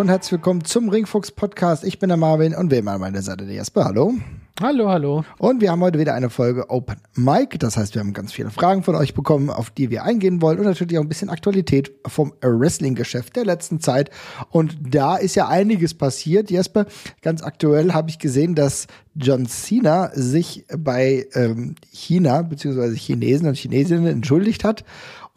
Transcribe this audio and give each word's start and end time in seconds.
Hallo 0.00 0.06
und 0.06 0.12
herzlich 0.12 0.32
willkommen 0.32 0.64
zum 0.64 0.88
Ringfuchs 0.88 1.30
Podcast. 1.30 1.84
Ich 1.84 1.98
bin 1.98 2.08
der 2.08 2.16
Marvin 2.16 2.54
und 2.54 2.70
wir 2.70 2.78
immer 2.78 2.92
an 2.92 3.02
meiner 3.02 3.20
Seite 3.20 3.44
der 3.44 3.56
Jasper. 3.56 3.84
Hallo. 3.84 4.14
Hallo, 4.58 4.88
hallo. 4.88 5.24
Und 5.36 5.60
wir 5.60 5.70
haben 5.70 5.82
heute 5.82 5.98
wieder 5.98 6.14
eine 6.14 6.30
Folge 6.30 6.70
Open 6.70 6.96
Mic. 7.14 7.58
Das 7.58 7.76
heißt, 7.76 7.94
wir 7.94 8.00
haben 8.00 8.14
ganz 8.14 8.32
viele 8.32 8.50
Fragen 8.50 8.82
von 8.82 8.94
euch 8.94 9.12
bekommen, 9.12 9.50
auf 9.50 9.68
die 9.68 9.90
wir 9.90 10.04
eingehen 10.04 10.40
wollen 10.40 10.58
und 10.58 10.64
natürlich 10.64 10.96
auch 10.96 11.02
ein 11.02 11.08
bisschen 11.08 11.28
Aktualität 11.28 11.92
vom 12.06 12.32
Wrestling-Geschäft 12.40 13.36
der 13.36 13.44
letzten 13.44 13.80
Zeit. 13.80 14.08
Und 14.48 14.78
da 14.80 15.16
ist 15.16 15.34
ja 15.34 15.48
einiges 15.48 15.92
passiert. 15.92 16.50
Jesper, 16.50 16.86
ganz 17.20 17.42
aktuell 17.42 17.92
habe 17.92 18.08
ich 18.08 18.18
gesehen, 18.18 18.54
dass 18.54 18.86
John 19.14 19.44
Cena 19.46 20.10
sich 20.14 20.64
bei 20.78 21.26
ähm, 21.34 21.74
China 21.92 22.40
bzw. 22.40 22.96
Chinesen 22.96 23.48
und 23.48 23.56
Chinesinnen 23.56 24.06
entschuldigt 24.06 24.64
hat 24.64 24.82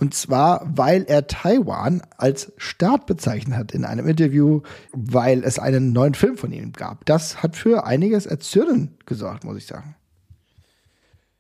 und 0.03 0.13
zwar, 0.13 0.69
weil 0.69 1.03
er 1.03 1.27
Taiwan 1.27 2.01
als 2.17 2.51
Staat 2.57 3.05
bezeichnet 3.05 3.57
hat 3.57 3.71
in 3.71 3.85
einem 3.85 4.05
Interview, 4.05 4.59
weil 4.91 5.45
es 5.45 5.59
einen 5.59 5.93
neuen 5.93 6.13
Film 6.13 6.35
von 6.35 6.51
ihm 6.51 6.73
gab. 6.73 7.05
Das 7.05 7.41
hat 7.41 7.55
für 7.55 7.85
einiges 7.85 8.25
Erzürnen 8.25 8.97
gesorgt, 9.05 9.45
muss 9.45 9.55
ich 9.55 9.65
sagen. 9.65 9.95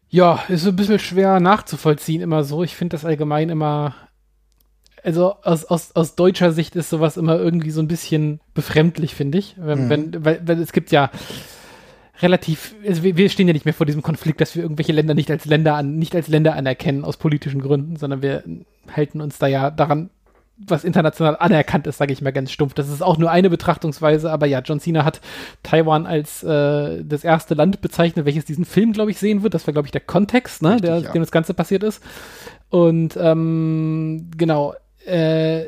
Ja, 0.07 0.41
ist 0.47 0.61
so 0.61 0.69
ein 0.69 0.77
bisschen 0.77 0.99
schwer 0.99 1.41
nachzuvollziehen 1.41 2.21
immer 2.21 2.45
so. 2.45 2.63
Ich 2.63 2.77
finde 2.77 2.95
das 2.95 3.03
allgemein 3.03 3.49
immer, 3.49 3.95
also 5.03 5.35
aus, 5.43 5.65
aus, 5.65 5.93
aus 5.93 6.15
deutscher 6.15 6.53
Sicht 6.53 6.77
ist 6.77 6.89
sowas 6.89 7.17
immer 7.17 7.37
irgendwie 7.37 7.71
so 7.71 7.81
ein 7.81 7.89
bisschen 7.89 8.39
befremdlich, 8.53 9.13
finde 9.13 9.39
ich. 9.39 9.55
Wenn, 9.57 9.87
mhm. 9.87 9.89
wenn, 9.89 10.23
weil, 10.23 10.47
weil 10.47 10.61
es 10.61 10.71
gibt 10.71 10.91
ja 10.91 11.11
relativ, 12.21 12.75
also 12.87 13.03
wir, 13.03 13.17
wir, 13.17 13.29
stehen 13.29 13.47
ja 13.47 13.53
nicht 13.53 13.65
mehr 13.65 13.73
vor 13.73 13.85
diesem 13.85 14.01
Konflikt, 14.01 14.41
dass 14.41 14.55
wir 14.55 14.63
irgendwelche 14.63 14.91
Länder 14.91 15.13
nicht 15.13 15.31
als 15.31 15.45
Länder 15.45 15.75
an, 15.75 15.97
nicht 15.97 16.15
als 16.15 16.27
Länder 16.27 16.55
anerkennen 16.55 17.03
aus 17.03 17.17
politischen 17.17 17.61
Gründen, 17.61 17.95
sondern 17.95 18.21
wir 18.21 18.43
halten 18.95 19.21
uns 19.21 19.39
da 19.39 19.47
ja 19.47 19.71
daran, 19.71 20.09
was 20.57 20.83
international 20.83 21.35
anerkannt 21.39 21.87
ist, 21.87 21.97
sage 21.97 22.13
ich 22.13 22.21
mal 22.21 22.31
ganz 22.31 22.51
stumpf. 22.51 22.75
Das 22.75 22.87
ist 22.87 23.01
auch 23.01 23.17
nur 23.17 23.31
eine 23.31 23.49
Betrachtungsweise, 23.49 24.31
aber 24.31 24.45
ja, 24.45 24.59
John 24.59 24.79
Cena 24.79 25.03
hat 25.03 25.19
Taiwan 25.63 26.05
als 26.05 26.43
äh, 26.43 27.03
das 27.03 27.23
erste 27.23 27.55
Land 27.55 27.81
bezeichnet, 27.81 28.25
welches 28.25 28.45
diesen 28.45 28.65
Film, 28.65 28.93
glaube 28.93 29.11
ich, 29.11 29.17
sehen 29.17 29.41
wird. 29.41 29.55
Das 29.55 29.65
war, 29.65 29.73
glaube 29.73 29.87
ich, 29.87 29.91
der 29.91 30.01
Kontext, 30.01 30.61
ne, 30.61 30.73
Richtig, 30.73 30.89
der, 30.89 30.99
ja. 30.99 31.11
dem 31.11 31.21
das 31.23 31.31
Ganze 31.31 31.55
passiert 31.55 31.83
ist. 31.83 32.03
Und 32.69 33.17
ähm, 33.19 34.29
genau, 34.37 34.75
äh, 35.05 35.65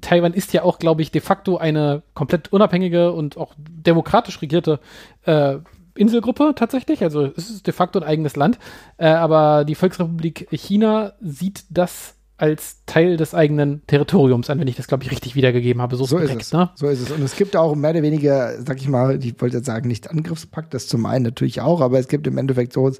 Taiwan 0.00 0.34
ist 0.34 0.52
ja 0.52 0.62
auch, 0.62 0.78
glaube 0.78 1.02
ich, 1.02 1.10
de 1.10 1.20
facto 1.20 1.56
eine 1.56 2.02
komplett 2.14 2.52
unabhängige 2.52 3.12
und 3.12 3.36
auch 3.36 3.54
demokratisch 3.58 4.40
regierte 4.42 4.80
äh, 5.24 5.58
Inselgruppe 5.94 6.54
tatsächlich. 6.56 7.02
Also 7.02 7.26
es 7.36 7.50
ist 7.50 7.66
de 7.66 7.74
facto 7.74 7.98
ein 7.98 8.06
eigenes 8.06 8.36
Land. 8.36 8.58
Äh, 8.96 9.08
aber 9.08 9.64
die 9.64 9.74
Volksrepublik 9.74 10.48
China 10.50 11.12
sieht 11.20 11.64
das 11.70 12.16
als 12.42 12.84
Teil 12.86 13.16
des 13.16 13.36
eigenen 13.36 13.86
Territoriums 13.86 14.50
an, 14.50 14.58
wenn 14.58 14.66
ich 14.66 14.74
das, 14.74 14.88
glaube 14.88 15.04
ich, 15.04 15.12
richtig 15.12 15.36
wiedergegeben 15.36 15.80
habe. 15.80 15.94
So, 15.94 16.06
so 16.06 16.18
ist 16.18 16.34
es. 16.34 16.52
Ne? 16.52 16.70
So 16.74 16.88
ist 16.88 17.00
es. 17.00 17.12
Und 17.12 17.22
es 17.22 17.36
gibt 17.36 17.54
auch 17.54 17.76
mehr 17.76 17.90
oder 17.90 18.02
weniger, 18.02 18.60
sag 18.60 18.80
ich 18.80 18.88
mal, 18.88 19.24
ich 19.24 19.40
wollte 19.40 19.58
jetzt 19.58 19.66
sagen, 19.66 19.86
nicht 19.86 20.10
Angriffspakt, 20.10 20.74
das 20.74 20.88
zum 20.88 21.06
einen 21.06 21.24
natürlich 21.24 21.60
auch, 21.60 21.80
aber 21.80 22.00
es 22.00 22.08
gibt 22.08 22.26
im 22.26 22.38
Endeffekt 22.38 22.72
so 22.72 22.90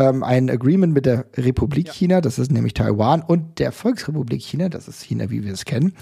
ähm, 0.00 0.24
ein 0.24 0.50
Agreement 0.50 0.92
mit 0.92 1.06
der 1.06 1.26
Republik 1.36 1.86
ja. 1.86 1.92
China, 1.92 2.20
das 2.20 2.40
ist 2.40 2.50
nämlich 2.50 2.74
Taiwan, 2.74 3.22
und 3.22 3.60
der 3.60 3.70
Volksrepublik 3.70 4.42
China, 4.42 4.68
das 4.68 4.88
ist 4.88 5.04
China, 5.04 5.30
wie 5.30 5.44
wir 5.44 5.52
es 5.52 5.64
kennen. 5.64 5.92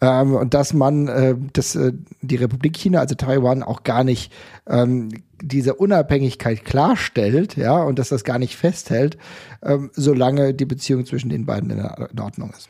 Ähm, 0.00 0.34
und 0.34 0.54
dass 0.54 0.72
man 0.72 1.08
äh, 1.08 1.34
dass, 1.52 1.76
äh, 1.76 1.92
die 2.22 2.36
Republik 2.36 2.78
China, 2.78 3.00
also 3.00 3.14
Taiwan, 3.14 3.62
auch 3.62 3.82
gar 3.82 4.04
nicht 4.04 4.32
ähm, 4.66 5.10
diese 5.42 5.74
Unabhängigkeit 5.74 6.64
klarstellt, 6.64 7.56
ja, 7.56 7.82
und 7.82 7.98
dass 7.98 8.08
das 8.08 8.24
gar 8.24 8.38
nicht 8.38 8.56
festhält, 8.56 9.18
ähm, 9.62 9.90
solange 9.94 10.54
die 10.54 10.66
Beziehung 10.66 11.06
zwischen 11.06 11.28
den 11.28 11.46
beiden 11.46 11.70
in, 11.70 11.78
in 11.78 12.20
Ordnung 12.20 12.50
ist. 12.50 12.68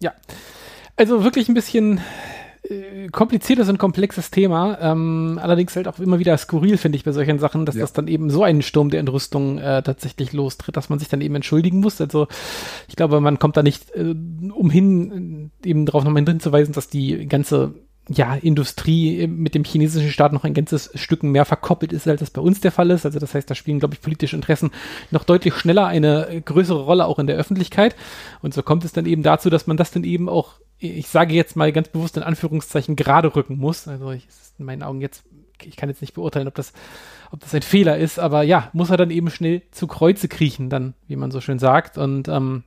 Ja, 0.00 0.12
also 0.96 1.24
wirklich 1.24 1.48
ein 1.48 1.54
bisschen 1.54 2.00
äh, 2.62 3.08
kompliziertes 3.08 3.68
und 3.68 3.78
komplexes 3.78 4.30
Thema. 4.30 4.78
Ähm, 4.80 5.38
allerdings 5.42 5.74
halt 5.76 5.88
auch 5.88 5.98
immer 5.98 6.18
wieder 6.18 6.36
skurril, 6.36 6.76
finde 6.76 6.96
ich, 6.96 7.04
bei 7.04 7.12
solchen 7.12 7.38
Sachen, 7.38 7.64
dass 7.64 7.74
ja. 7.74 7.80
das 7.80 7.92
dann 7.92 8.06
eben 8.06 8.30
so 8.30 8.44
einen 8.44 8.62
Sturm 8.62 8.90
der 8.90 9.00
Entrüstung 9.00 9.58
äh, 9.58 9.82
tatsächlich 9.82 10.32
lostritt, 10.32 10.76
dass 10.76 10.88
man 10.88 10.98
sich 10.98 11.08
dann 11.08 11.20
eben 11.20 11.34
entschuldigen 11.34 11.80
muss. 11.80 12.00
Also 12.00 12.28
ich 12.88 12.96
glaube, 12.96 13.20
man 13.20 13.38
kommt 13.38 13.56
da 13.56 13.62
nicht 13.62 13.90
äh, 13.92 14.14
umhin, 14.52 15.50
eben 15.64 15.86
darauf 15.86 16.04
nochmal 16.04 16.24
hinzuweisen, 16.24 16.74
dass 16.74 16.88
die 16.88 17.26
ganze 17.26 17.74
ja, 18.08 18.34
Industrie 18.34 19.26
mit 19.26 19.54
dem 19.54 19.64
chinesischen 19.64 20.10
Staat 20.10 20.32
noch 20.32 20.44
ein 20.44 20.54
ganzes 20.54 20.90
Stück 20.94 21.22
mehr 21.22 21.44
verkoppelt 21.44 21.92
ist, 21.92 22.08
als 22.08 22.20
das 22.20 22.30
bei 22.30 22.40
uns 22.40 22.60
der 22.60 22.72
Fall 22.72 22.90
ist. 22.90 23.06
Also 23.06 23.18
das 23.18 23.34
heißt, 23.34 23.48
da 23.48 23.54
spielen, 23.54 23.78
glaube 23.78 23.94
ich, 23.94 24.00
politische 24.00 24.34
Interessen 24.34 24.70
noch 25.10 25.24
deutlich 25.24 25.54
schneller 25.54 25.86
eine 25.86 26.42
größere 26.44 26.82
Rolle 26.82 27.06
auch 27.06 27.18
in 27.18 27.28
der 27.28 27.36
Öffentlichkeit. 27.36 27.94
Und 28.42 28.52
so 28.52 28.62
kommt 28.62 28.84
es 28.84 28.92
dann 28.92 29.06
eben 29.06 29.22
dazu, 29.22 29.48
dass 29.48 29.66
man 29.66 29.76
das 29.76 29.92
dann 29.92 30.04
eben 30.04 30.28
auch, 30.28 30.54
ich 30.78 31.08
sage 31.08 31.34
jetzt 31.34 31.56
mal 31.56 31.72
ganz 31.72 31.88
bewusst 31.88 32.16
in 32.16 32.22
Anführungszeichen, 32.22 32.96
gerade 32.96 33.36
rücken 33.36 33.58
muss. 33.58 33.86
Also 33.86 34.10
ich, 34.10 34.26
ist 34.26 34.54
in 34.58 34.64
meinen 34.64 34.82
Augen 34.82 35.00
jetzt, 35.00 35.22
ich 35.62 35.76
kann 35.76 35.88
jetzt 35.88 36.00
nicht 36.00 36.14
beurteilen, 36.14 36.48
ob 36.48 36.54
das, 36.54 36.72
ob 37.30 37.40
das 37.40 37.54
ein 37.54 37.62
Fehler 37.62 37.96
ist, 37.98 38.18
aber 38.18 38.42
ja, 38.42 38.70
muss 38.72 38.90
er 38.90 38.96
dann 38.96 39.10
eben 39.10 39.30
schnell 39.30 39.62
zu 39.70 39.86
Kreuze 39.86 40.26
kriechen, 40.26 40.68
dann, 40.68 40.94
wie 41.06 41.16
man 41.16 41.30
so 41.30 41.40
schön 41.40 41.60
sagt. 41.60 41.96
Und 41.96 42.26
ähm, 42.26 42.64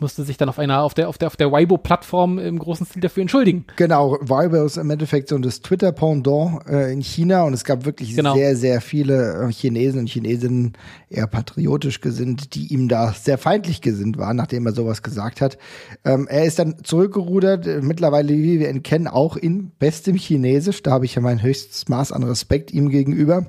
musste 0.00 0.24
sich 0.24 0.36
dann 0.36 0.48
auf 0.48 0.58
einer, 0.58 0.82
auf 0.82 0.94
der, 0.94 1.08
auf 1.08 1.18
der, 1.18 1.28
auf 1.28 1.36
der 1.36 1.50
Weibo-Plattform 1.50 2.38
im 2.38 2.58
großen 2.58 2.86
Stil 2.86 3.02
dafür 3.02 3.22
entschuldigen. 3.22 3.64
Genau, 3.76 4.18
Weibo 4.20 4.64
ist 4.64 4.76
im 4.76 4.90
Endeffekt 4.90 5.28
so 5.28 5.38
das 5.38 5.60
Twitter-Pendant 5.60 6.66
äh, 6.68 6.92
in 6.92 7.02
China 7.02 7.42
und 7.42 7.54
es 7.54 7.64
gab 7.64 7.84
wirklich 7.84 8.14
genau. 8.14 8.34
sehr, 8.34 8.56
sehr 8.56 8.80
viele 8.80 9.48
äh, 9.48 9.52
Chinesen 9.52 10.00
und 10.00 10.08
Chinesinnen, 10.08 10.72
eher 11.10 11.26
patriotisch 11.26 12.00
gesinnt, 12.00 12.54
die 12.54 12.72
ihm 12.72 12.88
da 12.88 13.12
sehr 13.12 13.38
feindlich 13.38 13.80
gesinnt 13.80 14.18
waren, 14.18 14.36
nachdem 14.36 14.66
er 14.66 14.72
sowas 14.72 15.02
gesagt 15.02 15.40
hat. 15.40 15.58
Ähm, 16.04 16.26
er 16.28 16.44
ist 16.44 16.58
dann 16.58 16.82
zurückgerudert, 16.82 17.66
äh, 17.66 17.80
mittlerweile, 17.80 18.32
wie 18.34 18.60
wir 18.60 18.70
ihn 18.70 18.82
kennen, 18.82 19.06
auch 19.06 19.36
in 19.36 19.70
bestem 19.78 20.16
Chinesisch. 20.16 20.82
Da 20.82 20.92
habe 20.92 21.04
ich 21.04 21.14
ja 21.14 21.22
mein 21.22 21.42
höchstes 21.42 21.88
Maß 21.88 22.12
an 22.12 22.22
Respekt 22.22 22.72
ihm 22.72 22.88
gegenüber. 22.88 23.46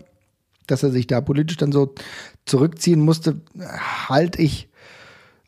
Dass 0.67 0.83
er 0.83 0.91
sich 0.91 1.07
da 1.07 1.19
politisch 1.19 1.57
dann 1.57 1.71
so 1.71 1.95
zurückziehen 2.45 2.99
musste, 2.99 3.41
halte 4.07 4.39
ich 4.39 4.68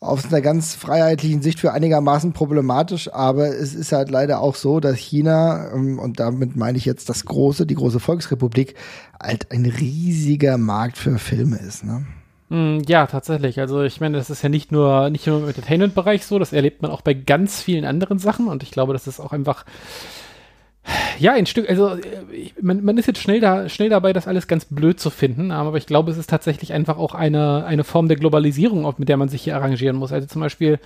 aus 0.01 0.25
einer 0.25 0.41
ganz 0.41 0.73
freiheitlichen 0.73 1.43
Sicht 1.43 1.59
für 1.59 1.73
einigermaßen 1.73 2.33
problematisch, 2.33 3.13
aber 3.13 3.49
es 3.49 3.75
ist 3.75 3.91
halt 3.91 4.09
leider 4.09 4.41
auch 4.41 4.55
so, 4.55 4.79
dass 4.79 4.97
China, 4.97 5.71
ähm, 5.73 5.99
und 5.99 6.19
damit 6.19 6.55
meine 6.55 6.79
ich 6.79 6.85
jetzt 6.85 7.07
das 7.07 7.23
große, 7.23 7.67
die 7.67 7.75
große 7.75 7.99
Volksrepublik, 7.99 8.73
halt 9.21 9.51
ein 9.51 9.65
riesiger 9.65 10.57
Markt 10.57 10.97
für 10.97 11.19
Filme 11.19 11.57
ist, 11.57 11.83
ne? 11.85 12.07
Mm, 12.49 12.79
ja, 12.87 13.05
tatsächlich. 13.05 13.59
Also 13.59 13.83
ich 13.83 14.01
meine, 14.01 14.17
das 14.17 14.31
ist 14.31 14.41
ja 14.41 14.49
nicht 14.49 14.71
nur, 14.71 15.11
nicht 15.11 15.27
nur 15.27 15.37
im 15.37 15.47
Entertainment-Bereich 15.47 16.25
so, 16.25 16.39
das 16.39 16.51
erlebt 16.51 16.81
man 16.81 16.89
auch 16.89 17.01
bei 17.01 17.13
ganz 17.13 17.61
vielen 17.61 17.85
anderen 17.85 18.17
Sachen 18.17 18.47
und 18.47 18.63
ich 18.63 18.71
glaube, 18.71 18.93
das 18.93 19.05
ist 19.05 19.19
auch 19.19 19.33
einfach 19.33 19.65
ja, 21.19 21.33
ein 21.33 21.45
Stück, 21.45 21.69
also 21.69 21.97
man, 22.59 22.83
man 22.83 22.97
ist 22.97 23.05
jetzt 23.05 23.19
schnell, 23.19 23.39
da, 23.39 23.69
schnell 23.69 23.89
dabei, 23.89 24.13
das 24.13 24.27
alles 24.27 24.47
ganz 24.47 24.65
blöd 24.65 24.99
zu 24.99 25.09
finden, 25.09 25.51
aber 25.51 25.77
ich 25.77 25.85
glaube, 25.85 26.11
es 26.11 26.17
ist 26.17 26.29
tatsächlich 26.29 26.73
einfach 26.73 26.97
auch 26.97 27.13
eine, 27.13 27.65
eine 27.65 27.83
Form 27.83 28.07
der 28.07 28.17
Globalisierung, 28.17 28.91
mit 28.97 29.07
der 29.07 29.17
man 29.17 29.29
sich 29.29 29.43
hier 29.43 29.55
arrangieren 29.55 29.95
muss. 29.95 30.11
Also 30.11 30.27
zum 30.27 30.41
Beispiel, 30.41 30.79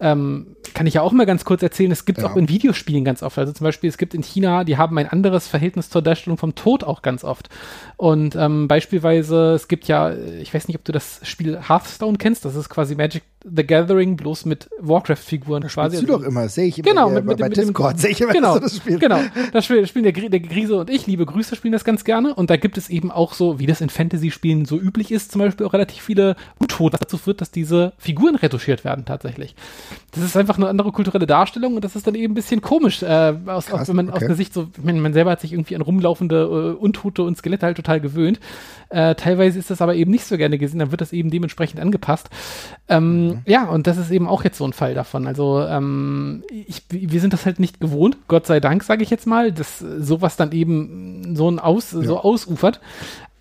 ähm, 0.00 0.56
kann 0.74 0.86
ich 0.86 0.94
ja 0.94 1.02
auch 1.02 1.12
mal 1.12 1.24
ganz 1.24 1.44
kurz 1.44 1.62
erzählen, 1.62 1.92
es 1.92 2.04
gibt 2.04 2.18
ja. 2.18 2.26
auch 2.26 2.36
in 2.36 2.48
Videospielen 2.48 3.04
ganz 3.04 3.22
oft. 3.22 3.38
Also 3.38 3.52
zum 3.52 3.64
Beispiel, 3.64 3.88
es 3.88 3.98
gibt 3.98 4.14
in 4.14 4.22
China, 4.22 4.64
die 4.64 4.76
haben 4.76 4.98
ein 4.98 5.08
anderes 5.08 5.46
Verhältnis 5.46 5.88
zur 5.88 6.02
Darstellung 6.02 6.36
vom 6.36 6.54
Tod 6.54 6.84
auch 6.84 7.02
ganz 7.02 7.24
oft. 7.24 7.48
Und 7.96 8.34
ähm, 8.36 8.66
beispielsweise, 8.66 9.52
es 9.54 9.68
gibt 9.68 9.86
ja, 9.86 10.12
ich 10.12 10.52
weiß 10.52 10.68
nicht, 10.68 10.76
ob 10.76 10.84
du 10.84 10.92
das 10.92 11.20
Spiel 11.22 11.58
Hearthstone 11.68 12.18
kennst, 12.18 12.44
das 12.44 12.56
ist 12.56 12.68
quasi 12.68 12.96
Magic 12.96 13.22
the 13.44 13.64
Gathering, 13.64 14.16
bloß 14.16 14.46
mit 14.46 14.70
Warcraft-Figuren 14.80 15.64
quasi. 15.64 16.00
du 16.00 16.06
doch 16.06 16.22
immer, 16.22 16.48
sehe 16.48 16.66
ich 16.66 16.78
immer 16.78 16.88
genau, 16.88 17.10
mit, 17.10 17.24
mit, 17.26 17.38
bei 17.38 17.48
mit 17.48 17.56
Discord, 17.56 18.00
sehe 18.00 18.10
ich 18.10 18.20
immer, 18.20 18.32
genau, 18.32 18.58
das 18.58 18.76
Spiel. 18.76 18.98
Genau, 18.98 19.20
das 19.52 19.66
Spiel, 19.66 19.86
spielen 19.86 20.04
der, 20.04 20.12
der 20.12 20.40
Grise 20.40 20.76
und 20.76 20.88
ich, 20.88 21.06
liebe 21.06 21.26
Grüße, 21.26 21.54
spielen 21.54 21.72
das 21.72 21.84
ganz 21.84 22.04
gerne. 22.04 22.34
Und 22.34 22.48
da 22.50 22.56
gibt 22.56 22.78
es 22.78 22.88
eben 22.88 23.10
auch 23.10 23.34
so, 23.34 23.58
wie 23.58 23.66
das 23.66 23.80
in 23.80 23.90
Fantasy-Spielen 23.90 24.64
so 24.64 24.78
üblich 24.78 25.12
ist, 25.12 25.30
zum 25.30 25.40
Beispiel 25.40 25.66
auch 25.66 25.74
relativ 25.74 26.02
viele 26.02 26.36
Untote, 26.58 26.94
was 26.94 27.00
dazu 27.00 27.18
führt, 27.18 27.40
dass 27.40 27.50
diese 27.50 27.92
Figuren 27.98 28.34
retuschiert 28.36 28.84
werden 28.84 29.04
tatsächlich. 29.04 29.54
Das 30.12 30.22
ist 30.22 30.36
einfach 30.36 30.56
eine 30.56 30.68
andere 30.68 30.92
kulturelle 30.92 31.26
Darstellung 31.26 31.74
und 31.74 31.84
das 31.84 31.96
ist 31.96 32.06
dann 32.06 32.14
eben 32.14 32.32
ein 32.32 32.34
bisschen 32.34 32.60
komisch, 32.60 33.02
äh, 33.02 33.34
aus, 33.46 33.66
Krass, 33.66 33.82
aus, 33.82 33.88
wenn 33.88 33.96
man 33.96 34.08
okay. 34.08 34.16
aus 34.18 34.26
der 34.26 34.36
Sicht 34.36 34.54
so, 34.54 34.68
man, 34.82 35.00
man, 35.00 35.12
selber 35.12 35.32
hat 35.32 35.40
sich 35.40 35.52
irgendwie 35.52 35.74
an 35.74 35.82
rumlaufende 35.82 36.76
äh, 36.76 36.80
Untote 36.80 37.22
und 37.22 37.36
Skelette 37.36 37.66
halt 37.66 37.76
total 37.76 38.00
gewöhnt. 38.00 38.38
Äh, 38.90 39.14
teilweise 39.16 39.58
ist 39.58 39.70
das 39.70 39.82
aber 39.82 39.94
eben 39.94 40.10
nicht 40.10 40.24
so 40.24 40.36
gerne 40.36 40.58
gesehen, 40.58 40.78
dann 40.78 40.90
wird 40.92 41.00
das 41.00 41.12
eben 41.12 41.30
dementsprechend 41.30 41.80
angepasst. 41.80 42.30
Ähm, 42.88 43.26
mhm. 43.26 43.38
Ja, 43.46 43.64
und 43.64 43.86
das 43.86 43.96
ist 43.96 44.10
eben 44.10 44.28
auch 44.28 44.44
jetzt 44.44 44.58
so 44.58 44.64
ein 44.64 44.72
Fall 44.72 44.94
davon. 44.94 45.26
Also 45.26 45.60
ähm, 45.62 46.44
ich, 46.48 46.82
wir 46.90 47.20
sind 47.20 47.32
das 47.32 47.44
halt 47.44 47.58
nicht 47.58 47.80
gewohnt, 47.80 48.16
Gott 48.28 48.46
sei 48.46 48.60
Dank, 48.60 48.84
sage 48.84 49.02
ich 49.02 49.10
jetzt 49.10 49.26
mal, 49.26 49.50
dass 49.50 49.78
sowas 49.78 50.36
dann 50.36 50.52
eben 50.52 51.34
so 51.34 51.50
ein 51.50 51.58
Aus, 51.58 51.92
ja. 51.92 52.02
so 52.02 52.20
ausufert. 52.20 52.80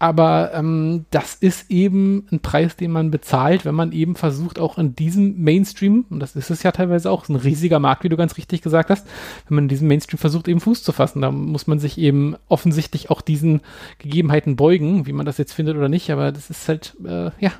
Aber 0.04 0.52
ähm, 0.54 1.06
das 1.12 1.34
ist 1.36 1.72
eben 1.72 2.28
ein 2.30 2.42
Preis, 2.42 2.76
den 2.76 2.92
man 2.92 3.10
bezahlt, 3.10 3.64
wenn 3.64 3.74
man 3.74 3.94
eben 3.94 4.18
versucht, 4.18 4.60
auch 4.60 4.78
in 4.78 4.98
diesem 4.98 5.42
Mainstream, 5.42 6.04
und 6.10 6.20
das 6.20 6.36
ist 6.36 6.50
es 6.50 6.62
ja 6.62 6.74
teilweise 6.74 7.10
auch, 7.10 7.30
ein 7.30 7.38
riesiger 7.38 7.80
Markt, 7.80 8.04
wie 8.04 8.10
du 8.10 8.18
ganz 8.18 8.36
richtig 8.36 8.62
gesagt 8.62 8.90
hast, 8.90 9.08
wenn 9.48 9.56
man 9.56 9.64
in 9.64 9.70
diesem 9.70 9.88
Mainstream 9.88 10.18
versucht, 10.18 10.50
eben 10.50 10.60
Fuß 10.60 10.84
zu 10.84 10.92
fassen, 10.92 11.22
da 11.22 11.32
muss 11.32 11.68
man 11.68 11.80
sich 11.80 11.98
eben 11.98 12.36
offensichtlich 12.50 13.10
auch 13.12 13.22
diesen 13.22 13.62
Gegebenheiten 14.00 14.58
beugen, 14.58 15.06
wie 15.06 15.14
man 15.14 15.26
das 15.26 15.38
jetzt 15.38 15.54
findet 15.54 15.78
oder 15.78 15.88
nicht, 15.88 16.10
aber 16.10 16.34
das 16.34 16.50
ist 16.50 16.68
halt, 16.68 16.98
äh, 17.06 17.32
ja, 17.40 17.54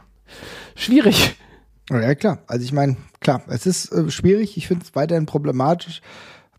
schwierig. 0.76 1.38
Ja, 1.90 2.14
klar. 2.14 2.40
Also 2.48 2.66
ich 2.66 2.74
meine, 2.74 2.98
klar, 3.22 3.42
es 3.48 3.66
ist 3.66 3.90
äh, 3.94 4.12
schwierig, 4.12 4.58
ich 4.58 4.68
finde 4.68 4.84
es 4.84 4.96
weiterhin 4.98 5.28
problematisch 5.28 6.02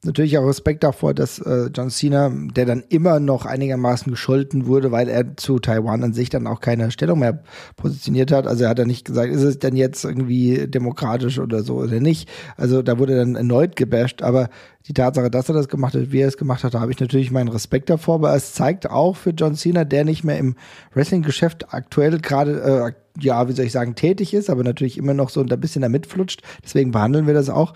natürlich 0.05 0.39
auch 0.39 0.47
Respekt 0.47 0.83
davor, 0.85 1.15
dass 1.15 1.39
äh, 1.39 1.71
John 1.75 1.91
Cena, 1.91 2.31
der 2.31 2.67
dann 2.67 2.85
immer 2.89 3.21
noch 3.21 3.47
einigermaßen 3.47 4.11
gescholten 4.11 4.67
wurde, 4.67 4.93
weil 4.93 5.09
er 5.09 5.37
zu 5.37 5.59
Taiwan 5.59 6.03
an 6.03 6.12
sich 6.12 6.31
dann 6.31 6.47
auch 6.47 6.61
keine 6.61 6.91
Stellung 6.91 7.21
mehr 7.21 7.43
positioniert 7.77 8.33
hat. 8.33 8.47
Also 8.47 8.65
er 8.65 8.71
hat 8.71 8.79
ja 8.79 8.85
nicht 8.85 9.05
gesagt, 9.05 9.33
ist 9.33 9.43
es 9.43 9.59
denn 9.59 9.77
jetzt 9.77 10.05
irgendwie 10.05 10.67
demokratisch 10.69 11.39
oder 11.39 11.62
so 11.62 11.77
oder 11.77 12.01
nicht. 12.01 12.29
Also 12.56 12.83
da 12.83 12.99
wurde 12.99 13.17
dann 13.17 13.37
erneut 13.37 13.77
gebasht, 13.77 14.23
aber 14.23 14.49
die 14.87 14.93
Tatsache, 14.93 15.31
dass 15.31 15.49
er 15.49 15.55
das 15.55 15.69
gemacht 15.69 15.95
hat, 15.95 16.12
wie 16.12 16.21
er 16.21 16.29
es 16.29 16.37
gemacht 16.37 16.62
hat, 16.62 16.75
da 16.75 16.81
habe 16.81 16.93
ich 16.93 17.01
natürlich 17.01 17.31
meinen 17.31 17.49
Respekt 17.49 17.89
davor, 17.89 18.17
aber 18.17 18.35
es 18.35 18.53
zeigt 18.53 18.91
auch 18.91 19.17
für 19.17 19.31
John 19.31 19.55
Cena, 19.55 19.85
der 19.85 20.05
nicht 20.05 20.25
mehr 20.25 20.39
im 20.39 20.56
Wrestling-Geschäft 20.93 21.73
aktuell 21.73 22.19
gerade, 22.19 22.61
äh, 22.61 22.93
ja, 23.21 23.49
wie 23.49 23.53
soll 23.53 23.65
ich 23.65 23.73
sagen, 23.73 23.95
tätig 23.95 24.35
ist, 24.35 24.51
aber 24.51 24.65
natürlich 24.65 24.99
immer 24.99 25.15
noch 25.15 25.31
so 25.31 25.41
ein 25.41 25.61
bisschen 25.61 25.83
da 25.83 25.89
mitflutscht. 25.89 26.43
Deswegen 26.62 26.91
behandeln 26.91 27.27
wir 27.27 27.35
das 27.35 27.49
auch 27.49 27.73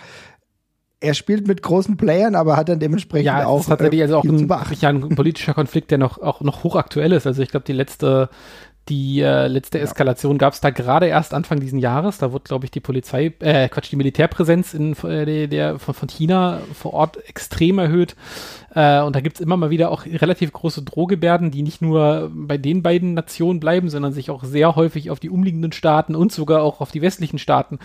er 1.00 1.14
spielt 1.14 1.46
mit 1.46 1.62
großen 1.62 1.96
Playern, 1.96 2.34
aber 2.34 2.56
hat 2.56 2.68
dann 2.68 2.80
dementsprechend 2.80 3.26
ja, 3.26 3.46
auch. 3.46 3.54
Ja, 3.54 3.60
ist 3.60 3.68
tatsächlich 3.68 4.02
also 4.02 4.18
auch 4.18 4.24
ein, 4.24 4.48
ein 4.50 5.14
politischer 5.14 5.54
Konflikt, 5.54 5.90
der 5.90 5.98
noch 5.98 6.20
auch 6.20 6.40
noch 6.40 6.64
hochaktuell 6.64 7.12
ist. 7.12 7.26
Also 7.26 7.42
ich 7.42 7.50
glaube, 7.50 7.64
die 7.66 7.72
letzte 7.72 8.28
die 8.88 9.20
äh, 9.20 9.48
letzte 9.48 9.78
Eskalation 9.80 10.32
ja. 10.32 10.38
gab 10.38 10.54
es 10.54 10.60
da 10.60 10.70
gerade 10.70 11.06
erst 11.06 11.34
Anfang 11.34 11.60
diesen 11.60 11.78
Jahres. 11.78 12.18
Da 12.18 12.32
wurde, 12.32 12.44
glaube 12.44 12.64
ich, 12.64 12.70
die 12.70 12.80
Polizei, 12.80 13.34
äh, 13.40 13.68
Quatsch, 13.68 13.92
die 13.92 13.96
Militärpräsenz 13.96 14.74
in, 14.74 14.94
äh, 15.04 15.26
der, 15.26 15.46
der 15.46 15.78
von, 15.78 15.94
von 15.94 16.08
China 16.08 16.60
vor 16.72 16.94
Ort 16.94 17.18
extrem 17.28 17.78
erhöht. 17.78 18.16
Äh, 18.78 19.02
und 19.02 19.16
da 19.16 19.20
gibt 19.20 19.36
es 19.36 19.40
immer 19.40 19.56
mal 19.56 19.70
wieder 19.70 19.90
auch 19.90 20.06
relativ 20.06 20.52
große 20.52 20.82
Drohgebärden, 20.82 21.50
die 21.50 21.62
nicht 21.62 21.82
nur 21.82 22.30
bei 22.32 22.58
den 22.58 22.84
beiden 22.84 23.12
Nationen 23.12 23.58
bleiben, 23.58 23.88
sondern 23.88 24.12
sich 24.12 24.30
auch 24.30 24.44
sehr 24.44 24.76
häufig 24.76 25.10
auf 25.10 25.18
die 25.18 25.30
umliegenden 25.30 25.72
Staaten 25.72 26.14
und 26.14 26.30
sogar 26.30 26.62
auch 26.62 26.80
auf 26.80 26.92
die 26.92 27.02
westlichen 27.02 27.40
Staaten 27.40 27.80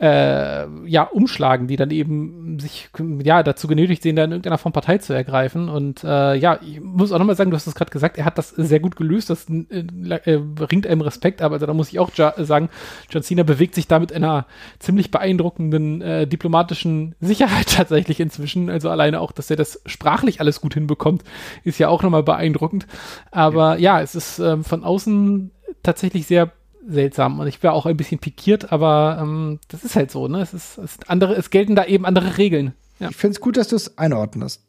äh, 0.00 0.66
ja, 0.86 1.02
umschlagen, 1.02 1.66
die 1.66 1.74
dann 1.74 1.90
eben 1.90 2.60
sich 2.60 2.90
ja, 3.24 3.42
dazu 3.42 3.66
genötigt 3.66 4.04
sehen, 4.04 4.14
da 4.14 4.22
in 4.22 4.30
irgendeiner 4.30 4.58
Form 4.58 4.72
Partei 4.72 4.98
zu 4.98 5.12
ergreifen. 5.12 5.68
Und 5.68 6.04
äh, 6.04 6.36
ja, 6.36 6.60
ich 6.62 6.80
muss 6.80 7.10
auch 7.10 7.18
nochmal 7.18 7.34
sagen, 7.34 7.50
du 7.50 7.56
hast 7.56 7.66
es 7.66 7.74
gerade 7.74 7.90
gesagt, 7.90 8.16
er 8.16 8.24
hat 8.24 8.38
das 8.38 8.50
sehr 8.50 8.78
gut 8.78 8.94
gelöst, 8.94 9.30
das 9.30 9.48
äh, 9.50 10.38
bringt 10.38 10.86
einem 10.86 11.00
Respekt, 11.00 11.42
aber 11.42 11.54
also, 11.54 11.66
da 11.66 11.74
muss 11.74 11.88
ich 11.88 11.98
auch 11.98 12.10
ja, 12.14 12.34
sagen, 12.38 12.68
John 13.10 13.24
Cena 13.24 13.42
bewegt 13.42 13.74
sich 13.74 13.88
da 13.88 13.98
mit 13.98 14.12
einer 14.12 14.46
ziemlich 14.78 15.10
beeindruckenden 15.10 16.02
äh, 16.02 16.26
diplomatischen 16.28 17.16
Sicherheit 17.20 17.66
tatsächlich 17.74 18.20
inzwischen. 18.20 18.70
Also 18.70 18.90
alleine 18.90 19.20
auch, 19.20 19.32
dass 19.32 19.50
er 19.50 19.56
das 19.56 19.82
Sprach 19.86 20.19
sprachlich 20.20 20.40
alles 20.40 20.60
gut 20.60 20.74
hinbekommt, 20.74 21.24
ist 21.64 21.78
ja 21.78 21.88
auch 21.88 22.02
nochmal 22.02 22.22
beeindruckend. 22.22 22.86
Aber 23.30 23.76
ja, 23.78 23.98
ja 23.98 24.02
es 24.02 24.14
ist 24.14 24.38
ähm, 24.38 24.64
von 24.64 24.84
außen 24.84 25.50
tatsächlich 25.82 26.26
sehr 26.26 26.52
seltsam 26.86 27.40
und 27.40 27.46
ich 27.46 27.62
wäre 27.62 27.74
auch 27.74 27.86
ein 27.86 27.96
bisschen 27.96 28.18
pikiert, 28.18 28.72
aber 28.72 29.18
ähm, 29.20 29.58
das 29.68 29.84
ist 29.84 29.96
halt 29.96 30.10
so, 30.10 30.28
ne? 30.28 30.40
Es 30.40 30.54
ist, 30.54 30.78
es 30.78 30.92
ist 30.92 31.10
andere, 31.10 31.34
es 31.34 31.50
gelten 31.50 31.74
da 31.74 31.84
eben 31.84 32.06
andere 32.06 32.38
Regeln. 32.38 32.72
Ja. 32.98 33.10
Ich 33.10 33.16
finde 33.16 33.34
es 33.34 33.40
gut, 33.40 33.56
dass 33.56 33.68
du 33.68 33.76
es 33.76 33.98
einordnest. 33.98 34.62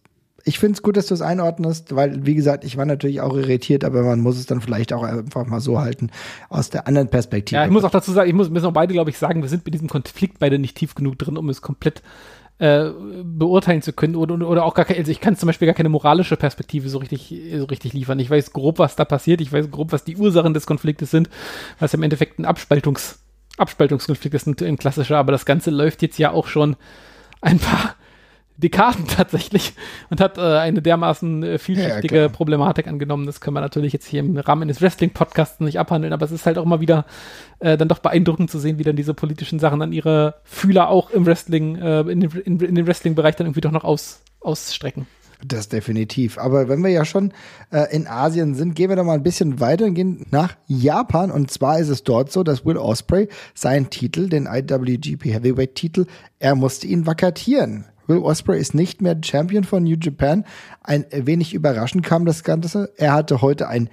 Ich 0.43 0.57
finde 0.57 0.73
es 0.73 0.81
gut, 0.81 0.97
dass 0.97 1.05
du 1.05 1.13
es 1.13 1.21
einordnest, 1.21 1.95
weil, 1.95 2.25
wie 2.25 2.33
gesagt, 2.33 2.63
ich 2.63 2.75
war 2.75 2.85
natürlich 2.85 3.21
auch 3.21 3.35
irritiert, 3.35 3.83
aber 3.83 4.01
man 4.01 4.19
muss 4.21 4.39
es 4.39 4.47
dann 4.47 4.59
vielleicht 4.59 4.91
auch 4.91 5.03
einfach 5.03 5.45
mal 5.45 5.59
so 5.59 5.79
halten, 5.79 6.09
aus 6.49 6.71
der 6.71 6.87
anderen 6.87 7.09
Perspektive. 7.09 7.59
Ja, 7.59 7.65
ich 7.65 7.71
muss 7.71 7.83
auch 7.83 7.91
dazu 7.91 8.11
sagen, 8.11 8.27
ich 8.27 8.35
muss, 8.35 8.49
müssen 8.49 8.65
auch 8.65 8.73
beide, 8.73 8.93
glaube 8.93 9.11
ich, 9.11 9.19
sagen, 9.19 9.43
wir 9.43 9.49
sind 9.49 9.65
mit 9.65 9.73
diesem 9.73 9.87
Konflikt 9.87 10.39
beide 10.39 10.57
nicht 10.57 10.75
tief 10.75 10.95
genug 10.95 11.19
drin, 11.19 11.37
um 11.37 11.47
es 11.49 11.61
komplett 11.61 12.01
äh, 12.61 12.91
beurteilen 13.23 13.81
zu 13.81 13.91
können 13.91 14.15
oder, 14.15 14.47
oder 14.47 14.65
auch 14.65 14.75
gar 14.75 14.85
keine, 14.85 14.99
also 14.99 15.11
ich 15.11 15.19
kann 15.19 15.35
zum 15.35 15.47
Beispiel 15.47 15.65
gar 15.65 15.73
keine 15.73 15.89
moralische 15.89 16.37
Perspektive 16.37 16.89
so 16.89 16.99
richtig, 16.99 17.33
so 17.55 17.63
richtig 17.65 17.93
liefern. 17.93 18.19
Ich 18.19 18.29
weiß 18.29 18.53
grob, 18.53 18.77
was 18.77 18.95
da 18.95 19.03
passiert, 19.03 19.41
ich 19.41 19.51
weiß 19.51 19.71
grob, 19.71 19.91
was 19.91 20.03
die 20.03 20.15
Ursachen 20.15 20.53
des 20.53 20.67
Konfliktes 20.67 21.09
sind, 21.09 21.27
was 21.79 21.95
im 21.95 22.03
Endeffekt 22.03 22.37
ein 22.37 22.45
Abspaltungs, 22.45 23.17
Abspaltungskonflikt 23.57 24.35
ist, 24.35 24.45
ein, 24.45 24.55
ein 24.61 24.77
klassischer, 24.77 25.17
aber 25.17 25.31
das 25.31 25.45
Ganze 25.45 25.71
läuft 25.71 26.03
jetzt 26.03 26.19
ja 26.19 26.33
auch 26.33 26.45
schon 26.45 26.75
ein 27.41 27.57
paar 27.57 27.95
Dekaden 28.61 29.07
tatsächlich 29.15 29.73
und 30.09 30.21
hat 30.21 30.37
äh, 30.37 30.41
eine 30.41 30.81
dermaßen 30.81 31.43
äh, 31.43 31.57
vielschichtige 31.57 32.17
ja, 32.17 32.29
Problematik 32.29 32.87
angenommen. 32.87 33.25
Das 33.25 33.41
können 33.41 33.55
wir 33.55 33.61
natürlich 33.61 33.93
jetzt 33.93 34.07
hier 34.07 34.21
im 34.21 34.37
Rahmen 34.37 34.63
eines 34.63 34.81
Wrestling-Podcasts 34.81 35.59
nicht 35.59 35.79
abhandeln, 35.79 36.13
aber 36.13 36.25
es 36.25 36.31
ist 36.31 36.45
halt 36.45 36.57
auch 36.57 36.65
mal 36.65 36.79
wieder 36.79 37.05
äh, 37.59 37.77
dann 37.77 37.87
doch 37.87 37.99
beeindruckend 37.99 38.49
zu 38.49 38.59
sehen, 38.59 38.79
wie 38.79 38.83
dann 38.83 38.95
diese 38.95 39.13
politischen 39.13 39.59
Sachen 39.59 39.79
dann 39.79 39.91
ihre 39.91 40.35
Fühler 40.43 40.89
auch 40.89 41.09
im 41.09 41.25
Wrestling, 41.25 41.75
äh, 41.75 42.01
in, 42.01 42.21
den, 42.21 42.31
in, 42.31 42.59
in 42.59 42.75
den 42.75 42.87
Wrestling-Bereich 42.87 43.35
dann 43.35 43.47
irgendwie 43.47 43.61
doch 43.61 43.71
noch 43.71 43.83
aus, 43.83 44.21
ausstrecken. 44.39 45.07
Das 45.45 45.69
definitiv. 45.69 46.37
Aber 46.37 46.69
wenn 46.69 46.83
wir 46.83 46.91
ja 46.91 47.03
schon 47.03 47.33
äh, 47.71 47.93
in 47.95 48.07
Asien 48.07 48.53
sind, 48.53 48.75
gehen 48.75 48.89
wir 48.89 48.95
doch 48.95 49.03
mal 49.03 49.13
ein 49.15 49.23
bisschen 49.23 49.59
weiter 49.59 49.85
und 49.85 49.95
gehen 49.95 50.25
nach 50.29 50.55
Japan. 50.67 51.31
Und 51.31 51.49
zwar 51.49 51.79
ist 51.79 51.89
es 51.89 52.03
dort 52.03 52.31
so, 52.31 52.43
dass 52.43 52.65
Will 52.65 52.77
Osprey 52.77 53.27
seinen 53.55 53.89
Titel, 53.89 54.29
den 54.29 54.45
IWGP 54.45 55.25
Heavyweight 55.25 55.75
Titel, 55.75 56.05
er 56.39 56.55
musste 56.55 56.87
ihn 56.87 57.07
vakatieren. 57.07 57.85
Will 58.11 58.19
Osprey 58.19 58.59
ist 58.59 58.73
nicht 58.73 59.01
mehr 59.01 59.17
Champion 59.23 59.63
von 59.63 59.83
New 59.83 59.95
Japan. 59.99 60.43
Ein 60.83 61.05
wenig 61.11 61.53
überraschend 61.53 62.05
kam 62.05 62.25
das 62.25 62.43
Ganze. 62.43 62.91
Er 62.97 63.13
hatte 63.13 63.41
heute 63.41 63.69
ein, 63.69 63.89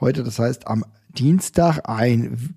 heute, 0.00 0.22
das 0.22 0.38
heißt 0.38 0.66
am 0.66 0.84
Dienstag, 1.16 1.88
ein 1.88 2.54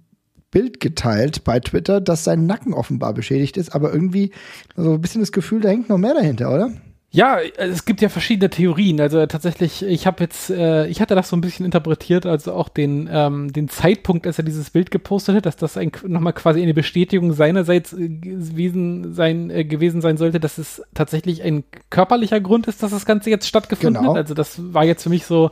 Bild 0.52 0.82
geteilt 0.82 1.46
bei 1.46 1.60
Twitter, 1.62 2.02
dass 2.02 2.26
sein 2.26 2.46
Nacken 2.46 2.74
offenbar 2.74 3.14
beschädigt 3.14 3.56
ist, 3.56 3.74
aber 3.74 3.94
irgendwie 3.94 4.32
so 4.76 4.94
ein 4.94 5.02
bisschen 5.02 5.22
das 5.22 5.32
Gefühl, 5.32 5.62
da 5.62 5.70
hängt 5.70 5.88
noch 5.88 5.98
mehr 5.98 6.14
dahinter, 6.14 6.54
oder? 6.54 6.72
Ja, 7.18 7.40
es 7.40 7.86
gibt 7.86 8.02
ja 8.02 8.10
verschiedene 8.10 8.52
Theorien. 8.52 9.02
Also 9.02 9.26
tatsächlich, 9.26 9.84
ich 9.84 10.06
habe 10.06 10.24
jetzt, 10.24 10.52
äh, 10.52 10.86
ich 10.86 11.02
hatte 11.02 11.16
das 11.16 11.30
so 11.30 11.36
ein 11.36 11.42
bisschen 11.42 11.66
interpretiert, 11.66 12.28
also 12.28 12.54
auch 12.54 12.70
den, 12.70 13.10
ähm, 13.12 13.52
den 13.52 13.70
Zeitpunkt, 13.70 14.28
als 14.28 14.38
er 14.38 14.44
dieses 14.44 14.70
Bild 14.70 14.92
gepostet 14.92 15.38
hat, 15.38 15.48
dass 15.48 15.56
das 15.56 15.78
ein, 15.78 15.92
nochmal 16.06 16.34
quasi 16.34 16.62
eine 16.62 16.76
Bestätigung 16.76 17.34
seinerseits 17.34 17.92
äh, 17.94 18.08
gewesen 18.08 19.16
sein, 19.16 19.50
äh, 19.50 19.66
gewesen 19.66 20.00
sein 20.00 20.18
sollte, 20.18 20.40
dass 20.40 20.60
es 20.60 20.84
tatsächlich 20.94 21.42
ein 21.42 21.64
körperlicher 21.90 22.40
Grund 22.40 22.68
ist, 22.68 22.84
dass 22.84 22.92
das 22.92 23.08
Ganze 23.08 23.32
jetzt 23.32 23.48
stattgefunden 23.48 24.04
genau. 24.04 24.12
hat. 24.12 24.18
Also 24.18 24.36
das 24.36 24.72
war 24.72 24.86
jetzt 24.86 25.02
für 25.02 25.10
mich 25.10 25.26
so 25.26 25.50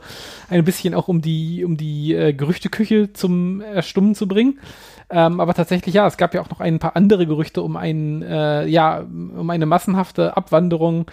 ein 0.48 0.62
bisschen 0.62 0.94
auch 0.94 1.08
um 1.08 1.20
die, 1.20 1.64
um 1.64 1.76
die 1.76 2.14
äh, 2.14 2.32
Gerüchteküche 2.32 3.12
zum 3.12 3.60
Erstummen 3.60 4.14
zu 4.14 4.28
bringen. 4.28 4.60
Ähm, 5.08 5.40
aber 5.40 5.54
tatsächlich, 5.54 5.94
ja, 5.94 6.06
es 6.06 6.16
gab 6.16 6.34
ja 6.34 6.40
auch 6.40 6.50
noch 6.50 6.60
ein 6.60 6.80
paar 6.80 6.96
andere 6.96 7.26
Gerüchte 7.26 7.62
um 7.62 7.76
ein, 7.76 8.22
äh, 8.22 8.66
ja, 8.66 9.00
um 9.00 9.48
eine 9.50 9.66
massenhafte 9.66 10.36
Abwanderung 10.36 11.08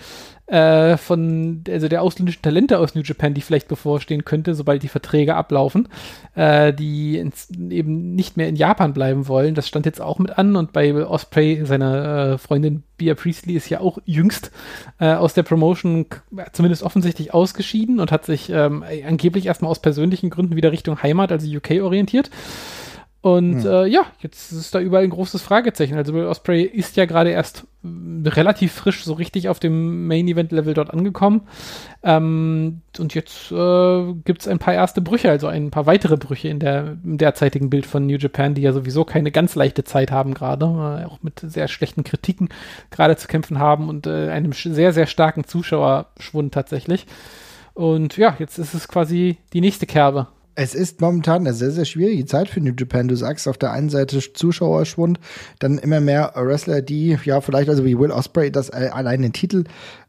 äh, 0.48 0.98
von, 0.98 1.64
also 1.70 1.88
der 1.88 2.02
ausländischen 2.02 2.42
Talente 2.42 2.80
aus 2.80 2.96
New 2.96 3.02
Japan, 3.02 3.34
die 3.34 3.42
vielleicht 3.42 3.68
bevorstehen 3.68 4.26
könnte, 4.26 4.56
sobald 4.56 4.84
die 4.84 4.90
Verträge 4.90 5.36
ablaufen, 5.36 5.88
äh, 6.36 6.74
die 6.74 7.18
ins, 7.18 7.50
eben 7.52 8.14
nicht 8.14 8.36
mehr 8.36 8.50
in 8.50 8.56
Japan 8.56 8.94
bleiben 8.94 9.28
wollen. 9.28 9.56
Das 9.56 9.68
stand 9.68 9.86
jetzt 9.86 10.02
auch 10.02 10.20
mit 10.20 10.38
an 10.38 10.56
und 10.56 10.74
bei 10.74 10.94
Osprey, 10.94 11.66
seiner 11.66 12.34
äh, 12.34 12.38
Freundin 12.38 12.84
Bia 12.98 13.16
Priestley, 13.16 13.56
ist 13.56 13.70
ja 13.70 13.80
auch 13.80 14.00
jüngst 14.06 14.52
äh, 15.00 15.14
aus 15.14 15.34
der 15.34 15.44
Promotion 15.44 16.06
zumindest 16.52 16.84
offensichtlich 16.84 17.34
ausgeschieden 17.34 18.00
und 18.00 18.12
hat 18.12 18.26
sich 18.26 18.50
ähm, 18.50 18.84
angeblich 19.08 19.46
erstmal 19.46 19.72
aus 19.72 19.80
persönlichen 19.80 20.30
Gründen 20.30 20.56
wieder 20.56 20.72
Richtung 20.72 21.02
Heimat, 21.02 21.32
also 21.32 21.48
UK, 21.48 21.82
orientiert. 21.82 22.30
Und 23.24 23.64
hm. 23.64 23.72
äh, 23.72 23.86
ja, 23.86 24.06
jetzt 24.20 24.52
ist 24.52 24.76
da 24.76 24.82
überall 24.82 25.06
ein 25.06 25.10
großes 25.10 25.42
Fragezeichen. 25.42 25.96
Also 25.96 26.14
Will 26.14 26.26
Osprey 26.26 26.64
ist 26.64 26.98
ja 26.98 27.06
gerade 27.06 27.30
erst 27.30 27.66
äh, 27.82 28.28
relativ 28.28 28.74
frisch 28.74 29.06
so 29.06 29.14
richtig 29.14 29.48
auf 29.48 29.62
dem 29.62 30.08
Main-Event-Level 30.08 30.74
dort 30.74 30.92
angekommen. 30.92 31.48
Ähm, 32.04 32.82
und 33.00 33.16
jetzt 33.16 33.50
äh, 33.50 34.14
gibt 34.26 34.42
es 34.42 34.50
ein 34.50 34.60
paar 34.60 34.74
erste 34.74 35.00
Brüche, 35.00 35.30
also 35.30 35.48
ein 35.48 35.72
paar 35.72 35.86
weitere 35.86 36.18
Brüche 36.18 36.50
in 36.50 36.60
der 36.60 36.98
im 37.02 37.18
derzeitigen 37.18 37.70
Bild 37.70 37.86
von 37.86 38.06
New 38.06 38.18
Japan, 38.18 38.56
die 38.56 38.62
ja 38.62 38.74
sowieso 38.74 39.06
keine 39.06 39.32
ganz 39.32 39.56
leichte 39.56 39.86
Zeit 39.86 40.12
haben 40.12 40.34
gerade, 40.34 40.66
äh, 40.66 41.06
auch 41.06 41.24
mit 41.24 41.40
sehr 41.40 41.70
schlechten 41.70 42.04
Kritiken 42.04 42.50
gerade 42.92 43.16
zu 43.16 43.30
kämpfen 43.30 43.58
haben 43.58 43.88
und 43.88 44.06
äh, 44.06 44.32
einem 44.32 44.52
sehr, 44.52 44.92
sehr 44.92 45.08
starken 45.08 45.46
Zuschauerschwund 45.46 46.54
tatsächlich. 46.54 47.08
Und 47.74 48.18
ja, 48.18 48.36
jetzt 48.38 48.58
ist 48.58 48.74
es 48.74 48.90
quasi 48.90 49.38
die 49.54 49.62
nächste 49.62 49.86
Kerbe 49.86 50.28
es 50.56 50.76
ist 50.76 51.02
momentan 51.02 51.42
eine 51.42 51.54
sehr, 51.54 51.72
sehr 51.72 51.86
schwierige 51.86 52.26
Zeit 52.26 52.50
für 52.50 52.62
New 52.62 52.74
Japan. 52.78 53.08
Du 53.08 53.16
sagst 53.16 53.48
auf 53.48 53.58
der 53.58 53.72
einen 53.72 53.90
Seite 53.90 54.20
Zuschauerschwund, 54.20 55.20
dann 55.60 55.78
immer 55.78 56.00
mehr 56.00 56.34
Wrestler, 56.36 56.82
die, 56.82 57.18
ja, 57.24 57.42
vielleicht 57.42 57.70
also 57.70 57.86
wie 57.86 57.98
Will 57.98 58.12
Osprey, 58.12 58.52
das 58.52 58.70
allein 58.70 59.22
den 59.22 59.34
Titel 59.34 59.64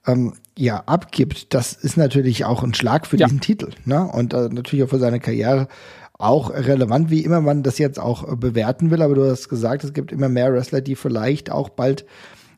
ähm, 0.07 0.35
ja 0.57 0.83
abgibt. 0.87 1.55
Das 1.55 1.73
ist 1.73 1.97
natürlich 1.97 2.45
auch 2.45 2.63
ein 2.63 2.75
Schlag 2.75 3.07
für 3.07 3.17
ja. 3.17 3.27
diesen 3.27 3.41
Titel. 3.41 3.71
Ne? 3.85 4.07
Und 4.07 4.35
äh, 4.35 4.49
natürlich 4.51 4.85
auch 4.85 4.91
für 4.91 4.99
seine 4.99 5.21
Karriere 5.21 5.69
auch 6.19 6.51
relevant, 6.51 7.11
wie 7.11 7.25
immer 7.25 7.41
man 7.41 7.63
das 7.63 7.79
jetzt 7.79 7.99
auch 7.99 8.31
äh, 8.31 8.37
bewerten 8.37 8.91
will. 8.91 9.03
Aber 9.03 9.15
du 9.15 9.29
hast 9.29 9.49
gesagt, 9.49 9.85
es 9.85 9.93
gibt 9.93 10.13
immer 10.13 10.29
mehr 10.29 10.53
Wrestler, 10.53 10.81
die 10.81 10.95
vielleicht 10.95 11.51
auch 11.51 11.71
bald 11.71 12.05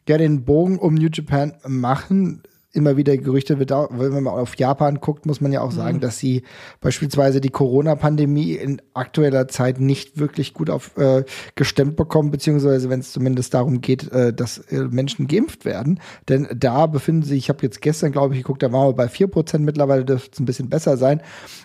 ja 0.09 0.19
den 0.19 0.45
Bogen 0.45 0.78
um 0.78 0.95
New 0.95 1.09
Japan 1.12 1.55
machen 1.66 2.43
immer 2.76 2.97
wieder 2.97 3.16
Gerüchte 3.16 3.59
wird, 3.59 3.71
wenn 3.71 4.23
man 4.23 4.35
auf 4.35 4.56
Japan 4.56 5.00
guckt, 5.00 5.26
muss 5.26 5.40
man 5.40 5.52
ja 5.52 5.61
auch 5.62 5.73
sagen, 5.73 5.97
mhm. 5.97 6.00
dass 6.00 6.18
sie 6.18 6.42
beispielsweise 6.80 7.40
die 7.40 7.50
Corona-Pandemie 7.50 8.52
in 8.52 8.83
aktueller 8.95 9.49
Zeit 9.49 9.80
nicht 9.80 10.18
wirklich 10.18 10.54
gut 10.54 10.71
auf 10.71 10.97
äh, 10.97 11.25
gestemmt 11.54 11.97
bekommen, 11.97 12.30
beziehungsweise 12.30 12.90
wenn 12.90 13.00
es 13.00 13.12
zumindest 13.12 13.54
darum 13.54 13.80
geht, 13.80 14.11
äh, 14.12 14.33
dass 14.33 14.59
äh, 14.59 14.83
Menschen 14.90 15.26
geimpft 15.26 15.64
werden. 15.64 16.00
Denn 16.28 16.49
da 16.54 16.87
befinden 16.87 17.23
sich, 17.23 17.38
ich 17.38 17.49
habe 17.49 17.62
jetzt 17.62 17.80
gestern, 17.80 18.12
glaube 18.12 18.35
ich, 18.35 18.42
geguckt, 18.42 18.62
da 18.62 18.73
waren 18.73 18.88
wir 18.88 18.95
bei 18.95 19.09
vier 19.09 19.28
Prozent 19.28 19.64
mittlerweile 19.64 20.04
dürfte 20.04 20.30
es 20.33 20.40
ein 20.40 20.47
bisschen 20.47 20.68
besser 20.68 20.97
sein. 20.97 21.21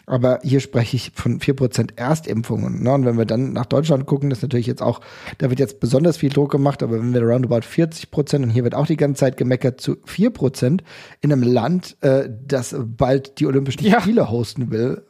Aber 0.06 0.40
hier 0.44 0.60
spreche 0.60 0.96
ich 0.96 1.12
von 1.16 1.40
vier 1.40 1.56
Prozent 1.56 1.98
Erstimpfungen. 1.98 2.84
Ne? 2.84 2.94
Und 2.94 3.06
wenn 3.06 3.18
wir 3.18 3.26
dann 3.26 3.54
nach 3.54 3.66
Deutschland 3.66 4.06
gucken, 4.06 4.30
das 4.30 4.40
ist 4.40 4.44
natürlich 4.44 4.68
jetzt 4.68 4.82
auch, 4.82 5.02
da 5.38 5.50
wird 5.50 5.60
jetzt 5.60 5.80
besonders 5.80 6.18
viel 6.18 6.30
Druck 6.30 6.52
gemacht, 6.52 6.84
aber 6.84 7.00
wenn 7.00 7.14
wir 7.14 7.22
roundabout 7.22 7.62
40 7.62 8.12
Prozent 8.12 8.46
und 8.46 8.52
hier 8.52 8.64
wird 8.64 8.76
auch 8.76 8.88
die 8.88 8.98
ganze 8.98 9.20
Zeit 9.20 9.38
gemeckert 9.38 9.82
zu 9.82 9.98
vier 10.06 10.30
Prozent 10.32 10.84
in 11.22 11.32
einem 11.32 11.44
Land, 11.44 11.98
äh, 12.02 12.30
das 12.46 12.76
bald 12.78 13.40
die 13.40 13.46
Olympischen 13.46 13.86
ja. 13.86 14.02
Spiele 14.02 14.30
hosten 14.30 14.72
will, 14.72 15.04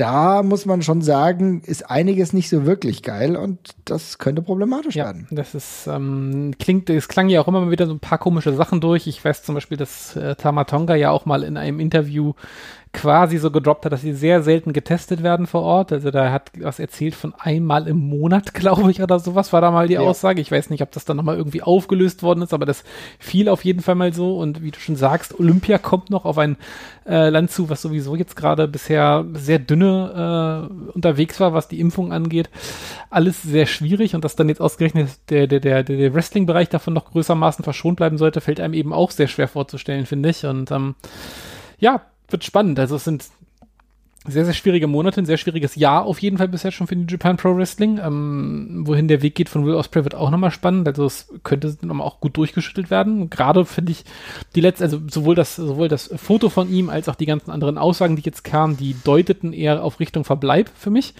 da 0.00 0.42
muss 0.42 0.64
man 0.64 0.82
schon 0.82 1.02
sagen, 1.02 1.60
ist 1.60 1.90
einiges 1.90 2.32
nicht 2.32 2.48
so 2.48 2.64
wirklich 2.64 3.02
geil 3.02 3.36
und 3.36 3.58
das 3.84 4.16
könnte 4.16 4.40
problematisch 4.40 4.94
ja, 4.96 5.04
werden. 5.04 5.26
Das 5.30 5.54
ist, 5.54 5.86
ähm, 5.88 6.54
klingt, 6.58 6.88
es 6.88 7.06
klang 7.06 7.28
ja 7.28 7.42
auch 7.42 7.48
immer 7.48 7.60
mal 7.60 7.70
wieder 7.70 7.86
so 7.86 7.92
ein 7.92 8.00
paar 8.00 8.16
komische 8.16 8.54
Sachen 8.54 8.80
durch. 8.80 9.06
Ich 9.06 9.22
weiß 9.22 9.42
zum 9.42 9.54
Beispiel, 9.54 9.76
dass 9.76 10.16
äh, 10.16 10.36
Tamatonga 10.36 10.94
ja 10.94 11.10
auch 11.10 11.26
mal 11.26 11.42
in 11.42 11.58
einem 11.58 11.80
Interview 11.80 12.32
quasi 12.92 13.38
so 13.38 13.52
gedroppt 13.52 13.84
hat, 13.84 13.92
dass 13.92 14.00
sie 14.00 14.12
sehr 14.12 14.42
selten 14.42 14.72
getestet 14.72 15.22
werden 15.22 15.46
vor 15.46 15.62
Ort. 15.62 15.92
Also 15.92 16.10
da 16.10 16.32
hat 16.32 16.50
was 16.58 16.80
erzählt 16.80 17.14
von 17.14 17.34
einmal 17.38 17.86
im 17.86 17.96
Monat, 17.96 18.52
glaube 18.54 18.90
ich, 18.90 19.00
oder 19.00 19.20
sowas 19.20 19.52
war 19.52 19.60
da 19.60 19.70
mal 19.70 19.86
die 19.86 19.94
ja. 19.94 20.00
Aussage. 20.00 20.40
Ich 20.40 20.50
weiß 20.50 20.70
nicht, 20.70 20.82
ob 20.82 20.90
das 20.90 21.04
dann 21.04 21.16
nochmal 21.16 21.36
irgendwie 21.36 21.62
aufgelöst 21.62 22.24
worden 22.24 22.42
ist, 22.42 22.52
aber 22.52 22.66
das 22.66 22.82
fiel 23.20 23.48
auf 23.48 23.64
jeden 23.64 23.80
Fall 23.80 23.94
mal 23.94 24.12
so. 24.12 24.38
Und 24.38 24.62
wie 24.62 24.72
du 24.72 24.80
schon 24.80 24.96
sagst, 24.96 25.38
Olympia 25.38 25.78
kommt 25.78 26.10
noch 26.10 26.24
auf 26.24 26.36
ein 26.36 26.56
äh, 27.06 27.28
Land 27.28 27.52
zu, 27.52 27.70
was 27.70 27.80
sowieso 27.80 28.16
jetzt 28.16 28.34
gerade 28.34 28.66
bisher 28.66 29.24
sehr 29.34 29.60
dünne 29.60 30.68
äh, 30.68 30.92
unterwegs 30.92 31.38
war, 31.38 31.54
was 31.54 31.68
die 31.68 31.78
Impfung 31.78 32.12
angeht. 32.12 32.50
Alles 33.08 33.40
sehr 33.40 33.66
schwierig 33.66 34.16
und 34.16 34.24
dass 34.24 34.34
dann 34.34 34.48
jetzt 34.48 34.60
ausgerechnet 34.60 35.10
der, 35.30 35.46
der, 35.46 35.60
der, 35.60 35.84
der 35.84 36.14
Wrestling-Bereich 36.14 36.68
davon 36.68 36.94
noch 36.94 37.12
größermaßen 37.12 37.62
verschont 37.62 37.96
bleiben 37.96 38.18
sollte, 38.18 38.40
fällt 38.40 38.58
einem 38.58 38.74
eben 38.74 38.92
auch 38.92 39.12
sehr 39.12 39.28
schwer 39.28 39.46
vorzustellen, 39.46 40.06
finde 40.06 40.30
ich. 40.30 40.44
Und 40.44 40.72
ähm, 40.72 40.96
ja, 41.78 42.02
wird 42.32 42.44
spannend. 42.44 42.78
Also 42.78 42.96
es 42.96 43.04
sind 43.04 43.30
sehr, 44.26 44.44
sehr 44.44 44.52
schwierige 44.52 44.86
Monate, 44.86 45.22
ein 45.22 45.26
sehr 45.26 45.38
schwieriges 45.38 45.76
Jahr 45.76 46.04
auf 46.04 46.18
jeden 46.18 46.36
Fall 46.36 46.48
bisher 46.48 46.70
schon 46.72 46.86
für 46.86 46.94
New 46.94 47.06
Japan 47.08 47.38
Pro 47.38 47.56
Wrestling. 47.56 47.98
Ähm, 48.04 48.82
wohin 48.86 49.08
der 49.08 49.22
Weg 49.22 49.34
geht 49.34 49.48
von 49.48 49.64
Will 49.64 49.74
Ospreay 49.74 50.04
wird 50.04 50.14
auch 50.14 50.30
nochmal 50.30 50.50
spannend. 50.50 50.86
Also 50.86 51.06
es 51.06 51.32
könnte 51.42 51.74
nochmal 51.80 52.06
auch 52.06 52.20
gut 52.20 52.36
durchgeschüttelt 52.36 52.90
werden. 52.90 53.30
Gerade 53.30 53.64
finde 53.64 53.92
ich 53.92 54.04
die 54.54 54.60
letzte, 54.60 54.84
also 54.84 55.00
sowohl 55.08 55.34
das, 55.34 55.56
sowohl 55.56 55.88
das 55.88 56.10
Foto 56.16 56.50
von 56.50 56.70
ihm 56.70 56.90
als 56.90 57.08
auch 57.08 57.14
die 57.14 57.24
ganzen 57.24 57.50
anderen 57.50 57.78
Aussagen, 57.78 58.14
die 58.14 58.22
jetzt 58.22 58.44
kamen, 58.44 58.76
die 58.76 58.94
deuteten 59.04 59.54
eher 59.54 59.82
auf 59.82 60.00
Richtung 60.00 60.24
Verbleib 60.24 60.70
für 60.74 60.90
mich. 60.90 61.14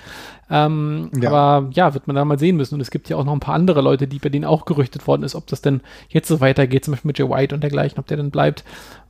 Ähm, 0.50 1.10
ja. 1.18 1.30
Aber 1.30 1.70
ja, 1.72 1.94
wird 1.94 2.06
man 2.06 2.16
da 2.16 2.24
mal 2.26 2.38
sehen 2.38 2.56
müssen. 2.56 2.74
Und 2.74 2.82
es 2.82 2.90
gibt 2.90 3.08
ja 3.08 3.16
auch 3.16 3.24
noch 3.24 3.32
ein 3.32 3.40
paar 3.40 3.54
andere 3.54 3.80
Leute, 3.80 4.08
die 4.08 4.18
bei 4.18 4.28
denen 4.28 4.44
auch 4.44 4.66
gerüchtet 4.66 5.06
worden 5.06 5.22
ist, 5.22 5.34
ob 5.34 5.46
das 5.46 5.62
denn 5.62 5.80
jetzt 6.10 6.28
so 6.28 6.40
weitergeht, 6.40 6.84
zum 6.84 6.92
Beispiel 6.92 7.08
mit 7.08 7.18
Jay 7.18 7.30
White 7.30 7.54
und 7.54 7.62
dergleichen, 7.62 7.98
ob 7.98 8.06
der 8.08 8.18
denn 8.18 8.30
bleibt. 8.30 8.62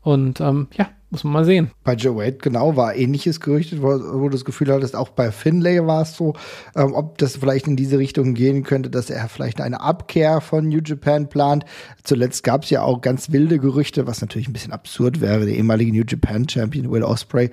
Und 0.02 0.40
ähm, 0.40 0.68
ja, 0.78 0.88
muss 1.10 1.24
man 1.24 1.32
mal 1.32 1.44
sehen. 1.44 1.72
Bei 1.82 1.94
Joe 1.94 2.16
Wade, 2.16 2.38
genau, 2.40 2.76
war 2.76 2.94
ähnliches 2.94 3.40
gerüchtet, 3.40 3.82
wo, 3.82 3.88
wo 3.88 4.28
du 4.28 4.30
das 4.30 4.44
Gefühl 4.44 4.72
hattest, 4.72 4.94
auch 4.94 5.08
bei 5.08 5.32
Finlay 5.32 5.84
war 5.84 6.02
es 6.02 6.14
so, 6.14 6.34
ähm, 6.76 6.94
ob 6.94 7.18
das 7.18 7.36
vielleicht 7.36 7.66
in 7.66 7.76
diese 7.76 7.98
Richtung 7.98 8.34
gehen 8.34 8.62
könnte, 8.62 8.90
dass 8.90 9.10
er 9.10 9.28
vielleicht 9.28 9.60
eine 9.60 9.80
Abkehr 9.80 10.40
von 10.40 10.68
New 10.68 10.80
Japan 10.84 11.28
plant. 11.28 11.64
Zuletzt 12.04 12.44
gab 12.44 12.62
es 12.62 12.70
ja 12.70 12.82
auch 12.82 13.00
ganz 13.00 13.32
wilde 13.32 13.58
Gerüchte, 13.58 14.06
was 14.06 14.20
natürlich 14.20 14.48
ein 14.48 14.52
bisschen 14.52 14.72
absurd 14.72 15.20
wäre, 15.20 15.44
der 15.44 15.54
ehemalige 15.54 15.92
New 15.92 16.04
Japan 16.06 16.48
Champion 16.48 16.90
Will 16.90 17.02
Osprey 17.02 17.50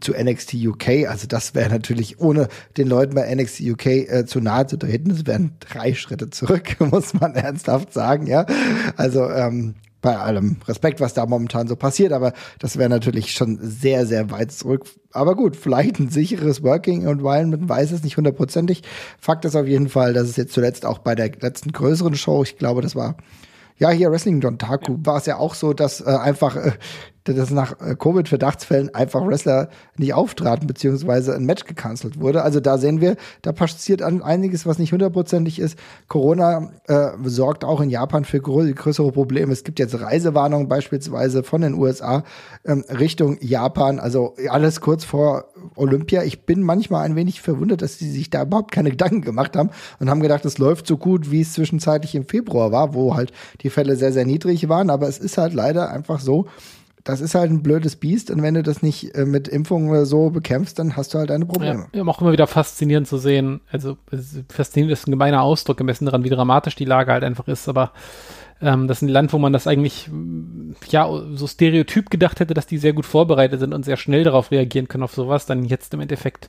zu 0.00 0.12
NXT 0.12 0.54
UK. 0.54 1.06
Also 1.08 1.26
das 1.26 1.54
wäre 1.54 1.68
natürlich, 1.68 2.20
ohne 2.20 2.48
den 2.78 2.88
Leuten 2.88 3.14
bei 3.14 3.32
NXT 3.34 3.60
UK 3.60 3.86
äh, 3.86 4.24
zu 4.26 4.40
nahe 4.40 4.66
zu 4.66 4.78
treten, 4.78 5.10
das 5.10 5.26
wären 5.26 5.52
drei 5.60 5.94
Schritte 5.94 6.30
zurück, 6.30 6.76
muss 6.90 7.12
man 7.12 7.34
ernsthaft 7.34 7.92
sagen, 7.92 8.26
ja. 8.26 8.46
Also 8.96 9.28
ähm, 9.28 9.74
bei 10.04 10.18
allem 10.18 10.58
Respekt, 10.68 11.00
was 11.00 11.14
da 11.14 11.24
momentan 11.24 11.66
so 11.66 11.76
passiert, 11.76 12.12
aber 12.12 12.34
das 12.58 12.76
wäre 12.76 12.90
natürlich 12.90 13.32
schon 13.32 13.58
sehr, 13.62 14.06
sehr 14.06 14.30
weit 14.30 14.52
zurück. 14.52 14.84
Aber 15.12 15.34
gut, 15.34 15.56
vielleicht 15.56 15.98
ein 15.98 16.10
sicheres 16.10 16.62
Working 16.62 17.08
und 17.08 17.24
weil 17.24 17.46
man 17.46 17.66
weiß 17.66 17.90
es 17.90 18.04
nicht 18.04 18.18
hundertprozentig. 18.18 18.82
Fakt 19.18 19.46
ist 19.46 19.56
auf 19.56 19.66
jeden 19.66 19.88
Fall, 19.88 20.12
dass 20.12 20.28
es 20.28 20.36
jetzt 20.36 20.52
zuletzt 20.52 20.84
auch 20.84 20.98
bei 20.98 21.14
der 21.14 21.30
letzten 21.40 21.72
größeren 21.72 22.16
Show, 22.16 22.42
ich 22.42 22.58
glaube, 22.58 22.82
das 22.82 22.94
war 22.94 23.16
ja, 23.78 23.90
hier 23.90 24.12
Wrestling 24.12 24.40
John 24.40 24.58
Taku 24.58 24.98
war 25.02 25.16
es 25.16 25.26
ja 25.26 25.38
auch 25.38 25.54
so, 25.54 25.72
dass 25.72 26.00
äh, 26.00 26.04
einfach 26.04 26.54
äh, 26.54 26.72
dass 27.32 27.50
nach 27.50 27.80
äh, 27.80 27.96
Covid-Verdachtsfällen 27.96 28.94
einfach 28.94 29.26
Wrestler 29.26 29.70
nicht 29.96 30.12
auftraten, 30.12 30.66
beziehungsweise 30.66 31.34
ein 31.34 31.44
Match 31.44 31.64
gecancelt 31.64 32.20
wurde. 32.20 32.42
Also 32.42 32.60
da 32.60 32.76
sehen 32.76 33.00
wir, 33.00 33.16
da 33.40 33.52
passiert 33.52 34.02
einiges, 34.02 34.66
was 34.66 34.78
nicht 34.78 34.92
hundertprozentig 34.92 35.58
ist. 35.58 35.78
Corona 36.08 36.70
äh, 36.86 37.10
sorgt 37.24 37.64
auch 37.64 37.80
in 37.80 37.88
Japan 37.88 38.24
für 38.24 38.40
größere 38.40 39.12
Probleme. 39.12 39.52
Es 39.52 39.64
gibt 39.64 39.78
jetzt 39.78 39.98
Reisewarnungen 39.98 40.68
beispielsweise 40.68 41.42
von 41.42 41.62
den 41.62 41.74
USA 41.74 42.24
ähm, 42.66 42.84
Richtung 42.90 43.38
Japan. 43.40 43.98
Also 43.98 44.34
alles 44.50 44.82
kurz 44.82 45.04
vor 45.04 45.46
Olympia. 45.76 46.24
Ich 46.24 46.44
bin 46.44 46.62
manchmal 46.62 47.06
ein 47.06 47.16
wenig 47.16 47.40
verwundert, 47.40 47.80
dass 47.80 47.98
sie 47.98 48.10
sich 48.10 48.28
da 48.28 48.42
überhaupt 48.42 48.70
keine 48.70 48.90
Gedanken 48.90 49.22
gemacht 49.22 49.56
haben 49.56 49.70
und 49.98 50.10
haben 50.10 50.20
gedacht, 50.20 50.44
es 50.44 50.58
läuft 50.58 50.86
so 50.86 50.98
gut, 50.98 51.30
wie 51.30 51.40
es 51.40 51.54
zwischenzeitlich 51.54 52.14
im 52.14 52.26
Februar 52.26 52.70
war, 52.70 52.92
wo 52.92 53.14
halt 53.14 53.32
die 53.62 53.70
Fälle 53.70 53.96
sehr, 53.96 54.12
sehr 54.12 54.26
niedrig 54.26 54.68
waren. 54.68 54.90
Aber 54.90 55.08
es 55.08 55.18
ist 55.18 55.38
halt 55.38 55.54
leider 55.54 55.90
einfach 55.90 56.20
so, 56.20 56.46
das 57.04 57.20
ist 57.20 57.34
halt 57.34 57.50
ein 57.50 57.62
blödes 57.62 57.96
Biest 57.96 58.30
und 58.30 58.42
wenn 58.42 58.54
du 58.54 58.62
das 58.62 58.82
nicht 58.82 59.14
äh, 59.14 59.26
mit 59.26 59.46
Impfungen 59.46 59.90
oder 59.90 60.06
so 60.06 60.30
bekämpfst, 60.30 60.78
dann 60.78 60.96
hast 60.96 61.12
du 61.12 61.18
halt 61.18 61.28
deine 61.28 61.44
Probleme. 61.44 61.86
Ja, 61.92 62.02
auch 62.04 62.20
immer 62.22 62.32
wieder 62.32 62.46
faszinierend 62.46 63.06
zu 63.06 63.18
sehen. 63.18 63.60
Also 63.70 63.98
faszinierend 64.48 64.92
ist 64.92 65.06
ein 65.06 65.10
gemeiner 65.10 65.42
Ausdruck 65.42 65.76
gemessen 65.76 66.06
daran, 66.06 66.24
wie 66.24 66.30
dramatisch 66.30 66.76
die 66.76 66.86
Lage 66.86 67.12
halt 67.12 67.22
einfach 67.22 67.46
ist, 67.46 67.68
aber 67.68 67.92
ähm, 68.62 68.88
das 68.88 68.98
ist 68.98 69.02
ein 69.02 69.08
Land, 69.08 69.34
wo 69.34 69.38
man 69.38 69.52
das 69.52 69.66
eigentlich 69.66 70.08
ja 70.88 71.06
so 71.34 71.46
stereotyp 71.46 72.08
gedacht 72.08 72.40
hätte, 72.40 72.54
dass 72.54 72.66
die 72.66 72.78
sehr 72.78 72.94
gut 72.94 73.04
vorbereitet 73.04 73.60
sind 73.60 73.74
und 73.74 73.84
sehr 73.84 73.98
schnell 73.98 74.24
darauf 74.24 74.50
reagieren 74.50 74.88
können 74.88 75.04
auf 75.04 75.14
sowas, 75.14 75.44
dann 75.44 75.66
jetzt 75.66 75.92
im 75.92 76.00
Endeffekt 76.00 76.48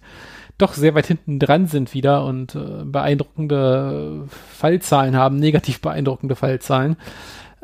doch 0.57 0.73
sehr 0.73 0.95
weit 0.95 1.07
hinten 1.07 1.37
dran 1.37 1.67
sind 1.67 1.93
wieder 1.93 2.23
und 2.23 2.55
äh, 2.55 2.85
beeindruckende 2.85 4.23
Fallzahlen 4.53 5.17
haben, 5.17 5.35
negativ 5.35 5.81
beeindruckende 5.81 6.37
Fallzahlen 6.37 6.95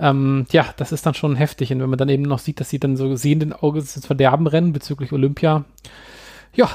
ähm, 0.02 0.48
ja, 0.52 0.66
das 0.78 0.92
ist 0.92 1.06
dann 1.06 1.14
schon 1.14 1.36
heftig. 1.36 1.72
Und 1.72 1.80
wenn 1.80 1.90
man 1.90 2.00
dann 2.00 2.10
eben 2.10 2.24
noch 2.24 2.40
sieht, 2.40 2.60
dass 2.60 2.70
sie 2.70 2.80
dann 2.80 2.98
so 2.98 3.16
sehenden 3.16 3.54
Auges 3.54 3.96
ins 3.96 4.08
Verderben 4.08 4.48
rennen 4.48 4.74
bezüglich 4.74 5.14
Olympia, 5.14 5.64
ja, 6.54 6.70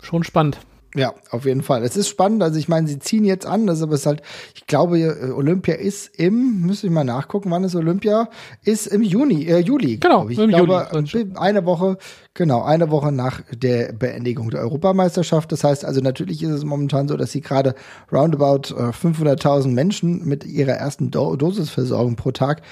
schon 0.00 0.24
spannend. 0.24 0.58
Ja, 0.94 1.14
auf 1.30 1.46
jeden 1.46 1.62
Fall. 1.62 1.84
Es 1.84 1.96
ist 1.96 2.08
spannend. 2.08 2.42
Also 2.42 2.58
ich 2.58 2.68
meine, 2.68 2.86
sie 2.86 2.98
ziehen 2.98 3.24
jetzt 3.24 3.46
an, 3.46 3.66
das 3.66 3.82
aber 3.82 3.94
ist 3.94 4.04
halt, 4.04 4.20
ich 4.54 4.66
glaube, 4.66 4.98
äh, 5.00 5.30
Olympia 5.30 5.74
ist 5.74 6.18
im, 6.18 6.62
müsste 6.62 6.86
ich 6.86 6.92
mal 6.92 7.04
nachgucken, 7.04 7.50
wann 7.50 7.64
ist 7.64 7.74
Olympia? 7.74 8.28
Ist 8.62 8.88
im 8.88 9.02
Juni, 9.02 9.46
äh, 9.46 9.60
Juli. 9.60 9.96
Genau, 9.98 10.28
ich. 10.28 10.38
im 10.38 10.50
glaube, 10.50 10.88
Juli. 10.92 11.32
Eine 11.34 11.64
Woche, 11.64 11.96
genau, 12.34 12.62
eine 12.62 12.90
Woche 12.90 13.12
nach 13.12 13.42
der 13.52 13.92
Beendigung 13.92 14.50
der 14.50 14.60
Europameisterschaft. 14.60 15.52
Das 15.52 15.64
heißt 15.64 15.84
also, 15.84 16.00
natürlich 16.00 16.42
ist 16.42 16.50
es 16.50 16.64
momentan 16.64 17.08
so, 17.08 17.16
dass 17.16 17.32
sie 17.32 17.40
gerade 17.40 17.74
roundabout 18.10 18.74
äh, 18.74 18.90
500.000 18.90 19.68
Menschen 19.68 20.24
mit 20.26 20.44
ihrer 20.44 20.72
ersten 20.72 21.10
Do 21.10 21.36
Dosisversorgung 21.36 22.16
pro 22.16 22.30
Tag 22.30 22.62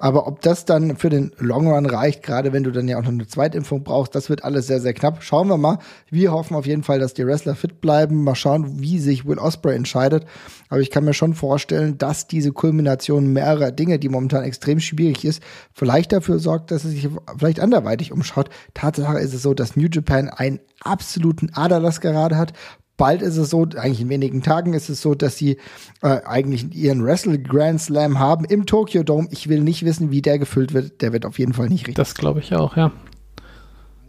aber 0.00 0.28
ob 0.28 0.42
das 0.42 0.64
dann 0.64 0.96
für 0.96 1.08
den 1.08 1.32
Long 1.38 1.66
Run 1.66 1.84
reicht, 1.84 2.22
gerade 2.22 2.52
wenn 2.52 2.62
du 2.62 2.70
dann 2.70 2.86
ja 2.86 2.98
auch 2.98 3.02
noch 3.02 3.10
eine 3.10 3.26
Zweitimpfung 3.26 3.82
brauchst, 3.82 4.14
das 4.14 4.30
wird 4.30 4.44
alles 4.44 4.68
sehr, 4.68 4.80
sehr 4.80 4.94
knapp. 4.94 5.24
Schauen 5.24 5.48
wir 5.48 5.56
mal. 5.56 5.78
Wir 6.08 6.30
hoffen 6.30 6.54
auf 6.54 6.66
jeden 6.66 6.84
Fall, 6.84 7.00
dass 7.00 7.14
die 7.14 7.26
Wrestler 7.26 7.56
fit 7.56 7.80
bleiben. 7.80 8.22
Mal 8.22 8.36
schauen, 8.36 8.80
wie 8.80 9.00
sich 9.00 9.26
Will 9.26 9.38
Osprey 9.38 9.74
entscheidet. 9.74 10.24
Aber 10.68 10.80
ich 10.80 10.92
kann 10.92 11.04
mir 11.04 11.14
schon 11.14 11.34
vorstellen, 11.34 11.98
dass 11.98 12.28
diese 12.28 12.52
Kulmination 12.52 13.32
mehrerer 13.32 13.72
Dinge, 13.72 13.98
die 13.98 14.08
momentan 14.08 14.44
extrem 14.44 14.78
schwierig 14.78 15.24
ist, 15.24 15.42
vielleicht 15.72 16.12
dafür 16.12 16.38
sorgt, 16.38 16.70
dass 16.70 16.84
es 16.84 16.92
sich 16.92 17.08
vielleicht 17.36 17.58
anderweitig 17.58 18.12
umschaut. 18.12 18.50
Tatsache 18.74 19.07
ist 19.16 19.34
es 19.34 19.42
so, 19.42 19.54
dass 19.54 19.76
New 19.76 19.88
Japan 19.90 20.28
einen 20.28 20.60
absoluten 20.80 21.50
Aderlass 21.54 22.00
gerade 22.00 22.36
hat 22.36 22.52
bald 22.98 23.22
ist 23.22 23.38
es 23.38 23.48
so, 23.48 23.62
eigentlich 23.62 24.02
in 24.02 24.10
wenigen 24.10 24.42
Tagen 24.42 24.74
ist 24.74 24.90
es 24.90 25.00
so, 25.00 25.14
dass 25.14 25.38
sie 25.38 25.56
äh, 26.02 26.20
eigentlich 26.26 26.74
ihren 26.74 27.02
Wrestle 27.02 27.38
Grand 27.38 27.80
Slam 27.80 28.18
haben 28.18 28.44
im 28.44 28.66
Tokyo 28.66 29.02
Dome. 29.02 29.28
Ich 29.30 29.48
will 29.48 29.62
nicht 29.62 29.86
wissen, 29.86 30.10
wie 30.10 30.20
der 30.20 30.38
gefüllt 30.38 30.74
wird. 30.74 31.00
Der 31.00 31.14
wird 31.14 31.24
auf 31.24 31.38
jeden 31.38 31.54
Fall 31.54 31.68
nicht 31.68 31.82
richtig. 31.86 31.94
Das 31.94 32.14
glaube 32.14 32.40
ich 32.40 32.54
auch, 32.54 32.76
ja. 32.76 32.92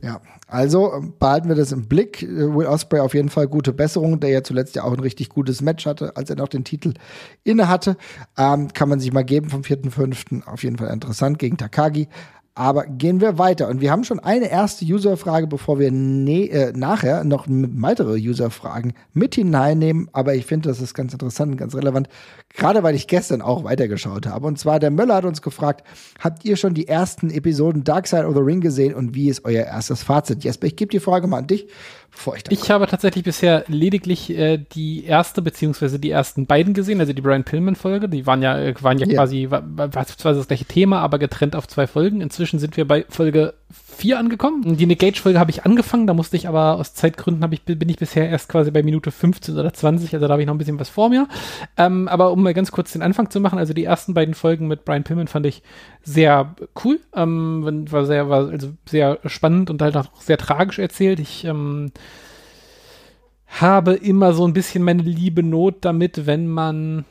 Ja, 0.02 0.22
also 0.48 1.04
behalten 1.20 1.50
wir 1.50 1.56
das 1.56 1.74
im 1.74 1.88
Blick. 1.88 2.22
Will 2.22 2.66
Osprey 2.66 3.02
auf 3.02 3.14
jeden 3.14 3.30
Fall 3.30 3.48
gute 3.48 3.74
Besserung, 3.74 4.20
der 4.20 4.30
ja 4.30 4.44
zuletzt 4.44 4.76
ja 4.76 4.84
auch 4.84 4.94
ein 4.94 5.00
richtig 5.02 5.30
gutes 5.30 5.62
Match 5.62 5.86
hatte, 5.86 6.16
als 6.16 6.30
er 6.30 6.38
noch 6.38 6.48
den 6.48 6.64
Titel 6.64 6.94
inne 7.44 7.68
hatte. 7.68 7.98
Ähm, 8.38 8.70
kann 8.74 8.88
man 8.88 9.00
sich 9.00 9.12
mal 9.12 9.26
geben 9.26 9.50
vom 9.50 9.62
4.5. 9.62 10.46
Auf 10.46 10.64
jeden 10.64 10.78
Fall 10.78 10.88
interessant 10.88 11.38
gegen 11.38 11.58
Takagi. 11.58 12.08
Aber 12.56 12.86
gehen 12.86 13.22
wir 13.22 13.38
weiter. 13.38 13.70
Und 13.70 13.80
wir 13.80 13.92
haben 13.92 14.04
schon 14.04 14.20
eine 14.20 14.52
erste 14.52 14.84
User-Frage, 14.84 15.48
bevor 15.48 15.80
wir 15.80 15.92
ne 15.92 16.50
äh, 16.50 16.74
nachher 16.74 17.24
noch 17.24 17.46
weitere 17.48 18.16
User-Fragen 18.16 18.94
mit 19.14 19.36
hineinnehmen. 19.36 20.10
Aber 20.12 20.36
ich 20.36 20.46
finde, 20.46 20.68
das 20.68 20.82
ist 20.82 20.94
ganz 20.94 21.14
interessant 21.14 21.54
und 21.54 21.58
ganz 21.58 21.74
relevant. 21.76 22.10
Gerade 22.54 22.84
weil 22.84 22.96
ich 22.96 23.08
gestern 23.08 23.42
auch 23.42 23.64
weitergeschaut 23.64 24.28
habe. 24.28 24.48
Und 24.48 24.60
zwar 24.60 24.80
der 24.80 24.92
Möller 24.92 25.16
hat 25.16 25.26
uns 25.26 25.42
gefragt, 25.42 25.88
habt 26.20 26.44
ihr 26.44 26.58
schon 26.58 26.74
die 26.74 26.88
ersten 26.88 27.30
Episoden 27.30 27.84
Dark 27.84 28.08
Side 28.08 28.28
of 28.28 28.36
the 28.36 28.42
Ring 28.42 28.60
gesehen 28.60 28.94
und 28.94 29.16
wie 29.16 29.30
ist 29.30 29.46
euer 29.46 29.66
erstes 29.66 30.04
Fazit? 30.04 30.44
Jesper, 30.44 30.68
ich 30.68 30.76
gebe 30.76 30.92
die 30.92 31.00
Frage 31.00 31.28
mal 31.28 31.38
an 31.38 31.48
dich. 31.48 31.68
Bevor 32.20 32.36
ich, 32.36 32.44
ich 32.50 32.70
habe 32.70 32.86
tatsächlich 32.86 33.24
bisher 33.24 33.64
lediglich 33.70 34.30
äh, 34.30 34.58
die 34.58 35.06
erste 35.06 35.42
beziehungsweise 35.42 36.00
die 36.00 36.10
ersten 36.10 36.48
beiden 36.48 36.74
gesehen, 36.74 37.00
also 37.00 37.14
die 37.14 37.22
Brian 37.22 37.46
Pillman 37.46 37.78
Folge. 37.78 38.10
Die 38.10 38.26
waren 38.26 38.42
ja 38.42 38.60
äh, 38.60 38.76
waren 38.82 38.98
ja, 38.98 39.08
ja. 39.08 39.14
quasi 39.14 39.50
war, 39.50 39.64
war 39.66 40.06
zwar 40.06 40.34
das 40.34 40.50
gleiche 40.50 40.66
Thema, 40.66 41.00
aber 41.00 41.18
getrennt 41.18 41.56
auf 41.56 41.66
zwei 41.70 41.88
Folgen. 41.88 42.20
Inzwischen 42.20 42.60
sind 42.60 42.76
wir 42.76 42.86
bei 42.86 43.06
Folge 43.08 43.54
4 44.00 44.18
angekommen. 44.18 44.78
Die 44.78 44.86
Nick 44.86 45.00
Gage 45.00 45.20
Folge 45.20 45.40
habe 45.40 45.52
ich 45.52 45.66
angefangen, 45.66 46.08
da 46.08 46.14
musste 46.14 46.38
ich 46.38 46.48
aber 46.48 46.76
aus 46.76 46.94
Zeitgründen 46.94 47.52
ich 47.52 47.64
bin 47.64 47.90
ich 47.90 47.98
bisher 47.98 48.30
erst 48.30 48.48
quasi 48.48 48.72
bei 48.72 48.82
Minute 48.82 49.12
15 49.12 49.58
oder 49.58 49.74
20, 49.74 50.14
also 50.14 50.26
da 50.26 50.32
habe 50.32 50.42
ich 50.42 50.48
noch 50.48 50.56
ein 50.56 50.58
bisschen 50.58 50.80
was 50.80 50.90
vor 50.90 51.10
mir. 51.10 51.28
Ähm, 51.78 52.08
aber 52.08 52.32
um 52.32 52.42
mal 52.42 52.54
ganz 52.54 52.72
kurz 52.72 52.94
den 52.94 53.02
Anfang 53.02 53.30
zu 53.30 53.42
machen, 53.42 53.60
also 53.60 53.74
die 53.74 53.84
ersten 53.84 54.14
beiden 54.14 54.34
Folgen 54.34 54.68
mit 54.68 54.86
Brian 54.86 55.04
Pillman 55.04 55.28
fand 55.28 55.46
ich 55.46 55.62
sehr 56.02 56.56
cool, 56.84 57.00
ähm, 57.14 57.86
war 57.92 58.06
sehr 58.06 58.30
war 58.30 58.48
also 58.48 58.70
sehr 58.88 59.20
spannend 59.26 59.70
und 59.70 59.82
halt 59.82 59.98
auch 59.98 60.08
sehr 60.22 60.38
tragisch 60.38 60.80
erzählt. 60.80 61.20
Ich 61.20 61.44
ähm, 61.44 61.92
habe 63.48 63.96
immer 63.96 64.34
so 64.34 64.48
ein 64.48 64.54
bisschen 64.54 64.84
meine 64.84 65.04
liebe 65.04 65.44
Not 65.44 65.78
damit, 65.82 66.26
wenn 66.26 66.48
man 66.48 67.06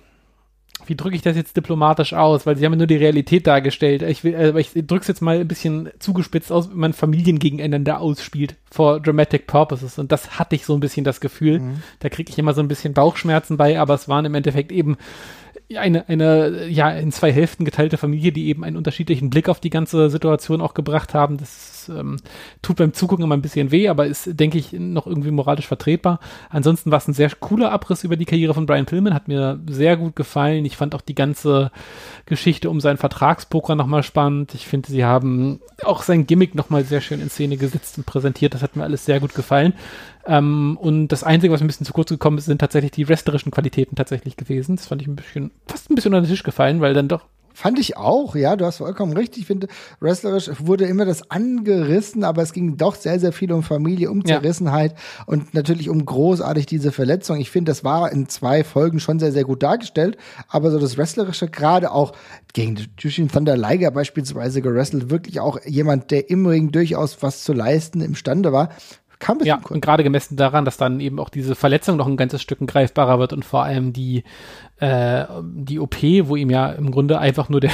wie 0.88 0.96
drücke 0.96 1.14
ich 1.14 1.22
das 1.22 1.36
jetzt 1.36 1.56
diplomatisch 1.56 2.14
aus? 2.14 2.46
Weil 2.46 2.56
sie 2.56 2.64
haben 2.64 2.72
ja 2.72 2.78
nur 2.78 2.86
die 2.86 2.96
Realität 2.96 3.46
dargestellt. 3.46 4.02
Ich, 4.02 4.24
will, 4.24 4.34
äh, 4.34 4.58
ich 4.58 4.72
drücke 4.72 5.02
es 5.02 5.08
jetzt 5.08 5.20
mal 5.20 5.38
ein 5.38 5.48
bisschen 5.48 5.90
zugespitzt 5.98 6.50
aus, 6.50 6.70
wenn 6.70 6.78
man 6.78 6.92
Familien 6.94 7.38
gegeneinander 7.38 8.00
ausspielt, 8.00 8.56
for 8.70 8.98
dramatic 9.00 9.46
purposes. 9.46 9.98
Und 9.98 10.10
das 10.12 10.38
hatte 10.38 10.56
ich 10.56 10.64
so 10.64 10.74
ein 10.74 10.80
bisschen 10.80 11.04
das 11.04 11.20
Gefühl. 11.20 11.60
Mhm. 11.60 11.82
Da 12.00 12.08
kriege 12.08 12.30
ich 12.30 12.38
immer 12.38 12.54
so 12.54 12.62
ein 12.62 12.68
bisschen 12.68 12.94
Bauchschmerzen 12.94 13.56
bei, 13.56 13.78
aber 13.78 13.94
es 13.94 14.08
waren 14.08 14.24
im 14.24 14.34
Endeffekt 14.34 14.72
eben 14.72 14.96
eine, 15.76 16.08
eine, 16.08 16.66
ja, 16.68 16.90
in 16.90 17.12
zwei 17.12 17.30
Hälften 17.30 17.66
geteilte 17.66 17.98
Familie, 17.98 18.32
die 18.32 18.48
eben 18.48 18.64
einen 18.64 18.78
unterschiedlichen 18.78 19.28
Blick 19.28 19.50
auf 19.50 19.60
die 19.60 19.68
ganze 19.68 20.08
Situation 20.08 20.62
auch 20.62 20.72
gebracht 20.72 21.12
haben. 21.12 21.36
Das 21.36 21.90
ähm, 21.94 22.16
tut 22.62 22.76
beim 22.76 22.94
Zugucken 22.94 23.24
immer 23.24 23.36
ein 23.36 23.42
bisschen 23.42 23.70
weh, 23.70 23.88
aber 23.88 24.06
ist, 24.06 24.28
denke 24.40 24.56
ich, 24.56 24.72
noch 24.72 25.06
irgendwie 25.06 25.30
moralisch 25.30 25.66
vertretbar. 25.66 26.20
Ansonsten 26.48 26.90
war 26.90 26.98
es 26.98 27.08
ein 27.08 27.12
sehr 27.12 27.30
cooler 27.38 27.70
Abriss 27.70 28.02
über 28.02 28.16
die 28.16 28.24
Karriere 28.24 28.54
von 28.54 28.64
Brian 28.64 28.86
Pillman, 28.86 29.12
hat 29.12 29.28
mir 29.28 29.60
sehr 29.68 29.98
gut 29.98 30.16
gefallen. 30.16 30.64
Ich 30.64 30.78
fand 30.78 30.94
auch 30.94 31.02
die 31.02 31.14
ganze 31.14 31.70
Geschichte 32.24 32.70
um 32.70 32.80
seinen 32.80 32.96
Vertragspoker 32.96 33.74
nochmal 33.74 34.02
spannend. 34.02 34.54
Ich 34.54 34.66
finde, 34.66 34.90
sie 34.90 35.04
haben 35.04 35.60
auch 35.82 36.02
sein 36.02 36.26
Gimmick 36.26 36.54
nochmal 36.54 36.84
sehr 36.84 37.02
schön 37.02 37.20
in 37.20 37.28
Szene 37.28 37.58
gesetzt 37.58 37.98
und 37.98 38.06
präsentiert. 38.06 38.54
Das 38.54 38.62
hat 38.62 38.74
mir 38.74 38.84
alles 38.84 39.04
sehr 39.04 39.20
gut 39.20 39.34
gefallen. 39.34 39.74
Ähm, 40.28 40.78
und 40.80 41.08
das 41.08 41.24
Einzige, 41.24 41.52
was 41.52 41.62
ein 41.62 41.66
bisschen 41.66 41.86
zu 41.86 41.92
kurz 41.92 42.10
gekommen 42.10 42.38
ist, 42.38 42.44
sind 42.44 42.60
tatsächlich 42.60 42.92
die 42.92 43.08
wrestlerischen 43.08 43.50
Qualitäten 43.50 43.96
tatsächlich 43.96 44.36
gewesen. 44.36 44.76
Das 44.76 44.86
fand 44.86 45.02
ich 45.02 45.08
ein 45.08 45.16
bisschen, 45.16 45.50
fast 45.66 45.90
ein 45.90 45.94
bisschen 45.94 46.14
unter 46.14 46.26
den 46.26 46.30
Tisch 46.30 46.42
gefallen, 46.42 46.80
weil 46.80 46.94
dann 46.94 47.08
doch 47.08 47.24
Fand 47.58 47.80
ich 47.80 47.96
auch, 47.96 48.36
ja, 48.36 48.54
du 48.54 48.64
hast 48.64 48.76
vollkommen 48.76 49.14
recht. 49.14 49.36
Ich 49.36 49.46
finde, 49.46 49.66
wrestlerisch 49.98 50.48
wurde 50.60 50.84
immer 50.84 51.04
das 51.04 51.28
angerissen, 51.28 52.22
aber 52.22 52.40
es 52.40 52.52
ging 52.52 52.76
doch 52.76 52.94
sehr, 52.94 53.18
sehr 53.18 53.32
viel 53.32 53.52
um 53.52 53.64
Familie, 53.64 54.12
um 54.12 54.24
Zerrissenheit 54.24 54.92
ja. 54.92 55.24
und 55.26 55.54
natürlich 55.54 55.88
um 55.88 56.04
großartig 56.06 56.66
diese 56.66 56.92
Verletzung. 56.92 57.40
Ich 57.40 57.50
finde, 57.50 57.72
das 57.72 57.82
war 57.82 58.12
in 58.12 58.28
zwei 58.28 58.62
Folgen 58.62 59.00
schon 59.00 59.18
sehr, 59.18 59.32
sehr 59.32 59.42
gut 59.42 59.64
dargestellt, 59.64 60.18
aber 60.48 60.70
so 60.70 60.78
das 60.78 60.96
Wrestlerische, 60.96 61.48
gerade 61.48 61.90
auch 61.90 62.12
gegen 62.52 62.76
Jushin 62.96 63.26
Thunder 63.26 63.56
Liger 63.56 63.90
beispielsweise 63.90 64.62
gerestelt, 64.62 65.10
wirklich 65.10 65.40
auch 65.40 65.58
jemand, 65.64 66.12
der 66.12 66.30
im 66.30 66.46
Ring 66.46 66.70
durchaus 66.70 67.24
was 67.24 67.42
zu 67.42 67.54
leisten 67.54 68.02
imstande 68.02 68.52
war, 68.52 68.68
Kam 69.20 69.40
ja, 69.42 69.56
cool. 69.64 69.74
und 69.74 69.80
gerade 69.80 70.04
gemessen 70.04 70.36
daran, 70.36 70.64
dass 70.64 70.76
dann 70.76 71.00
eben 71.00 71.18
auch 71.18 71.28
diese 71.28 71.56
Verletzung 71.56 71.96
noch 71.96 72.06
ein 72.06 72.16
ganzes 72.16 72.40
Stück 72.40 72.64
greifbarer 72.64 73.18
wird 73.18 73.32
und 73.32 73.44
vor 73.44 73.64
allem 73.64 73.92
die, 73.92 74.22
äh, 74.78 75.24
die 75.42 75.80
OP, 75.80 75.96
wo 76.02 76.36
ihm 76.36 76.50
ja 76.50 76.70
im 76.70 76.92
Grunde 76.92 77.18
einfach 77.18 77.48
nur 77.48 77.60
der, 77.60 77.72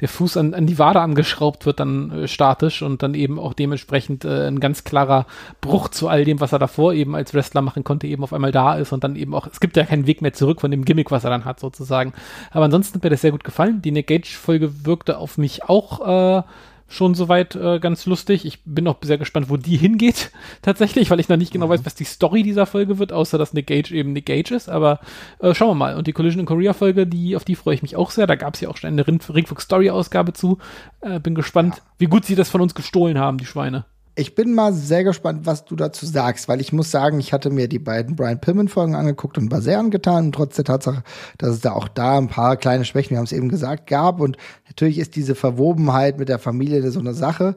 der 0.00 0.08
Fuß 0.08 0.36
an, 0.36 0.52
an 0.52 0.66
die 0.66 0.78
Wade 0.78 1.00
angeschraubt 1.00 1.64
wird, 1.64 1.80
dann 1.80 2.10
äh, 2.10 2.28
statisch 2.28 2.82
und 2.82 3.02
dann 3.02 3.14
eben 3.14 3.38
auch 3.38 3.54
dementsprechend 3.54 4.26
äh, 4.26 4.46
ein 4.46 4.60
ganz 4.60 4.84
klarer 4.84 5.26
Bruch 5.62 5.88
zu 5.88 6.08
all 6.08 6.26
dem, 6.26 6.40
was 6.40 6.52
er 6.52 6.58
davor 6.58 6.92
eben 6.92 7.16
als 7.16 7.32
Wrestler 7.32 7.62
machen 7.62 7.82
konnte, 7.82 8.06
eben 8.06 8.22
auf 8.22 8.34
einmal 8.34 8.52
da 8.52 8.74
ist 8.74 8.92
und 8.92 9.04
dann 9.04 9.16
eben 9.16 9.34
auch, 9.34 9.46
es 9.46 9.60
gibt 9.60 9.78
ja 9.78 9.84
keinen 9.84 10.06
Weg 10.06 10.20
mehr 10.20 10.34
zurück 10.34 10.60
von 10.60 10.70
dem 10.70 10.84
Gimmick, 10.84 11.10
was 11.10 11.24
er 11.24 11.30
dann 11.30 11.46
hat, 11.46 11.60
sozusagen. 11.60 12.12
Aber 12.50 12.66
ansonsten 12.66 12.96
hat 12.96 13.04
mir 13.04 13.10
das 13.10 13.22
sehr 13.22 13.32
gut 13.32 13.44
gefallen. 13.44 13.80
Die 13.80 13.90
Nick 13.90 14.08
Gage-Folge 14.08 14.84
wirkte 14.84 15.16
auf 15.16 15.38
mich 15.38 15.64
auch 15.64 16.40
äh, 16.40 16.42
schon 16.88 17.14
soweit 17.14 17.54
äh, 17.54 17.78
ganz 17.78 18.06
lustig. 18.06 18.44
Ich 18.44 18.62
bin 18.64 18.86
auch 18.86 18.96
sehr 19.02 19.18
gespannt, 19.18 19.48
wo 19.50 19.56
die 19.56 19.76
hingeht, 19.76 20.30
tatsächlich, 20.62 21.10
weil 21.10 21.20
ich 21.20 21.28
noch 21.28 21.36
nicht 21.36 21.52
genau 21.52 21.66
mhm. 21.66 21.70
weiß, 21.70 21.86
was 21.86 21.94
die 21.94 22.04
Story 22.04 22.42
dieser 22.42 22.66
Folge 22.66 22.98
wird, 22.98 23.12
außer 23.12 23.38
dass 23.38 23.52
Nick 23.52 23.66
Gage 23.66 23.94
eben 23.94 24.12
Nick 24.12 24.26
Gage 24.26 24.54
ist. 24.54 24.68
Aber 24.68 25.00
äh, 25.40 25.54
schauen 25.54 25.70
wir 25.70 25.74
mal. 25.74 25.96
Und 25.96 26.06
die 26.06 26.12
Collision 26.12 26.40
in 26.40 26.46
Korea 26.46 26.72
Folge, 26.72 27.06
die, 27.06 27.36
auf 27.36 27.44
die 27.44 27.56
freue 27.56 27.74
ich 27.74 27.82
mich 27.82 27.96
auch 27.96 28.10
sehr. 28.10 28.26
Da 28.26 28.36
gab 28.36 28.54
es 28.54 28.60
ja 28.60 28.68
auch 28.68 28.76
schon 28.76 28.88
eine 28.88 29.06
Ringfuchs 29.06 29.64
Story 29.64 29.90
Ausgabe 29.90 30.32
zu. 30.32 30.58
Äh, 31.00 31.20
bin 31.20 31.34
gespannt, 31.34 31.76
ja. 31.76 31.82
wie 31.98 32.06
gut 32.06 32.24
sie 32.24 32.34
das 32.34 32.50
von 32.50 32.60
uns 32.60 32.74
gestohlen 32.74 33.18
haben, 33.18 33.38
die 33.38 33.46
Schweine. 33.46 33.84
Ich 34.16 34.36
bin 34.36 34.54
mal 34.54 34.72
sehr 34.72 35.02
gespannt, 35.02 35.44
was 35.44 35.64
du 35.64 35.74
dazu 35.74 36.06
sagst, 36.06 36.46
weil 36.46 36.60
ich 36.60 36.72
muss 36.72 36.90
sagen, 36.90 37.18
ich 37.18 37.32
hatte 37.32 37.50
mir 37.50 37.68
die 37.68 37.80
beiden 37.80 38.14
Brian 38.14 38.40
Pillman 38.40 38.68
Folgen 38.68 38.94
angeguckt 38.94 39.38
und 39.38 39.50
war 39.50 39.60
sehr 39.60 39.80
angetan, 39.80 40.30
trotz 40.30 40.54
der 40.54 40.64
Tatsache, 40.64 41.02
dass 41.38 41.50
es 41.50 41.60
da 41.60 41.72
auch 41.72 41.88
da 41.88 42.16
ein 42.18 42.28
paar 42.28 42.56
kleine 42.56 42.84
Schwächen, 42.84 43.10
wir 43.10 43.18
haben 43.18 43.24
es 43.24 43.32
eben 43.32 43.48
gesagt, 43.48 43.88
gab 43.88 44.20
und 44.20 44.36
natürlich 44.68 44.98
ist 44.98 45.16
diese 45.16 45.34
Verwobenheit 45.34 46.18
mit 46.18 46.28
der 46.28 46.38
Familie 46.38 46.88
so 46.92 47.00
eine 47.00 47.12
Sache, 47.14 47.56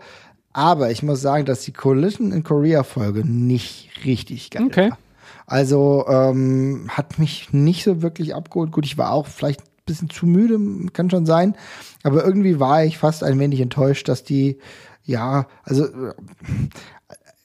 aber 0.52 0.90
ich 0.90 1.04
muss 1.04 1.22
sagen, 1.22 1.46
dass 1.46 1.62
die 1.62 1.74
Collision 1.74 2.32
in 2.32 2.44
Korea 2.44 2.82
Folge 2.82 3.24
nicht 3.24 3.92
richtig 4.06 4.50
geil 4.50 4.66
okay. 4.66 4.90
war. 4.90 4.98
Also 5.46 6.06
ähm, 6.10 6.88
hat 6.90 7.20
mich 7.20 7.54
nicht 7.54 7.84
so 7.84 8.02
wirklich 8.02 8.34
abgeholt. 8.34 8.72
Gut, 8.72 8.86
ich 8.86 8.98
war 8.98 9.12
auch 9.12 9.28
vielleicht 9.28 9.62
ein 9.62 9.86
bisschen 9.86 10.10
zu 10.10 10.26
müde, 10.26 10.60
kann 10.92 11.12
schon 11.12 11.28
sein, 11.28 11.56
aber 12.02 12.26
irgendwie 12.26 12.60
war 12.60 12.84
ich 12.84 12.98
fast 12.98 13.24
ein 13.24 13.38
wenig 13.40 13.62
enttäuscht, 13.62 14.10
dass 14.10 14.24
die 14.24 14.58
ja, 15.08 15.48
also 15.64 15.86
äh, 15.86 16.14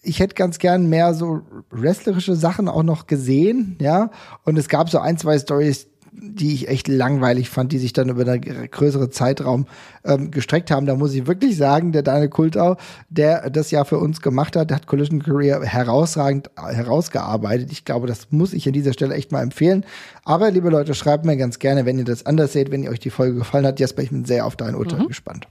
ich 0.02 0.18
hätte 0.18 0.34
ganz 0.34 0.58
gern 0.58 0.88
mehr 0.88 1.14
so 1.14 1.42
wrestlerische 1.70 2.34
Sachen 2.34 2.68
auch 2.68 2.82
noch 2.82 3.06
gesehen, 3.06 3.76
ja. 3.80 4.10
Und 4.44 4.58
es 4.58 4.68
gab 4.68 4.90
so 4.90 4.98
ein, 4.98 5.16
zwei 5.16 5.38
Stories, 5.38 5.86
die 6.14 6.52
ich 6.52 6.68
echt 6.68 6.88
langweilig 6.88 7.48
fand, 7.48 7.72
die 7.72 7.78
sich 7.78 7.92
dann 7.92 8.08
über 8.08 8.26
einen 8.30 8.70
größeren 8.70 9.12
Zeitraum 9.12 9.66
ähm, 10.04 10.32
gestreckt 10.32 10.70
haben. 10.72 10.86
Da 10.86 10.96
muss 10.96 11.14
ich 11.14 11.26
wirklich 11.26 11.56
sagen, 11.56 11.92
der 11.92 12.02
Daniel 12.02 12.28
Kultau, 12.28 12.76
der 13.08 13.48
das 13.48 13.70
ja 13.70 13.84
für 13.84 13.98
uns 13.98 14.20
gemacht 14.20 14.56
hat, 14.56 14.70
der 14.70 14.76
hat 14.78 14.86
Collision 14.88 15.22
Career 15.22 15.62
herausragend 15.62 16.50
herausgearbeitet. 16.56 17.70
Ich 17.70 17.84
glaube, 17.84 18.08
das 18.08 18.26
muss 18.30 18.52
ich 18.52 18.66
an 18.66 18.74
dieser 18.74 18.92
Stelle 18.92 19.14
echt 19.14 19.30
mal 19.30 19.42
empfehlen. 19.42 19.86
Aber, 20.24 20.50
liebe 20.50 20.68
Leute, 20.68 20.94
schreibt 20.94 21.24
mir 21.24 21.36
ganz 21.36 21.60
gerne, 21.60 21.86
wenn 21.86 21.98
ihr 21.98 22.04
das 22.04 22.26
anders 22.26 22.52
seht, 22.52 22.72
wenn 22.72 22.82
ihr 22.82 22.90
euch 22.90 23.00
die 23.00 23.10
Folge 23.10 23.38
gefallen 23.38 23.66
hat. 23.66 23.78
Jasper, 23.80 24.02
ich 24.02 24.10
bin 24.10 24.24
sehr 24.24 24.44
auf 24.46 24.56
dein 24.56 24.74
Urteil 24.74 25.00
mhm. 25.00 25.06
gespannt. 25.06 25.46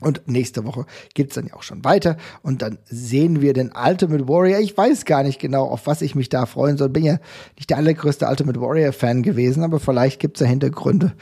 Und 0.00 0.26
nächste 0.26 0.64
Woche 0.64 0.86
geht's 1.14 1.34
dann 1.34 1.46
ja 1.46 1.54
auch 1.54 1.62
schon 1.62 1.84
weiter. 1.84 2.16
Und 2.42 2.62
dann 2.62 2.78
sehen 2.84 3.40
wir 3.40 3.52
den 3.52 3.72
Ultimate 3.72 4.28
Warrior. 4.28 4.58
Ich 4.58 4.76
weiß 4.76 5.04
gar 5.04 5.22
nicht 5.22 5.38
genau, 5.40 5.66
auf 5.66 5.86
was 5.86 6.02
ich 6.02 6.14
mich 6.14 6.28
da 6.28 6.46
freuen 6.46 6.76
soll. 6.76 6.88
Bin 6.88 7.04
ja 7.04 7.18
nicht 7.56 7.70
der 7.70 7.78
allergrößte 7.78 8.26
Ultimate 8.26 8.60
Warrior-Fan 8.60 9.22
gewesen, 9.22 9.62
aber 9.62 9.80
vielleicht 9.80 10.20
gibt's 10.20 10.40
da 10.40 10.46
Hintergründe, 10.46 11.14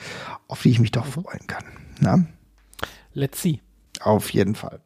auf 0.48 0.62
die 0.62 0.70
ich 0.70 0.80
mich 0.80 0.90
doch 0.90 1.06
freuen 1.06 1.46
kann. 1.46 1.64
Na? 2.00 2.24
Let's 3.14 3.42
see. 3.42 3.60
Auf 4.00 4.30
jeden 4.30 4.54
Fall. 4.54 4.80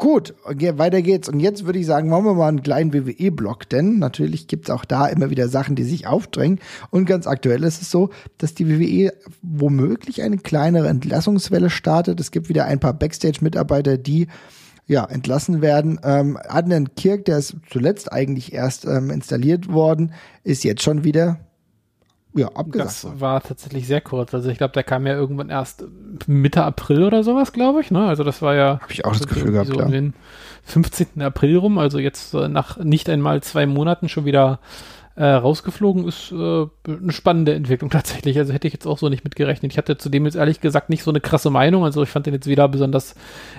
Gut, 0.00 0.32
weiter 0.46 1.02
geht's. 1.02 1.28
Und 1.28 1.40
jetzt 1.40 1.66
würde 1.66 1.78
ich 1.78 1.84
sagen, 1.84 2.08
machen 2.08 2.24
wir 2.24 2.32
mal 2.32 2.48
einen 2.48 2.62
kleinen 2.62 2.94
WWE-Block, 2.94 3.68
denn 3.68 3.98
natürlich 3.98 4.46
gibt's 4.46 4.70
auch 4.70 4.86
da 4.86 5.06
immer 5.06 5.28
wieder 5.28 5.46
Sachen, 5.48 5.76
die 5.76 5.82
sich 5.82 6.06
aufdrängen. 6.06 6.58
Und 6.88 7.04
ganz 7.04 7.26
aktuell 7.26 7.62
ist 7.64 7.82
es 7.82 7.90
so, 7.90 8.08
dass 8.38 8.54
die 8.54 8.66
WWE 8.66 9.12
womöglich 9.42 10.22
eine 10.22 10.38
kleinere 10.38 10.88
Entlassungswelle 10.88 11.68
startet. 11.68 12.18
Es 12.18 12.30
gibt 12.30 12.48
wieder 12.48 12.64
ein 12.64 12.80
paar 12.80 12.94
Backstage-Mitarbeiter, 12.94 13.98
die 13.98 14.28
ja, 14.86 15.04
entlassen 15.04 15.60
werden. 15.60 16.00
Ähm, 16.02 16.38
Adnan 16.48 16.94
Kirk, 16.94 17.26
der 17.26 17.36
ist 17.36 17.56
zuletzt 17.68 18.10
eigentlich 18.10 18.54
erst 18.54 18.86
ähm, 18.86 19.10
installiert 19.10 19.70
worden, 19.70 20.14
ist 20.44 20.64
jetzt 20.64 20.82
schon 20.82 21.04
wieder 21.04 21.40
ja, 22.34 22.48
abgesagt. 22.48 22.88
Das 22.88 23.20
war 23.20 23.42
tatsächlich 23.42 23.86
sehr 23.86 24.00
kurz. 24.00 24.32
Also 24.34 24.50
ich 24.50 24.58
glaube, 24.58 24.72
der 24.72 24.84
kam 24.84 25.06
ja 25.06 25.14
irgendwann 25.14 25.50
erst 25.50 25.84
Mitte 26.26 26.62
April 26.62 27.04
oder 27.04 27.24
sowas, 27.24 27.52
glaube 27.52 27.80
ich. 27.80 27.90
Ne? 27.90 28.06
Also 28.06 28.22
das 28.24 28.40
war 28.40 28.54
ja. 28.54 28.78
Habe 28.80 28.92
ich 28.92 29.04
auch 29.04 29.16
das 29.16 29.26
Gefühl 29.26 29.52
gehabt, 29.52 29.68
so 29.68 29.74
ja. 29.74 29.84
um 29.84 29.90
den 29.90 30.14
15. 30.64 31.22
April 31.22 31.56
rum. 31.56 31.78
Also 31.78 31.98
jetzt 31.98 32.32
nach 32.34 32.78
nicht 32.78 33.08
einmal 33.08 33.42
zwei 33.42 33.66
Monaten 33.66 34.08
schon 34.08 34.24
wieder 34.24 34.60
äh, 35.20 35.32
rausgeflogen 35.32 36.08
ist 36.08 36.32
äh, 36.32 36.66
eine 36.86 37.12
spannende 37.12 37.52
Entwicklung 37.52 37.90
tatsächlich. 37.90 38.38
Also 38.38 38.54
hätte 38.54 38.66
ich 38.66 38.72
jetzt 38.72 38.86
auch 38.86 38.96
so 38.96 39.10
nicht 39.10 39.22
mitgerechnet. 39.22 39.70
Ich 39.70 39.76
hatte 39.76 39.98
zudem 39.98 40.24
jetzt 40.24 40.34
ehrlich 40.34 40.62
gesagt 40.62 40.88
nicht 40.88 41.02
so 41.02 41.10
eine 41.10 41.20
krasse 41.20 41.50
Meinung. 41.50 41.84
Also 41.84 42.02
ich 42.02 42.08
fand 42.08 42.24
den 42.24 42.32
jetzt 42.32 42.46
weder 42.46 42.66
besonders 42.68 43.14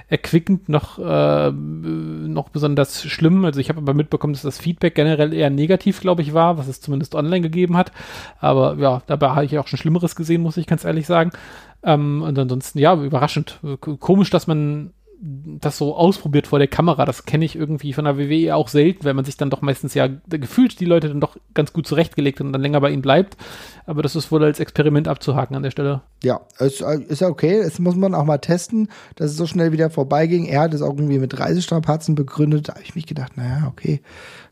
erquickend 0.08 0.70
noch, 0.70 0.98
äh, 0.98 1.52
noch 1.52 2.50
besonders 2.50 3.04
schlimm. 3.04 3.46
Also 3.46 3.60
ich 3.60 3.70
habe 3.70 3.78
aber 3.78 3.94
mitbekommen, 3.94 4.34
dass 4.34 4.42
das 4.42 4.58
Feedback 4.58 4.96
generell 4.96 5.36
eher 5.36 5.52
negativ, 5.52 6.02
glaube 6.02 6.24
ich, 6.24 6.34
war, 6.34 6.58
was 6.58 6.68
es 6.68 6.82
zumindest 6.82 7.14
online 7.14 7.42
gegeben 7.42 7.78
hat. 7.78 7.92
Aber 8.40 8.78
ja, 8.80 9.04
dabei 9.06 9.30
habe 9.30 9.46
ich 9.46 9.60
auch 9.60 9.68
schon 9.68 9.78
Schlimmeres 9.78 10.16
gesehen, 10.16 10.42
muss 10.42 10.58
ich 10.58 10.66
ganz 10.66 10.84
ehrlich 10.84 11.06
sagen. 11.06 11.30
Ähm, 11.84 12.24
und 12.24 12.40
ansonsten, 12.40 12.80
ja, 12.80 12.96
überraschend. 12.96 13.60
Komisch, 14.00 14.32
dass 14.32 14.48
man 14.48 14.94
das 15.24 15.78
so 15.78 15.96
ausprobiert 15.96 16.48
vor 16.48 16.58
der 16.58 16.68
Kamera. 16.68 17.06
Das 17.06 17.26
kenne 17.26 17.46
ich 17.46 17.56
irgendwie 17.56 17.94
von 17.94 18.06
der 18.06 18.18
WWE 18.18 18.56
auch 18.56 18.68
selten, 18.68 19.06
weil 19.06 19.14
man 19.14 19.24
sich 19.24 19.38
dann 19.38 19.52
doch 19.52 19.62
meistens 19.62 19.94
ja 19.94 20.10
gefühlt 20.28 20.80
die 20.80 20.86
Leute 20.86 21.10
dann 21.10 21.22
doch 21.22 21.38
ganz 21.54 21.74
gut 21.74 21.86
zurechtgelegt 21.86 22.42
und 22.42 22.52
dann 22.52 22.62
länger 22.62 22.82
bei 22.82 22.90
ihnen 22.90 23.04
bleibt. 23.04 23.38
Aber 23.86 24.02
das 24.02 24.16
ist 24.16 24.32
wohl 24.32 24.44
als 24.44 24.60
Experiment 24.60 25.08
abzuhaken 25.08 25.56
an 25.56 25.62
der 25.62 25.70
Stelle. 25.70 26.02
Ja, 26.24 26.42
es 26.58 26.82
ist 26.82 27.22
ja 27.22 27.28
okay. 27.28 27.58
Es 27.58 27.78
muss 27.78 27.96
man 27.96 28.16
auch 28.16 28.26
mal 28.26 28.40
testen, 28.40 28.90
dass 29.16 29.30
es 29.30 29.38
so 29.38 29.46
schnell 29.46 29.72
wieder 29.72 29.92
vorbeiging. 29.92 30.46
Er 30.46 30.62
hat 30.62 30.74
es 30.74 30.82
auch 30.82 30.96
irgendwie 30.96 31.20
mit 31.20 31.40
Reisestrapazen 31.40 32.16
begründet. 32.16 32.70
Da 32.70 32.74
habe 32.74 32.84
ich 32.84 32.96
mich 32.96 33.06
gedacht, 33.06 33.38
naja, 33.38 33.68
okay, 33.68 34.02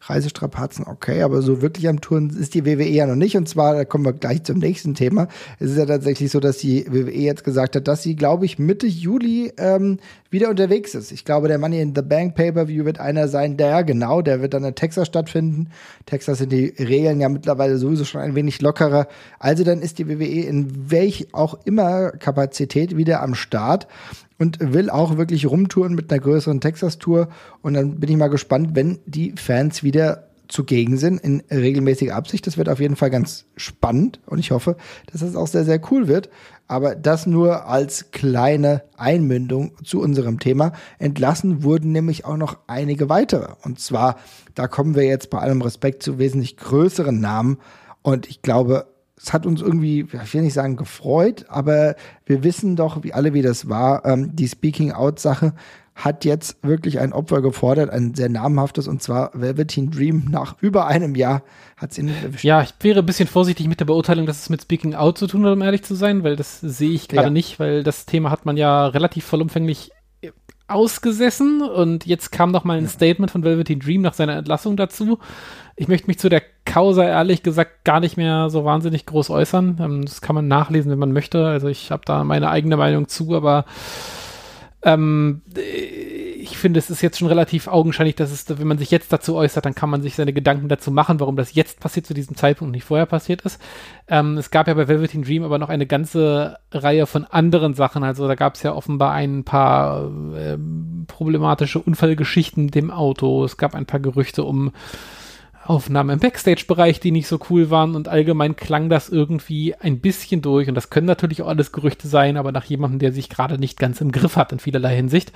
Reisestrapazen, 0.02 0.88
okay, 0.88 1.22
aber 1.24 1.42
so 1.42 1.62
wirklich 1.62 1.88
am 1.88 2.00
Touren 2.00 2.30
ist 2.30 2.54
die 2.54 2.66
WWE 2.66 2.88
ja 2.88 3.06
noch 3.06 3.16
nicht. 3.16 3.36
Und 3.36 3.50
zwar, 3.50 3.74
da 3.74 3.86
kommen 3.86 4.06
wir 4.06 4.14
gleich 4.14 4.44
zum 4.44 4.60
nächsten 4.60 4.96
Thema. 4.96 5.28
Es 5.60 5.72
ist 5.72 5.78
ja 5.78 5.86
tatsächlich 5.86 6.32
so, 6.32 6.40
dass 6.40 6.58
die 6.58 6.86
WWE 6.90 7.12
jetzt 7.12 7.44
gesagt 7.44 7.76
hat, 7.76 7.88
dass 7.88 8.02
sie, 8.04 8.16
glaube 8.16 8.46
ich, 8.46 8.60
Mitte 8.60 8.88
Juli 8.88 9.52
ähm, 9.58 10.00
wieder 10.30 10.50
unterwegs 10.50 10.96
ist. 10.96 11.12
Ich 11.12 11.26
glaube, 11.26 11.48
der 11.48 11.58
Money 11.58 11.82
in 11.82 11.94
the 11.96 12.02
Bank 12.02 12.36
Pay-Per-View 12.36 12.86
wird 12.86 13.00
einer 13.00 13.28
sein, 13.28 13.58
der, 13.58 13.84
genau, 13.84 14.22
der 14.22 14.42
wird 14.42 14.54
dann 14.54 14.64
in 14.64 14.76
Texas 14.76 15.08
stattfinden. 15.08 15.70
Texas 16.06 16.38
sind 16.38 16.52
die 16.52 16.74
Regeln 16.80 17.20
ja 17.20 17.28
mittlerweile 17.28 17.78
sowieso 17.78 18.06
schon 18.06 18.22
ein 18.22 18.36
wenig 18.36 18.62
lockerer. 18.62 19.08
Also 19.38 19.64
dann 19.64 19.82
ist 19.82 20.00
die 20.00 20.08
WWE 20.08 20.44
in 20.46 20.92
welch 20.92 21.28
auch 21.34 21.60
immer 21.66 22.12
Kapazität 22.12 22.96
wieder 22.96 23.22
am 23.22 23.36
Start 23.36 23.88
und 24.40 24.58
will 24.60 24.90
auch 24.90 25.18
wirklich 25.18 25.46
rumtouren 25.46 25.94
mit 25.94 26.12
einer 26.12 26.22
größeren 26.22 26.62
Texas-Tour. 26.62 27.30
Und 27.62 27.76
dann 27.76 28.00
bin 28.00 28.10
ich 28.10 28.18
mal 28.18 28.30
gespannt, 28.30 28.70
wenn 28.74 29.00
die 29.06 29.34
Fans 29.34 29.84
wieder 29.84 30.30
zugegen 30.48 30.98
sind 30.98 31.22
in 31.22 31.44
regelmäßiger 31.52 32.16
Absicht. 32.16 32.48
Das 32.48 32.58
wird 32.58 32.70
auf 32.70 32.80
jeden 32.80 32.96
Fall 32.96 33.12
ganz 33.12 33.46
spannend 33.56 34.20
und 34.26 34.40
ich 34.40 34.50
hoffe, 34.50 34.78
dass 35.12 35.22
das 35.22 35.36
auch 35.36 35.48
sehr, 35.48 35.64
sehr 35.64 35.80
cool 35.92 36.08
wird. 36.08 36.30
Aber 36.68 36.96
das 36.96 37.26
nur 37.26 37.68
als 37.68 38.12
kleine 38.12 38.84
Einmündung 38.98 39.72
zu 39.84 40.02
unserem 40.02 40.40
Thema. 40.40 40.74
Entlassen 40.98 41.64
wurden 41.64 41.92
nämlich 41.92 42.26
auch 42.26 42.38
noch 42.38 42.58
einige 42.68 43.10
weitere. 43.10 43.54
Und 43.64 43.80
zwar, 43.80 44.18
da 44.56 44.68
kommen 44.68 44.96
wir 44.96 45.04
jetzt 45.04 45.30
bei 45.30 45.40
allem 45.40 45.62
Respekt 45.62 46.04
zu 46.04 46.20
wesentlich 46.20 46.58
größeren 46.58 47.20
Namen. 47.20 47.58
Und 48.02 48.28
ich 48.28 48.42
glaube, 48.42 48.88
es 49.22 49.34
hat 49.34 49.46
uns 49.46 49.62
irgendwie, 49.62 50.08
ich 50.12 50.34
will 50.34 50.42
nicht 50.42 50.54
sagen 50.54 50.78
gefreut, 50.78 51.46
aber 51.50 51.96
wir 52.26 52.44
wissen 52.44 52.76
doch, 52.76 53.04
wie 53.04 53.14
alle, 53.14 53.34
wie 53.34 53.42
das 53.42 53.68
war. 53.68 54.06
Ähm, 54.06 54.36
die 54.36 54.48
Speaking 54.48 54.92
Out 54.92 55.20
Sache 55.20 55.54
hat 55.94 56.24
jetzt 56.24 56.64
wirklich 56.64 57.00
ein 57.00 57.12
Opfer 57.12 57.42
gefordert, 57.42 57.90
ein 57.90 58.16
sehr 58.16 58.30
namhaftes, 58.30 58.88
und 58.88 59.04
zwar 59.04 59.32
Velveteen 59.34 59.92
Dream. 59.92 60.28
Nach 60.30 60.56
über 60.62 60.88
einem 60.88 61.16
Jahr 61.16 61.44
hat 61.76 61.94
sie 61.94 62.04
nicht 62.04 62.24
erwischt. 62.24 62.46
Ja, 62.46 62.62
ich 62.62 62.74
wäre 62.80 63.00
ein 63.00 63.06
bisschen 63.06 63.28
vorsichtig 63.28 63.68
mit 63.68 63.82
der 63.82 63.86
Beurteilung, 63.86 64.26
dass 64.26 64.40
es 64.40 64.50
mit 64.50 64.62
Speaking 64.62 64.96
Out 64.96 65.18
zu 65.18 65.28
tun 65.28 65.46
hat, 65.46 65.52
um 65.52 65.62
ehrlich 65.62 65.84
zu 65.84 65.96
sein, 65.96 66.24
weil 66.24 66.38
das 66.38 66.62
sehe 66.62 66.92
ich 66.92 67.10
gerade 67.10 67.28
ja. 67.28 67.32
nicht, 67.32 67.60
weil 67.60 67.84
das 67.84 68.06
Thema 68.06 68.32
hat 68.32 68.46
man 68.46 68.56
ja 68.56 68.88
relativ 68.88 69.26
vollumfänglich 69.26 69.92
ausgesessen 70.70 71.62
und 71.62 72.06
jetzt 72.06 72.32
kam 72.32 72.52
noch 72.52 72.64
mal 72.64 72.78
ein 72.78 72.88
Statement 72.88 73.32
von 73.32 73.44
Velveteen 73.44 73.80
Dream 73.80 74.02
nach 74.02 74.14
seiner 74.14 74.38
Entlassung 74.38 74.78
dazu. 74.78 75.20
Ich 75.76 75.88
möchte 75.88 76.08
mich 76.08 76.20
zu 76.20 76.30
der 76.30 76.42
Causa 76.66 77.04
ehrlich 77.04 77.42
gesagt 77.42 77.84
gar 77.86 78.00
nicht 78.00 78.18
mehr 78.18 78.50
so 78.50 78.66
wahnsinnig 78.66 79.06
groß 79.06 79.30
äußern. 79.30 79.80
Ähm, 79.82 80.06
das 80.06 80.22
kann 80.22 80.36
man 80.36 80.48
nachlesen, 80.48 80.92
wenn 80.92 81.00
man 81.00 81.14
möchte. 81.14 81.46
Also 81.46 81.68
ich 81.68 81.92
habe 81.92 82.04
da 82.06 82.24
meine 82.24 82.50
eigene 82.50 82.78
Meinung 82.78 83.08
zu, 83.08 83.36
aber 83.36 83.66
ähm, 84.84 85.42
ich 86.40 86.58
finde, 86.58 86.80
es 86.80 86.90
ist 86.90 87.02
jetzt 87.02 87.20
schon 87.20 87.28
relativ 87.28 87.68
augenscheinlich, 87.68 88.16
dass 88.16 88.32
es, 88.32 88.46
wenn 88.48 88.68
man 88.68 88.78
sich 88.78 88.92
jetzt 88.92 89.12
dazu 89.12 89.36
äußert, 89.36 89.66
dann 89.66 89.76
kann 89.76 89.90
man 89.90 90.02
sich 90.02 90.16
seine 90.16 90.34
Gedanken 90.34 90.70
dazu 90.70 90.92
machen, 90.92 91.20
warum 91.20 91.36
das 91.36 91.54
jetzt 91.54 91.80
passiert 91.80 92.06
zu 92.06 92.14
diesem 92.14 92.36
Zeitpunkt 92.36 92.70
und 92.70 92.76
nicht 92.76 92.86
vorher 92.86 93.06
passiert 93.06 93.42
ist. 93.42 93.62
Ähm, 94.08 94.38
es 94.38 94.50
gab 94.50 94.68
ja 94.68 94.74
bei 94.74 94.88
Velveteen 94.88 95.24
Dream 95.24 95.44
aber 95.44 95.58
noch 95.58 95.70
eine 95.70 95.86
ganze 95.86 96.58
Reihe 96.72 97.06
von 97.06 97.26
anderen 97.26 97.74
Sachen. 97.74 98.04
Also 98.04 98.28
da 98.28 98.36
gab 98.36 98.56
es 98.56 98.64
ja 98.64 98.74
offenbar 98.74 99.12
ein 99.14 99.44
paar 99.44 100.10
äh, 100.36 100.58
problematische 101.08 101.80
Unfallgeschichten 101.80 102.66
mit 102.66 102.76
dem 102.76 102.92
Auto. 102.92 103.44
Es 103.44 103.58
gab 103.58 103.76
ein 103.76 103.86
paar 103.86 104.00
Gerüchte 104.00 104.44
um 104.44 104.72
Aufnahmen 105.70 106.10
im 106.10 106.20
Backstage-Bereich, 106.20 107.00
die 107.00 107.12
nicht 107.12 107.28
so 107.28 107.40
cool 107.50 107.70
waren 107.70 107.96
und 107.96 108.08
allgemein 108.08 108.56
klang 108.56 108.90
das 108.90 109.08
irgendwie 109.08 109.76
ein 109.76 110.00
bisschen 110.00 110.42
durch 110.42 110.68
und 110.68 110.74
das 110.74 110.90
können 110.90 111.06
natürlich 111.06 111.44
auch 111.44 111.48
alles 111.48 111.72
Gerüchte 111.72 112.08
sein, 112.08 112.38
aber 112.38 112.52
nach 112.52 112.66
jemandem, 112.66 112.98
der 112.98 113.14
sich 113.14 113.30
gerade 113.30 113.60
nicht 113.60 113.78
ganz 113.78 114.02
im 114.02 114.12
Griff 114.12 114.36
hat 114.36 114.52
in 114.52 114.60
vielerlei 114.60 114.96
Hinsicht. 114.96 115.32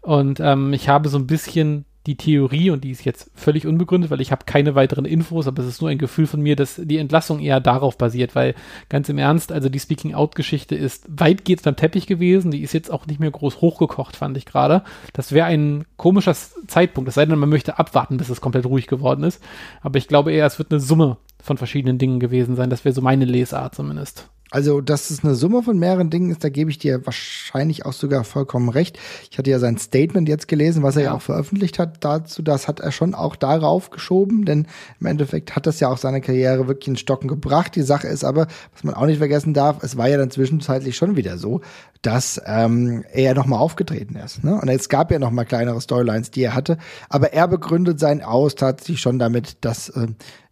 Und 0.00 0.40
ähm, 0.40 0.72
ich 0.72 0.88
habe 0.88 1.08
so 1.08 1.16
ein 1.18 1.28
bisschen 1.28 1.84
die 2.08 2.16
Theorie, 2.16 2.70
und 2.70 2.84
die 2.84 2.90
ist 2.90 3.04
jetzt 3.04 3.30
völlig 3.34 3.66
unbegründet, 3.66 4.10
weil 4.10 4.22
ich 4.22 4.32
habe 4.32 4.46
keine 4.46 4.74
weiteren 4.74 5.04
Infos, 5.04 5.46
aber 5.46 5.62
es 5.62 5.68
ist 5.68 5.82
nur 5.82 5.90
ein 5.90 5.98
Gefühl 5.98 6.26
von 6.26 6.40
mir, 6.40 6.56
dass 6.56 6.80
die 6.82 6.96
Entlassung 6.96 7.38
eher 7.38 7.60
darauf 7.60 7.98
basiert, 7.98 8.34
weil 8.34 8.54
ganz 8.88 9.10
im 9.10 9.18
Ernst, 9.18 9.52
also 9.52 9.68
die 9.68 9.78
Speaking-Out-Geschichte 9.78 10.74
ist 10.74 11.04
weitgehend 11.08 11.66
am 11.66 11.76
Teppich 11.76 12.06
gewesen, 12.06 12.50
die 12.50 12.62
ist 12.62 12.72
jetzt 12.72 12.90
auch 12.90 13.06
nicht 13.06 13.20
mehr 13.20 13.30
groß 13.30 13.60
hochgekocht, 13.60 14.16
fand 14.16 14.38
ich 14.38 14.46
gerade. 14.46 14.82
Das 15.12 15.32
wäre 15.32 15.46
ein 15.46 15.84
komischer 15.98 16.34
Zeitpunkt, 16.66 17.08
es 17.08 17.14
sei 17.14 17.26
denn, 17.26 17.38
man 17.38 17.50
möchte 17.50 17.78
abwarten, 17.78 18.16
bis 18.16 18.30
es 18.30 18.40
komplett 18.40 18.64
ruhig 18.64 18.86
geworden 18.86 19.22
ist. 19.22 19.42
Aber 19.82 19.98
ich 19.98 20.08
glaube 20.08 20.32
eher, 20.32 20.46
es 20.46 20.58
wird 20.58 20.72
eine 20.72 20.80
Summe 20.80 21.18
von 21.42 21.58
verschiedenen 21.58 21.98
Dingen 21.98 22.20
gewesen 22.20 22.56
sein. 22.56 22.70
Das 22.70 22.86
wäre 22.86 22.94
so 22.94 23.02
meine 23.02 23.26
Lesart 23.26 23.74
zumindest. 23.74 24.30
Also, 24.50 24.80
dass 24.80 25.10
es 25.10 25.22
eine 25.22 25.34
Summe 25.34 25.62
von 25.62 25.78
mehreren 25.78 26.08
Dingen 26.08 26.30
ist, 26.30 26.42
da 26.42 26.48
gebe 26.48 26.70
ich 26.70 26.78
dir 26.78 27.04
wahrscheinlich 27.04 27.84
auch 27.84 27.92
sogar 27.92 28.24
vollkommen 28.24 28.70
recht. 28.70 28.98
Ich 29.30 29.36
hatte 29.36 29.50
ja 29.50 29.58
sein 29.58 29.76
Statement 29.76 30.28
jetzt 30.28 30.48
gelesen, 30.48 30.82
was 30.82 30.96
er 30.96 31.02
ja, 31.02 31.10
ja 31.10 31.16
auch 31.16 31.22
veröffentlicht 31.22 31.78
hat 31.78 32.02
dazu. 32.02 32.42
Das 32.42 32.66
hat 32.66 32.80
er 32.80 32.90
schon 32.90 33.14
auch 33.14 33.36
darauf 33.36 33.90
geschoben, 33.90 34.44
denn 34.46 34.66
im 35.00 35.06
Endeffekt 35.06 35.54
hat 35.54 35.66
das 35.66 35.80
ja 35.80 35.88
auch 35.88 35.98
seine 35.98 36.20
Karriere 36.20 36.66
wirklich 36.66 36.88
in 36.88 36.96
Stocken 36.96 37.28
gebracht. 37.28 37.76
Die 37.76 37.82
Sache 37.82 38.06
ist 38.06 38.24
aber, 38.24 38.46
was 38.72 38.84
man 38.84 38.94
auch 38.94 39.06
nicht 39.06 39.18
vergessen 39.18 39.52
darf, 39.52 39.82
es 39.82 39.96
war 39.96 40.08
ja 40.08 40.16
dann 40.16 40.30
zwischenzeitlich 40.30 40.96
schon 40.96 41.16
wieder 41.16 41.36
so, 41.36 41.60
dass 42.02 42.40
ähm, 42.46 43.04
er 43.12 43.34
nochmal 43.34 43.58
aufgetreten 43.58 44.16
ist. 44.16 44.44
Ne? 44.44 44.54
Und 44.54 44.68
es 44.68 44.88
gab 44.88 45.10
ja 45.10 45.18
nochmal 45.18 45.44
kleinere 45.44 45.80
Storylines, 45.80 46.30
die 46.30 46.42
er 46.42 46.54
hatte. 46.54 46.78
Aber 47.08 47.32
er 47.32 47.48
begründet 47.48 48.00
sein 48.00 48.22
Aus 48.22 48.54
tatsächlich 48.54 49.00
schon 49.00 49.18
damit, 49.18 49.58
dass 49.62 49.88
äh, 49.90 50.06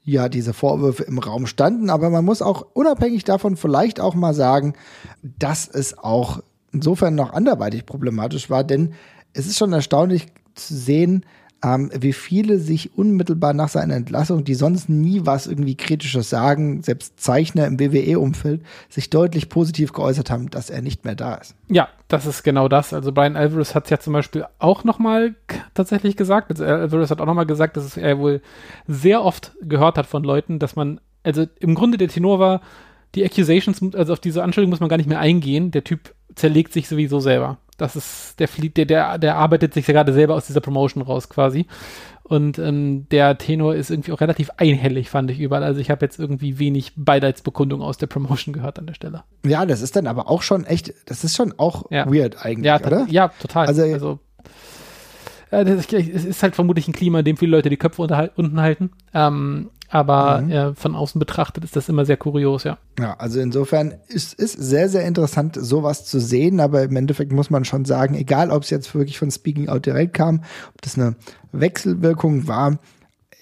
ja 0.07 0.31
diese 0.31 0.55
Vorwürfe 0.55 1.03
im 1.03 1.19
Raum 1.19 1.47
standen. 1.47 1.90
Aber 1.90 2.09
man 2.09 2.25
muss 2.25 2.40
auch 2.40 2.64
unabhängig 2.73 3.25
davon 3.25 3.57
vielleicht 3.57 4.01
auch 4.01 4.14
mal 4.14 4.33
sagen, 4.33 4.73
dass 5.23 5.69
es 5.69 5.99
auch 5.99 6.40
insofern 6.73 7.14
noch 7.14 7.33
anderweitig 7.33 7.85
problematisch 7.85 8.49
war, 8.49 8.64
denn 8.64 8.95
es 9.35 9.47
ist 9.47 9.59
schon 9.59 9.73
erstaunlich 9.73 10.29
zu 10.55 10.75
sehen, 10.75 11.27
ähm, 11.64 11.90
wie 11.99 12.12
viele 12.12 12.59
sich 12.59 12.97
unmittelbar 12.97 13.55
nach 13.55 13.69
seiner 13.69 13.95
Entlassung, 13.95 14.45
die 14.45 14.55
sonst 14.55 14.88
nie 14.88 15.23
was 15.25 15.47
irgendwie 15.47 15.75
Kritisches 15.75 16.29
sagen, 16.29 16.83
selbst 16.83 17.19
Zeichner 17.19 17.66
im 17.66 17.81
WWE-Umfeld, 17.81 18.62
sich 18.88 19.11
deutlich 19.11 19.49
positiv 19.49 19.92
geäußert 19.92 20.31
haben, 20.31 20.51
dass 20.51 20.71
er 20.71 20.83
nicht 20.83 21.05
mehr 21.05 21.14
da 21.14 21.35
ist. 21.35 21.55
Ja, 21.69 21.88
das 22.09 22.27
ist 22.27 22.42
genau 22.42 22.69
das. 22.69 22.92
Also 22.92 23.11
Brian 23.12 23.37
Alvarez 23.37 23.75
hat 23.75 23.85
es 23.85 23.90
ja 23.90 23.99
zum 23.99 24.12
Beispiel 24.12 24.45
auch 24.59 24.85
nochmal 24.85 25.35
tatsächlich 25.75 26.16
gesagt. 26.16 26.51
Also 26.51 26.64
Alvarez 26.64 27.11
hat 27.11 27.21
auch 27.21 27.27
nochmal 27.27 27.47
gesagt, 27.47 27.77
dass 27.77 27.97
er 27.97 28.19
wohl 28.19 28.42
sehr 28.87 29.23
oft 29.23 29.53
gehört 29.62 29.99
hat 29.99 30.07
von 30.07 30.25
Leuten, 30.25 30.59
dass 30.59 30.77
man, 30.77 31.01
also 31.23 31.47
im 31.59 31.75
Grunde 31.75 31.99
der 31.99 32.09
Tenor 32.09 32.38
war, 32.38 32.61
die 33.14 33.25
Accusations, 33.25 33.81
also 33.95 34.12
auf 34.12 34.21
diese 34.21 34.42
Anschuldigung 34.42 34.71
muss 34.71 34.81
man 34.81 34.90
gar 34.90 34.99
nicht 34.99 35.09
mehr 35.09 35.21
eingehen. 35.21 35.71
Der 35.71 35.85
Typ 35.85 36.14
zerlegt 36.35 36.73
sich 36.75 36.87
sowieso 36.87 37.19
selber. 37.19 37.59
Das 37.77 37.97
ist, 37.97 38.41
der 38.41 38.49
flieht, 38.49 38.77
der, 38.77 38.87
der, 38.87 39.19
der 39.19 39.37
arbeitet 39.37 39.75
sich 39.75 39.87
ja 39.87 39.95
gerade 39.95 40.12
selber 40.12 40.35
aus 40.35 40.47
dieser 40.47 40.61
Promotion 40.61 41.03
raus 41.03 41.29
quasi. 41.29 41.67
Und 42.23 42.59
ähm, 42.59 43.09
der 43.11 43.39
Tenor 43.39 43.77
ist 43.77 43.91
irgendwie 43.91 44.11
auch 44.11 44.21
relativ 44.21 44.51
einhellig, 44.57 45.11
fand 45.11 45.31
ich 45.31 45.39
überall. 45.39 45.62
Also 45.62 45.81
ich 45.81 45.91
habe 45.91 46.05
jetzt 46.05 46.19
irgendwie 46.19 46.59
wenig 46.59 46.93
Beileidsbekundung 46.97 47.83
aus 47.83 47.99
der 47.99 48.09
Promotion 48.09 48.53
gehört 48.53 48.81
an 48.81 48.87
der 48.87 48.95
Stelle. 48.95 49.23
Ja, 49.45 49.65
das 49.65 49.81
ist 49.81 49.95
dann 49.95 50.09
aber 50.09 50.29
auch 50.29 50.43
schon 50.43 50.65
echt, 50.65 50.93
das 51.07 51.23
ist 51.23 51.37
schon 51.37 51.55
auch 51.57 51.91
ja. 51.91 52.12
weird 52.12 52.45
eigentlich, 52.45 52.67
ja, 52.67 52.81
oder? 52.85 53.07
Ja, 53.09 53.29
total. 53.41 53.69
Also, 53.69 53.83
also 53.83 54.19
äh, 55.51 55.62
es 55.62 56.25
ist 56.25 56.43
halt 56.43 56.57
vermutlich 56.57 56.89
ein 56.89 56.93
Klima, 56.93 57.21
in 57.21 57.25
dem 57.25 57.37
viele 57.37 57.53
Leute 57.53 57.71
die 57.71 57.77
Köpfe 57.77 58.03
unten 58.03 58.61
halten. 58.61 58.91
Ähm, 59.15 59.71
aber 59.88 60.42
mhm. 60.42 60.51
äh, 60.51 60.75
von 60.75 60.94
außen 60.94 61.18
betrachtet 61.18 61.64
ist 61.64 61.77
das 61.77 61.88
immer 61.88 62.05
sehr 62.05 62.16
kurios, 62.16 62.64
ja. 62.64 62.79
Ja, 62.99 63.14
also 63.14 63.40
insofern 63.40 63.94
ist 64.09 64.38
es 64.38 64.53
sehr, 64.53 64.88
sehr 64.88 65.05
interessant, 65.07 65.57
sowas 65.59 66.05
zu 66.05 66.20
sehen, 66.20 66.61
aber 66.61 66.83
im 66.83 66.96
Endeffekt 66.96 67.33
muss 67.33 67.51
man 67.51 67.64
schon 67.64 67.85
sagen, 67.85 68.14
egal 68.14 68.51
ob 68.51 68.62
es 68.62 68.70
jetzt 68.70 68.94
wirklich 68.94 69.18
von 69.18 69.31
Speaking 69.31 69.68
Out 69.68 69.87
direkt 69.87 70.14
kam, 70.14 70.42
ob 70.75 70.83
das 70.83 70.99
eine 70.99 71.16
Wechselwirkung 71.53 72.49
war, 72.49 72.79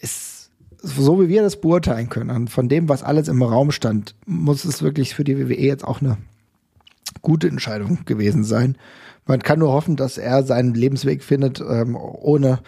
ist 0.01 0.51
so 0.85 1.21
wie 1.21 1.29
wir 1.29 1.43
das 1.43 1.61
beurteilen 1.61 2.11
können, 2.11 2.31
und 2.31 2.51
von 2.51 2.69
dem, 2.69 2.89
was 2.89 3.03
alles 3.03 3.29
im 3.29 3.43
Raum 3.43 3.71
stand, 3.71 4.15
muss 4.27 4.65
es 4.65 4.83
wirklich 4.83 5.15
für 5.15 5.25
die 5.25 5.39
WWE 5.39 5.55
jetzt 5.55 5.85
auch 5.85 6.03
eine 6.03 6.19
gute 7.23 7.49
Entscheidung 7.49 8.05
gewesen 8.05 8.45
sein. 8.45 8.77
Man 9.27 9.41
kann 9.41 9.61
nur 9.61 9.73
hoffen, 9.73 9.97
dass 9.97 10.19
er 10.19 10.43
seinen 10.43 10.75
Lebensweg 10.75 11.23
findet, 11.23 11.61
ähm, 11.61 11.97
ohne 11.97 12.61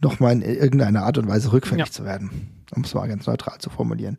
nochmal 0.00 0.32
in 0.32 0.42
irgendeiner 0.42 1.02
Art 1.02 1.18
und 1.18 1.26
Weise 1.26 1.52
rückfällig 1.52 1.86
ja. 1.86 1.92
zu 1.92 2.04
werden. 2.04 2.53
Um 2.74 2.82
es 2.82 2.94
mal 2.94 3.06
ganz 3.08 3.26
neutral 3.26 3.58
zu 3.58 3.70
formulieren. 3.70 4.18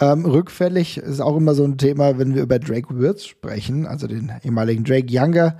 Ähm, 0.00 0.24
rückfällig 0.24 0.98
ist 0.98 1.20
auch 1.20 1.36
immer 1.36 1.54
so 1.54 1.64
ein 1.64 1.78
Thema, 1.78 2.18
wenn 2.18 2.34
wir 2.34 2.42
über 2.42 2.58
Drake 2.58 2.98
Wirtz 2.98 3.24
sprechen, 3.24 3.86
also 3.86 4.06
den 4.06 4.32
ehemaligen 4.42 4.84
Drake 4.84 5.06
Younger. 5.08 5.58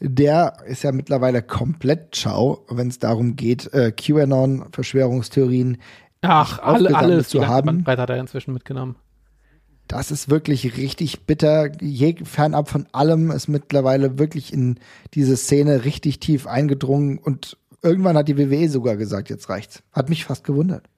Der 0.00 0.56
ist 0.66 0.82
ja 0.82 0.92
mittlerweile 0.92 1.42
komplett 1.42 2.16
schau, 2.16 2.64
wenn 2.68 2.88
es 2.88 2.98
darum 2.98 3.36
geht, 3.36 3.72
äh, 3.72 3.92
QAnon, 3.92 4.66
Verschwörungstheorien 4.72 5.78
Ach, 6.22 6.58
alle, 6.60 6.94
alles 6.94 7.28
zu 7.28 7.46
haben. 7.46 7.84
Breite 7.84 8.02
hat 8.02 8.10
er 8.10 8.18
inzwischen 8.18 8.52
mitgenommen. 8.52 8.96
Das 9.88 10.10
ist 10.10 10.30
wirklich 10.30 10.76
richtig 10.76 11.26
bitter. 11.26 11.70
Je 11.80 12.16
fernab 12.24 12.68
von 12.68 12.86
allem 12.92 13.30
ist 13.30 13.48
mittlerweile 13.48 14.18
wirklich 14.18 14.52
in 14.52 14.78
diese 15.14 15.36
Szene 15.36 15.84
richtig 15.84 16.20
tief 16.20 16.46
eingedrungen 16.46 17.18
und 17.18 17.58
irgendwann 17.82 18.16
hat 18.16 18.28
die 18.28 18.38
WWE 18.38 18.68
sogar 18.68 18.96
gesagt, 18.96 19.28
jetzt 19.28 19.48
reicht's. 19.48 19.82
Hat 19.92 20.08
mich 20.08 20.24
fast 20.24 20.44
gewundert. 20.44 20.88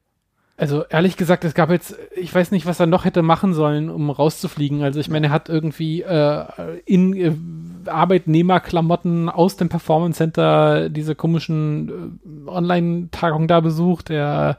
Also 0.57 0.85
ehrlich 0.85 1.17
gesagt, 1.17 1.45
es 1.45 1.55
gab 1.55 1.71
jetzt, 1.71 1.97
ich 2.15 2.33
weiß 2.33 2.53
nicht, 2.53 2.65
was 2.65 2.79
er 2.79 2.87
noch 2.87 3.05
hätte 3.05 3.23
machen 3.23 3.55
sollen, 3.55 3.91
um 3.91 4.09
rauszufliegen. 4.09 4.83
Also 4.83 5.01
ich 5.01 5.09
meine, 5.09 5.27
er 5.27 5.33
hat 5.33 5.49
irgendwie 5.49 6.03
äh, 6.03 6.45
in 6.85 7.17
äh, 7.17 7.91
Arbeitnehmerklamotten 7.91 9.29
aus 9.29 9.57
dem 9.57 9.69
Performance 9.69 10.19
Center 10.19 10.89
diese 10.91 11.17
komischen 11.17 12.21
äh, 12.47 12.49
Online-Tagungen 12.49 13.49
da 13.49 13.59
besucht. 13.59 14.11
Er 14.11 14.59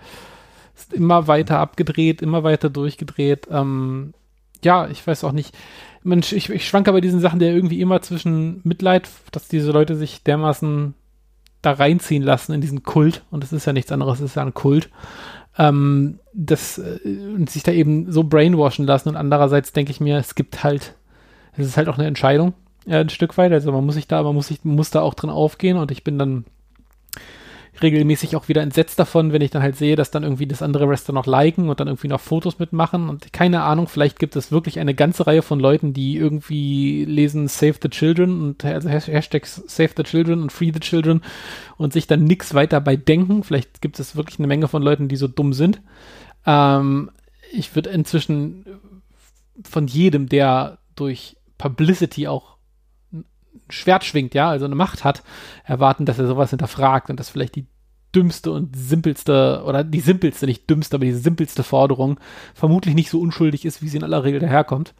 ist 0.75 0.93
immer 0.93 1.27
weiter 1.27 1.59
abgedreht, 1.59 2.21
immer 2.21 2.43
weiter 2.43 2.69
durchgedreht. 2.69 3.47
Ähm, 3.49 4.13
ja, 4.65 4.87
ich 4.89 5.05
weiß 5.05 5.23
auch 5.23 5.31
nicht. 5.31 5.55
Mensch, 6.03 6.33
ich, 6.33 6.49
ich 6.49 6.67
schwanke 6.67 6.91
bei 6.91 7.01
diesen 7.01 7.21
Sachen 7.21 7.39
der 7.39 7.53
irgendwie 7.53 7.79
immer 7.79 8.01
zwischen 8.01 8.59
Mitleid, 8.63 9.09
dass 9.31 9.47
diese 9.47 9.71
Leute 9.71 9.95
sich 9.95 10.23
dermaßen 10.23 10.93
da 11.61 11.71
reinziehen 11.71 12.21
lassen 12.21 12.53
in 12.53 12.61
diesen 12.61 12.83
Kult. 12.83 13.23
Und 13.31 13.43
es 13.45 13.53
ist 13.53 13.65
ja 13.65 13.73
nichts 13.73 13.91
anderes, 13.91 14.19
es 14.19 14.31
ist 14.31 14.35
ja 14.35 14.43
ein 14.43 14.53
Kult. 14.53 14.89
Ähm, 15.57 16.19
das, 16.33 16.77
äh, 16.77 16.99
und 17.35 17.49
sich 17.49 17.63
da 17.63 17.71
eben 17.71 18.11
so 18.11 18.23
brainwashen 18.23 18.85
lassen. 18.85 19.09
Und 19.09 19.15
andererseits 19.15 19.71
denke 19.71 19.91
ich 19.91 19.99
mir, 19.99 20.17
es 20.17 20.35
gibt 20.35 20.63
halt, 20.63 20.95
es 21.57 21.65
ist 21.65 21.77
halt 21.77 21.87
auch 21.87 21.97
eine 21.97 22.07
Entscheidung, 22.07 22.53
ja, 22.85 22.99
ein 22.99 23.09
Stück 23.09 23.37
weit. 23.37 23.51
Also 23.51 23.71
man 23.71 23.85
muss 23.85 23.95
sich 23.95 24.07
da, 24.07 24.21
man 24.23 24.35
muss 24.35 24.47
sich, 24.47 24.63
muss 24.63 24.91
da 24.91 25.01
auch 25.01 25.13
drin 25.13 25.29
aufgehen. 25.29 25.77
Und 25.77 25.91
ich 25.91 26.03
bin 26.03 26.19
dann 26.19 26.45
regelmäßig 27.81 28.35
auch 28.35 28.47
wieder 28.47 28.61
entsetzt 28.61 28.99
davon, 28.99 29.33
wenn 29.33 29.41
ich 29.41 29.51
dann 29.51 29.61
halt 29.61 29.75
sehe, 29.75 29.95
dass 29.95 30.11
dann 30.11 30.23
irgendwie 30.23 30.47
das 30.47 30.61
andere 30.61 30.87
Wrestler 30.87 31.13
noch 31.13 31.25
liken 31.25 31.69
und 31.69 31.79
dann 31.79 31.87
irgendwie 31.87 32.07
noch 32.07 32.19
Fotos 32.19 32.59
mitmachen 32.59 33.09
und 33.09 33.33
keine 33.33 33.63
Ahnung, 33.63 33.87
vielleicht 33.87 34.19
gibt 34.19 34.35
es 34.35 34.51
wirklich 34.51 34.79
eine 34.79 34.93
ganze 34.93 35.27
Reihe 35.27 35.41
von 35.41 35.59
Leuten, 35.59 35.93
die 35.93 36.17
irgendwie 36.17 37.05
lesen 37.05 37.47
Save 37.47 37.75
the 37.81 37.89
Children 37.89 38.41
und 38.41 38.65
also 38.65 38.89
Hashtag 38.89 39.45
Save 39.45 39.91
the 39.97 40.03
Children 40.03 40.41
und 40.41 40.51
Free 40.51 40.71
the 40.73 40.79
Children 40.79 41.21
und 41.77 41.93
sich 41.93 42.07
dann 42.07 42.23
nichts 42.23 42.53
weiter 42.53 42.81
bei 42.81 42.95
denken. 42.95 43.43
Vielleicht 43.43 43.81
gibt 43.81 43.99
es 43.99 44.15
wirklich 44.15 44.39
eine 44.39 44.47
Menge 44.47 44.67
von 44.67 44.81
Leuten, 44.81 45.07
die 45.07 45.15
so 45.15 45.27
dumm 45.27 45.53
sind. 45.53 45.81
Ähm, 46.45 47.11
ich 47.51 47.75
würde 47.75 47.89
inzwischen 47.89 48.65
von 49.63 49.87
jedem, 49.87 50.27
der 50.27 50.79
durch 50.95 51.37
Publicity 51.57 52.27
auch 52.27 52.54
Schwert 53.69 54.03
schwingt, 54.03 54.33
ja, 54.33 54.49
also 54.49 54.65
eine 54.65 54.75
Macht 54.75 55.03
hat, 55.03 55.23
erwarten, 55.63 56.05
dass 56.05 56.19
er 56.19 56.27
sowas 56.27 56.51
hinterfragt 56.51 57.09
und 57.09 57.19
dass 57.19 57.29
vielleicht 57.29 57.55
die 57.55 57.65
dümmste 58.13 58.51
und 58.51 58.75
simpelste, 58.75 59.63
oder 59.65 59.83
die 59.83 59.99
simpelste, 59.99 60.45
nicht 60.45 60.69
dümmste, 60.69 60.95
aber 60.95 61.05
die 61.05 61.13
simpelste 61.13 61.63
Forderung 61.63 62.19
vermutlich 62.53 62.95
nicht 62.95 63.09
so 63.09 63.19
unschuldig 63.19 63.65
ist, 63.65 63.81
wie 63.81 63.89
sie 63.89 63.97
in 63.97 64.03
aller 64.03 64.23
Regel 64.23 64.39
daherkommt. 64.39 64.93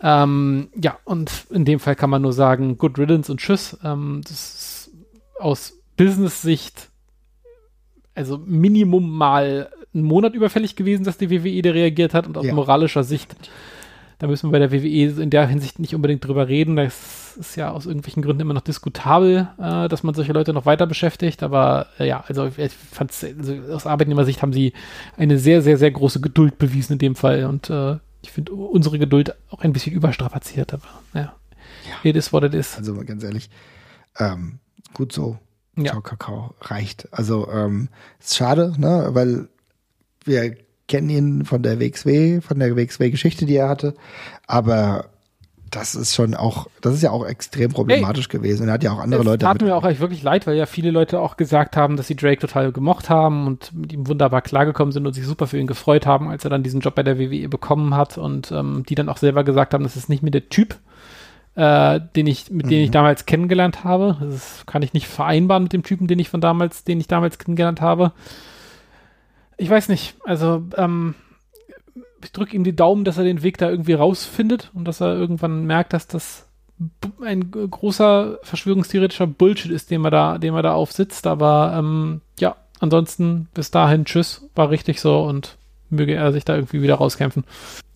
Ähm, 0.00 0.68
ja, 0.80 0.98
und 1.04 1.46
in 1.50 1.64
dem 1.64 1.80
Fall 1.80 1.96
kann 1.96 2.10
man 2.10 2.22
nur 2.22 2.32
sagen, 2.32 2.78
good 2.78 2.98
riddance 2.98 3.30
und 3.30 3.40
tschüss. 3.40 3.76
Ähm, 3.82 4.20
das 4.22 4.32
ist 4.32 4.90
aus 5.38 5.78
Business-Sicht 5.96 6.88
also 8.14 8.38
Minimum 8.38 9.10
mal 9.10 9.70
einen 9.94 10.04
Monat 10.04 10.34
überfällig 10.34 10.76
gewesen, 10.76 11.04
dass 11.04 11.16
die 11.16 11.30
WWE 11.30 11.62
da 11.62 11.70
reagiert 11.70 12.12
hat 12.12 12.26
und 12.26 12.36
aus 12.36 12.44
ja. 12.44 12.54
moralischer 12.54 13.02
Sicht 13.02 13.34
da 14.20 14.26
müssen 14.26 14.48
wir 14.48 14.52
bei 14.52 14.66
der 14.66 14.70
WWE 14.70 15.22
in 15.22 15.30
der 15.30 15.46
Hinsicht 15.48 15.78
nicht 15.78 15.94
unbedingt 15.94 16.24
drüber 16.24 16.46
reden. 16.46 16.76
Das 16.76 17.19
ist 17.40 17.56
ja 17.56 17.70
aus 17.70 17.86
irgendwelchen 17.86 18.22
Gründen 18.22 18.42
immer 18.42 18.54
noch 18.54 18.60
diskutabel, 18.60 19.48
äh, 19.58 19.88
dass 19.88 20.02
man 20.02 20.14
solche 20.14 20.32
Leute 20.32 20.52
noch 20.52 20.66
weiter 20.66 20.86
beschäftigt. 20.86 21.42
Aber 21.42 21.86
äh, 21.98 22.06
ja, 22.06 22.24
also 22.26 22.46
ich 22.46 22.72
fand 22.72 23.12
also 23.38 23.54
aus 23.72 23.86
Arbeitnehmersicht 23.86 24.42
haben 24.42 24.52
sie 24.52 24.72
eine 25.16 25.38
sehr, 25.38 25.62
sehr, 25.62 25.78
sehr 25.78 25.90
große 25.90 26.20
Geduld 26.20 26.58
bewiesen 26.58 26.94
in 26.94 26.98
dem 26.98 27.16
Fall. 27.16 27.46
Und 27.46 27.70
äh, 27.70 27.96
ich 28.22 28.30
finde 28.30 28.52
unsere 28.52 28.98
Geduld 28.98 29.34
auch 29.50 29.60
ein 29.60 29.72
bisschen 29.72 29.92
überstrapaziert. 29.92 30.74
Aber 30.74 30.88
ja, 31.14 31.20
ja. 31.20 32.10
it 32.10 32.16
is 32.16 32.32
what 32.32 32.44
it 32.44 32.54
is. 32.54 32.76
Also 32.76 32.94
ganz 33.04 33.24
ehrlich, 33.24 33.50
ähm, 34.18 34.60
gut 34.94 35.12
so. 35.12 35.38
Ja. 35.76 35.92
Ciao, 35.92 36.02
Kakao 36.02 36.54
reicht. 36.60 37.08
Also 37.12 37.48
ähm, 37.50 37.88
ist 38.18 38.36
schade, 38.36 38.74
ne, 38.76 39.08
weil 39.12 39.48
wir 40.24 40.56
kennen 40.88 41.08
ihn 41.08 41.44
von 41.44 41.62
der 41.62 41.78
WXW, 41.80 42.40
von 42.40 42.58
der 42.58 42.76
WXW-Geschichte, 42.76 43.46
die 43.46 43.56
er 43.56 43.68
hatte. 43.68 43.94
Aber 44.46 45.10
das 45.70 45.94
ist 45.94 46.14
schon 46.14 46.34
auch, 46.34 46.68
das 46.80 46.94
ist 46.94 47.02
ja 47.02 47.10
auch 47.10 47.24
extrem 47.24 47.72
problematisch 47.72 48.28
hey, 48.30 48.38
gewesen. 48.38 48.68
Er 48.68 48.74
hat 48.74 48.82
ja 48.82 48.92
auch 48.92 48.98
andere 48.98 49.22
Leute. 49.22 49.38
Das 49.38 49.52
tat 49.52 49.62
mir 49.62 49.76
auch 49.76 49.84
eigentlich 49.84 50.00
wirklich 50.00 50.22
leid, 50.22 50.46
weil 50.46 50.56
ja 50.56 50.66
viele 50.66 50.90
Leute 50.90 51.20
auch 51.20 51.36
gesagt 51.36 51.76
haben, 51.76 51.96
dass 51.96 52.06
sie 52.06 52.16
Drake 52.16 52.40
total 52.40 52.72
gemocht 52.72 53.10
haben 53.10 53.46
und 53.46 53.72
mit 53.74 53.92
ihm 53.92 54.06
wunderbar 54.06 54.42
klargekommen 54.42 54.92
sind 54.92 55.06
und 55.06 55.12
sich 55.12 55.26
super 55.26 55.46
für 55.46 55.58
ihn 55.58 55.66
gefreut 55.66 56.06
haben, 56.06 56.28
als 56.28 56.44
er 56.44 56.50
dann 56.50 56.62
diesen 56.62 56.80
Job 56.80 56.94
bei 56.94 57.02
der 57.02 57.18
WWE 57.18 57.48
bekommen 57.48 57.94
hat 57.94 58.18
und 58.18 58.50
ähm, 58.52 58.84
die 58.88 58.94
dann 58.94 59.08
auch 59.08 59.18
selber 59.18 59.44
gesagt 59.44 59.74
haben, 59.74 59.84
das 59.84 59.96
ist 59.96 60.08
nicht 60.08 60.22
mehr 60.22 60.32
der 60.32 60.48
Typ, 60.48 60.76
äh, 61.54 62.00
den 62.16 62.26
ich, 62.26 62.50
mit 62.50 62.66
mhm. 62.66 62.70
dem 62.70 62.84
ich 62.84 62.90
damals 62.90 63.26
kennengelernt 63.26 63.84
habe. 63.84 64.16
Das 64.20 64.64
kann 64.66 64.82
ich 64.82 64.92
nicht 64.92 65.06
vereinbaren 65.06 65.62
mit 65.62 65.72
dem 65.72 65.82
Typen, 65.82 66.06
den 66.06 66.18
ich 66.18 66.28
von 66.28 66.40
damals, 66.40 66.84
den 66.84 67.00
ich 67.00 67.08
damals 67.08 67.38
kennengelernt 67.38 67.80
habe 67.80 68.12
ich 69.60 69.68
weiß 69.68 69.88
nicht. 69.88 70.16
Also, 70.24 70.64
ähm, 70.76 71.14
ich 72.22 72.32
drücke 72.32 72.56
ihm 72.56 72.64
die 72.64 72.76
Daumen, 72.76 73.04
dass 73.04 73.18
er 73.18 73.24
den 73.24 73.42
Weg 73.42 73.58
da 73.58 73.70
irgendwie 73.70 73.94
rausfindet 73.94 74.70
und 74.74 74.84
dass 74.84 75.00
er 75.00 75.14
irgendwann 75.16 75.64
merkt, 75.64 75.92
dass 75.92 76.06
das 76.06 76.46
ein 77.22 77.50
großer 77.50 78.38
verschwörungstheoretischer 78.42 79.26
Bullshit 79.26 79.70
ist, 79.70 79.90
den 79.90 80.00
man 80.00 80.12
da, 80.12 80.38
den 80.38 80.54
man 80.54 80.62
da 80.62 80.72
aufsitzt. 80.72 81.26
Aber 81.26 81.74
ähm, 81.76 82.20
ja, 82.38 82.56
ansonsten 82.78 83.48
bis 83.54 83.70
dahin, 83.70 84.04
tschüss, 84.04 84.48
war 84.54 84.70
richtig 84.70 85.00
so 85.00 85.22
und 85.22 85.56
möge 85.90 86.14
er 86.14 86.32
sich 86.32 86.44
da 86.44 86.54
irgendwie 86.54 86.82
wieder 86.82 86.96
rauskämpfen. 86.96 87.44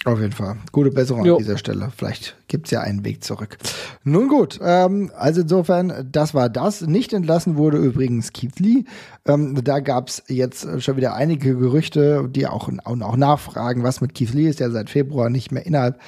Auf 0.04 0.20
jeden 0.20 0.32
Fall. 0.32 0.56
Gute 0.70 0.90
Besserung 0.90 1.24
jo. 1.24 1.36
an 1.36 1.38
dieser 1.38 1.56
Stelle. 1.56 1.90
Vielleicht 1.96 2.36
gibt 2.48 2.66
es 2.66 2.72
ja 2.72 2.80
einen 2.80 3.06
Weg 3.06 3.24
zurück. 3.24 3.56
Nun 4.02 4.28
gut, 4.28 4.60
ähm, 4.62 5.10
also 5.16 5.40
insofern, 5.40 6.06
das 6.12 6.34
war 6.34 6.50
das. 6.50 6.82
Nicht 6.82 7.14
entlassen 7.14 7.56
wurde 7.56 7.78
übrigens 7.78 8.34
Keith 8.34 8.60
Lee. 8.60 8.84
Ähm, 9.24 9.58
da 9.64 9.80
gab 9.80 10.08
es 10.08 10.22
jetzt 10.28 10.82
schon 10.82 10.98
wieder 10.98 11.14
einige 11.14 11.56
Gerüchte, 11.56 12.28
die 12.28 12.46
auch, 12.46 12.68
auch 12.84 13.16
nachfragen, 13.16 13.82
was 13.82 14.02
mit 14.02 14.14
Keith 14.14 14.34
Lee 14.34 14.48
ist, 14.48 14.60
der 14.60 14.70
seit 14.70 14.90
Februar 14.90 15.30
nicht 15.30 15.52
mehr 15.52 15.64
innerhalb 15.64 15.98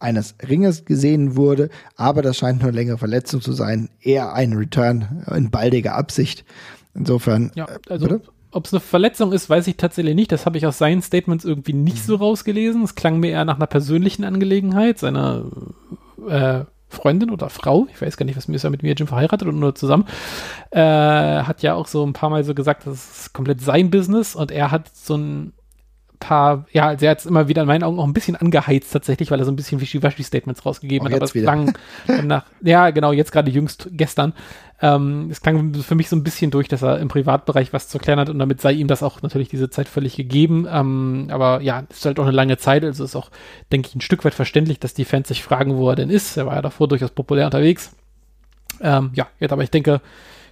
eines 0.00 0.34
Ringes 0.46 0.84
gesehen 0.84 1.34
wurde. 1.34 1.70
Aber 1.96 2.20
das 2.20 2.36
scheint 2.36 2.60
nur 2.60 2.68
eine 2.68 2.76
längere 2.76 2.98
Verletzung 2.98 3.40
zu 3.40 3.52
sein. 3.52 3.88
Eher 4.02 4.34
ein 4.34 4.52
Return 4.52 5.24
in 5.34 5.50
baldiger 5.50 5.94
Absicht. 5.94 6.44
Insofern. 6.94 7.52
Ja, 7.54 7.64
äh, 7.64 7.78
also 7.88 8.06
bitte? 8.06 8.35
Ob 8.50 8.66
es 8.66 8.72
eine 8.72 8.80
Verletzung 8.80 9.32
ist, 9.32 9.50
weiß 9.50 9.66
ich 9.66 9.76
tatsächlich 9.76 10.14
nicht. 10.14 10.32
Das 10.32 10.46
habe 10.46 10.58
ich 10.58 10.66
aus 10.66 10.78
seinen 10.78 11.02
Statements 11.02 11.44
irgendwie 11.44 11.72
nicht 11.72 12.04
so 12.04 12.16
mhm. 12.16 12.22
rausgelesen. 12.22 12.82
Es 12.82 12.94
klang 12.94 13.20
mir 13.20 13.30
eher 13.30 13.44
nach 13.44 13.56
einer 13.56 13.66
persönlichen 13.66 14.24
Angelegenheit 14.24 14.98
seiner 14.98 15.44
äh, 16.28 16.64
Freundin 16.88 17.30
oder 17.30 17.50
Frau. 17.50 17.86
Ich 17.92 18.00
weiß 18.00 18.16
gar 18.16 18.24
nicht, 18.24 18.36
was 18.36 18.48
mir 18.48 18.56
ist 18.56 18.62
ja 18.62 18.70
mit 18.70 18.82
mir 18.82 18.94
Jim 18.94 19.06
verheiratet 19.06 19.48
und 19.48 19.58
nur 19.58 19.74
zusammen. 19.74 20.06
Äh, 20.70 20.80
hat 20.80 21.62
ja 21.62 21.74
auch 21.74 21.86
so 21.86 22.04
ein 22.04 22.12
paar 22.12 22.30
Mal 22.30 22.44
so 22.44 22.54
gesagt, 22.54 22.86
das 22.86 23.20
ist 23.20 23.32
komplett 23.32 23.60
sein 23.60 23.90
Business 23.90 24.34
und 24.34 24.50
er 24.50 24.70
hat 24.70 24.88
so 24.94 25.16
ein 25.16 25.52
paar, 26.18 26.66
ja, 26.72 26.88
also 26.88 27.04
er 27.04 27.12
hat 27.12 27.18
es 27.20 27.26
immer 27.26 27.48
wieder 27.48 27.62
in 27.62 27.68
meinen 27.68 27.82
Augen 27.82 27.98
auch 27.98 28.06
ein 28.06 28.12
bisschen 28.12 28.36
angeheizt 28.36 28.92
tatsächlich, 28.92 29.30
weil 29.30 29.38
er 29.38 29.44
so 29.44 29.52
ein 29.52 29.56
bisschen 29.56 29.80
Wischiwaschi-Statements 29.80 30.64
rausgegeben 30.64 31.06
auch 31.06 31.12
hat. 31.12 31.16
Aber 31.16 31.24
es 31.24 31.32
klang 31.32 31.74
nach, 32.24 32.44
ja, 32.62 32.90
genau, 32.90 33.12
jetzt 33.12 33.32
gerade 33.32 33.50
jüngst 33.50 33.88
gestern. 33.92 34.32
Ähm, 34.80 35.28
es 35.30 35.40
klang 35.40 35.74
für 35.74 35.94
mich 35.94 36.08
so 36.08 36.16
ein 36.16 36.22
bisschen 36.22 36.50
durch, 36.50 36.68
dass 36.68 36.82
er 36.82 36.98
im 36.98 37.08
Privatbereich 37.08 37.72
was 37.72 37.88
zu 37.88 37.98
erklären 37.98 38.20
hat 38.20 38.28
und 38.28 38.38
damit 38.38 38.60
sei 38.60 38.72
ihm 38.72 38.88
das 38.88 39.02
auch 39.02 39.22
natürlich 39.22 39.48
diese 39.48 39.70
Zeit 39.70 39.88
völlig 39.88 40.16
gegeben. 40.16 40.66
Ähm, 40.70 41.28
aber 41.30 41.62
ja, 41.62 41.84
es 41.88 41.98
ist 41.98 42.06
halt 42.06 42.18
auch 42.18 42.24
eine 42.24 42.32
lange 42.32 42.58
Zeit, 42.58 42.84
also 42.84 43.02
ist 43.02 43.16
auch, 43.16 43.30
denke 43.72 43.88
ich, 43.88 43.94
ein 43.94 44.00
Stück 44.02 44.24
weit 44.24 44.34
verständlich, 44.34 44.78
dass 44.78 44.94
die 44.94 45.04
Fans 45.04 45.28
sich 45.28 45.42
fragen, 45.42 45.76
wo 45.76 45.88
er 45.88 45.96
denn 45.96 46.10
ist. 46.10 46.36
Er 46.36 46.46
war 46.46 46.56
ja 46.56 46.62
davor 46.62 46.88
durchaus 46.88 47.10
populär 47.10 47.46
unterwegs. 47.46 47.96
Ähm, 48.80 49.10
ja, 49.14 49.26
jetzt 49.40 49.52
aber 49.52 49.62
ich 49.62 49.70
denke, 49.70 50.02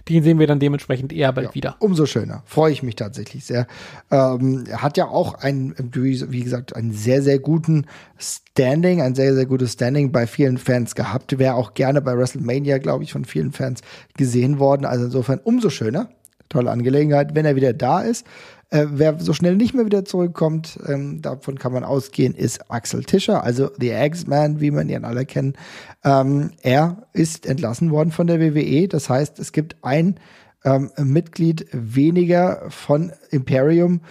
den 0.09 0.23
sehen 0.23 0.39
wir 0.39 0.47
dann 0.47 0.59
dementsprechend 0.59 1.11
eher 1.11 1.31
bald 1.33 1.47
ja, 1.47 1.55
wieder. 1.55 1.75
Umso 1.79 2.05
schöner. 2.05 2.43
Freue 2.45 2.71
ich 2.71 2.83
mich 2.83 2.95
tatsächlich 2.95 3.45
sehr. 3.45 3.67
Ähm, 4.11 4.65
er 4.69 4.81
hat 4.81 4.97
ja 4.97 5.07
auch 5.07 5.35
ein, 5.35 5.73
wie 5.77 6.43
gesagt, 6.43 6.75
einen 6.75 6.91
sehr, 6.91 7.21
sehr 7.21 7.39
guten 7.39 7.85
Standing, 8.17 9.01
ein 9.01 9.15
sehr, 9.15 9.33
sehr 9.33 9.45
gutes 9.45 9.73
Standing 9.73 10.11
bei 10.11 10.27
vielen 10.27 10.57
Fans 10.57 10.95
gehabt. 10.95 11.37
Wäre 11.39 11.55
auch 11.55 11.73
gerne 11.73 12.01
bei 12.01 12.15
WrestleMania, 12.17 12.77
glaube 12.77 13.03
ich, 13.03 13.11
von 13.11 13.25
vielen 13.25 13.51
Fans 13.51 13.81
gesehen 14.15 14.59
worden. 14.59 14.85
Also 14.85 15.05
insofern 15.05 15.39
umso 15.43 15.69
schöner. 15.69 16.09
Tolle 16.49 16.69
Angelegenheit, 16.69 17.33
wenn 17.33 17.45
er 17.45 17.55
wieder 17.55 17.73
da 17.73 18.01
ist. 18.01 18.25
Äh, 18.69 18.87
wer 18.89 19.19
so 19.19 19.33
schnell 19.33 19.55
nicht 19.55 19.73
mehr 19.73 19.85
wieder 19.85 20.05
zurückkommt, 20.05 20.79
ähm, 20.87 21.21
davon 21.21 21.59
kann 21.59 21.71
man 21.71 21.83
ausgehen, 21.83 22.33
ist 22.33 22.71
Axel 22.71 23.03
Tischer, 23.03 23.43
also 23.43 23.69
The 23.79 23.91
Eggsman, 23.91 24.59
wie 24.59 24.71
man 24.71 24.89
ihn 24.89 25.05
alle 25.05 25.25
kennt. 25.25 25.55
Ähm, 26.03 26.51
er 26.61 27.07
ist 27.13 27.45
entlassen 27.45 27.91
worden 27.91 28.11
von 28.11 28.27
der 28.27 28.39
WWE. 28.39 28.87
Das 28.87 29.09
heißt, 29.09 29.39
es 29.39 29.51
gibt 29.51 29.75
ein 29.83 30.19
ähm, 30.63 30.91
Mitglied 30.97 31.67
weniger 31.71 32.63
von 32.69 33.11
Imperium. 33.29 34.01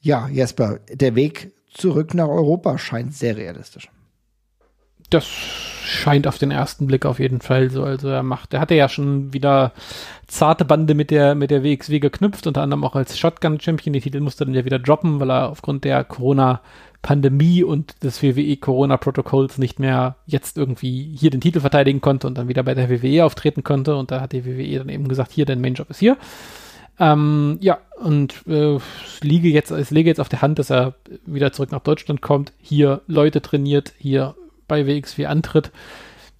Ja, 0.00 0.28
Jesper, 0.28 0.80
der 0.90 1.14
Weg 1.14 1.52
zurück 1.72 2.12
nach 2.12 2.28
Europa 2.28 2.76
scheint 2.76 3.14
sehr 3.14 3.36
realistisch. 3.36 3.88
Das 5.08 5.26
scheint 5.82 6.26
auf 6.26 6.38
den 6.38 6.50
ersten 6.50 6.86
Blick 6.86 7.04
auf 7.04 7.18
jeden 7.18 7.40
Fall 7.40 7.70
so. 7.70 7.84
Also 7.84 8.08
er 8.08 8.22
macht, 8.22 8.54
er 8.54 8.60
hatte 8.60 8.74
ja 8.74 8.88
schon 8.88 9.32
wieder 9.32 9.72
zarte 10.26 10.64
Bande 10.64 10.94
mit 10.94 11.10
der, 11.10 11.34
mit 11.34 11.50
der 11.50 11.62
WXW 11.62 11.98
geknüpft, 11.98 12.46
unter 12.46 12.62
anderem 12.62 12.84
auch 12.84 12.94
als 12.94 13.18
Shotgun-Champion. 13.18 13.92
Die 13.92 14.00
Titel 14.00 14.20
musste 14.20 14.44
dann 14.44 14.54
ja 14.54 14.64
wieder 14.64 14.78
droppen, 14.78 15.20
weil 15.20 15.30
er 15.30 15.50
aufgrund 15.50 15.84
der 15.84 16.04
Corona-Pandemie 16.04 17.62
und 17.64 18.02
des 18.02 18.22
WWE-Corona-Protokolls 18.22 19.58
nicht 19.58 19.78
mehr 19.78 20.16
jetzt 20.26 20.56
irgendwie 20.56 21.14
hier 21.16 21.30
den 21.30 21.40
Titel 21.40 21.60
verteidigen 21.60 22.00
konnte 22.00 22.26
und 22.26 22.38
dann 22.38 22.48
wieder 22.48 22.62
bei 22.62 22.74
der 22.74 22.88
WWE 22.88 23.24
auftreten 23.24 23.62
konnte. 23.62 23.96
Und 23.96 24.10
da 24.10 24.20
hat 24.20 24.32
die 24.32 24.46
WWE 24.46 24.78
dann 24.78 24.88
eben 24.88 25.08
gesagt, 25.08 25.32
hier, 25.32 25.44
dein 25.44 25.60
Main-Job 25.60 25.90
ist 25.90 25.98
hier. 25.98 26.16
Ähm, 26.98 27.58
ja, 27.60 27.78
und 28.00 28.46
äh, 28.46 28.78
liege 29.22 29.48
jetzt, 29.48 29.70
es 29.70 29.90
lege 29.90 30.10
jetzt 30.10 30.20
auf 30.20 30.28
der 30.28 30.42
Hand, 30.42 30.58
dass 30.58 30.70
er 30.70 30.94
wieder 31.26 31.52
zurück 31.52 31.72
nach 31.72 31.80
Deutschland 31.80 32.20
kommt, 32.20 32.52
hier 32.60 33.00
Leute 33.06 33.42
trainiert, 33.42 33.92
hier 33.98 34.34
bei 34.68 34.86
WXW 34.86 35.26
antritt. 35.26 35.72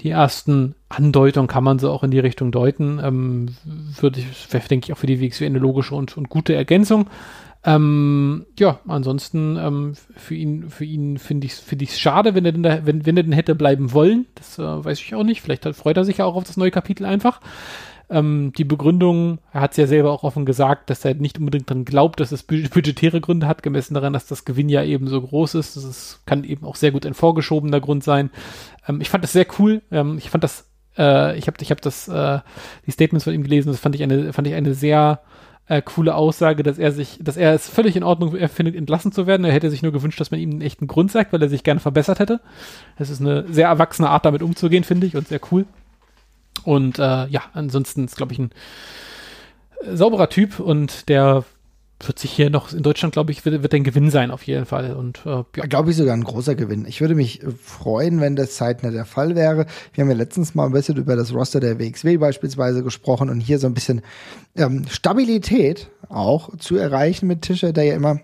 Die 0.00 0.10
ersten 0.10 0.74
Andeutungen 0.88 1.48
kann 1.48 1.62
man 1.62 1.78
so 1.78 1.90
auch 1.90 2.02
in 2.02 2.10
die 2.10 2.18
Richtung 2.18 2.50
deuten. 2.50 3.00
Ähm, 3.02 3.54
würde 4.00 4.20
ich, 4.20 4.48
denke 4.68 4.86
ich, 4.86 4.92
auch 4.92 4.98
für 4.98 5.06
die 5.06 5.20
WXW 5.20 5.46
eine 5.46 5.58
logische 5.58 5.94
und, 5.94 6.16
und 6.16 6.28
gute 6.28 6.54
Ergänzung. 6.54 7.08
Ähm, 7.64 8.46
ja, 8.58 8.80
ansonsten 8.88 9.56
ähm, 9.56 9.94
für 10.16 10.34
ihn, 10.34 10.68
für 10.68 10.84
ihn 10.84 11.18
finde 11.18 11.46
ich 11.46 11.52
es 11.52 11.60
find 11.60 11.88
schade, 11.90 12.34
wenn 12.34 12.44
er, 12.44 12.52
denn 12.52 12.64
da, 12.64 12.84
wenn, 12.84 13.06
wenn 13.06 13.16
er 13.16 13.22
denn 13.22 13.32
hätte 13.32 13.54
bleiben 13.54 13.92
wollen. 13.92 14.26
Das 14.34 14.58
äh, 14.58 14.62
weiß 14.62 14.98
ich 14.98 15.14
auch 15.14 15.22
nicht. 15.22 15.42
Vielleicht 15.42 15.64
freut 15.76 15.96
er 15.96 16.04
sich 16.04 16.18
ja 16.18 16.24
auch 16.24 16.34
auf 16.34 16.44
das 16.44 16.56
neue 16.56 16.72
Kapitel 16.72 17.06
einfach. 17.06 17.40
Ähm, 18.10 18.52
die 18.56 18.64
Begründung, 18.64 19.38
er 19.52 19.62
hat 19.62 19.72
es 19.72 19.76
ja 19.76 19.86
selber 19.86 20.10
auch 20.12 20.22
offen 20.22 20.44
gesagt, 20.44 20.90
dass 20.90 21.04
er 21.04 21.14
nicht 21.14 21.38
unbedingt 21.38 21.68
dran 21.70 21.84
glaubt, 21.84 22.20
dass 22.20 22.32
es 22.32 22.42
budgetäre 22.42 23.20
Gründe 23.20 23.46
hat, 23.46 23.62
gemessen 23.62 23.94
daran, 23.94 24.12
dass 24.12 24.26
das 24.26 24.44
Gewinn 24.44 24.68
ja 24.68 24.82
eben 24.82 25.08
so 25.08 25.20
groß 25.20 25.54
ist. 25.54 25.76
Das 25.76 25.84
ist, 25.84 26.20
kann 26.26 26.44
eben 26.44 26.66
auch 26.66 26.76
sehr 26.76 26.90
gut 26.90 27.06
ein 27.06 27.14
vorgeschobener 27.14 27.80
Grund 27.80 28.04
sein. 28.04 28.30
Ähm, 28.88 29.00
ich 29.00 29.10
fand 29.10 29.24
das 29.24 29.32
sehr 29.32 29.46
cool. 29.58 29.82
Ähm, 29.90 30.18
ich 30.18 30.30
fand 30.30 30.44
das, 30.44 30.70
äh, 30.98 31.36
ich 31.38 31.46
habe 31.46 31.56
ich 31.60 31.70
hab 31.70 31.80
das, 31.80 32.08
äh, 32.08 32.40
die 32.86 32.90
Statements 32.90 33.24
von 33.24 33.34
ihm 33.34 33.42
gelesen, 33.42 33.70
das 33.70 33.80
fand 33.80 33.94
ich 33.94 34.02
eine, 34.02 34.32
fand 34.32 34.46
ich 34.46 34.54
eine 34.54 34.74
sehr 34.74 35.20
äh, 35.68 35.80
coole 35.80 36.14
Aussage, 36.14 36.62
dass 36.62 36.78
er 36.78 36.92
sich, 36.92 37.18
dass 37.20 37.36
er 37.36 37.54
es 37.54 37.68
völlig 37.68 37.96
in 37.96 38.02
Ordnung 38.02 38.36
findet, 38.48 38.74
entlassen 38.74 39.12
zu 39.12 39.26
werden. 39.26 39.44
Er 39.44 39.52
hätte 39.52 39.70
sich 39.70 39.82
nur 39.82 39.92
gewünscht, 39.92 40.20
dass 40.20 40.30
man 40.30 40.40
ihm 40.40 40.50
einen 40.50 40.60
echten 40.60 40.86
Grund 40.86 41.10
sagt, 41.10 41.32
weil 41.32 41.42
er 41.42 41.48
sich 41.48 41.64
gerne 41.64 41.80
verbessert 41.80 42.18
hätte. 42.18 42.40
Es 42.98 43.10
ist 43.10 43.20
eine 43.20 43.46
sehr 43.48 43.68
erwachsene 43.68 44.10
Art, 44.10 44.26
damit 44.26 44.42
umzugehen, 44.42 44.84
finde 44.84 45.06
ich, 45.06 45.16
und 45.16 45.28
sehr 45.28 45.40
cool. 45.50 45.66
Und 46.64 46.98
äh, 46.98 47.26
ja, 47.26 47.42
ansonsten 47.52 48.04
ist, 48.04 48.16
glaube 48.16 48.32
ich, 48.32 48.38
ein 48.38 48.50
äh, 49.82 49.96
sauberer 49.96 50.28
Typ 50.28 50.60
und 50.60 51.08
der 51.08 51.44
wird 52.06 52.18
sich 52.18 52.32
hier 52.32 52.50
noch 52.50 52.72
in 52.72 52.82
Deutschland, 52.82 53.12
glaube 53.12 53.32
ich, 53.32 53.44
wird, 53.44 53.62
wird 53.62 53.74
ein 53.74 53.84
Gewinn 53.84 54.10
sein 54.10 54.30
auf 54.30 54.42
jeden 54.44 54.66
Fall. 54.66 54.94
Und 54.94 55.24
äh, 55.24 55.44
ja. 55.56 55.66
glaube 55.66 55.90
ich 55.90 55.96
sogar 55.96 56.14
ein 56.14 56.24
großer 56.24 56.54
Gewinn. 56.54 56.84
Ich 56.86 57.00
würde 57.00 57.14
mich 57.14 57.42
äh, 57.42 57.50
freuen, 57.50 58.20
wenn 58.20 58.36
das 58.36 58.56
zeitnah 58.56 58.90
der 58.90 59.04
Fall 59.04 59.34
wäre. 59.34 59.66
Wir 59.92 60.02
haben 60.02 60.10
ja 60.10 60.16
letztens 60.16 60.54
mal 60.54 60.66
ein 60.66 60.72
bisschen 60.72 60.96
über 60.96 61.16
das 61.16 61.32
Roster 61.32 61.60
der 61.60 61.78
WXW 61.78 62.16
beispielsweise 62.16 62.82
gesprochen 62.82 63.30
und 63.30 63.40
hier 63.40 63.58
so 63.58 63.66
ein 63.66 63.74
bisschen 63.74 64.02
ähm, 64.56 64.84
Stabilität 64.88 65.88
auch 66.08 66.56
zu 66.58 66.76
erreichen 66.76 67.26
mit 67.26 67.42
Tischer, 67.42 67.72
der 67.72 67.84
ja 67.84 67.94
immer 67.94 68.20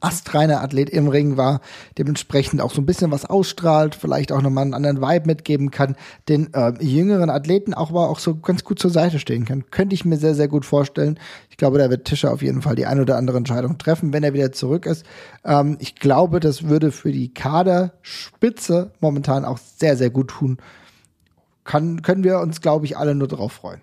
astreiner 0.00 0.62
Athlet 0.62 0.90
im 0.90 1.08
Ring 1.08 1.36
war, 1.36 1.60
dementsprechend 1.98 2.60
auch 2.60 2.72
so 2.72 2.80
ein 2.80 2.86
bisschen 2.86 3.10
was 3.10 3.24
ausstrahlt, 3.24 3.94
vielleicht 3.94 4.32
auch 4.32 4.42
nochmal 4.42 4.62
einen 4.62 4.74
anderen 4.74 5.00
Vibe 5.00 5.26
mitgeben 5.26 5.70
kann, 5.70 5.96
den 6.28 6.52
äh, 6.54 6.72
jüngeren 6.82 7.30
Athleten 7.30 7.74
auch 7.74 7.90
aber 7.90 8.08
auch 8.08 8.18
so 8.18 8.36
ganz 8.36 8.64
gut 8.64 8.78
zur 8.78 8.90
Seite 8.90 9.18
stehen 9.18 9.44
kann. 9.44 9.70
Könnte 9.70 9.94
ich 9.94 10.04
mir 10.04 10.16
sehr, 10.16 10.34
sehr 10.34 10.48
gut 10.48 10.64
vorstellen. 10.64 11.18
Ich 11.50 11.56
glaube, 11.56 11.78
da 11.78 11.90
wird 11.90 12.06
Tischer 12.06 12.32
auf 12.32 12.42
jeden 12.42 12.62
Fall 12.62 12.76
die 12.76 12.86
ein 12.86 13.00
oder 13.00 13.16
andere 13.16 13.36
Entscheidung 13.36 13.78
treffen, 13.78 14.12
wenn 14.12 14.24
er 14.24 14.34
wieder 14.34 14.52
zurück 14.52 14.86
ist. 14.86 15.04
Ähm, 15.44 15.76
ich 15.80 15.94
glaube, 15.94 16.40
das 16.40 16.64
würde 16.64 16.90
für 16.90 17.12
die 17.12 17.32
Kaderspitze 17.32 18.92
momentan 19.00 19.44
auch 19.44 19.58
sehr, 19.58 19.96
sehr 19.96 20.10
gut 20.10 20.28
tun. 20.28 20.58
Kann, 21.64 22.02
können 22.02 22.24
wir 22.24 22.40
uns, 22.40 22.60
glaube 22.60 22.84
ich, 22.86 22.96
alle 22.96 23.14
nur 23.14 23.28
darauf 23.28 23.52
freuen. 23.52 23.80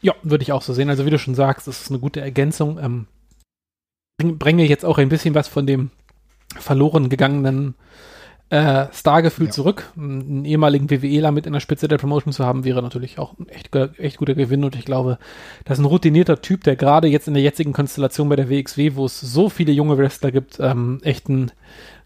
Ja, 0.00 0.14
würde 0.22 0.42
ich 0.42 0.52
auch 0.52 0.62
so 0.62 0.72
sehen. 0.74 0.90
Also 0.90 1.06
wie 1.06 1.10
du 1.10 1.18
schon 1.18 1.34
sagst, 1.34 1.66
das 1.66 1.82
ist 1.82 1.90
eine 1.90 1.98
gute 1.98 2.20
Ergänzung. 2.20 2.78
Ähm 2.78 3.06
bringe 4.18 4.64
jetzt 4.64 4.84
auch 4.84 4.98
ein 4.98 5.08
bisschen 5.08 5.34
was 5.34 5.48
von 5.48 5.66
dem 5.66 5.90
verloren 6.58 7.08
gegangenen 7.08 7.74
äh, 8.50 8.86
Stargefühl 8.92 9.46
ja. 9.46 9.52
zurück. 9.52 9.92
Einen 9.96 10.44
ehemaligen 10.44 10.90
WWEler 10.90 11.30
mit 11.32 11.46
in 11.46 11.52
der 11.52 11.60
Spitze 11.60 11.86
der 11.86 11.98
Promotion 11.98 12.32
zu 12.32 12.44
haben, 12.44 12.64
wäre 12.64 12.82
natürlich 12.82 13.18
auch 13.18 13.38
ein 13.38 13.48
echt, 13.48 13.74
echt 13.98 14.16
guter 14.16 14.34
Gewinn. 14.34 14.64
Und 14.64 14.74
ich 14.74 14.84
glaube, 14.84 15.18
das 15.64 15.78
ist 15.78 15.84
ein 15.84 15.88
routinierter 15.88 16.40
Typ, 16.40 16.64
der 16.64 16.76
gerade 16.76 17.08
jetzt 17.08 17.28
in 17.28 17.34
der 17.34 17.42
jetzigen 17.42 17.72
Konstellation 17.72 18.28
bei 18.28 18.36
der 18.36 18.50
WXW, 18.50 18.96
wo 18.96 19.04
es 19.04 19.20
so 19.20 19.48
viele 19.48 19.72
junge 19.72 19.98
Wrestler 19.98 20.32
gibt, 20.32 20.58
ähm, 20.60 21.00
echt 21.02 21.28
ein 21.28 21.52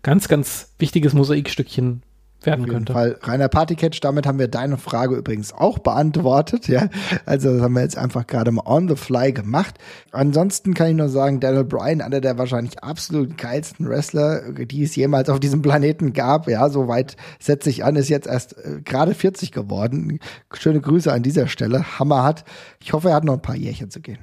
ganz, 0.02 0.28
ganz 0.28 0.74
wichtiges 0.78 1.14
Mosaikstückchen 1.14 2.02
werden 2.46 2.66
könnte. 2.66 2.92
Fall. 2.92 3.18
Rainer 3.22 3.48
Partycatch, 3.48 4.00
damit 4.00 4.26
haben 4.26 4.38
wir 4.38 4.48
deine 4.48 4.78
Frage 4.78 5.16
übrigens 5.16 5.52
auch 5.52 5.78
beantwortet. 5.78 6.68
Ja, 6.68 6.88
also 7.26 7.52
das 7.52 7.62
haben 7.62 7.74
wir 7.74 7.82
jetzt 7.82 7.98
einfach 7.98 8.26
gerade 8.26 8.50
mal 8.50 8.62
on 8.64 8.88
the 8.88 8.96
fly 8.96 9.32
gemacht. 9.32 9.78
Ansonsten 10.10 10.74
kann 10.74 10.88
ich 10.88 10.96
nur 10.96 11.08
sagen, 11.08 11.40
Daniel 11.40 11.64
Bryan, 11.64 12.00
einer 12.00 12.20
der 12.20 12.38
wahrscheinlich 12.38 12.82
absolut 12.82 13.36
geilsten 13.36 13.88
Wrestler, 13.88 14.52
die 14.52 14.82
es 14.82 14.96
jemals 14.96 15.28
auf 15.28 15.40
diesem 15.40 15.62
Planeten 15.62 16.12
gab. 16.12 16.48
Ja, 16.48 16.68
soweit 16.68 17.16
setze 17.38 17.70
ich 17.70 17.84
an, 17.84 17.96
ist 17.96 18.08
jetzt 18.08 18.26
erst 18.26 18.56
äh, 18.58 18.80
gerade 18.84 19.14
40 19.14 19.52
geworden. 19.52 20.18
Schöne 20.52 20.80
Grüße 20.80 21.12
an 21.12 21.22
dieser 21.22 21.48
Stelle. 21.48 21.98
Hammer 21.98 22.22
hat. 22.22 22.44
Ich 22.80 22.92
hoffe, 22.92 23.10
er 23.10 23.16
hat 23.16 23.24
noch 23.24 23.34
ein 23.34 23.42
paar 23.42 23.56
Jährchen 23.56 23.90
zu 23.90 24.00
gehen. 24.00 24.18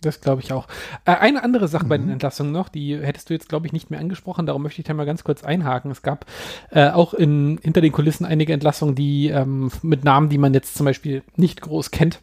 Das 0.00 0.20
glaube 0.20 0.42
ich 0.42 0.52
auch. 0.52 0.68
Äh, 1.04 1.16
eine 1.16 1.42
andere 1.42 1.66
Sache 1.66 1.84
mhm. 1.84 1.88
bei 1.88 1.98
den 1.98 2.06
mhm. 2.06 2.12
Entlassungen 2.12 2.52
noch, 2.52 2.68
die 2.68 2.96
hättest 2.96 3.30
du 3.30 3.34
jetzt, 3.34 3.48
glaube 3.48 3.66
ich, 3.66 3.72
nicht 3.72 3.90
mehr 3.90 3.98
angesprochen, 3.98 4.46
darum 4.46 4.62
möchte 4.62 4.80
ich 4.80 4.86
da 4.86 4.94
mal 4.94 5.06
ganz 5.06 5.24
kurz 5.24 5.42
einhaken. 5.42 5.90
Es 5.90 6.02
gab 6.02 6.24
äh, 6.70 6.90
auch 6.90 7.14
in, 7.14 7.58
hinter 7.62 7.80
den 7.80 7.92
Kulissen 7.92 8.24
einige 8.24 8.52
Entlassungen, 8.52 8.94
die 8.94 9.28
ähm, 9.28 9.70
mit 9.82 10.04
Namen, 10.04 10.28
die 10.28 10.38
man 10.38 10.54
jetzt 10.54 10.76
zum 10.76 10.86
Beispiel 10.86 11.22
nicht 11.36 11.60
groß 11.60 11.90
kennt, 11.90 12.20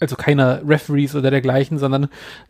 also 0.00 0.16
keine 0.16 0.62
Referees 0.66 1.14
oder 1.14 1.30
dergleichen, 1.30 1.78
sondern 1.78 2.08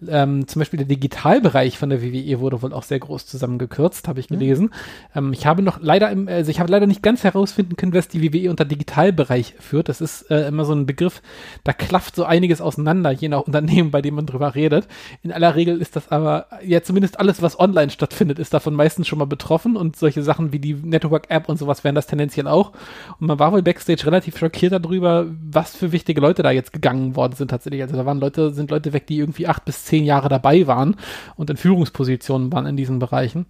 ähm, 0.09 0.47
zum 0.47 0.61
Beispiel 0.61 0.79
der 0.79 0.87
Digitalbereich 0.87 1.79
von 1.79 1.91
der 1.91 2.01
WWE 2.01 2.39
wurde 2.39 2.63
wohl 2.63 2.73
auch 2.73 2.85
sehr 2.85 3.01
groß 3.01 3.27
zusammengekürzt, 3.27 4.07
habe 4.07 4.21
ich 4.21 4.31
mhm. 4.31 4.39
gelesen. 4.39 4.65
Mhm. 4.67 4.71
Ähm, 5.17 5.33
ich 5.33 5.47
habe 5.47 5.63
noch 5.63 5.81
leider, 5.81 6.11
im, 6.11 6.29
also 6.29 6.51
ich 6.51 6.61
habe 6.61 6.71
leider 6.71 6.87
nicht 6.87 7.03
ganz 7.03 7.25
herausfinden 7.25 7.77
können, 7.77 7.93
was 7.93 8.07
die 8.07 8.23
WWE 8.23 8.51
unter 8.51 8.65
Digitalbereich 8.65 9.57
führt. 9.59 9.89
Das 9.89 10.01
ist 10.01 10.31
äh, 10.31 10.47
immer 10.47 10.65
so 10.65 10.73
ein 10.73 10.87
Begriff, 10.87 11.23
da 11.65 11.73
klafft 11.73 12.15
so 12.15 12.25
einiges 12.25 12.61
auseinander, 12.61 13.11
je 13.11 13.29
nach 13.29 13.41
Unternehmen, 13.41 13.91
bei 13.91 14.01
dem 14.01 14.15
man 14.15 14.27
drüber 14.27 14.55
redet. 14.55 14.87
In 15.23 15.33
aller 15.33 15.57
Regel 15.57 15.81
ist 15.81 15.97
das 15.97 16.11
aber, 16.11 16.47
ja 16.65 16.83
zumindest 16.83 17.19
alles, 17.19 17.43
was 17.43 17.59
online 17.59 17.91
stattfindet, 17.91 18.39
ist 18.39 18.55
davon 18.55 18.75
meistens 18.75 19.09
schon 19.09 19.19
mal 19.19 19.25
betroffen 19.25 19.77
und 19.77 19.97
solche 19.97 20.23
Sachen 20.23 20.53
wie 20.53 20.61
die 20.61 20.75
Network-App 20.75 21.49
und 21.49 21.59
sowas 21.59 21.83
wären 21.83 21.97
das 21.97 22.07
tendenziell 22.07 22.47
auch. 22.47 22.73
Und 23.19 23.27
man 23.27 23.41
war 23.41 23.51
wohl 23.51 23.63
backstage 23.63 24.07
relativ 24.07 24.39
schockiert 24.39 24.73
darüber, 24.73 25.27
was 25.51 25.75
für 25.75 25.91
wichtige 25.91 26.21
Leute 26.21 26.45
da 26.45 26.53
jetzt 26.53 26.73
gegangen 26.73 27.17
worden 27.17 27.35
sind 27.35 27.40
sind 27.41 27.51
tatsächlich. 27.51 27.83
Also 27.83 27.97
da 27.97 28.07
waren 28.07 28.21
Leute, 28.21 28.53
sind 28.55 28.71
Leute 28.71 28.93
weg, 28.93 29.09
die 29.09 29.19
irgendwie 29.19 29.49
acht 29.49 29.65
bis 29.65 29.85
zehn 29.85 30.05
Jahre 30.05 30.29
dabei 30.29 30.67
waren 30.69 30.97
und 31.37 31.51
in 31.51 31.57
Führungspositionen 31.57 32.53
waren 32.53 32.67
in 32.67 32.77
diesen 32.77 33.01
Bereichen. 33.01 33.47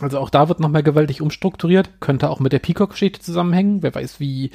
Also 0.00 0.18
auch 0.18 0.30
da 0.30 0.48
wird 0.48 0.58
nochmal 0.58 0.82
gewaltig 0.82 1.20
umstrukturiert. 1.20 2.00
Könnte 2.00 2.30
auch 2.30 2.40
mit 2.40 2.52
der 2.52 2.58
Peacock-Geschichte 2.58 3.20
zusammenhängen. 3.20 3.82
Wer 3.82 3.94
weiß, 3.94 4.20
wie, 4.20 4.50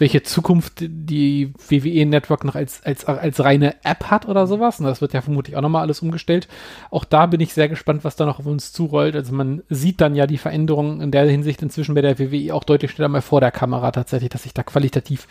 welche 0.00 0.22
Zukunft 0.22 0.80
die 0.80 1.52
WWE 1.68 2.06
Network 2.06 2.44
noch 2.44 2.54
als, 2.54 2.82
als, 2.84 3.04
als 3.04 3.40
reine 3.40 3.74
App 3.84 4.04
hat 4.10 4.26
oder 4.26 4.46
sowas. 4.46 4.80
Und 4.80 4.86
das 4.86 5.00
wird 5.00 5.12
ja 5.12 5.20
vermutlich 5.20 5.56
auch 5.56 5.60
nochmal 5.62 5.82
alles 5.82 6.00
umgestellt. 6.00 6.48
Auch 6.90 7.04
da 7.04 7.26
bin 7.26 7.40
ich 7.40 7.52
sehr 7.52 7.68
gespannt, 7.68 8.02
was 8.02 8.16
da 8.16 8.24
noch 8.26 8.38
auf 8.38 8.46
uns 8.46 8.72
zurollt. 8.72 9.14
Also 9.14 9.34
man 9.34 9.62
sieht 9.68 10.00
dann 10.00 10.14
ja 10.14 10.26
die 10.26 10.38
Veränderungen 10.38 11.00
in 11.00 11.10
der 11.10 11.26
Hinsicht 11.26 11.62
inzwischen 11.62 11.94
bei 11.94 12.02
der 12.02 12.18
WWE 12.18 12.54
auch 12.54 12.64
deutlich 12.64 12.90
schneller 12.90 13.08
mal 13.08 13.22
vor 13.22 13.40
der 13.40 13.50
Kamera 13.50 13.92
tatsächlich, 13.92 14.30
dass 14.30 14.44
sich 14.44 14.54
da 14.54 14.62
qualitativ 14.62 15.28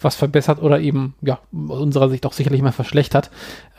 was 0.00 0.16
verbessert 0.16 0.60
oder 0.60 0.80
eben, 0.80 1.14
ja, 1.22 1.38
aus 1.68 1.80
unserer 1.80 2.08
Sicht 2.08 2.26
auch 2.26 2.32
sicherlich 2.32 2.62
mal 2.62 2.72
verschlechtert. 2.72 3.30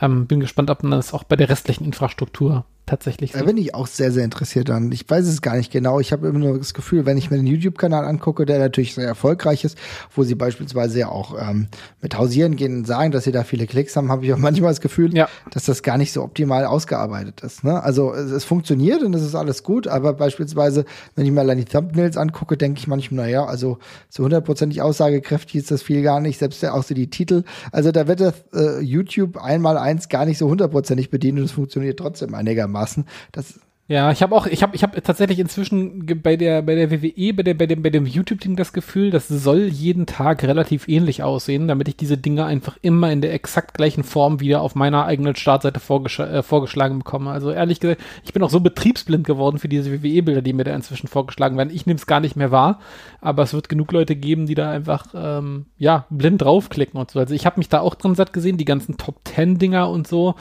Ähm, 0.01 0.25
bin 0.27 0.39
gespannt, 0.39 0.69
ob 0.69 0.83
man 0.83 0.91
das 0.91 1.13
auch 1.13 1.23
bei 1.23 1.35
der 1.35 1.49
restlichen 1.49 1.83
Infrastruktur 1.85 2.65
tatsächlich 2.89 3.31
Da 3.31 3.43
bin 3.43 3.57
ich 3.57 3.75
auch 3.75 3.87
sehr, 3.87 4.11
sehr 4.11 4.25
interessiert 4.25 4.69
an. 4.69 4.91
Ich 4.91 5.09
weiß 5.09 5.25
es 5.27 5.41
gar 5.41 5.55
nicht 5.55 5.71
genau. 5.71 5.99
Ich 5.99 6.11
habe 6.11 6.27
immer 6.27 6.39
nur 6.39 6.57
das 6.57 6.73
Gefühl, 6.73 7.05
wenn 7.05 7.17
ich 7.17 7.29
mir 7.29 7.37
den 7.37 7.47
YouTube-Kanal 7.47 8.05
angucke, 8.05 8.45
der 8.45 8.59
natürlich 8.59 8.95
sehr 8.95 9.07
erfolgreich 9.07 9.63
ist, 9.63 9.77
wo 10.15 10.23
sie 10.29 10.35
beispielsweise 10.35 10.99
ja 10.99 11.09
auch 11.09 11.35
ähm, 11.37 11.67
mit 12.01 12.17
Hausieren 12.17 12.55
gehen 12.55 12.77
und 12.77 12.87
sagen, 12.87 13.11
dass 13.11 13.25
sie 13.25 13.33
da 13.33 13.43
viele 13.43 13.67
Klicks 13.67 13.97
haben, 13.97 14.09
habe 14.09 14.25
ich 14.25 14.33
auch 14.33 14.37
manchmal 14.49 14.71
das 14.71 14.79
Gefühl, 14.79 15.13
ja. 15.13 15.27
dass 15.51 15.65
das 15.65 15.83
gar 15.83 15.97
nicht 15.97 16.13
so 16.13 16.23
optimal 16.23 16.65
ausgearbeitet 16.65 17.41
ist. 17.41 17.65
Ne? 17.65 17.83
Also 17.83 18.13
es, 18.13 18.31
es 18.31 18.45
funktioniert 18.45 19.03
und 19.03 19.13
es 19.13 19.23
ist 19.23 19.35
alles 19.35 19.63
gut, 19.63 19.87
aber 19.87 20.13
beispielsweise, 20.13 20.85
wenn 21.15 21.25
ich 21.25 21.31
mir 21.31 21.41
allein 21.41 21.57
die 21.57 21.65
Thumbnails 21.65 22.15
angucke, 22.15 22.55
denke 22.55 22.79
ich 22.79 22.87
manchmal, 22.87 23.25
naja, 23.25 23.45
also 23.45 23.79
so 24.07 24.23
hundertprozentig 24.23 24.81
aussagekräftig 24.81 25.55
ist 25.55 25.71
das 25.71 25.81
viel 25.81 26.01
gar 26.03 26.21
nicht, 26.21 26.39
selbst 26.39 26.63
auch 26.65 26.83
so 26.83 26.93
die 26.93 27.09
Titel. 27.09 27.43
Also 27.71 27.91
da 27.91 28.07
wird 28.07 28.21
das 28.21 28.35
äh, 28.53 28.79
YouTube 28.79 29.37
einmal 29.37 29.77
eins 29.77 30.07
gar 30.07 30.25
nicht 30.25 30.37
so 30.37 30.47
hundertprozentig 30.47 31.09
bedient 31.09 31.39
und 31.39 31.45
es 31.45 31.51
funktioniert 31.51 31.99
trotzdem 31.99 32.33
einigermaßen. 32.33 33.05
Das 33.31 33.59
Ja, 33.89 34.11
ich 34.11 34.21
habe 34.21 34.35
auch, 34.35 34.45
ich 34.45 34.61
habe, 34.61 34.75
ich 34.75 34.83
habe 34.83 35.01
tatsächlich 35.01 35.39
inzwischen 35.39 36.05
bei 36.21 36.35
der, 36.35 36.61
bei 36.61 36.75
der 36.75 36.91
WWE, 36.91 37.33
bei 37.33 37.41
der, 37.41 37.55
bei 37.55 37.65
dem, 37.65 37.81
bei 37.81 37.89
dem 37.89 38.05
YouTube-Ding 38.05 38.55
das 38.55 38.71
Gefühl, 38.71 39.09
das 39.09 39.27
soll 39.27 39.63
jeden 39.63 40.05
Tag 40.05 40.43
relativ 40.43 40.87
ähnlich 40.87 41.23
aussehen, 41.23 41.67
damit 41.67 41.87
ich 41.87 41.97
diese 41.97 42.15
Dinge 42.15 42.45
einfach 42.45 42.77
immer 42.83 43.11
in 43.11 43.21
der 43.21 43.33
exakt 43.33 43.73
gleichen 43.73 44.03
Form 44.03 44.41
wieder 44.41 44.61
auf 44.61 44.75
meiner 44.75 45.05
eigenen 45.05 45.35
Startseite 45.35 45.79
vorgesch 45.79 46.19
äh, 46.19 46.43
vorgeschlagen 46.43 46.99
bekomme. 46.99 47.31
Also 47.31 47.49
ehrlich 47.49 47.79
gesagt, 47.79 47.99
ich 48.23 48.31
bin 48.31 48.43
auch 48.43 48.51
so 48.51 48.59
betriebsblind 48.59 49.25
geworden 49.25 49.57
für 49.57 49.69
diese 49.69 49.91
WWE-Bilder, 49.91 50.43
die 50.43 50.53
mir 50.53 50.65
da 50.65 50.75
inzwischen 50.75 51.07
vorgeschlagen 51.07 51.57
werden. 51.57 51.73
Ich 51.73 51.87
nehme 51.87 51.97
es 51.97 52.05
gar 52.05 52.19
nicht 52.19 52.35
mehr 52.35 52.51
wahr, 52.51 52.81
aber 53.21 53.41
es 53.41 53.55
wird 53.55 53.69
genug 53.69 53.91
Leute 53.91 54.15
geben, 54.15 54.45
die 54.45 54.53
da 54.53 54.69
einfach, 54.69 55.07
ähm, 55.15 55.65
ja, 55.79 56.05
blind 56.11 56.43
draufklicken 56.43 56.99
und 56.99 57.09
so. 57.09 57.17
Also 57.17 57.33
ich 57.33 57.47
habe 57.47 57.59
mich 57.59 57.69
da 57.69 57.79
auch 57.79 57.95
drin 57.95 58.13
satt 58.13 58.33
gesehen, 58.33 58.57
die 58.57 58.65
ganzen 58.65 58.97
Top-Ten-Dinger 58.97 59.89
und 59.89 60.07
so, 60.07 60.35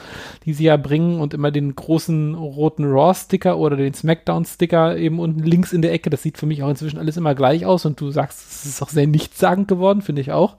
die 0.45 0.53
sie 0.53 0.65
ja 0.65 0.77
bringen 0.77 1.19
und 1.19 1.33
immer 1.33 1.49
den 1.49 1.75
großen 1.75 2.35
roten 2.35 2.85
Raw-Stick 2.85 3.38
Sticker 3.39 3.57
oder 3.57 3.77
den 3.77 3.93
Smackdown-Sticker 3.93 4.97
eben 4.97 5.17
unten 5.19 5.43
links 5.43 5.71
in 5.71 5.81
der 5.81 5.93
Ecke. 5.93 6.09
Das 6.09 6.21
sieht 6.21 6.37
für 6.37 6.45
mich 6.45 6.61
auch 6.61 6.69
inzwischen 6.69 6.99
alles 6.99 7.15
immer 7.15 7.35
gleich 7.35 7.65
aus 7.65 7.85
und 7.85 7.99
du 8.01 8.11
sagst, 8.11 8.39
es 8.39 8.65
ist 8.65 8.81
auch 8.81 8.89
sehr 8.89 9.07
nichtssagend 9.07 9.69
geworden, 9.69 10.01
finde 10.01 10.21
ich 10.21 10.33
auch. 10.33 10.57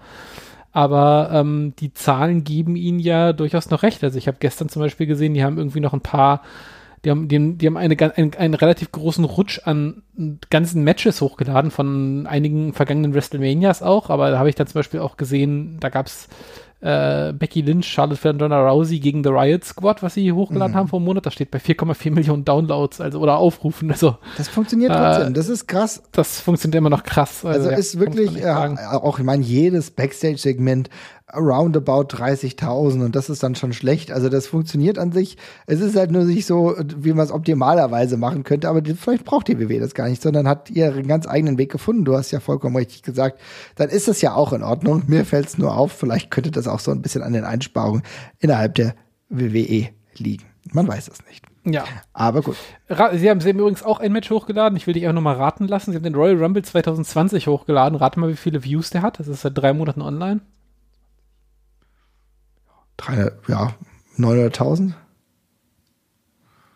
Aber 0.72 1.30
ähm, 1.30 1.74
die 1.78 1.92
Zahlen 1.92 2.42
geben 2.42 2.76
ihnen 2.76 3.00
ja 3.00 3.34
durchaus 3.34 3.68
noch 3.68 3.82
recht. 3.82 4.02
Also 4.02 4.16
ich 4.16 4.28
habe 4.28 4.38
gestern 4.40 4.70
zum 4.70 4.80
Beispiel 4.80 5.06
gesehen, 5.06 5.34
die 5.34 5.44
haben 5.44 5.58
irgendwie 5.58 5.80
noch 5.80 5.92
ein 5.92 6.00
paar, 6.00 6.42
die 7.04 7.10
haben, 7.10 7.28
die, 7.28 7.58
die 7.58 7.66
haben 7.66 7.76
eine, 7.76 7.96
einen, 8.16 8.34
einen 8.34 8.54
relativ 8.54 8.92
großen 8.92 9.24
Rutsch 9.24 9.60
an 9.64 10.02
ganzen 10.48 10.82
Matches 10.82 11.20
hochgeladen 11.20 11.70
von 11.70 12.26
einigen 12.26 12.72
vergangenen 12.72 13.12
WrestleManias 13.12 13.82
auch. 13.82 14.08
Aber 14.08 14.30
da 14.30 14.38
habe 14.38 14.48
ich 14.48 14.54
dann 14.54 14.68
zum 14.68 14.78
Beispiel 14.78 15.00
auch 15.00 15.18
gesehen, 15.18 15.76
da 15.80 15.90
gab 15.90 16.06
es 16.06 16.28
äh, 16.80 17.32
Becky 17.32 17.60
Lynch, 17.60 17.86
Charlotte 17.86 18.20
Flair 18.20 18.34
Rousey 18.40 19.00
gegen 19.00 19.22
The 19.22 19.30
Riot 19.30 19.64
Squad, 19.64 20.02
was 20.02 20.14
sie 20.14 20.22
hier 20.22 20.34
hochgeladen 20.34 20.72
mhm. 20.72 20.76
haben 20.76 20.88
vor 20.88 20.98
einem 20.98 21.06
Monat. 21.06 21.26
Das 21.26 21.34
steht 21.34 21.50
bei 21.50 21.58
4,4 21.58 22.10
Millionen 22.10 22.44
Downloads, 22.44 23.00
also 23.00 23.20
oder 23.20 23.36
Aufrufen. 23.36 23.90
Also 23.90 24.16
das 24.38 24.48
funktioniert 24.48 24.92
trotzdem. 24.92 25.28
Äh, 25.28 25.32
das 25.32 25.48
ist 25.48 25.66
krass. 25.66 26.02
Das 26.12 26.40
funktioniert 26.40 26.78
immer 26.78 26.90
noch 26.90 27.02
krass. 27.02 27.44
Also, 27.44 27.58
also 27.58 27.70
ja, 27.70 27.76
ist 27.76 27.98
wirklich 27.98 28.42
äh, 28.42 28.48
auch, 28.48 29.18
ich 29.18 29.24
meine, 29.24 29.42
jedes 29.42 29.90
Backstage-Segment 29.90 30.88
roundabout 31.34 32.08
30.000 32.08 33.04
und 33.04 33.16
das 33.16 33.30
ist 33.30 33.42
dann 33.42 33.54
schon 33.54 33.72
schlecht. 33.72 34.10
Also 34.12 34.28
das 34.28 34.46
funktioniert 34.46 34.98
an 34.98 35.12
sich. 35.12 35.36
Es 35.66 35.80
ist 35.80 35.96
halt 35.96 36.10
nur 36.10 36.24
nicht 36.24 36.46
so, 36.46 36.74
wie 36.98 37.12
man 37.12 37.24
es 37.24 37.32
optimalerweise 37.32 38.16
machen 38.16 38.44
könnte, 38.44 38.68
aber 38.68 38.82
vielleicht 38.82 39.24
braucht 39.24 39.48
die 39.48 39.58
WW 39.58 39.78
das 39.78 39.94
gar 39.94 40.08
nicht, 40.08 40.22
sondern 40.22 40.48
hat 40.48 40.70
ihren 40.70 41.06
ganz 41.06 41.26
eigenen 41.26 41.58
Weg 41.58 41.70
gefunden. 41.70 42.04
Du 42.04 42.16
hast 42.16 42.30
ja 42.30 42.40
vollkommen 42.40 42.76
richtig 42.76 43.02
gesagt. 43.02 43.40
Dann 43.76 43.90
ist 43.90 44.08
das 44.08 44.20
ja 44.20 44.34
auch 44.34 44.52
in 44.52 44.62
Ordnung. 44.62 45.04
Mir 45.06 45.24
fällt 45.24 45.48
es 45.48 45.58
nur 45.58 45.76
auf, 45.76 45.92
vielleicht 45.92 46.30
könnte 46.30 46.50
das 46.50 46.68
auch 46.68 46.80
so 46.80 46.90
ein 46.90 47.02
bisschen 47.02 47.22
an 47.22 47.32
den 47.32 47.44
Einsparungen 47.44 48.02
innerhalb 48.38 48.74
der 48.74 48.94
WWE 49.28 49.88
liegen. 50.16 50.44
Man 50.72 50.86
weiß 50.86 51.08
es 51.08 51.24
nicht. 51.26 51.44
Ja. 51.64 51.84
Aber 52.12 52.42
gut. 52.42 52.56
Sie 52.88 52.94
haben, 53.30 53.40
Sie 53.40 53.48
haben 53.48 53.58
übrigens 53.58 53.82
auch 53.82 54.00
ein 54.00 54.12
Match 54.12 54.30
hochgeladen. 54.30 54.76
Ich 54.76 54.86
will 54.86 54.94
dich 54.94 55.06
auch 55.08 55.12
nochmal 55.12 55.36
raten 55.36 55.68
lassen. 55.68 55.92
Sie 55.92 55.96
haben 55.96 56.04
den 56.04 56.14
Royal 56.14 56.42
Rumble 56.42 56.62
2020 56.62 57.46
hochgeladen. 57.46 57.98
Rate 57.98 58.18
mal, 58.18 58.30
wie 58.30 58.36
viele 58.36 58.64
Views 58.64 58.90
der 58.90 59.02
hat. 59.02 59.18
Das 59.18 59.28
ist 59.28 59.42
seit 59.42 59.56
drei 59.56 59.72
Monaten 59.72 60.02
online. 60.02 60.40
300, 63.00 63.48
ja, 63.48 63.74
900.000? 64.18 64.92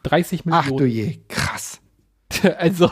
30 0.05 0.45
Millionen. 0.45 0.65
Ach 0.67 0.77
du 0.77 0.85
je, 0.85 1.19
krass. 1.29 1.81
also, 2.59 2.91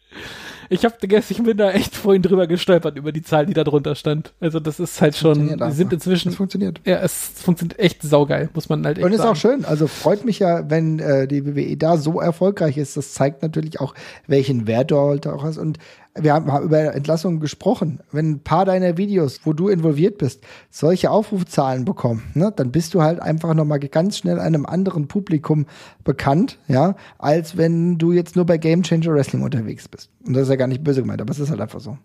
ich 0.68 0.84
habe 0.84 0.96
ich 1.00 1.42
bin 1.42 1.56
da 1.56 1.70
echt 1.70 1.96
vorhin 1.96 2.22
drüber 2.22 2.46
gestolpert 2.46 2.96
über 2.96 3.12
die 3.12 3.22
Zahl, 3.22 3.46
die 3.46 3.54
da 3.54 3.64
drunter 3.64 3.94
stand. 3.94 4.34
Also 4.40 4.60
das 4.60 4.80
ist 4.80 5.00
halt 5.00 5.16
schon, 5.16 5.58
wir 5.58 5.70
sind 5.72 5.92
inzwischen. 5.92 6.30
Es 6.30 6.36
funktioniert. 6.36 6.80
Ja, 6.84 6.96
es 6.98 7.30
funktioniert 7.36 7.78
echt 7.78 8.02
saugeil, 8.02 8.50
muss 8.54 8.68
man 8.68 8.84
halt 8.84 8.98
echt 8.98 9.04
Und 9.04 9.12
ist 9.12 9.18
sagen. 9.18 9.30
auch 9.30 9.36
schön. 9.36 9.64
Also 9.64 9.86
freut 9.86 10.24
mich 10.24 10.40
ja, 10.40 10.68
wenn 10.68 10.98
äh, 10.98 11.26
die 11.26 11.46
WWE 11.46 11.76
da 11.76 11.96
so 11.96 12.20
erfolgreich 12.20 12.76
ist. 12.76 12.96
Das 12.96 13.14
zeigt 13.14 13.42
natürlich 13.42 13.80
auch, 13.80 13.94
welchen 14.26 14.66
Wert 14.66 14.90
du 14.90 14.98
halt 14.98 15.26
auch 15.26 15.42
hast. 15.42 15.58
Und 15.58 15.78
wir 16.20 16.32
haben, 16.32 16.64
über 16.64 16.94
Entlassungen 16.94 17.40
gesprochen. 17.40 18.00
Wenn 18.12 18.30
ein 18.30 18.40
paar 18.40 18.64
deiner 18.64 18.96
Videos, 18.96 19.40
wo 19.44 19.52
du 19.52 19.68
involviert 19.68 20.18
bist, 20.18 20.44
solche 20.70 21.10
Aufrufzahlen 21.10 21.84
bekommen, 21.84 22.22
ne, 22.34 22.52
dann 22.54 22.70
bist 22.70 22.94
du 22.94 23.02
halt 23.02 23.20
einfach 23.20 23.54
nochmal 23.54 23.78
ganz 23.78 24.18
schnell 24.18 24.38
einem 24.38 24.66
anderen 24.66 25.08
Publikum 25.08 25.66
bekannt, 26.04 26.58
ja, 26.68 26.96
als 27.18 27.56
wenn 27.56 27.98
du 27.98 28.12
jetzt 28.12 28.36
nur 28.36 28.46
bei 28.46 28.58
Game 28.58 28.82
Changer 28.82 29.14
Wrestling 29.14 29.42
unterwegs 29.42 29.88
bist. 29.88 30.10
Und 30.26 30.34
das 30.34 30.44
ist 30.44 30.50
ja 30.50 30.56
gar 30.56 30.68
nicht 30.68 30.84
böse 30.84 31.02
gemeint, 31.02 31.20
aber 31.20 31.30
es 31.30 31.38
ist 31.38 31.50
halt 31.50 31.60
einfach 31.60 31.80
so. 31.80 31.98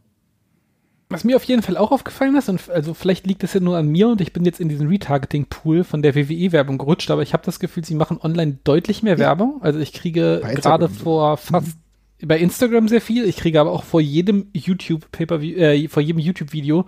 Was 1.09 1.23
mir 1.23 1.35
auf 1.35 1.43
jeden 1.43 1.61
Fall 1.61 1.77
auch 1.77 1.91
aufgefallen 1.91 2.35
ist, 2.35 2.49
und 2.49 2.69
also 2.71 2.95
vielleicht 2.95 3.27
liegt 3.27 3.43
es 3.43 3.53
ja 3.53 3.59
nur 3.59 3.77
an 3.77 3.87
mir 3.87 4.07
und 4.07 4.19
ich 4.19 4.33
bin 4.33 4.45
jetzt 4.45 4.59
in 4.59 4.67
diesen 4.67 4.87
Retargeting-Pool 4.87 5.83
von 5.83 6.01
der 6.01 6.15
WWE-Werbung 6.15 6.79
gerutscht, 6.79 7.11
aber 7.11 7.21
ich 7.21 7.33
habe 7.33 7.43
das 7.45 7.59
Gefühl, 7.59 7.85
sie 7.85 7.93
machen 7.93 8.17
online 8.19 8.57
deutlich 8.63 9.03
mehr. 9.03 9.19
Werbung. 9.19 9.61
Also 9.61 9.79
ich 9.79 9.93
kriege 9.93 10.41
gerade 10.55 10.89
vor 10.89 11.37
fast 11.37 11.77
bei 12.25 12.39
Instagram 12.39 12.87
sehr 12.87 13.01
viel. 13.01 13.25
Ich 13.25 13.37
kriege 13.37 13.59
aber 13.59 13.71
auch 13.71 13.83
vor 13.83 14.01
jedem 14.01 14.47
YouTube 14.53 15.11
Pay-per-View, 15.11 15.57
äh, 15.57 15.87
vor 15.87 16.01
jedem 16.01 16.19
YouTube-Video 16.19 16.85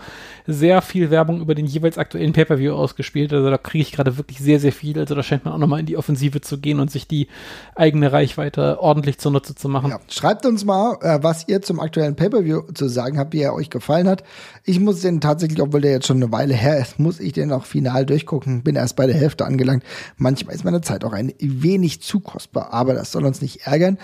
sehr 0.47 0.81
viel 0.81 1.09
Werbung 1.09 1.41
über 1.41 1.55
den 1.55 1.65
jeweils 1.65 1.97
aktuellen 1.97 2.33
Pay-per-View 2.33 2.73
ausgespielt. 2.73 3.33
Also 3.33 3.49
da 3.49 3.57
kriege 3.57 3.81
ich 3.81 3.91
gerade 3.91 4.17
wirklich 4.17 4.39
sehr, 4.39 4.59
sehr 4.59 4.71
viel. 4.71 4.97
Also 4.97 5.15
da 5.15 5.23
scheint 5.23 5.45
man 5.45 5.53
auch 5.53 5.57
nochmal 5.57 5.79
in 5.79 5.85
die 5.85 5.97
Offensive 5.97 6.41
zu 6.41 6.59
gehen 6.59 6.79
und 6.79 6.91
sich 6.91 7.07
die 7.07 7.27
eigene 7.75 8.11
Reichweite 8.11 8.79
ordentlich 8.79 9.17
zunutze 9.17 9.55
zu 9.55 9.69
machen. 9.69 9.91
Ja. 9.91 9.99
Schreibt 10.09 10.45
uns 10.45 10.65
mal, 10.65 10.97
äh, 11.01 11.19
was 11.21 11.47
ihr 11.47 11.61
zum 11.61 11.79
aktuellen 11.79 12.15
Pay-per-View 12.15 12.73
zu 12.73 12.87
sagen 12.87 13.19
habt, 13.19 13.33
wie 13.33 13.41
er 13.41 13.53
euch 13.53 13.69
gefallen 13.69 14.07
hat. 14.07 14.23
Ich 14.63 14.79
muss 14.79 15.01
den 15.01 15.21
tatsächlich, 15.21 15.61
obwohl 15.61 15.81
der 15.81 15.91
jetzt 15.91 16.07
schon 16.07 16.17
eine 16.17 16.31
Weile 16.31 16.53
her 16.53 16.79
ist, 16.79 16.99
muss 16.99 17.19
ich 17.19 17.33
den 17.33 17.51
auch 17.51 17.65
final 17.65 18.05
durchgucken. 18.05 18.63
Bin 18.63 18.75
erst 18.75 18.95
bei 18.95 19.05
der 19.05 19.15
Hälfte 19.15 19.45
angelangt. 19.45 19.83
Manchmal 20.17 20.55
ist 20.55 20.63
meine 20.63 20.81
Zeit 20.81 21.03
auch 21.03 21.13
ein 21.13 21.33
wenig 21.39 22.01
zu 22.01 22.19
kostbar, 22.19 22.73
aber 22.73 22.93
das 22.93 23.11
soll 23.11 23.25
uns 23.25 23.41
nicht 23.41 23.67
ärgern 23.67 23.97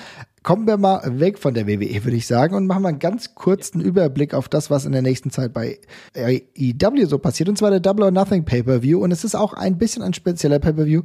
kommen 0.44 0.66
wir 0.66 0.78
mal 0.78 1.02
weg 1.20 1.38
von 1.38 1.54
der 1.54 1.68
WWE, 1.68 2.04
würde 2.04 2.18
ich 2.18 2.28
sagen, 2.28 2.56
und 2.56 2.68
machen 2.68 2.84
mal 2.84 2.90
einen 2.90 3.00
ganz 3.00 3.36
kurzen 3.36 3.80
Überblick 3.82 4.34
auf 4.34 4.50
das, 4.50 4.70
was 4.70 4.86
in 4.86 4.92
der 4.92 5.02
nächsten 5.02 5.30
Zeit 5.30 5.54
bei 5.54 5.80
AEW 6.16 7.06
so 7.06 7.20
passiert, 7.20 7.50
und 7.50 7.58
zwar 7.58 7.70
der 7.70 7.80
Double 7.80 8.06
or 8.06 8.12
Nothing 8.12 8.46
Pay-Per-View. 8.46 9.00
Und 9.00 9.12
es 9.12 9.24
ist 9.24 9.36
auch 9.36 9.54
ein 9.54 9.78
bisschen 9.78 10.04
ein 10.04 10.14
spezieller 10.14 10.60
Pay-Per-View, 10.60 11.04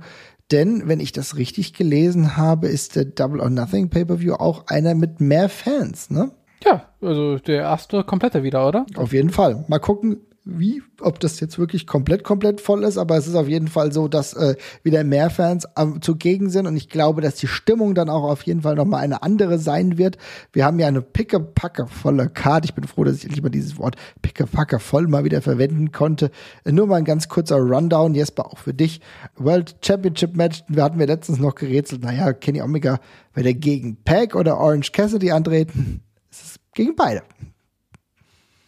denn 0.51 0.87
wenn 0.87 1.01
ich 1.01 1.13
das 1.13 1.37
richtig 1.37 1.75
gelesen 1.75 2.37
habe, 2.37 2.69
ist 2.69 2.97
der 2.97 3.05
Double 3.05 3.41
or 3.41 3.51
Nothing 3.51 3.91
Pay-Per-View 3.91 4.35
auch 4.35 4.67
einer 4.69 4.95
mit 4.95 5.21
mehr 5.21 5.49
Fans, 5.49 6.11
ne? 6.11 6.31
Ja, 6.65 6.89
also 7.01 7.39
der 7.39 7.63
erste 7.63 8.03
komplette 8.05 8.43
wieder, 8.43 8.67
oder? 8.67 8.87
Auf 8.97 9.13
jeden 9.13 9.31
Fall. 9.31 9.65
Mal 9.69 9.79
gucken, 9.79 10.19
wie, 10.49 10.81
ob 11.01 11.19
das 11.19 11.41
jetzt 11.41 11.59
wirklich 11.59 11.89
komplett, 11.89 12.23
komplett 12.23 12.61
voll 12.61 12.85
ist, 12.85 12.99
aber 12.99 13.17
es 13.17 13.27
ist 13.27 13.35
auf 13.35 13.49
jeden 13.49 13.67
Fall 13.67 13.91
so, 13.93 14.07
dass 14.07 14.33
äh, 14.33 14.55
wieder 14.85 15.03
mehr 15.03 15.29
Fans 15.29 15.67
ähm, 15.77 16.01
zugegen 16.01 16.51
sind 16.51 16.69
und 16.69 16.77
ich 16.77 16.89
glaube, 16.89 17.21
dass 17.21 17.35
die 17.35 17.49
Stimmung 17.49 17.97
dann 17.97 18.09
auch 18.09 18.23
auf 18.23 18.43
jeden 18.43 18.63
Fall 18.63 18.77
nochmal 18.77 19.03
eine 19.03 19.25
andere 19.25 19.59
sein 19.59 19.99
wird. 19.99 20.19
Wir 20.53 20.65
haben 20.65 20.79
ja 20.79 20.87
eine 20.87 21.03
picke-packe 21.03 21.89
volle 21.89 22.29
Karte. 22.29 22.67
Ich 22.67 22.75
bin 22.75 22.85
froh, 22.85 23.03
dass 23.03 23.17
ich 23.17 23.25
endlich 23.25 23.43
mal 23.43 23.49
dieses 23.49 23.77
Wort 23.77 23.97
picke-packe 24.23 24.79
voll 24.79 25.09
mal 25.09 25.25
wieder 25.25 25.43
verwenden 25.43 25.91
konnte. 25.91 26.31
Äh, 26.65 26.71
nur 26.71 26.87
mal 26.87 26.97
ein 26.97 27.05
ganz 27.05 27.29
kurzer 27.29 27.57
Rundown, 27.57 28.15
Jesper, 28.15 28.47
auch 28.47 28.59
für 28.59 28.73
dich. 28.73 29.01
World 29.37 29.75
Championship 29.85 30.37
Match, 30.37 30.63
wir 30.69 30.85
hatten 30.85 31.01
wir 31.01 31.09
letztens 31.09 31.41
noch 31.41 31.57
gerätselt, 31.57 32.03
naja, 32.03 32.33
Kenny 32.33 32.63
Omega, 32.63 33.01
wird 33.35 33.47
er 33.47 33.55
gegen 33.55 33.97
Pack 34.05 34.37
oder 34.37 34.59
Orange 34.59 34.93
Cassidy 34.93 35.33
antreten? 35.33 36.03
Es 36.31 36.43
ist 36.43 36.61
gegen 36.73 36.95
beide. 36.95 37.23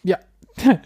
Ja. 0.03 0.18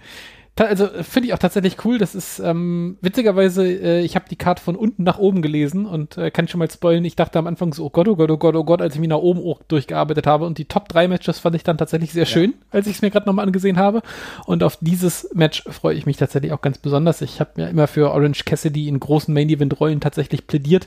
also 0.57 0.87
finde 1.03 1.29
ich 1.29 1.35
auch 1.35 1.39
tatsächlich 1.39 1.83
cool. 1.85 1.97
Das 1.97 2.15
ist 2.15 2.39
ähm, 2.39 2.99
witzigerweise, 3.01 3.67
äh, 3.67 4.01
ich 4.03 4.17
habe 4.17 4.27
die 4.29 4.37
Karte 4.37 4.63
von 4.63 4.77
unten 4.77 5.03
nach 5.03 5.19
oben 5.19 5.41
gelesen 5.41 5.87
und 5.87 6.19
äh, 6.19 6.31
kann 6.31 6.47
schon 6.47 6.59
mal 6.59 6.71
spoilen. 6.71 7.05
Ich 7.07 7.17
dachte 7.17 7.39
am 7.39 7.47
Anfang 7.47 7.73
so, 7.73 7.87
oh 7.87 7.91
Gott, 7.91 8.07
oh 8.07 8.17
Gott, 8.17 8.31
oh 8.31 8.37
Gott, 8.37 8.55
oh 8.55 8.65
Gott, 8.65 8.83
als 8.83 8.95
ich 8.95 9.01
mich 9.01 9.09
nach 9.09 9.17
oben 9.17 9.43
durchgearbeitet 9.69 10.27
habe. 10.27 10.45
Und 10.45 10.59
die 10.59 10.67
Top 10.67 10.89
3 10.89 11.09
Matches 11.09 11.39
fand 11.39 11.57
ich 11.57 11.63
dann 11.63 11.79
tatsächlich 11.79 12.13
sehr 12.13 12.25
ja. 12.25 12.31
schön, 12.31 12.55
als 12.71 12.87
ich 12.87 12.97
es 12.97 13.03
mir 13.03 13.11
gerade 13.11 13.27
nochmal 13.27 13.47
angesehen 13.47 13.79
habe. 13.79 14.03
Und 14.45 14.63
auf 14.63 14.77
dieses 14.81 15.31
Match 15.33 15.65
freue 15.69 15.95
ich 15.95 16.05
mich 16.05 16.19
tatsächlich 16.19 16.53
auch 16.53 16.61
ganz 16.61 16.77
besonders. 16.77 17.23
Ich 17.23 17.41
habe 17.41 17.53
ja 17.57 17.69
immer 17.69 17.87
für 17.87 18.11
Orange 18.11 18.45
Cassidy 18.45 18.89
in 18.89 19.01
großen 19.01 19.33
Main 19.33 19.49
Event 19.49 19.81
Rollen 19.81 20.01
tatsächlich 20.01 20.47
plädiert. 20.47 20.87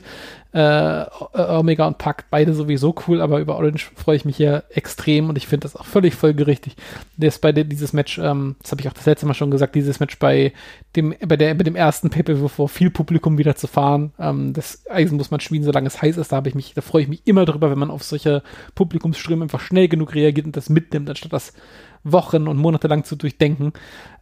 Äh, 0.52 1.04
Omega 1.34 1.86
und 1.86 1.98
Pack, 1.98 2.26
beide 2.30 2.54
sowieso 2.54 2.94
cool, 3.06 3.20
aber 3.20 3.40
über 3.40 3.56
Orange 3.56 3.90
freue 3.94 4.16
ich 4.16 4.24
mich 4.24 4.36
hier 4.36 4.64
extrem 4.70 5.28
und 5.28 5.36
ich 5.36 5.46
finde 5.46 5.64
das 5.64 5.76
auch 5.76 5.84
völlig 5.84 6.14
folgerichtig. 6.14 6.76
Das 7.18 7.38
bei 7.38 7.52
dieses 7.52 7.92
Match, 7.92 8.18
ähm, 8.18 8.56
das 8.62 8.70
habe 8.70 8.80
ich 8.80 8.88
auch 8.88 8.94
das 8.94 9.04
letzte 9.04 9.26
Mal 9.26 9.34
schon 9.34 9.50
gesagt, 9.50 9.55
dieses 9.56 10.00
Match 10.00 10.18
bei 10.18 10.52
dem, 10.94 11.14
bei 11.26 11.36
der, 11.36 11.54
bei 11.54 11.64
dem 11.64 11.76
ersten 11.76 12.10
Paper 12.10 12.48
vor 12.48 12.68
viel 12.68 12.90
Publikum 12.90 13.38
wieder 13.38 13.56
zu 13.56 13.66
fahren. 13.66 14.12
Ähm, 14.18 14.52
das 14.52 14.84
Eisen 14.90 15.16
muss 15.16 15.30
man 15.30 15.40
schmieden, 15.40 15.64
solange 15.64 15.86
es 15.86 16.00
heiß 16.00 16.16
ist. 16.16 16.32
Da 16.32 16.36
habe 16.36 16.48
ich 16.48 16.54
mich, 16.54 16.74
da 16.74 16.80
freue 16.80 17.02
ich 17.02 17.08
mich 17.08 17.22
immer 17.26 17.44
drüber, 17.44 17.70
wenn 17.70 17.78
man 17.78 17.90
auf 17.90 18.02
solche 18.02 18.42
Publikumsströme 18.74 19.44
einfach 19.44 19.60
schnell 19.60 19.88
genug 19.88 20.14
reagiert 20.14 20.46
und 20.46 20.56
das 20.56 20.68
mitnimmt, 20.68 21.08
anstatt 21.08 21.32
das 21.32 21.52
Wochen 22.04 22.48
und 22.48 22.56
Monate 22.58 22.88
lang 22.88 23.04
zu 23.04 23.16
durchdenken. 23.16 23.72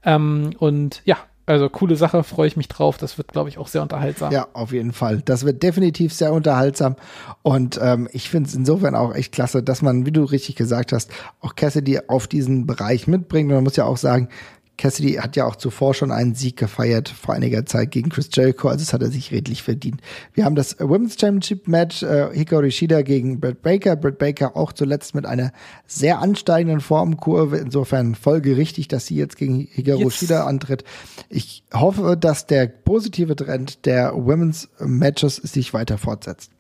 Ähm, 0.05 0.55
und 0.59 1.03
ja, 1.05 1.19
also 1.47 1.69
coole 1.69 1.97
Sache, 1.97 2.25
freue 2.25 2.47
ich 2.47 2.57
mich 2.57 2.69
drauf. 2.69 2.97
Das 2.97 3.19
wird, 3.19 3.29
glaube 3.33 3.51
ich, 3.51 3.59
auch 3.59 3.69
sehr 3.69 3.83
unterhaltsam. 3.83 4.33
Ja, 4.33 4.49
auf 4.55 4.73
jeden 4.73 4.93
Fall. 4.93 5.21
Das 5.23 5.45
wird 5.45 5.63
definitiv 5.63 6.15
sehr 6.15 6.33
unterhaltsam. 6.33 6.97
Und 7.43 7.79
ähm, 7.83 8.09
ich 8.13 8.31
finde 8.31 8.49
es 8.49 8.55
insofern 8.55 8.95
auch 8.95 9.15
echt 9.15 9.33
klasse, 9.33 9.63
dass 9.63 9.83
man, 9.83 10.07
wie 10.07 10.13
du 10.13 10.25
richtig 10.25 10.57
gesagt 10.57 10.93
hast, 10.93 11.11
auch 11.41 11.55
Cassidy 11.55 12.01
auf 12.09 12.27
diesen 12.27 12.67
Bereich 12.67 13.07
mitbringt. 13.07 13.51
Und 13.51 13.57
man 13.57 13.65
muss 13.65 13.77
ja 13.77 13.85
auch 13.85 13.99
sagen, 13.99 14.29
Cassidy 14.77 15.15
hat 15.15 15.37
ja 15.37 15.47
auch 15.47 15.57
zuvor 15.57 15.95
schon 15.95 16.11
einen 16.11 16.35
Sieg 16.35 16.57
gefeiert 16.57 17.09
vor 17.09 17.35
einiger 17.35 17.65
Zeit 17.65 17.93
gegen 17.93 18.11
Chris 18.11 18.29
Jericho, 18.33 18.69
also 18.69 18.85
das 18.85 18.93
hat 18.93 19.03
er 19.03 19.11
sich 19.11 19.31
redlich 19.31 19.63
verdient. 19.63 20.01
Wir 20.33 20.45
haben 20.45 20.57
das 20.57 20.77
Women's 20.81 21.17
Championship 21.19 21.69
Match 21.69 22.03
äh, 22.03 22.31
Hikaru 22.33 22.71
Shida 22.71 23.03
gegen 23.03 23.41
Britt 23.41 23.63
Baker. 23.63 23.97
Britt 23.97 24.19
Baker 24.19 24.57
auch 24.57 24.73
zuletzt 24.73 25.15
mit 25.15 25.27
einer 25.27 25.53
sehr 25.87 26.19
ansteigenden 26.19 26.81
Formkurve, 26.81 27.59
insofern 27.59 28.15
folgerichtig, 28.15 28.89
dass 28.89 29.07
sie 29.07 29.17
jetzt 29.17 29.37
gegen 29.37 29.69
Hikaru 29.71 30.05
yes. 30.05 30.17
Shida 30.17 30.45
antritt. 30.45 30.85
Ich 31.29 31.63
hoffe, 31.73 32.17
dass 32.17 32.47
der 32.47 32.67
positive 32.67 33.37
Trend 33.37 33.87
der 33.87 34.13
Women's 34.15 34.69
Matches 34.81 35.37
sich 35.37 35.73
weiter 35.73 35.99
fortsetzt. 35.99 36.51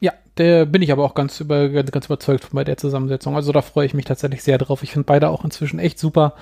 Ja, 0.00 0.12
der 0.36 0.66
bin 0.66 0.82
ich 0.82 0.92
aber 0.92 1.04
auch 1.04 1.14
ganz, 1.14 1.40
über, 1.40 1.68
ganz 1.70 2.06
überzeugt 2.06 2.48
bei 2.52 2.64
der 2.64 2.76
Zusammensetzung. 2.76 3.34
Also 3.34 3.52
da 3.52 3.62
freue 3.62 3.86
ich 3.86 3.94
mich 3.94 4.04
tatsächlich 4.04 4.42
sehr 4.42 4.58
drauf. 4.58 4.82
Ich 4.82 4.92
finde 4.92 5.06
beide 5.06 5.30
auch 5.30 5.44
inzwischen 5.44 5.78
echt 5.78 5.98
super. 5.98 6.34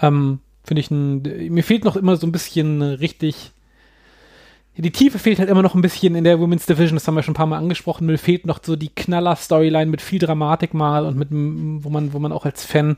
Ähm, 0.00 0.40
finde 0.64 0.80
ich 0.80 0.90
ein, 0.90 1.22
mir 1.52 1.62
fehlt 1.62 1.84
noch 1.84 1.96
immer 1.96 2.16
so 2.16 2.26
ein 2.26 2.32
bisschen 2.32 2.82
richtig, 2.82 3.52
die 4.76 4.90
Tiefe 4.90 5.18
fehlt 5.18 5.38
halt 5.38 5.50
immer 5.50 5.62
noch 5.62 5.74
ein 5.74 5.82
bisschen 5.82 6.16
in 6.16 6.24
der 6.24 6.40
Women's 6.40 6.66
Division, 6.66 6.96
das 6.96 7.06
haben 7.06 7.14
wir 7.14 7.22
schon 7.22 7.32
ein 7.32 7.36
paar 7.36 7.46
Mal 7.46 7.58
angesprochen. 7.58 8.06
Mir 8.06 8.18
fehlt 8.18 8.44
noch 8.44 8.58
so 8.62 8.74
die 8.74 8.88
Knaller-Storyline 8.88 9.90
mit 9.90 10.02
viel 10.02 10.18
Dramatik 10.18 10.74
mal 10.74 11.06
und 11.06 11.16
mit, 11.16 11.28
wo 11.30 11.90
man, 11.90 12.12
wo 12.12 12.18
man 12.18 12.32
auch 12.32 12.44
als 12.44 12.64
Fan 12.64 12.96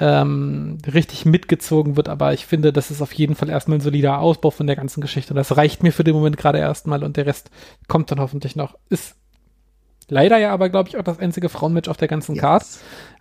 ähm, 0.00 0.78
richtig 0.92 1.26
mitgezogen 1.26 1.96
wird, 1.96 2.08
aber 2.08 2.32
ich 2.32 2.46
finde, 2.46 2.72
das 2.72 2.90
ist 2.90 3.02
auf 3.02 3.12
jeden 3.12 3.34
Fall 3.34 3.50
erstmal 3.50 3.78
ein 3.78 3.82
solider 3.82 4.20
Ausbau 4.20 4.50
von 4.50 4.66
der 4.66 4.76
ganzen 4.76 5.00
Geschichte. 5.00 5.34
Und 5.34 5.36
das 5.36 5.56
reicht 5.56 5.82
mir 5.82 5.92
für 5.92 6.04
den 6.04 6.14
Moment 6.14 6.36
gerade 6.38 6.58
erstmal 6.58 7.04
und 7.04 7.16
der 7.16 7.26
Rest 7.26 7.50
kommt 7.88 8.10
dann 8.10 8.20
hoffentlich 8.20 8.56
noch. 8.56 8.76
Ist 8.88 9.16
Leider 10.10 10.38
ja 10.38 10.52
aber, 10.52 10.68
glaube 10.68 10.88
ich, 10.88 10.96
auch 10.96 11.02
das 11.02 11.18
einzige 11.18 11.48
Frauenmatch 11.48 11.88
auf 11.88 11.96
der 11.96 12.08
ganzen 12.08 12.34
yes. 12.34 12.40
Card. 12.40 12.64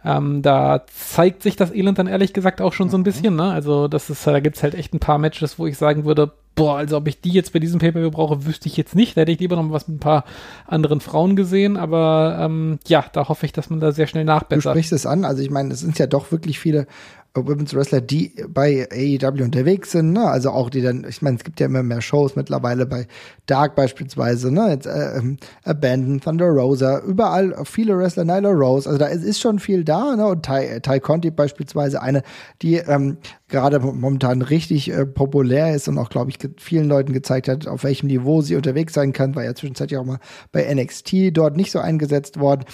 Ähm, 0.04 0.42
da 0.42 0.84
zeigt 0.88 1.44
sich 1.44 1.56
das 1.56 1.72
Elend 1.72 2.00
dann 2.00 2.08
ehrlich 2.08 2.34
gesagt 2.34 2.62
auch 2.62 2.74
schon 2.74 2.88
mhm. 2.88 2.92
so 2.92 2.98
ein 2.98 3.02
mhm. 3.02 3.06
bisschen. 3.06 3.36
Ne? 3.36 3.52
Also 3.52 3.88
das 3.88 4.10
ist, 4.10 4.26
da 4.26 4.40
gibt's 4.40 4.64
halt 4.64 4.76
echt 4.76 4.94
ein 4.94 5.00
paar 5.00 5.18
Matches, 5.18 5.60
wo 5.60 5.68
ich 5.68 5.78
sagen 5.78 6.06
würde, 6.06 6.32
boah, 6.56 6.78
also 6.78 6.98
ob 6.98 7.08
ich 7.08 7.22
die 7.22 7.32
jetzt 7.32 7.54
bei 7.54 7.60
diesem 7.60 7.80
Pay-Per-View 7.80 8.12
brauche, 8.12 8.46
wüsste 8.46 8.68
ich 8.68 8.78
jetzt 8.78 8.96
nicht. 8.96 9.16
Da 9.16 9.22
hätte 9.22 9.32
ich 9.32 9.40
lieber 9.40 9.56
noch 9.56 9.72
was 9.72 9.88
mit 9.88 9.98
ein 9.98 10.00
paar 10.00 10.26
anderen 10.68 11.00
Frauen 11.00 11.36
gesehen. 11.36 11.78
Aber 11.78 12.38
ähm, 12.40 12.80
ja, 12.88 13.06
da 13.14 13.30
hoffe 13.30 13.46
ich, 13.46 13.54
dass 13.54 13.70
man 13.70 13.80
da 13.80 13.92
sehr 13.92 14.08
schnell 14.08 14.26
nachbessert. 14.26 14.66
Du 14.66 14.70
sprichst 14.70 14.94
es 14.94 15.06
an. 15.06 15.24
Also 15.24 15.42
ich 15.42 15.50
meine, 15.50 15.74
es 15.74 15.80
sind 15.80 15.98
ja 16.00 16.08
doch 16.08 16.32
wirklich 16.32 16.60
viele 16.60 16.88
Women's 17.34 17.74
Wrestler, 17.74 18.02
die 18.02 18.34
bei 18.50 18.88
AEW 18.92 19.44
unterwegs 19.44 19.92
sind, 19.92 20.12
ne? 20.12 20.28
Also 20.30 20.50
auch 20.50 20.70
die 20.70 20.82
dann, 20.82 21.06
ich 21.08 21.22
meine, 21.22 21.38
es 21.38 21.44
gibt 21.46 21.62
ja 21.62 21.68
immer 21.68 21.82
mehr 21.82 22.02
Shows 22.02 22.36
mittlerweile 22.36 22.86
bei 22.86 23.08
Dark 23.46 23.76
beispielsweise, 23.76 24.52
ne? 24.52 24.70
Jetzt, 24.70 24.86
äh, 24.86 25.18
ähm, 25.18 25.38
Abandon, 25.64 26.20
Thunder 26.20 26.50
Rosa, 26.50 27.00
überall 27.00 27.56
viele 27.64 27.98
Wrestler, 27.98 28.26
Nyla 28.26 28.50
Rose, 28.50 28.90
also 28.90 29.00
da 29.00 29.06
ist, 29.08 29.24
ist 29.24 29.40
schon 29.40 29.60
viel 29.60 29.86
da, 29.86 30.16
ne? 30.18 30.26
Und 30.26 30.46
Ty, 30.46 30.82
Ty 30.82 31.00
Conti 31.00 31.32
beispielsweise 31.32 32.02
eine, 32.02 32.24
die 32.62 32.76
ähm, 32.76 33.18
gerade 33.52 33.80
momentan 33.80 34.42
richtig 34.42 34.92
äh, 34.92 35.06
populär 35.06 35.76
ist 35.76 35.88
und 35.88 35.98
auch, 35.98 36.10
glaube 36.10 36.32
ich, 36.32 36.40
vielen 36.58 36.88
Leuten 36.88 37.14
gezeigt 37.14 37.48
hat, 37.48 37.68
auf 37.68 37.84
welchem 37.84 38.08
Niveau 38.08 38.42
sie 38.42 38.56
unterwegs 38.56 38.94
sein 38.94 39.14
kann, 39.14 39.36
war 39.36 39.44
ja 39.44 39.54
zwischenzeitlich 39.54 40.00
auch 40.00 40.06
mal 40.06 40.20
bei 40.52 40.74
NXT 40.74 41.14
dort 41.34 41.58
nicht 41.58 41.72
so 41.72 41.80
eingesetzt 41.80 42.40
worden. 42.40 42.66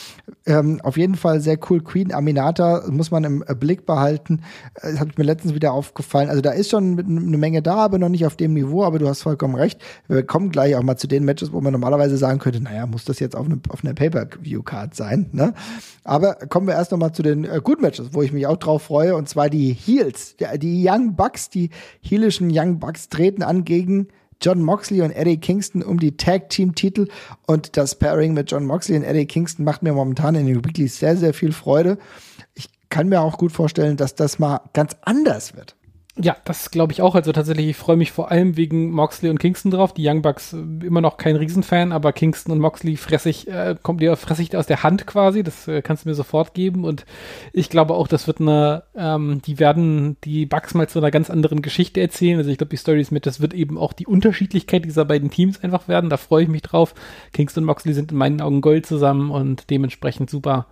Ähm, 0.45 0.79
auf 0.81 0.95
jeden 0.95 1.15
Fall 1.15 1.41
sehr 1.41 1.57
cool. 1.69 1.81
Queen 1.81 2.13
Aminata 2.13 2.83
muss 2.89 3.11
man 3.11 3.23
im 3.23 3.43
äh, 3.45 3.55
Blick 3.55 3.85
behalten. 3.85 4.41
Das 4.75 4.93
äh, 4.93 4.97
hat 4.99 5.17
mir 5.17 5.23
letztens 5.23 5.53
wieder 5.55 5.73
aufgefallen. 5.73 6.29
Also 6.29 6.41
da 6.41 6.51
ist 6.51 6.69
schon 6.69 6.99
eine 6.99 7.37
Menge 7.37 7.61
da, 7.61 7.75
aber 7.77 7.97
noch 7.97 8.09
nicht 8.09 8.25
auf 8.25 8.35
dem 8.35 8.53
Niveau, 8.53 8.83
aber 8.83 8.99
du 8.99 9.09
hast 9.09 9.23
vollkommen 9.23 9.55
recht. 9.55 9.81
Wir 10.07 10.23
kommen 10.23 10.51
gleich 10.51 10.75
auch 10.75 10.83
mal 10.83 10.95
zu 10.95 11.07
den 11.07 11.25
Matches, 11.25 11.51
wo 11.51 11.59
man 11.59 11.73
normalerweise 11.73 12.17
sagen 12.17 12.39
könnte, 12.39 12.61
naja, 12.61 12.85
muss 12.85 13.03
das 13.03 13.19
jetzt 13.19 13.35
auf, 13.35 13.47
eine, 13.47 13.59
auf 13.69 13.83
einer 13.83 13.93
Pay-Per-View-Card 13.93 14.95
sein, 14.95 15.29
ne? 15.31 15.53
Aber 16.03 16.35
kommen 16.35 16.67
wir 16.67 16.75
erst 16.75 16.91
noch 16.91 16.97
mal 16.97 17.11
zu 17.11 17.21
den 17.21 17.43
äh, 17.43 17.59
Good 17.61 17.81
Matches, 17.81 18.09
wo 18.13 18.21
ich 18.21 18.31
mich 18.31 18.47
auch 18.47 18.57
drauf 18.57 18.83
freue, 18.83 19.15
und 19.15 19.27
zwar 19.27 19.49
die 19.49 19.73
Heels, 19.73 20.37
die, 20.37 20.45
die 20.59 20.66
Young 20.67 21.15
Bucks, 21.15 21.49
die 21.49 21.69
heelischen 22.01 22.49
Young 22.51 22.79
Bucks 22.79 23.09
treten 23.09 23.43
an 23.43 23.63
gegen 23.63 24.07
John 24.41 24.61
Moxley 24.61 25.01
und 25.01 25.11
Eddie 25.11 25.37
Kingston 25.37 25.81
um 25.81 25.99
die 25.99 26.15
Tag 26.15 26.49
Team 26.49 26.75
Titel 26.75 27.07
und 27.45 27.75
das 27.77 27.95
Pairing 27.95 28.33
mit 28.33 28.51
John 28.51 28.65
Moxley 28.65 28.97
und 28.97 29.03
Eddie 29.03 29.25
Kingston 29.25 29.65
macht 29.65 29.81
mir 29.81 29.93
momentan 29.93 30.35
in 30.35 30.45
den 30.45 30.63
Weekly 30.63 30.87
sehr, 30.87 31.17
sehr 31.17 31.33
viel 31.33 31.51
Freude. 31.51 31.97
Ich 32.53 32.69
kann 32.89 33.09
mir 33.09 33.21
auch 33.21 33.37
gut 33.37 33.51
vorstellen, 33.51 33.97
dass 33.97 34.15
das 34.15 34.39
mal 34.39 34.61
ganz 34.73 34.95
anders 35.01 35.55
wird. 35.55 35.76
Ja, 36.19 36.35
das 36.45 36.71
glaube 36.71 36.93
ich 36.93 37.01
auch. 37.03 37.13
Also 37.13 37.31
tatsächlich, 37.31 37.67
ich 37.67 37.75
freue 37.75 37.95
mich 37.95 38.11
vor 38.11 38.31
allem 38.31 38.57
wegen 38.57 38.89
Moxley 38.89 39.29
und 39.29 39.39
Kingston 39.39 39.69
drauf. 39.69 39.93
Die 39.93 40.07
Young 40.07 40.23
Bucks 40.23 40.53
äh, 40.53 40.57
immer 40.57 40.99
noch 40.99 41.17
kein 41.17 41.35
Riesenfan, 41.35 41.91
aber 41.91 42.11
Kingston 42.11 42.53
und 42.53 42.59
Moxley 42.59 42.97
fresse 42.97 43.29
ich, 43.29 43.47
äh, 43.47 43.75
kommt 43.83 44.01
dir 44.01 44.15
fresse 44.15 44.41
ich 44.41 44.57
aus 44.57 44.65
der 44.65 44.81
Hand 44.81 45.05
quasi. 45.05 45.43
Das 45.43 45.67
äh, 45.67 45.83
kannst 45.83 46.05
du 46.05 46.09
mir 46.09 46.15
sofort 46.15 46.55
geben. 46.55 46.85
Und 46.85 47.05
ich 47.53 47.69
glaube 47.69 47.93
auch, 47.93 48.07
das 48.07 48.25
wird 48.25 48.41
eine, 48.41 48.83
ähm, 48.95 49.43
die 49.45 49.59
werden 49.59 50.17
die 50.23 50.47
Bucks 50.47 50.73
mal 50.73 50.89
zu 50.89 50.97
einer 50.97 51.11
ganz 51.11 51.29
anderen 51.29 51.61
Geschichte 51.61 52.01
erzählen. 52.01 52.39
Also 52.39 52.49
ich 52.49 52.57
glaube, 52.57 52.71
die 52.71 52.77
Stories 52.77 53.11
mit, 53.11 53.27
das 53.27 53.39
wird 53.39 53.53
eben 53.53 53.77
auch 53.77 53.93
die 53.93 54.07
Unterschiedlichkeit 54.07 54.85
dieser 54.85 55.05
beiden 55.05 55.29
Teams 55.29 55.63
einfach 55.63 55.87
werden. 55.87 56.09
Da 56.09 56.17
freue 56.17 56.43
ich 56.43 56.49
mich 56.49 56.63
drauf. 56.63 56.95
Kingston 57.31 57.63
und 57.63 57.67
Moxley 57.67 57.93
sind 57.93 58.11
in 58.11 58.17
meinen 58.17 58.41
Augen 58.41 58.61
Gold 58.61 58.87
zusammen 58.87 59.29
und 59.29 59.69
dementsprechend 59.69 60.31
super 60.31 60.65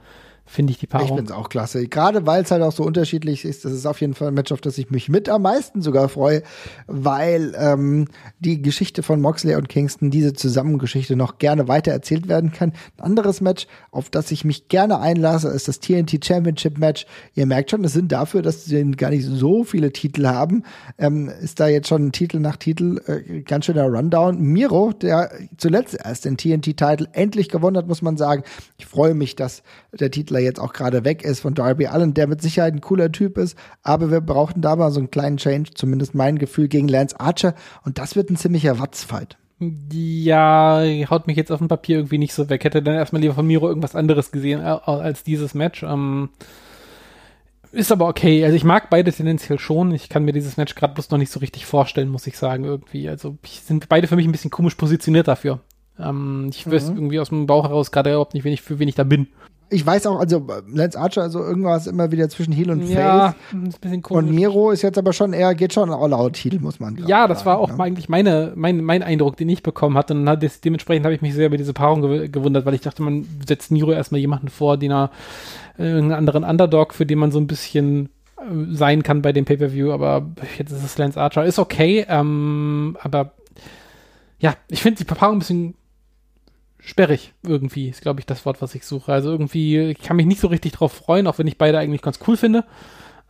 finde 0.45 0.71
ich 0.71 0.79
die 0.79 0.87
Paarung. 0.87 1.07
Ich 1.07 1.15
finde 1.15 1.31
es 1.31 1.37
auch 1.37 1.49
klasse. 1.49 1.87
Gerade 1.87 2.25
weil 2.27 2.43
es 2.43 2.51
halt 2.51 2.61
auch 2.61 2.71
so 2.71 2.83
unterschiedlich 2.83 3.45
ist. 3.45 3.65
Das 3.65 3.71
ist 3.71 3.85
auf 3.85 3.99
jeden 3.99 4.13
Fall 4.13 4.29
ein 4.29 4.33
Match, 4.33 4.51
auf 4.51 4.61
das 4.61 4.77
ich 4.77 4.91
mich 4.91 5.09
mit 5.09 5.27
am 5.27 5.41
meisten 5.41 5.81
sogar 5.81 6.07
freue, 6.07 6.43
weil 6.87 7.55
ähm, 7.57 8.07
die 8.39 8.61
Geschichte 8.61 9.01
von 9.01 9.21
Moxley 9.21 9.55
und 9.55 9.69
Kingston, 9.69 10.11
diese 10.11 10.33
Zusammengeschichte 10.33 11.15
noch 11.15 11.39
gerne 11.39 11.67
weiter 11.67 11.91
erzählt 11.91 12.27
werden 12.27 12.51
kann. 12.51 12.73
Ein 12.97 13.03
anderes 13.03 13.41
Match, 13.41 13.67
auf 13.91 14.09
das 14.09 14.31
ich 14.31 14.45
mich 14.45 14.67
gerne 14.67 14.99
einlasse, 14.99 15.49
ist 15.49 15.67
das 15.67 15.79
TNT 15.79 16.23
Championship 16.23 16.77
Match. 16.77 17.07
Ihr 17.33 17.47
merkt 17.47 17.71
schon, 17.71 17.83
es 17.83 17.93
sind 17.93 18.11
dafür, 18.11 18.43
dass 18.43 18.65
sie 18.65 18.91
gar 18.91 19.09
nicht 19.09 19.25
so 19.25 19.63
viele 19.63 19.91
Titel 19.91 20.27
haben, 20.27 20.63
ähm, 20.99 21.31
ist 21.41 21.59
da 21.59 21.67
jetzt 21.67 21.87
schon 21.87 22.11
Titel 22.11 22.39
nach 22.39 22.57
Titel 22.57 23.01
äh, 23.07 23.41
ganz 23.41 23.65
schöner 23.65 23.85
Rundown. 23.85 24.39
Miro, 24.39 24.93
der 24.93 25.31
zuletzt 25.57 25.97
erst 26.03 26.25
den 26.25 26.37
TNT-Titel 26.37 27.07
endlich 27.13 27.49
gewonnen 27.49 27.77
hat, 27.77 27.87
muss 27.87 28.01
man 28.01 28.17
sagen. 28.17 28.43
Ich 28.77 28.85
freue 28.85 29.15
mich, 29.15 29.35
dass 29.35 29.63
der 29.91 30.11
Titel 30.11 30.34
jetzt 30.39 30.59
auch 30.59 30.73
gerade 30.73 31.05
weg 31.05 31.23
ist 31.23 31.41
von 31.41 31.53
Darby 31.53 31.87
Allen, 31.87 32.13
der 32.13 32.27
mit 32.27 32.41
Sicherheit 32.41 32.73
ein 32.73 32.81
cooler 32.81 33.11
Typ 33.11 33.37
ist, 33.37 33.57
aber 33.83 34.11
wir 34.11 34.21
brauchten 34.21 34.61
da 34.61 34.75
mal 34.75 34.91
so 34.91 34.99
einen 34.99 35.11
kleinen 35.11 35.37
Change, 35.37 35.71
zumindest 35.73 36.15
mein 36.15 36.37
Gefühl, 36.37 36.67
gegen 36.67 36.87
Lance 36.87 37.19
Archer 37.19 37.55
und 37.83 37.97
das 37.97 38.15
wird 38.15 38.29
ein 38.29 38.37
ziemlicher 38.37 38.79
Watzfight. 38.79 39.37
Ja, 39.59 40.83
haut 41.09 41.27
mich 41.27 41.37
jetzt 41.37 41.51
auf 41.51 41.59
dem 41.59 41.69
Papier 41.69 41.97
irgendwie 41.97 42.17
nicht 42.17 42.33
so 42.33 42.49
weg. 42.49 42.63
Hätte 42.65 42.81
dann 42.81 42.95
erstmal 42.95 43.21
lieber 43.21 43.35
von 43.35 43.47
Miro 43.47 43.69
irgendwas 43.69 43.95
anderes 43.95 44.31
gesehen 44.31 44.59
äh, 44.59 44.63
als 44.63 45.23
dieses 45.23 45.53
Match. 45.53 45.81
Ähm, 45.83 46.29
ist 47.71 47.91
aber 47.91 48.07
okay. 48.07 48.43
Also 48.43 48.55
ich 48.55 48.65
mag 48.65 48.89
beide 48.89 49.13
tendenziell 49.13 49.57
schon. 49.57 49.93
Ich 49.93 50.09
kann 50.09 50.25
mir 50.25 50.33
dieses 50.33 50.57
Match 50.57 50.75
gerade 50.75 50.93
bloß 50.93 51.09
noch 51.09 51.17
nicht 51.17 51.31
so 51.31 51.39
richtig 51.39 51.65
vorstellen, 51.65 52.09
muss 52.09 52.27
ich 52.27 52.37
sagen, 52.37 52.65
irgendwie. 52.65 53.07
Also 53.07 53.37
sind 53.43 53.87
beide 53.87 54.07
für 54.07 54.17
mich 54.17 54.27
ein 54.27 54.31
bisschen 54.33 54.51
komisch 54.51 54.75
positioniert 54.75 55.29
dafür. 55.29 55.61
Ähm, 55.97 56.47
ich 56.49 56.65
mhm. 56.65 56.71
weiß 56.71 56.89
irgendwie 56.89 57.19
aus 57.21 57.29
dem 57.29 57.47
Bauch 57.47 57.63
heraus 57.63 57.91
gerade 57.91 58.09
überhaupt 58.09 58.33
nicht, 58.33 58.43
wen 58.43 58.53
ich, 58.53 58.61
für 58.61 58.79
wen 58.79 58.89
ich 58.89 58.95
da 58.95 59.05
bin 59.05 59.27
ich 59.69 59.85
weiß 59.85 60.05
auch, 60.07 60.19
also 60.19 60.45
Lance 60.71 60.99
Archer, 60.99 61.23
also 61.23 61.39
irgendwas 61.39 61.87
immer 61.87 62.11
wieder 62.11 62.29
zwischen 62.29 62.53
Heel 62.53 62.69
und 62.69 62.87
ja, 62.87 63.29
Face. 63.29 63.35
Ein 63.53 63.73
bisschen 63.81 64.01
komisch. 64.01 64.23
Und 64.23 64.35
Miro 64.35 64.71
ist 64.71 64.83
jetzt 64.83 64.97
aber 64.97 65.11
schon 65.11 65.33
eher, 65.33 65.55
geht 65.55 65.73
schon 65.73 65.91
all 65.91 66.13
out 66.13 66.37
Heel, 66.37 66.59
muss 66.59 66.79
man 66.79 66.95
sagen. 66.95 67.07
Ja, 67.07 67.27
das 67.27 67.39
sagen, 67.39 67.49
war 67.49 67.59
auch 67.59 67.69
ne? 67.69 67.83
eigentlich 67.83 68.07
meine, 68.07 68.53
mein, 68.55 68.83
mein 68.83 69.01
Eindruck, 69.01 69.37
den 69.37 69.49
ich 69.49 69.63
bekommen 69.63 69.97
hatte. 69.97 70.13
Und 70.13 70.25
das, 70.25 70.61
dementsprechend 70.61 71.05
habe 71.05 71.15
ich 71.15 71.21
mich 71.21 71.33
sehr 71.33 71.47
über 71.47 71.57
diese 71.57 71.73
Paarung 71.73 72.01
gew 72.01 72.29
gewundert, 72.29 72.65
weil 72.65 72.75
ich 72.75 72.81
dachte, 72.81 73.01
man 73.01 73.25
setzt 73.47 73.71
Miro 73.71 73.91
erstmal 73.91 74.21
jemanden 74.21 74.49
vor, 74.49 74.77
den 74.77 74.91
er, 74.91 75.09
äh, 75.79 75.83
irgendeinen 75.83 76.19
anderen 76.19 76.43
Underdog, 76.43 76.93
für 76.93 77.05
den 77.05 77.17
man 77.17 77.31
so 77.31 77.39
ein 77.39 77.47
bisschen 77.47 78.09
äh, 78.37 78.43
sein 78.71 79.01
kann 79.01 79.21
bei 79.21 79.33
dem 79.33 79.45
Pay-Per-View, 79.45 79.91
aber 79.91 80.27
jetzt 80.57 80.71
ist 80.71 80.83
es 80.83 80.97
Lance 80.97 81.19
Archer. 81.19 81.43
Ist 81.43 81.59
okay, 81.59 82.05
ähm, 82.07 82.97
aber 83.01 83.31
ja, 84.39 84.53
ich 84.67 84.81
finde 84.81 85.03
die 85.03 85.05
Paarung 85.05 85.37
ein 85.37 85.39
bisschen 85.39 85.75
sperrig 86.85 87.33
irgendwie, 87.43 87.89
ist 87.89 88.01
glaube 88.01 88.19
ich 88.19 88.25
das 88.25 88.45
Wort, 88.45 88.61
was 88.61 88.75
ich 88.75 88.85
suche. 88.85 89.11
Also 89.11 89.31
irgendwie, 89.31 89.77
ich 89.79 89.99
kann 89.99 90.17
mich 90.17 90.25
nicht 90.25 90.39
so 90.39 90.47
richtig 90.47 90.73
drauf 90.73 90.93
freuen, 90.93 91.27
auch 91.27 91.37
wenn 91.37 91.47
ich 91.47 91.57
beide 91.57 91.79
eigentlich 91.79 92.01
ganz 92.01 92.19
cool 92.27 92.37
finde. 92.37 92.63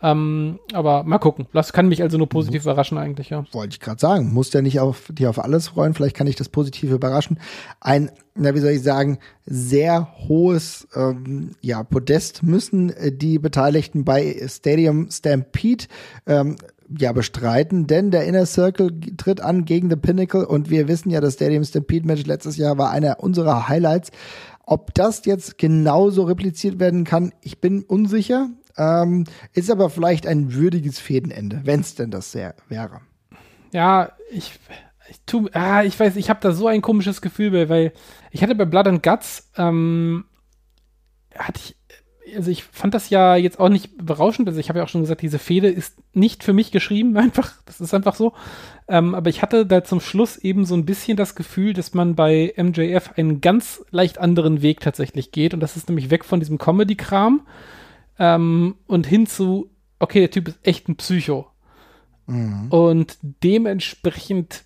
Ähm, 0.02 0.60
aber 0.74 1.04
mal 1.04 1.20
gucken. 1.20 1.48
Das 1.54 1.72
kann 1.72 1.88
mich 1.88 2.02
also 2.02 2.18
nur 2.18 2.28
positiv 2.28 2.64
mhm. 2.64 2.70
überraschen 2.70 2.98
eigentlich, 2.98 3.30
ja. 3.30 3.46
Wollte 3.54 3.76
ich 3.76 3.80
gerade 3.80 4.00
sagen. 4.00 4.34
Muss 4.34 4.52
ja 4.54 4.62
nicht 4.62 4.80
auf, 4.80 5.10
die 5.12 5.26
auf 5.26 5.40
alles 5.40 5.70
freuen. 5.70 5.94
Vielleicht 5.94 6.16
kann 6.16 6.28
ich 6.28 6.36
das 6.36 6.50
positiv 6.50 6.92
überraschen. 6.92 7.40
Ein, 7.80 8.12
na, 8.36 8.54
wie 8.54 8.60
soll 8.60 8.72
ich 8.72 8.84
sagen, 8.84 9.20
sehr 9.46 10.10
hohes, 10.28 10.88
ähm, 10.96 11.52
ja, 11.62 11.84
Podest 11.84 12.44
müssen 12.44 12.90
äh, 12.92 13.12
die 13.12 13.40
Beteiligten 13.40 14.04
bei 14.04 14.36
Stadium 14.48 15.10
Stampede, 15.10 15.86
ähm, 16.28 16.58
ja 16.88 17.12
bestreiten, 17.12 17.88
denn 17.88 18.12
der 18.12 18.26
Inner 18.26 18.46
Circle 18.46 19.00
tritt 19.18 19.42
an 19.42 19.66
gegen 19.66 19.90
The 19.90 19.96
Pinnacle 19.96 20.46
und 20.46 20.70
wir 20.70 20.88
wissen 20.88 21.10
ja, 21.10 21.22
das 21.22 21.36
Stadium 21.36 21.64
Stampede 21.64 22.06
Match 22.06 22.26
letztes 22.26 22.58
Jahr 22.58 22.78
war 22.78 22.92
einer 22.92 23.22
unserer 23.22 23.68
Highlights. 23.68 24.12
Ob 24.66 24.94
das 24.94 25.26
jetzt 25.26 25.58
genauso 25.58 26.24
repliziert 26.24 26.80
werden 26.80 27.04
kann, 27.04 27.34
ich 27.42 27.60
bin 27.60 27.84
unsicher. 27.84 28.50
Ähm, 28.78 29.26
ist 29.54 29.72
aber 29.72 29.90
vielleicht 29.90 30.28
ein 30.28 30.54
würdiges 30.54 31.00
Fädenende, 31.00 31.62
wenn 31.64 31.80
es 31.80 31.96
denn 31.96 32.12
das 32.12 32.32
sehr 32.32 32.56
wäre. 32.68 33.02
Ja, 33.72 34.12
ich, 34.32 34.60
ich 35.10 35.22
tu, 35.26 35.48
ah, 35.54 35.84
ich 35.84 35.98
weiß, 36.00 36.16
ich 36.18 36.30
habe 36.30 36.40
da 36.42 36.52
so 36.52 36.68
ein 36.68 36.82
komisches 36.82 37.22
Gefühl 37.22 37.70
weil 37.70 37.94
ich 38.32 38.44
hatte 38.44 38.56
bei 38.56 38.66
Blood 38.66 38.88
and 38.88 39.04
Guts, 39.04 39.50
ähm, 39.56 40.26
hatte 41.38 41.62
ich 41.64 41.76
also 42.36 42.50
ich 42.50 42.64
fand 42.64 42.94
das 42.94 43.10
ja 43.10 43.36
jetzt 43.36 43.60
auch 43.60 43.70
nicht 43.70 43.98
berauschend. 43.98 44.48
Also 44.48 44.60
ich 44.60 44.70
habe 44.70 44.80
ja 44.80 44.86
auch 44.86 44.90
schon 44.90 45.02
gesagt, 45.02 45.22
diese 45.22 45.40
Fehde 45.40 45.68
ist 45.68 45.96
nicht 46.14 46.44
für 46.44 46.54
mich 46.54 46.72
geschrieben, 46.72 47.18
einfach. 47.18 47.54
Das 47.66 47.82
ist 47.82 47.94
einfach 47.94 48.16
so. 48.16 48.34
Ähm, 48.88 49.16
aber 49.16 49.30
ich 49.30 49.42
hatte 49.42 49.66
da 49.66 49.84
zum 49.84 50.00
Schluss 50.00 50.38
eben 50.38 50.66
so 50.66 50.76
ein 50.76 50.86
bisschen 50.86 51.18
das 51.18 51.36
Gefühl, 51.36 51.74
dass 51.74 51.94
man 51.94 52.16
bei 52.16 52.54
MJF 52.58 53.12
einen 53.18 53.42
ganz 53.42 53.84
leicht 53.92 54.18
anderen 54.18 54.62
Weg 54.62 54.80
tatsächlich 54.80 55.32
geht. 55.32 55.54
Und 55.54 55.60
das 55.60 55.76
ist 55.76 55.90
nämlich 55.90 56.10
weg 56.10 56.26
von 56.26 56.40
diesem 56.40 56.58
Comedy-Kram 56.58 57.42
ähm, 58.20 58.76
und 58.88 59.08
hin 59.08 59.28
zu, 59.28 59.70
okay, 60.00 60.20
der 60.20 60.32
Typ 60.32 60.48
ist 60.48 60.60
echt 60.64 60.88
ein 60.88 60.96
Psycho. 60.96 61.48
Mhm. 62.28 62.68
Und 62.70 63.18
dementsprechend 63.44 64.64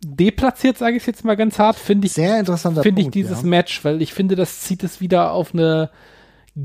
deplatziert, 0.00 0.78
sage 0.78 0.96
ich 0.96 1.06
jetzt 1.06 1.24
mal 1.24 1.36
ganz 1.36 1.58
hart, 1.58 1.76
finde 1.76 2.06
ich, 2.06 2.12
Sehr 2.12 2.38
interessanter 2.38 2.82
finde 2.82 3.02
ich 3.02 3.10
dieses 3.10 3.42
ja. 3.42 3.48
Match, 3.48 3.84
weil 3.84 4.00
ich 4.00 4.14
finde, 4.14 4.36
das 4.36 4.60
zieht 4.60 4.84
es 4.84 5.00
wieder 5.00 5.32
auf 5.32 5.54
eine 5.54 5.90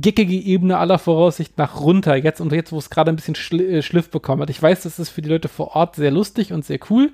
geckige 0.01 0.35
Ebene 0.35 0.77
aller 0.77 0.99
Voraussicht 0.99 1.57
nach 1.57 1.79
runter. 1.79 2.15
Jetzt 2.15 2.41
und 2.41 2.51
jetzt, 2.51 2.71
wo 2.71 2.77
es 2.77 2.89
gerade 2.89 3.11
ein 3.11 3.15
bisschen 3.15 3.35
Schl 3.35 3.61
äh, 3.61 3.81
Schliff 3.81 4.09
bekommen 4.09 4.41
hat. 4.41 4.49
Ich 4.49 4.61
weiß, 4.61 4.83
das 4.83 4.99
ist 4.99 5.09
für 5.09 5.21
die 5.21 5.29
Leute 5.29 5.47
vor 5.47 5.75
Ort 5.75 5.95
sehr 5.95 6.11
lustig 6.11 6.53
und 6.53 6.65
sehr 6.65 6.79
cool. 6.89 7.11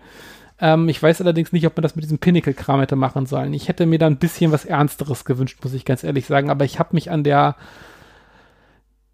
Ähm, 0.62 0.88
ich 0.90 1.02
weiß 1.02 1.22
allerdings 1.22 1.52
nicht, 1.52 1.66
ob 1.66 1.76
man 1.76 1.84
das 1.84 1.96
mit 1.96 2.04
diesem 2.04 2.20
Pinnacle-Kram 2.20 2.80
hätte 2.80 2.96
machen 2.96 3.26
sollen. 3.26 3.54
Ich 3.54 3.68
hätte 3.68 3.86
mir 3.86 4.00
da 4.00 4.08
ein 4.08 4.18
bisschen 4.18 4.52
was 4.52 4.66
Ernsteres 4.66 5.26
gewünscht, 5.26 5.60
muss 5.64 5.74
ich 5.74 5.86
ganz 5.86 6.04
ehrlich 6.04 6.26
sagen. 6.26 6.50
Aber 6.50 6.66
ich 6.66 6.80
habe 6.80 6.94
mich 6.94 7.12
an 7.12 7.24
der 7.24 7.56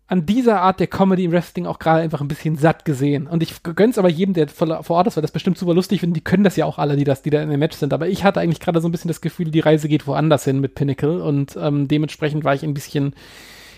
an 0.07 0.27
dieser 0.27 0.61
Art 0.61 0.79
der 0.79 0.85
Comedy 0.85 1.23
im 1.23 1.31
Wrestling 1.31 1.65
auch 1.65 1.79
gerade 1.79 2.01
einfach 2.01 2.21
ein 2.21 2.27
bisschen 2.27 2.57
satt 2.57 2.85
gesehen. 2.85 3.25
Und 3.25 3.41
ich 3.41 3.63
gönn's 3.63 3.97
aber 3.97 4.09
jedem, 4.09 4.35
der 4.35 4.47
vor 4.47 4.89
Ort 4.89 5.07
ist, 5.07 5.17
weil 5.17 5.23
das 5.23 5.31
bestimmt 5.31 5.57
super 5.57 5.73
lustig 5.73 5.99
finden. 5.99 6.13
Die 6.13 6.23
können 6.23 6.43
das 6.43 6.57
ja 6.57 6.65
auch 6.65 6.77
alle, 6.77 6.95
die 6.95 7.05
das, 7.05 7.23
die 7.23 7.31
da 7.31 7.41
in 7.41 7.49
dem 7.49 7.59
Match 7.59 7.77
sind. 7.77 7.91
Aber 7.91 8.07
ich 8.07 8.23
hatte 8.23 8.39
eigentlich 8.39 8.59
gerade 8.59 8.81
so 8.81 8.87
ein 8.87 8.91
bisschen 8.91 9.07
das 9.07 9.21
Gefühl, 9.21 9.49
die 9.49 9.61
Reise 9.61 9.87
geht 9.87 10.05
woanders 10.05 10.43
hin 10.43 10.59
mit 10.59 10.75
Pinnacle. 10.75 11.23
Und 11.23 11.57
ähm, 11.59 11.87
dementsprechend 11.87 12.43
war 12.43 12.53
ich 12.53 12.61
ein 12.61 12.75
bisschen 12.75 13.15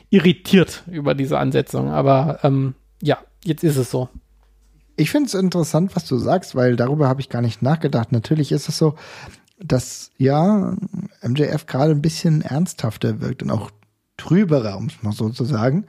irritiert 0.09 0.83
über 0.87 1.15
diese 1.15 1.37
Ansetzung. 1.37 1.89
Aber 1.89 2.39
ähm, 2.43 2.75
ja, 3.01 3.17
jetzt 3.43 3.63
ist 3.63 3.77
es 3.77 3.91
so. 3.91 4.09
Ich 4.95 5.11
finde 5.11 5.27
es 5.27 5.33
interessant, 5.33 5.95
was 5.95 6.05
du 6.05 6.17
sagst, 6.17 6.55
weil 6.55 6.75
darüber 6.75 7.07
habe 7.07 7.21
ich 7.21 7.29
gar 7.29 7.41
nicht 7.41 7.61
nachgedacht. 7.61 8.11
Natürlich 8.11 8.51
ist 8.51 8.67
es 8.67 8.77
so, 8.77 8.95
dass 9.59 10.11
ja 10.17 10.75
MJF 11.21 11.65
gerade 11.65 11.91
ein 11.91 12.01
bisschen 12.01 12.41
ernsthafter 12.41 13.21
wirkt 13.21 13.43
und 13.43 13.51
auch 13.51 13.71
trüberer, 14.17 14.77
um 14.77 14.87
es 14.87 15.03
mal 15.03 15.11
so 15.11 15.29
zu 15.29 15.45
sagen. 15.45 15.85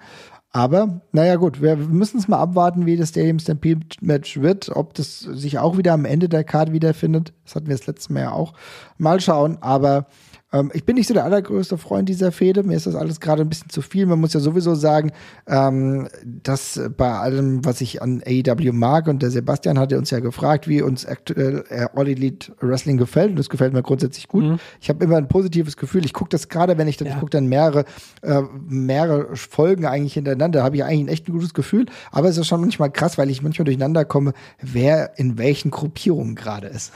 Aber, 0.50 1.02
naja, 1.12 1.36
gut, 1.36 1.60
wir 1.60 1.76
müssen 1.76 2.18
es 2.18 2.28
mal 2.28 2.38
abwarten, 2.38 2.86
wie 2.86 2.96
das 2.96 3.10
Stadium 3.10 3.38
Stampede 3.38 3.86
Match 4.00 4.40
wird, 4.40 4.70
ob 4.70 4.94
das 4.94 5.20
sich 5.20 5.58
auch 5.58 5.76
wieder 5.76 5.92
am 5.92 6.06
Ende 6.06 6.28
der 6.28 6.42
Card 6.42 6.72
wiederfindet. 6.72 7.34
Das 7.44 7.54
hatten 7.54 7.66
wir 7.66 7.76
das 7.76 7.86
letzte 7.86 8.12
Mal 8.14 8.20
ja 8.20 8.32
auch. 8.32 8.54
Mal 8.96 9.20
schauen, 9.20 9.58
aber 9.60 10.06
ähm, 10.52 10.70
ich 10.72 10.84
bin 10.84 10.96
nicht 10.96 11.08
so 11.08 11.14
der 11.14 11.24
allergrößte 11.24 11.76
Freund 11.76 12.08
dieser 12.08 12.32
Fehde. 12.32 12.62
Mir 12.62 12.76
ist 12.76 12.86
das 12.86 12.94
alles 12.94 13.20
gerade 13.20 13.42
ein 13.42 13.48
bisschen 13.48 13.68
zu 13.68 13.82
viel. 13.82 14.06
Man 14.06 14.18
muss 14.18 14.32
ja 14.32 14.40
sowieso 14.40 14.74
sagen, 14.74 15.12
ähm, 15.46 16.08
dass 16.24 16.80
bei 16.96 17.12
allem, 17.12 17.64
was 17.64 17.80
ich 17.80 18.00
an 18.00 18.22
AEW 18.24 18.72
mag, 18.72 19.08
und 19.08 19.22
der 19.22 19.30
Sebastian 19.30 19.78
hatte 19.78 19.98
uns 19.98 20.10
ja 20.10 20.20
gefragt, 20.20 20.66
wie 20.66 20.80
uns 20.80 21.04
aktuell 21.04 21.64
äh, 21.68 21.86
All 21.94 22.08
Elite 22.08 22.52
Wrestling 22.60 22.96
gefällt. 22.96 23.30
Und 23.30 23.38
das 23.38 23.50
gefällt 23.50 23.74
mir 23.74 23.82
grundsätzlich 23.82 24.28
gut. 24.28 24.44
Mhm. 24.44 24.58
Ich 24.80 24.88
habe 24.88 25.04
immer 25.04 25.16
ein 25.16 25.28
positives 25.28 25.76
Gefühl. 25.76 26.04
Ich 26.06 26.14
gucke 26.14 26.30
das 26.30 26.48
gerade, 26.48 26.78
wenn 26.78 26.88
ich 26.88 26.96
dann, 26.96 27.08
ja. 27.08 27.14
ich 27.14 27.20
gucke 27.20 27.30
dann 27.30 27.46
mehrere, 27.46 27.84
äh, 28.22 28.40
mehrere 28.68 29.36
Folgen 29.36 29.84
eigentlich 29.84 30.14
hintereinander, 30.14 30.62
habe 30.62 30.76
ich 30.76 30.84
eigentlich 30.84 31.00
ein 31.00 31.08
echt 31.08 31.28
ein 31.28 31.32
gutes 31.32 31.52
Gefühl. 31.52 31.86
Aber 32.10 32.28
es 32.28 32.38
ist 32.38 32.46
schon 32.46 32.60
manchmal 32.62 32.90
krass, 32.90 33.18
weil 33.18 33.28
ich 33.28 33.42
manchmal 33.42 33.66
durcheinander 33.66 34.06
komme, 34.06 34.32
wer 34.62 35.18
in 35.18 35.36
welchen 35.36 35.70
Gruppierungen 35.70 36.34
gerade 36.34 36.68
ist. 36.68 36.92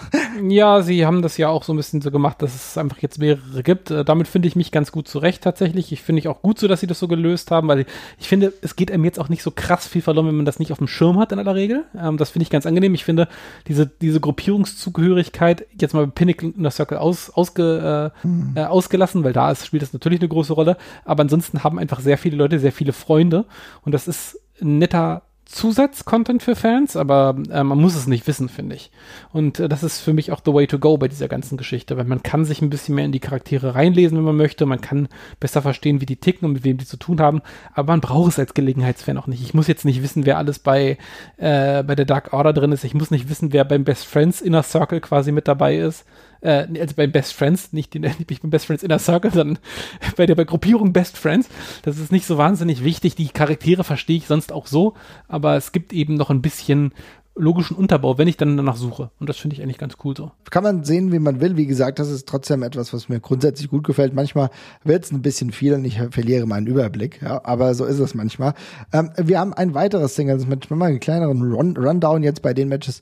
Ja, 0.48 0.82
sie 0.82 1.04
haben 1.04 1.20
das 1.20 1.36
ja 1.36 1.48
auch 1.48 1.62
so 1.62 1.72
ein 1.72 1.76
bisschen 1.76 2.00
so 2.00 2.10
gemacht, 2.10 2.40
dass 2.40 2.54
es 2.54 2.78
einfach 2.78 2.98
jetzt 2.98 3.18
mehrere 3.18 3.41
mehrere 3.46 3.62
gibt. 3.62 3.90
Äh, 3.90 4.04
damit 4.04 4.28
finde 4.28 4.48
ich 4.48 4.56
mich 4.56 4.72
ganz 4.72 4.92
gut 4.92 5.08
zurecht 5.08 5.42
tatsächlich. 5.42 5.92
Ich 5.92 6.02
finde 6.02 6.20
ich 6.20 6.28
auch 6.28 6.42
gut 6.42 6.58
so, 6.58 6.68
dass 6.68 6.80
sie 6.80 6.86
das 6.86 6.98
so 6.98 7.08
gelöst 7.08 7.50
haben, 7.50 7.68
weil 7.68 7.86
ich 8.18 8.28
finde, 8.28 8.52
es 8.62 8.76
geht 8.76 8.90
einem 8.90 9.04
jetzt 9.04 9.18
auch 9.18 9.28
nicht 9.28 9.42
so 9.42 9.50
krass 9.50 9.86
viel 9.86 10.02
verloren, 10.02 10.26
wenn 10.26 10.36
man 10.36 10.44
das 10.44 10.58
nicht 10.58 10.72
auf 10.72 10.78
dem 10.78 10.88
Schirm 10.88 11.18
hat 11.18 11.32
in 11.32 11.38
aller 11.38 11.54
Regel. 11.54 11.84
Ähm, 11.98 12.16
das 12.16 12.30
finde 12.30 12.44
ich 12.44 12.50
ganz 12.50 12.66
angenehm. 12.66 12.94
Ich 12.94 13.04
finde 13.04 13.28
diese, 13.68 13.86
diese 13.86 14.20
Gruppierungszugehörigkeit 14.20 15.66
jetzt 15.78 15.94
mal 15.94 16.06
bei 16.06 16.12
Pinnacle 16.12 16.52
in 16.56 16.62
der 16.62 16.72
Circle 16.72 16.98
aus, 16.98 17.30
ausge, 17.30 18.12
äh, 18.24 18.26
mhm. 18.26 18.52
äh, 18.54 18.64
ausgelassen, 18.64 19.24
weil 19.24 19.32
da 19.32 19.50
ist, 19.50 19.66
spielt 19.66 19.82
das 19.82 19.92
natürlich 19.92 20.20
eine 20.20 20.28
große 20.28 20.52
Rolle. 20.52 20.76
Aber 21.04 21.22
ansonsten 21.22 21.64
haben 21.64 21.78
einfach 21.78 22.00
sehr 22.00 22.18
viele 22.18 22.36
Leute 22.36 22.58
sehr 22.58 22.72
viele 22.72 22.92
Freunde 22.92 23.46
und 23.82 23.92
das 23.92 24.08
ist 24.08 24.38
ein 24.60 24.78
netter 24.78 25.22
Zusatz-Content 25.52 26.42
für 26.42 26.56
Fans, 26.56 26.96
aber 26.96 27.36
äh, 27.50 27.62
man 27.62 27.78
muss 27.78 27.94
es 27.94 28.06
nicht 28.06 28.26
wissen, 28.26 28.48
finde 28.48 28.74
ich. 28.74 28.90
Und 29.32 29.60
äh, 29.60 29.68
das 29.68 29.82
ist 29.82 30.00
für 30.00 30.12
mich 30.12 30.32
auch 30.32 30.40
the 30.44 30.52
way 30.52 30.66
to 30.66 30.78
go 30.78 30.96
bei 30.96 31.08
dieser 31.08 31.28
ganzen 31.28 31.58
Geschichte, 31.58 31.96
weil 31.96 32.06
man 32.06 32.22
kann 32.22 32.44
sich 32.44 32.62
ein 32.62 32.70
bisschen 32.70 32.94
mehr 32.94 33.04
in 33.04 33.12
die 33.12 33.20
Charaktere 33.20 33.74
reinlesen, 33.74 34.16
wenn 34.16 34.24
man 34.24 34.36
möchte. 34.36 34.64
Man 34.64 34.80
kann 34.80 35.08
besser 35.40 35.60
verstehen, 35.60 36.00
wie 36.00 36.06
die 36.06 36.16
ticken 36.16 36.46
und 36.46 36.54
mit 36.54 36.64
wem 36.64 36.78
die 36.78 36.86
zu 36.86 36.96
tun 36.96 37.20
haben. 37.20 37.42
Aber 37.74 37.92
man 37.92 38.00
braucht 38.00 38.32
es 38.32 38.38
als 38.38 38.54
Gelegenheitsfan 38.54 39.18
auch 39.18 39.26
nicht. 39.26 39.42
Ich 39.42 39.54
muss 39.54 39.68
jetzt 39.68 39.84
nicht 39.84 40.02
wissen, 40.02 40.24
wer 40.24 40.38
alles 40.38 40.58
bei, 40.58 40.96
äh, 41.36 41.82
bei 41.82 41.94
der 41.94 42.06
Dark 42.06 42.32
Order 42.32 42.54
drin 42.54 42.72
ist. 42.72 42.84
Ich 42.84 42.94
muss 42.94 43.10
nicht 43.10 43.28
wissen, 43.28 43.52
wer 43.52 43.64
beim 43.64 43.84
Best 43.84 44.06
Friends 44.06 44.40
Inner 44.40 44.62
Circle 44.62 45.00
quasi 45.00 45.32
mit 45.32 45.46
dabei 45.48 45.76
ist 45.76 46.04
äh, 46.42 46.66
also 46.78 46.94
bei 46.94 47.06
Best 47.06 47.32
Friends, 47.32 47.72
nicht, 47.72 47.94
die, 47.94 47.98
nicht 48.28 48.42
beim 48.42 48.50
Best 48.50 48.66
Friends 48.66 48.82
Inner 48.82 48.98
Circle, 48.98 49.32
sondern 49.32 49.58
bei 50.16 50.26
der 50.26 50.34
bei 50.34 50.44
Gruppierung 50.44 50.92
Best 50.92 51.16
Friends. 51.16 51.48
Das 51.82 51.98
ist 51.98 52.12
nicht 52.12 52.26
so 52.26 52.38
wahnsinnig 52.38 52.84
wichtig. 52.84 53.14
Die 53.14 53.28
Charaktere 53.28 53.84
verstehe 53.84 54.16
ich 54.18 54.26
sonst 54.26 54.52
auch 54.52 54.66
so, 54.66 54.94
aber 55.28 55.56
es 55.56 55.72
gibt 55.72 55.92
eben 55.92 56.14
noch 56.14 56.30
ein 56.30 56.42
bisschen 56.42 56.92
logischen 57.34 57.76
Unterbau, 57.76 58.18
wenn 58.18 58.28
ich 58.28 58.36
dann 58.36 58.56
danach 58.56 58.76
suche. 58.76 59.10
Und 59.18 59.28
das 59.28 59.38
finde 59.38 59.56
ich 59.56 59.62
eigentlich 59.62 59.78
ganz 59.78 59.94
cool 60.04 60.14
so. 60.16 60.32
Kann 60.50 60.62
man 60.62 60.84
sehen, 60.84 61.12
wie 61.12 61.18
man 61.18 61.40
will. 61.40 61.56
Wie 61.56 61.66
gesagt, 61.66 61.98
das 61.98 62.10
ist 62.10 62.28
trotzdem 62.28 62.62
etwas, 62.62 62.92
was 62.92 63.08
mir 63.08 63.20
grundsätzlich 63.20 63.70
gut 63.70 63.84
gefällt. 63.84 64.12
Manchmal 64.12 64.50
wird 64.84 65.04
es 65.04 65.12
ein 65.12 65.22
bisschen 65.22 65.50
viel 65.50 65.72
und 65.72 65.84
ich 65.84 65.98
verliere 66.10 66.46
meinen 66.46 66.66
Überblick. 66.66 67.22
Ja, 67.22 67.42
aber 67.44 67.74
so 67.74 67.86
ist 67.86 67.98
es 67.98 68.14
manchmal. 68.14 68.52
Ähm, 68.92 69.10
wir 69.16 69.40
haben 69.40 69.54
ein 69.54 69.72
weiteres 69.72 70.14
Single, 70.14 70.36
das 70.36 70.46
mit 70.46 70.70
mal 70.70 70.86
einen 70.86 71.00
kleineren 71.00 71.40
Run 71.42 71.76
Rundown 71.76 72.22
jetzt 72.22 72.42
bei 72.42 72.52
den 72.52 72.68
Matches 72.68 73.00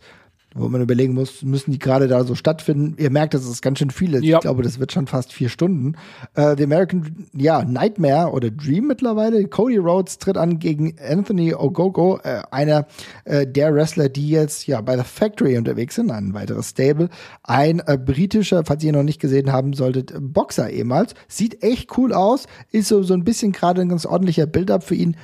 wo 0.55 0.69
man 0.69 0.83
überlegen 0.83 1.15
muss, 1.15 1.43
müssen 1.43 1.71
die 1.71 1.79
gerade 1.79 2.09
da 2.09 2.25
so 2.25 2.35
stattfinden. 2.35 2.97
Ihr 2.99 3.11
merkt, 3.11 3.35
das 3.35 3.47
ist 3.47 3.63
ganz 3.63 3.79
schön 3.79 3.91
viel. 3.91 4.13
Ja. 4.25 4.37
Ich 4.37 4.41
glaube, 4.43 4.63
das 4.63 4.81
wird 4.81 4.91
schon 4.91 5.07
fast 5.07 5.33
vier 5.33 5.49
Stunden. 5.49 5.95
Äh, 6.35 6.57
The 6.57 6.65
American, 6.65 7.29
ja, 7.33 7.65
Nightmare 7.65 8.33
oder 8.33 8.51
Dream 8.51 8.89
mittlerweile. 8.89 9.47
Cody 9.47 9.77
Rhodes 9.77 10.19
tritt 10.19 10.37
an 10.37 10.59
gegen 10.59 10.97
Anthony 10.99 11.55
Ogogo, 11.55 12.19
äh, 12.25 12.43
einer 12.51 12.87
äh, 13.25 13.47
der 13.47 13.75
Wrestler, 13.75 14.09
die 14.09 14.29
jetzt 14.29 14.67
ja 14.67 14.81
bei 14.81 14.97
The 14.97 15.05
Factory 15.05 15.57
unterwegs 15.57 15.95
sind, 15.95 16.11
ein 16.11 16.35
weiteres 16.35 16.71
Stable. 16.71 17.11
Ein 17.45 17.81
äh, 17.87 17.97
britischer, 17.97 18.65
falls 18.65 18.83
ihr 18.83 18.91
ihn 18.91 18.97
noch 18.97 19.05
nicht 19.05 19.21
gesehen 19.21 19.53
haben 19.53 19.73
solltet, 19.73 20.13
Boxer 20.21 20.69
ehemals. 20.71 21.15
Sieht 21.29 21.63
echt 21.63 21.97
cool 21.97 22.13
aus, 22.13 22.47
ist 22.73 22.89
so, 22.89 23.03
so 23.03 23.15
ein 23.15 23.25
bisschen 23.25 23.53
gerade 23.53 23.83
ein 23.83 23.89
ganz 23.89 24.05
ordentlicher 24.05 24.47
Build-up 24.47 24.83
für 24.83 24.97
ihn. 24.97 25.17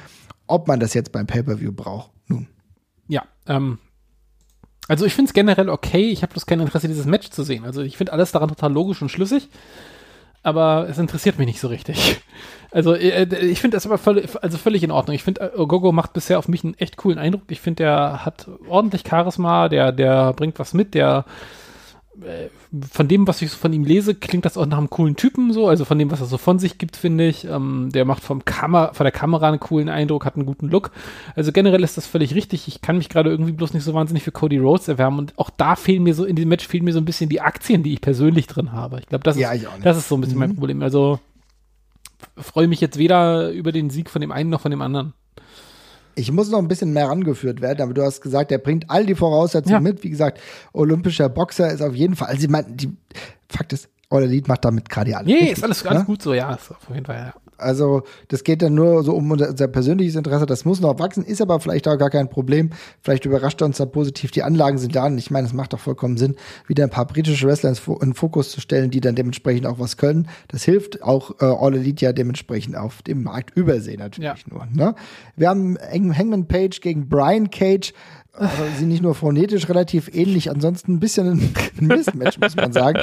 Ob 0.46 0.68
man 0.68 0.78
das 0.78 0.94
jetzt 0.94 1.10
beim 1.10 1.26
Pay-Per-View 1.26 1.72
braucht, 1.72 2.12
nun. 2.28 2.46
Ja, 3.08 3.24
ähm, 3.48 3.78
also 4.88 5.04
ich 5.04 5.14
finde 5.14 5.30
es 5.30 5.34
generell 5.34 5.68
okay, 5.68 6.10
ich 6.10 6.22
habe 6.22 6.32
bloß 6.32 6.46
kein 6.46 6.60
Interesse, 6.60 6.88
dieses 6.88 7.06
Match 7.06 7.30
zu 7.30 7.42
sehen. 7.42 7.64
Also 7.64 7.82
ich 7.82 7.96
finde 7.96 8.12
alles 8.12 8.32
daran 8.32 8.48
total 8.48 8.72
logisch 8.72 9.02
und 9.02 9.10
schlüssig, 9.10 9.48
aber 10.42 10.86
es 10.88 10.98
interessiert 10.98 11.38
mich 11.38 11.46
nicht 11.46 11.60
so 11.60 11.68
richtig. 11.68 12.20
Also 12.72 12.94
äh, 12.94 13.22
äh, 13.22 13.46
ich 13.46 13.60
finde 13.60 13.76
das 13.76 13.86
aber 13.86 13.96
völlig, 13.96 14.28
also 14.42 14.58
völlig 14.58 14.82
in 14.82 14.90
Ordnung. 14.90 15.14
Ich 15.14 15.22
finde, 15.22 15.52
äh, 15.56 15.66
Gogo 15.66 15.92
macht 15.92 16.12
bisher 16.12 16.38
auf 16.38 16.48
mich 16.48 16.62
einen 16.62 16.74
echt 16.74 16.96
coolen 16.98 17.18
Eindruck. 17.18 17.44
Ich 17.48 17.60
finde, 17.60 17.84
der 17.84 18.26
hat 18.26 18.48
ordentlich 18.68 19.04
Charisma, 19.08 19.70
der, 19.70 19.92
der 19.92 20.34
bringt 20.34 20.58
was 20.58 20.74
mit, 20.74 20.92
der 20.92 21.24
von 22.90 23.08
dem, 23.08 23.26
was 23.26 23.42
ich 23.42 23.50
so 23.50 23.56
von 23.56 23.72
ihm 23.72 23.84
lese, 23.84 24.14
klingt 24.14 24.44
das 24.44 24.56
auch 24.56 24.66
nach 24.66 24.78
einem 24.78 24.90
coolen 24.90 25.16
Typen 25.16 25.52
so. 25.52 25.68
Also 25.68 25.84
von 25.84 25.98
dem, 25.98 26.10
was 26.10 26.20
er 26.20 26.26
so 26.26 26.38
von 26.38 26.58
sich 26.58 26.78
gibt, 26.78 26.96
finde 26.96 27.26
ich. 27.26 27.44
Ähm, 27.44 27.90
der 27.92 28.04
macht 28.04 28.22
vom 28.22 28.44
Kamera, 28.44 28.92
von 28.94 29.04
der 29.04 29.12
Kamera 29.12 29.48
einen 29.48 29.60
coolen 29.60 29.88
Eindruck, 29.88 30.24
hat 30.24 30.36
einen 30.36 30.46
guten 30.46 30.68
Look. 30.68 30.92
Also 31.34 31.52
generell 31.52 31.82
ist 31.82 31.96
das 31.96 32.06
völlig 32.06 32.34
richtig. 32.34 32.68
Ich 32.68 32.80
kann 32.80 32.98
mich 32.98 33.08
gerade 33.08 33.30
irgendwie 33.30 33.52
bloß 33.52 33.74
nicht 33.74 33.84
so 33.84 33.94
wahnsinnig 33.94 34.22
für 34.22 34.32
Cody 34.32 34.58
Rhodes 34.58 34.88
erwärmen. 34.88 35.18
Und 35.18 35.38
auch 35.38 35.50
da 35.50 35.76
fehlen 35.76 36.02
mir 36.02 36.14
so, 36.14 36.24
in 36.24 36.36
diesem 36.36 36.48
Match 36.48 36.66
fehlen 36.66 36.84
mir 36.84 36.92
so 36.92 37.00
ein 37.00 37.04
bisschen 37.04 37.28
die 37.28 37.40
Aktien, 37.40 37.82
die 37.82 37.92
ich 37.92 38.00
persönlich 38.00 38.46
drin 38.46 38.72
habe. 38.72 38.98
Ich 39.00 39.06
glaube, 39.06 39.24
das, 39.24 39.36
ja, 39.36 39.52
ist, 39.52 39.66
das 39.82 39.98
ist 39.98 40.08
so 40.08 40.16
ein 40.16 40.20
bisschen 40.20 40.36
mhm. 40.36 40.40
mein 40.40 40.54
Problem. 40.54 40.82
Also 40.82 41.20
freue 42.36 42.68
mich 42.68 42.80
jetzt 42.80 42.98
weder 42.98 43.50
über 43.50 43.72
den 43.72 43.90
Sieg 43.90 44.10
von 44.10 44.20
dem 44.20 44.32
einen 44.32 44.50
noch 44.50 44.60
von 44.60 44.70
dem 44.70 44.82
anderen. 44.82 45.12
Ich 46.18 46.32
muss 46.32 46.50
noch 46.50 46.58
ein 46.58 46.66
bisschen 46.66 46.92
mehr 46.92 47.08
rangeführt 47.08 47.60
werden, 47.60 47.82
aber 47.82 47.94
du 47.94 48.02
hast 48.02 48.22
gesagt, 48.22 48.50
er 48.50 48.58
bringt 48.58 48.90
all 48.90 49.06
die 49.06 49.14
Voraussetzungen 49.14 49.74
ja. 49.74 49.80
mit. 49.80 50.02
Wie 50.02 50.10
gesagt, 50.10 50.40
olympischer 50.72 51.28
Boxer 51.28 51.70
ist 51.70 51.82
auf 51.82 51.94
jeden 51.94 52.16
Fall, 52.16 52.28
also 52.28 52.42
ich 52.42 52.48
meine, 52.48 52.66
die 52.70 52.90
Fakt 53.48 53.72
ist, 53.72 53.88
All 54.08 54.22
Elite 54.22 54.48
macht 54.48 54.64
damit 54.64 54.88
gerade 54.88 55.16
alles. 55.16 55.26
Nee, 55.26 55.34
richtig, 55.34 55.58
ist 55.58 55.64
alles, 55.64 55.86
alles 55.86 56.00
ne? 56.00 56.06
gut 56.06 56.22
so, 56.22 56.32
ja, 56.32 56.54
ist 56.54 56.70
auf 56.70 56.88
jeden 56.92 57.04
Fall, 57.04 57.16
ja. 57.16 57.34
Also 57.58 58.02
das 58.28 58.44
geht 58.44 58.62
dann 58.62 58.74
nur 58.74 59.02
so 59.02 59.14
um 59.14 59.30
unser, 59.30 59.68
persönliches 59.68 60.16
Interesse. 60.16 60.46
Das 60.46 60.64
muss 60.64 60.80
noch 60.80 60.98
wachsen, 60.98 61.24
ist 61.24 61.40
aber 61.40 61.60
vielleicht 61.60 61.88
auch 61.88 61.98
gar 61.98 62.10
kein 62.10 62.28
Problem. 62.28 62.70
Vielleicht 63.02 63.24
überrascht 63.24 63.62
uns 63.62 63.78
da 63.78 63.86
positiv. 63.86 64.30
Die 64.30 64.42
Anlagen 64.42 64.78
sind 64.78 64.94
da 64.94 65.06
und 65.06 65.18
ich 65.18 65.30
meine, 65.30 65.46
es 65.46 65.52
macht 65.52 65.72
doch 65.72 65.78
vollkommen 65.78 66.16
Sinn, 66.16 66.36
wieder 66.66 66.84
ein 66.84 66.90
paar 66.90 67.06
britische 67.06 67.46
Wrestler 67.46 67.74
in 68.00 68.14
Fokus 68.14 68.50
zu 68.50 68.60
stellen, 68.60 68.90
die 68.90 69.00
dann 69.00 69.14
dementsprechend 69.14 69.66
auch 69.66 69.78
was 69.78 69.96
können. 69.96 70.28
Das 70.48 70.64
hilft 70.64 71.02
auch 71.02 71.32
äh, 71.40 71.44
All 71.44 71.74
Elite 71.74 72.04
ja 72.04 72.12
dementsprechend 72.12 72.76
auf 72.76 73.02
dem 73.02 73.22
Markt 73.22 73.56
übersehen 73.56 74.00
natürlich 74.00 74.44
ja. 74.46 74.52
nur. 74.52 74.66
Ne? 74.72 74.94
Wir 75.36 75.48
haben 75.48 75.76
Hangman 75.78 76.46
Page 76.46 76.80
gegen 76.80 77.08
Brian 77.08 77.50
Cage. 77.50 77.92
Also 78.32 78.64
sie 78.78 78.84
nicht 78.84 79.02
nur 79.02 79.14
phonetisch 79.14 79.66
relativ 79.68 80.14
ähnlich, 80.14 80.50
ansonsten 80.50 80.94
ein 80.94 81.00
bisschen 81.00 81.26
ein 81.26 81.54
Mistmatch, 81.86 82.38
muss 82.38 82.54
man 82.54 82.70
sagen. 82.70 83.00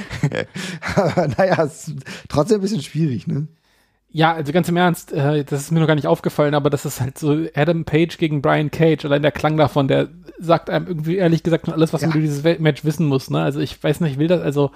Aber 0.96 1.28
naja, 1.28 1.64
es 1.64 1.88
ist 1.88 1.96
trotzdem 2.28 2.58
ein 2.58 2.60
bisschen 2.60 2.82
schwierig, 2.82 3.26
ne? 3.26 3.48
Ja, 4.12 4.32
also 4.32 4.52
ganz 4.52 4.68
im 4.68 4.76
Ernst, 4.76 5.12
äh, 5.12 5.44
das 5.44 5.60
ist 5.60 5.70
mir 5.70 5.78
noch 5.78 5.86
gar 5.86 5.94
nicht 5.94 6.08
aufgefallen, 6.08 6.54
aber 6.54 6.68
das 6.68 6.84
ist 6.84 7.00
halt 7.00 7.16
so 7.16 7.46
Adam 7.54 7.84
Page 7.84 8.18
gegen 8.18 8.42
Brian 8.42 8.70
Cage. 8.70 9.04
Allein 9.04 9.22
der 9.22 9.30
Klang 9.30 9.56
davon, 9.56 9.86
der 9.86 10.08
sagt 10.38 10.68
einem 10.68 10.88
irgendwie 10.88 11.16
ehrlich 11.16 11.44
gesagt 11.44 11.68
noch 11.68 11.74
alles, 11.74 11.92
was 11.92 12.02
ja. 12.02 12.08
man 12.08 12.16
über 12.16 12.26
dieses 12.26 12.42
Match 12.58 12.84
wissen 12.84 13.06
muss. 13.06 13.30
Ne? 13.30 13.40
Also 13.40 13.60
ich 13.60 13.82
weiß 13.82 14.00
nicht, 14.00 14.12
ich 14.12 14.18
will 14.18 14.26
das, 14.26 14.40
also 14.40 14.72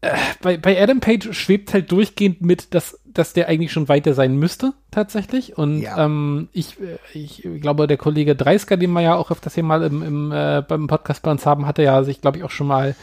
äh, 0.00 0.16
bei, 0.40 0.56
bei 0.56 0.80
Adam 0.82 1.00
Page 1.00 1.32
schwebt 1.32 1.74
halt 1.74 1.92
durchgehend 1.92 2.40
mit, 2.40 2.72
dass, 2.74 2.98
dass 3.04 3.34
der 3.34 3.48
eigentlich 3.48 3.72
schon 3.72 3.88
weiter 3.88 4.14
sein 4.14 4.36
müsste, 4.36 4.72
tatsächlich. 4.90 5.58
Und 5.58 5.80
ja. 5.80 6.04
ähm, 6.04 6.48
ich, 6.52 6.76
äh, 6.80 6.96
ich 7.12 7.46
glaube, 7.60 7.86
der 7.86 7.98
Kollege 7.98 8.34
Dreisker, 8.34 8.78
den 8.78 8.92
wir 8.92 9.02
ja 9.02 9.16
auch 9.16 9.30
öfters 9.30 9.54
hier 9.54 9.64
mal 9.64 9.82
im, 9.82 10.02
im, 10.02 10.32
äh, 10.32 10.62
beim 10.66 10.86
Podcast 10.86 11.22
bei 11.22 11.30
uns 11.30 11.44
haben, 11.44 11.66
hatte 11.66 11.82
ja 11.82 12.02
sich, 12.04 12.20
glaube 12.20 12.38
ich, 12.38 12.44
auch 12.44 12.50
schon 12.50 12.66
mal 12.66 12.96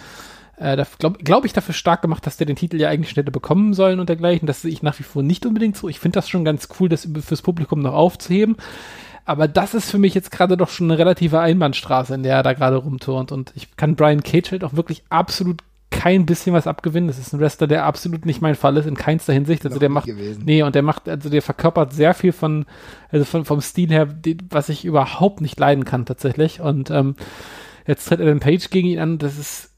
äh, 0.59 0.83
glaube 0.99 1.19
glaub 1.23 1.45
ich, 1.45 1.53
dafür 1.53 1.73
stark 1.73 2.01
gemacht, 2.01 2.25
dass 2.25 2.37
der 2.37 2.47
den 2.47 2.55
Titel 2.55 2.79
ja 2.79 2.89
eigentlich 2.89 3.09
schon 3.09 3.21
hätte 3.21 3.31
bekommen 3.31 3.73
sollen 3.73 3.99
und 3.99 4.09
dergleichen. 4.09 4.45
Das 4.45 4.61
sehe 4.61 4.71
ich 4.71 4.83
nach 4.83 4.99
wie 4.99 5.03
vor 5.03 5.23
nicht 5.23 5.45
unbedingt 5.45 5.77
so. 5.77 5.87
Ich 5.87 5.99
finde 5.99 6.17
das 6.17 6.29
schon 6.29 6.45
ganz 6.45 6.67
cool, 6.79 6.89
das 6.89 7.07
fürs 7.25 7.41
Publikum 7.41 7.79
noch 7.81 7.93
aufzuheben. 7.93 8.57
Aber 9.25 9.47
das 9.47 9.73
ist 9.73 9.91
für 9.91 9.99
mich 9.99 10.15
jetzt 10.15 10.31
gerade 10.31 10.57
doch 10.57 10.69
schon 10.69 10.89
eine 10.89 10.97
relative 10.97 11.39
Einbahnstraße, 11.39 12.15
in 12.15 12.23
der 12.23 12.37
er 12.37 12.43
da 12.43 12.53
gerade 12.53 12.77
rumturnt. 12.77 13.31
Und 13.31 13.53
ich 13.55 13.75
kann 13.77 13.95
Brian 13.95 14.23
Cage 14.23 14.51
halt 14.51 14.63
auch 14.63 14.73
wirklich 14.73 15.03
absolut 15.09 15.61
kein 15.91 16.25
bisschen 16.25 16.53
was 16.53 16.67
abgewinnen. 16.67 17.07
Das 17.07 17.19
ist 17.19 17.33
ein 17.33 17.39
Wrestler, 17.39 17.67
der 17.67 17.85
absolut 17.85 18.25
nicht 18.25 18.41
mein 18.41 18.55
Fall 18.55 18.77
ist, 18.77 18.85
in 18.85 18.95
keinster 18.95 19.33
Hinsicht. 19.33 19.65
Also 19.65 19.79
der 19.79 19.89
macht, 19.89 20.07
gewesen. 20.07 20.43
nee, 20.45 20.63
und 20.63 20.75
der 20.75 20.81
macht, 20.81 21.07
also 21.07 21.29
der 21.29 21.41
verkörpert 21.41 21.93
sehr 21.93 22.13
viel 22.13 22.31
von, 22.31 22.65
also 23.11 23.25
von, 23.25 23.45
vom 23.45 23.61
Stil 23.61 23.89
her, 23.89 24.05
die, 24.05 24.37
was 24.49 24.69
ich 24.69 24.83
überhaupt 24.83 25.41
nicht 25.41 25.59
leiden 25.59 25.85
kann 25.85 26.05
tatsächlich. 26.05 26.59
Und 26.59 26.89
ähm, 26.89 27.15
jetzt 27.85 28.07
tritt 28.07 28.21
Adam 28.21 28.39
Page 28.39 28.69
gegen 28.69 28.87
ihn 28.87 28.99
an. 28.99 29.17
Das 29.19 29.37
ist 29.37 29.68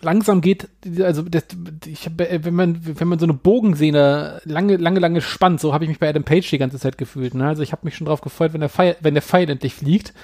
langsam 0.00 0.40
geht, 0.40 0.68
also 1.00 1.22
das, 1.22 1.44
ich 1.86 2.06
hab, 2.06 2.18
wenn 2.18 2.54
man 2.54 2.80
wenn 2.98 3.08
man 3.08 3.18
so 3.18 3.26
eine 3.26 3.34
Bogensehne 3.34 4.40
lange 4.44 4.76
lange 4.76 5.00
lange 5.00 5.20
spannt, 5.20 5.60
so 5.60 5.72
habe 5.74 5.84
ich 5.84 5.88
mich 5.88 5.98
bei 5.98 6.08
Adam 6.08 6.24
Page 6.24 6.48
die 6.48 6.58
ganze 6.58 6.78
Zeit 6.78 6.98
gefühlt. 6.98 7.34
Ne? 7.34 7.46
Also 7.46 7.62
ich 7.62 7.72
habe 7.72 7.84
mich 7.84 7.96
schon 7.96 8.06
drauf 8.06 8.20
gefreut, 8.20 8.52
wenn 8.52 8.60
der 8.60 8.70
Pfeil, 8.70 8.96
wenn 9.00 9.14
der 9.14 9.22
Pfeil 9.22 9.48
endlich 9.48 9.74
fliegt. 9.74 10.14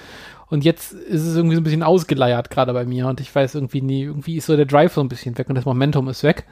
Und 0.47 0.65
jetzt 0.65 0.93
ist 0.93 1.27
es 1.27 1.35
irgendwie 1.35 1.55
so 1.55 1.61
ein 1.61 1.63
bisschen 1.63 1.83
ausgeleiert 1.83 2.49
gerade 2.49 2.73
bei 2.73 2.83
mir 2.83 3.07
und 3.07 3.21
ich 3.21 3.33
weiß 3.33 3.53
irgendwie 3.53 3.81
nie, 3.81 4.03
irgendwie 4.03 4.37
ist 4.37 4.47
so 4.47 4.55
der 4.55 4.65
Drive 4.65 4.93
so 4.93 5.01
ein 5.01 5.09
bisschen 5.09 5.37
weg 5.37 5.47
und 5.47 5.55
das 5.55 5.65
Momentum 5.65 6.07
ist 6.07 6.23
weg. 6.23 6.45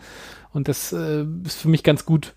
Und 0.53 0.67
das 0.67 0.93
äh, 0.93 1.25
ist 1.43 1.59
für 1.59 1.69
mich 1.69 1.83
ganz 1.83 2.05
gut 2.05 2.35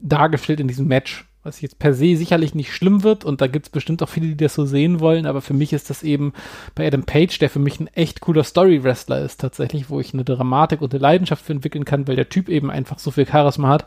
dargestellt 0.00 0.60
in 0.60 0.68
diesem 0.68 0.88
Match 0.88 1.26
was 1.44 1.60
jetzt 1.60 1.78
per 1.78 1.94
se 1.94 2.16
sicherlich 2.16 2.54
nicht 2.54 2.72
schlimm 2.72 3.02
wird. 3.02 3.24
Und 3.24 3.40
da 3.40 3.46
gibt 3.46 3.66
es 3.66 3.70
bestimmt 3.70 4.02
auch 4.02 4.08
viele, 4.08 4.28
die 4.28 4.36
das 4.36 4.54
so 4.54 4.64
sehen 4.64 5.00
wollen, 5.00 5.26
aber 5.26 5.40
für 5.40 5.54
mich 5.54 5.72
ist 5.72 5.90
das 5.90 6.02
eben 6.02 6.32
bei 6.74 6.86
Adam 6.86 7.04
Page, 7.04 7.38
der 7.38 7.50
für 7.50 7.58
mich 7.58 7.78
ein 7.78 7.88
echt 7.88 8.20
cooler 8.20 8.44
Story-Wrestler 8.44 9.20
ist 9.20 9.40
tatsächlich, 9.40 9.90
wo 9.90 10.00
ich 10.00 10.14
eine 10.14 10.24
Dramatik 10.24 10.80
und 10.80 10.92
eine 10.92 11.02
Leidenschaft 11.02 11.44
für 11.44 11.52
entwickeln 11.52 11.84
kann, 11.84 12.08
weil 12.08 12.16
der 12.16 12.28
Typ 12.28 12.48
eben 12.48 12.70
einfach 12.70 12.98
so 12.98 13.10
viel 13.10 13.26
Charisma 13.26 13.68
hat, 13.68 13.86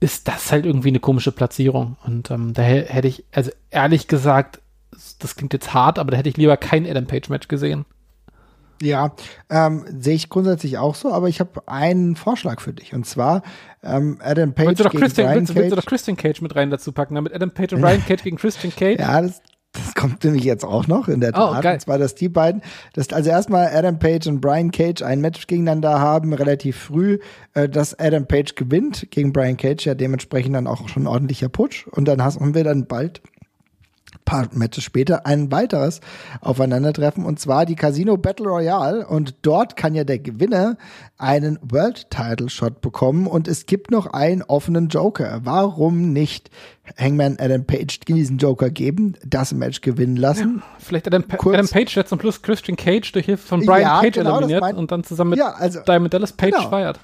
ist 0.00 0.28
das 0.28 0.52
halt 0.52 0.66
irgendwie 0.66 0.88
eine 0.88 1.00
komische 1.00 1.32
Platzierung. 1.32 1.96
Und 2.04 2.30
ähm, 2.30 2.54
da 2.54 2.62
hätte 2.62 3.08
ich, 3.08 3.24
also 3.32 3.50
ehrlich 3.70 4.08
gesagt, 4.08 4.60
das 5.18 5.36
klingt 5.36 5.52
jetzt 5.52 5.74
hart, 5.74 5.98
aber 5.98 6.12
da 6.12 6.16
hätte 6.16 6.28
ich 6.28 6.36
lieber 6.36 6.56
kein 6.56 6.86
Adam 6.86 7.06
Page-Match 7.06 7.48
gesehen. 7.48 7.84
Ja, 8.82 9.12
ähm, 9.48 9.84
sehe 9.98 10.14
ich 10.14 10.28
grundsätzlich 10.28 10.78
auch 10.78 10.94
so, 10.94 11.12
aber 11.12 11.28
ich 11.28 11.40
habe 11.40 11.66
einen 11.66 12.16
Vorschlag 12.16 12.60
für 12.60 12.72
dich. 12.72 12.94
Und 12.94 13.06
zwar 13.06 13.42
ähm, 13.82 14.18
Adam 14.22 14.52
Page 14.52 14.68
willst 14.68 14.80
du 14.80 14.84
doch 14.84 14.90
gegen 14.90 15.02
Christian, 15.02 15.26
Brian 15.26 15.38
willst, 15.38 15.54
Cage. 15.54 15.62
Willst 15.62 15.72
du 15.72 15.76
doch 15.76 15.86
Christian 15.86 16.16
Cage 16.16 16.40
mit 16.42 16.56
rein 16.56 16.70
dazu 16.70 16.92
packen, 16.92 17.14
damit 17.14 17.34
Adam 17.34 17.50
Page 17.50 17.72
und 17.72 17.80
Brian 17.80 18.04
Cage 18.04 18.22
gegen 18.22 18.36
Christian 18.36 18.72
Cage? 18.76 19.00
Ja, 19.00 19.22
das, 19.22 19.40
das 19.72 19.94
kommt 19.94 20.24
nämlich 20.24 20.44
jetzt 20.44 20.64
auch 20.64 20.86
noch 20.86 21.08
in 21.08 21.20
der 21.20 21.30
oh, 21.30 21.52
Tat. 21.52 21.64
Oh. 21.64 21.68
Und 21.70 21.80
zwar, 21.80 21.98
dass 21.98 22.14
die 22.14 22.28
beiden, 22.28 22.62
dass 22.92 23.10
also 23.12 23.30
erstmal 23.30 23.68
Adam 23.68 23.98
Page 23.98 24.26
und 24.26 24.40
Brian 24.40 24.70
Cage 24.70 25.02
ein 25.02 25.20
Match 25.20 25.46
gegeneinander 25.46 26.00
haben, 26.00 26.32
relativ 26.32 26.76
früh, 26.76 27.18
äh, 27.54 27.68
dass 27.68 27.98
Adam 27.98 28.26
Page 28.26 28.54
gewinnt 28.56 29.10
gegen 29.10 29.32
Brian 29.32 29.56
Cage, 29.56 29.86
ja 29.86 29.94
dementsprechend 29.94 30.54
dann 30.54 30.66
auch 30.66 30.88
schon 30.88 31.04
ein 31.04 31.06
ordentlicher 31.08 31.48
Putsch. 31.48 31.86
Und 31.88 32.06
dann 32.08 32.22
haben 32.22 32.54
wir 32.54 32.64
dann 32.64 32.86
bald 32.86 33.22
paar 34.26 34.48
Matches 34.52 34.84
später 34.84 35.24
ein 35.24 35.50
weiteres 35.50 36.02
Aufeinandertreffen 36.42 37.24
und 37.24 37.40
zwar 37.40 37.64
die 37.64 37.76
Casino 37.76 38.18
Battle 38.18 38.46
Royale 38.46 39.06
und 39.06 39.36
dort 39.40 39.76
kann 39.76 39.94
ja 39.94 40.04
der 40.04 40.18
Gewinner 40.18 40.76
einen 41.16 41.58
World 41.62 42.10
Title 42.10 42.50
Shot 42.50 42.82
bekommen 42.82 43.26
und 43.26 43.48
es 43.48 43.64
gibt 43.64 43.90
noch 43.90 44.08
einen 44.08 44.42
offenen 44.42 44.88
Joker. 44.88 45.40
Warum 45.44 46.12
nicht 46.12 46.50
Hangman 46.98 47.38
Adam 47.40 47.64
Page 47.64 48.00
diesen 48.00 48.36
Joker 48.36 48.68
geben, 48.68 49.14
das 49.24 49.54
Match 49.54 49.80
gewinnen 49.80 50.16
lassen? 50.16 50.56
Ja, 50.58 50.76
vielleicht 50.78 51.06
Adam, 51.06 51.22
pa 51.22 51.38
Adam 51.48 51.68
Page 51.68 51.94
der 51.94 52.04
zum 52.04 52.18
Plus 52.18 52.42
Christian 52.42 52.76
Cage 52.76 53.12
durch 53.12 53.24
Hilfe 53.24 53.46
von 53.46 53.64
Brian 53.64 53.80
ja, 53.80 54.00
Cage 54.02 54.14
genau, 54.14 54.38
eliminiert 54.38 54.74
und 54.74 54.92
dann 54.92 55.04
zusammen 55.04 55.30
mit 55.30 55.38
ja, 55.38 55.52
also, 55.52 55.80
Diamond 55.80 56.12
Dallas 56.12 56.32
Page 56.32 56.52
genau. 56.52 56.68
feiert. 56.68 57.00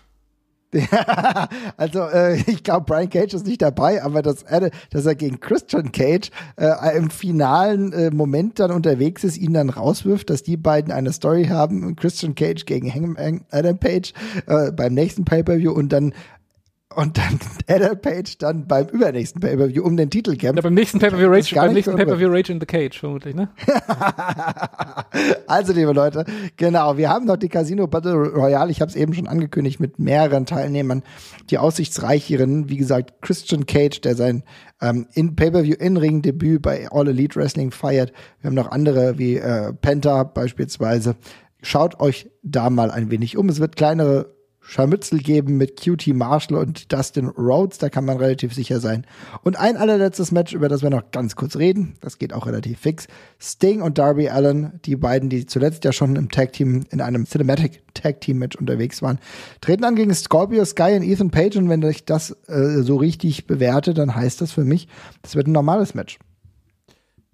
also 1.76 2.00
äh, 2.00 2.40
ich 2.46 2.62
glaube, 2.62 2.86
Brian 2.86 3.10
Cage 3.10 3.34
ist 3.34 3.46
nicht 3.46 3.60
dabei, 3.60 4.02
aber 4.02 4.22
dass 4.22 4.42
er, 4.42 4.70
dass 4.90 5.04
er 5.04 5.14
gegen 5.14 5.38
Christian 5.38 5.92
Cage 5.92 6.30
äh, 6.56 6.96
im 6.96 7.10
finalen 7.10 7.92
äh, 7.92 8.10
Moment 8.10 8.58
dann 8.58 8.70
unterwegs 8.70 9.22
ist, 9.24 9.36
ihn 9.36 9.52
dann 9.52 9.68
rauswirft, 9.68 10.30
dass 10.30 10.42
die 10.42 10.56
beiden 10.56 10.92
eine 10.92 11.12
Story 11.12 11.46
haben, 11.46 11.94
Christian 11.96 12.34
Cage 12.34 12.64
gegen 12.64 13.16
Adam 13.50 13.78
Page 13.78 14.14
äh, 14.46 14.72
beim 14.72 14.94
nächsten 14.94 15.24
Pay-per-View 15.24 15.72
und 15.72 15.92
dann 15.92 16.14
und 16.96 17.18
dann 17.18 17.38
Adam 17.68 18.00
Page 18.00 18.38
dann 18.38 18.66
beim 18.66 18.86
übernächsten 18.88 19.40
Pay-Per-View 19.40 19.82
um 19.82 19.96
den 19.96 20.10
Titel 20.10 20.36
kämpft. 20.36 20.56
Ja, 20.56 20.62
beim 20.62 20.74
nächsten 20.74 20.98
Pay-Per-View 20.98 21.28
Rage, 21.28 21.54
beim 21.54 21.72
nächsten 21.72 21.96
Pay-Per-View 21.96 22.28
Rage 22.28 22.52
in 22.52 22.60
the 22.60 22.66
Cage, 22.66 22.98
vermutlich, 22.98 23.34
ne? 23.34 23.48
also, 25.46 25.72
liebe 25.72 25.92
Leute, 25.92 26.24
genau, 26.56 26.96
wir 26.96 27.08
haben 27.08 27.26
noch 27.26 27.36
die 27.36 27.48
Casino 27.48 27.86
Battle 27.86 28.14
Royale, 28.14 28.70
ich 28.70 28.80
habe 28.80 28.90
es 28.90 28.96
eben 28.96 29.14
schon 29.14 29.28
angekündigt, 29.28 29.80
mit 29.80 29.98
mehreren 29.98 30.46
Teilnehmern, 30.46 31.02
die 31.50 31.58
aussichtsreicheren, 31.58 32.68
wie 32.68 32.76
gesagt, 32.76 33.22
Christian 33.22 33.66
Cage, 33.66 34.00
der 34.00 34.14
sein 34.14 34.42
ähm, 34.80 35.06
in 35.14 35.36
Pay-Per-View 35.36 35.76
In-Ring-Debüt 35.76 36.60
bei 36.60 36.88
All 36.90 37.08
Elite 37.08 37.36
Wrestling 37.36 37.70
feiert. 37.70 38.12
Wir 38.40 38.48
haben 38.48 38.54
noch 38.54 38.70
andere 38.70 39.18
wie 39.18 39.36
äh, 39.36 39.72
Penta 39.72 40.24
beispielsweise. 40.24 41.16
Schaut 41.62 42.00
euch 42.00 42.28
da 42.42 42.70
mal 42.70 42.90
ein 42.90 43.10
wenig 43.10 43.36
um. 43.36 43.48
Es 43.48 43.60
wird 43.60 43.76
kleinere 43.76 44.34
Scharmützel 44.62 45.18
geben 45.18 45.56
mit 45.56 45.80
QT 45.80 46.08
Marshall 46.14 46.56
und 46.56 46.92
Dustin 46.92 47.28
Rhodes, 47.28 47.78
da 47.78 47.88
kann 47.90 48.04
man 48.04 48.16
relativ 48.16 48.54
sicher 48.54 48.80
sein. 48.80 49.04
Und 49.42 49.58
ein 49.58 49.76
allerletztes 49.76 50.30
Match, 50.30 50.52
über 50.54 50.68
das 50.68 50.82
wir 50.82 50.90
noch 50.90 51.10
ganz 51.10 51.36
kurz 51.36 51.56
reden, 51.56 51.94
das 52.00 52.18
geht 52.18 52.32
auch 52.32 52.46
relativ 52.46 52.78
fix. 52.78 53.08
Sting 53.40 53.82
und 53.82 53.98
Darby 53.98 54.28
Allen, 54.28 54.80
die 54.84 54.96
beiden, 54.96 55.28
die 55.28 55.46
zuletzt 55.46 55.84
ja 55.84 55.92
schon 55.92 56.16
im 56.16 56.30
Tag 56.30 56.52
Team, 56.52 56.84
in 56.90 57.00
einem 57.00 57.26
Cinematic 57.26 57.82
Tag 57.94 58.20
Team 58.20 58.38
Match 58.38 58.56
unterwegs 58.56 59.02
waren, 59.02 59.18
treten 59.60 59.84
an 59.84 59.96
gegen 59.96 60.14
Scorpio 60.14 60.64
Sky 60.64 60.94
und 60.96 61.02
Ethan 61.02 61.30
Page 61.30 61.56
und 61.56 61.68
wenn 61.68 61.82
ich 61.82 62.04
das 62.04 62.30
äh, 62.46 62.82
so 62.82 62.96
richtig 62.96 63.46
bewerte, 63.46 63.94
dann 63.94 64.14
heißt 64.14 64.40
das 64.40 64.52
für 64.52 64.64
mich, 64.64 64.88
das 65.22 65.34
wird 65.34 65.48
ein 65.48 65.52
normales 65.52 65.94
Match. 65.94 66.18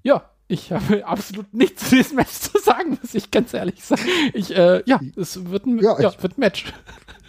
Ja, 0.02 0.30
ich 0.48 0.72
habe 0.72 1.06
absolut 1.06 1.52
nichts 1.52 1.90
zu 1.90 1.96
diesem 1.96 2.16
Match 2.16 2.32
zu 2.32 2.58
sagen, 2.58 2.98
muss 3.00 3.14
ich 3.14 3.30
ganz 3.30 3.52
ehrlich 3.52 3.84
sagen. 3.84 4.02
Ich, 4.32 4.56
äh, 4.56 4.82
ja, 4.86 4.98
es 5.14 5.50
wird 5.50 5.66
ein, 5.66 5.78
ja, 5.78 6.00
ja, 6.00 6.22
wird 6.22 6.38
ein 6.38 6.40
Match. 6.40 6.72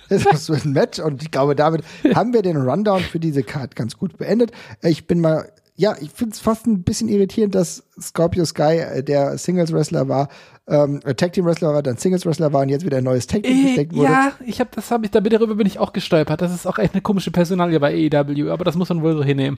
Es 0.30 0.50
ist 0.50 0.66
ein 0.66 0.74
Match 0.74 1.00
und 1.00 1.22
ich 1.22 1.32
glaube, 1.32 1.56
damit 1.56 1.84
haben 2.14 2.34
wir 2.34 2.42
den 2.42 2.58
Rundown 2.58 3.02
für 3.02 3.20
diese 3.20 3.44
Card 3.44 3.76
ganz 3.76 3.98
gut 3.98 4.18
beendet. 4.18 4.52
Ich 4.82 5.08
bin 5.08 5.22
mal, 5.22 5.52
ja, 5.76 5.96
ich 6.02 6.12
finde 6.12 6.34
es 6.34 6.40
fast 6.40 6.68
ein 6.68 6.84
bisschen 6.84 7.08
irritierend, 7.08 7.56
dass 7.56 7.84
Scorpio 8.02 8.44
Sky, 8.46 8.80
äh, 8.80 9.04
der 9.04 9.38
Singles 9.38 9.72
Wrestler 9.72 10.10
war, 10.10 10.28
ähm, 10.68 11.00
Tag 11.18 11.34
Team 11.34 11.46
Wrestler 11.46 11.74
war, 11.74 11.82
dann 11.82 11.98
Singles 11.98 12.26
Wrestler 12.26 12.52
war 12.54 12.62
und 12.62 12.70
jetzt 12.70 12.86
wieder 12.86 12.98
ein 12.98 13.04
neues 13.04 13.28
Tag 13.28 13.44
Team 13.44 13.58
äh, 13.58 13.64
gesteckt 13.68 13.96
wurde. 13.96 14.12
Ja, 14.12 14.34
ich 14.46 14.60
habe 14.60 14.70
das 14.76 14.92
habe 14.92 15.06
ich 15.06 15.12
darüber 15.12 15.56
bin 15.56 15.66
ich 15.66 15.80
auch 15.80 15.94
gestolpert. 15.94 16.42
Das 16.42 16.54
ist 16.54 16.68
auch 16.68 16.78
echt 16.78 16.94
eine 16.94 17.02
komische 17.02 17.32
Personalie 17.32 17.80
bei 17.80 17.94
AEW, 17.94 18.52
aber 18.52 18.66
das 18.66 18.76
muss 18.76 18.90
man 18.90 19.02
wohl 19.02 19.16
so 19.16 19.24
hinnehmen. 19.24 19.58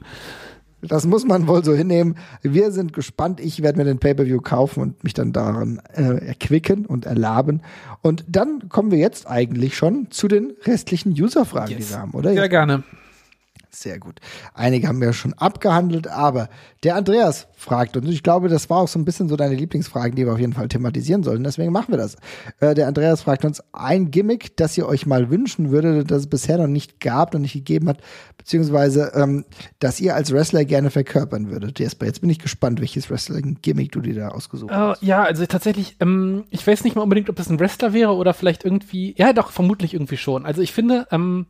Das 0.82 1.06
muss 1.06 1.26
man 1.26 1.48
wohl 1.48 1.64
so 1.64 1.74
hinnehmen. 1.74 2.16
Wir 2.42 2.72
sind 2.72 2.94
gespannt. 2.94 3.40
Ich 3.40 3.62
werde 3.62 3.78
mir 3.78 3.86
den 3.86 4.00
Pay-per-View 4.00 4.42
kaufen 4.42 4.82
und 4.82 5.04
mich 5.04 5.14
dann 5.14 5.32
daran 5.32 5.82
äh, 5.94 6.28
erquicken 6.28 6.86
und 6.86 7.06
erlaben. 7.06 7.62
Und 8.02 8.26
dann 8.28 8.70
kommen 8.70 8.92
wir 8.92 8.98
jetzt 8.98 9.28
eigentlich 9.28 9.78
schon 9.78 10.10
zu 10.10 10.28
den 10.28 10.54
restlichen 10.66 11.12
User-Fragen, 11.12 11.72
yes. 11.72 11.88
die 11.88 11.94
wir 11.94 12.00
haben, 12.00 12.12
oder? 12.12 12.34
Sehr 12.34 12.50
gerne. 12.50 12.84
Sehr 13.74 14.00
gut. 14.00 14.20
Einige 14.54 14.90
haben 14.90 15.00
wir 15.00 15.14
schon 15.14 15.34
abgehandelt, 15.34 16.08
aber 16.08 16.50
der 16.84 16.98
Andreas 16.98 17.48
fragt 17.56 17.96
uns, 17.96 18.10
ich 18.10 18.22
glaube, 18.22 18.50
das 18.50 18.70
war 18.70 18.80
auch 18.80 18.88
so 18.90 19.00
ein 19.00 19.06
bisschen 19.06 19.30
so 19.30 19.38
deine 19.38 19.56
Lieblingsfragen, 19.56 20.14
die 20.14 20.26
wir 20.26 20.34
auf 20.34 20.40
jeden 20.40 20.52
Fall 20.52 20.68
thematisieren 20.68 21.24
sollen, 21.24 21.46
deswegen 21.46 21.72
machen 21.72 21.94
wir 21.94 21.98
das. 21.98 22.18
Äh, 22.60 22.76
der 22.76 22.88
Andreas 22.88 23.22
fragt 23.22 23.46
uns, 23.46 23.64
ein 23.72 24.12
Gimmick, 24.12 24.58
das 24.58 24.78
ihr 24.78 24.88
euch 24.88 25.06
mal 25.06 25.30
wünschen 25.30 25.72
würdet, 25.72 26.12
das 26.12 26.24
es 26.24 26.28
bisher 26.28 26.58
noch 26.58 26.68
nicht 26.68 27.00
gab 27.00 27.34
und 27.34 27.44
nicht 27.44 27.54
gegeben 27.54 27.88
hat, 27.88 28.02
beziehungsweise 28.38 29.14
ähm, 29.16 29.46
das 29.80 30.02
ihr 30.02 30.16
als 30.16 30.34
Wrestler 30.34 30.66
gerne 30.66 30.90
verkörpern 30.90 31.50
würdet. 31.50 31.80
Jesper, 31.80 32.08
jetzt 32.08 32.20
bin 32.20 32.30
ich 32.30 32.40
gespannt, 32.40 32.82
welches 32.82 33.10
Wrestling-Gimmick 33.10 33.94
du 33.94 34.02
dir 34.02 34.16
da 34.16 34.28
ausgesucht 34.30 34.72
uh, 34.72 34.76
hast. 34.76 35.02
Ja, 35.02 35.24
also 35.24 35.46
tatsächlich, 35.46 35.96
ähm, 36.02 36.44
ich 36.50 36.68
weiß 36.68 36.84
nicht 36.84 36.98
mal 36.98 37.04
unbedingt, 37.04 37.30
ob 37.30 37.38
das 37.38 37.50
ein 37.50 37.60
Wrestler 37.60 37.94
wäre 37.94 38.16
oder 38.16 38.34
vielleicht 38.34 38.66
irgendwie, 38.66 39.16
ja 39.18 39.32
doch, 39.32 39.52
vermutlich 39.52 39.94
irgendwie 39.94 40.18
schon. 40.18 40.46
Also 40.46 40.62
ich 40.62 40.74
finde, 40.74 41.08
ähm, 41.12 41.46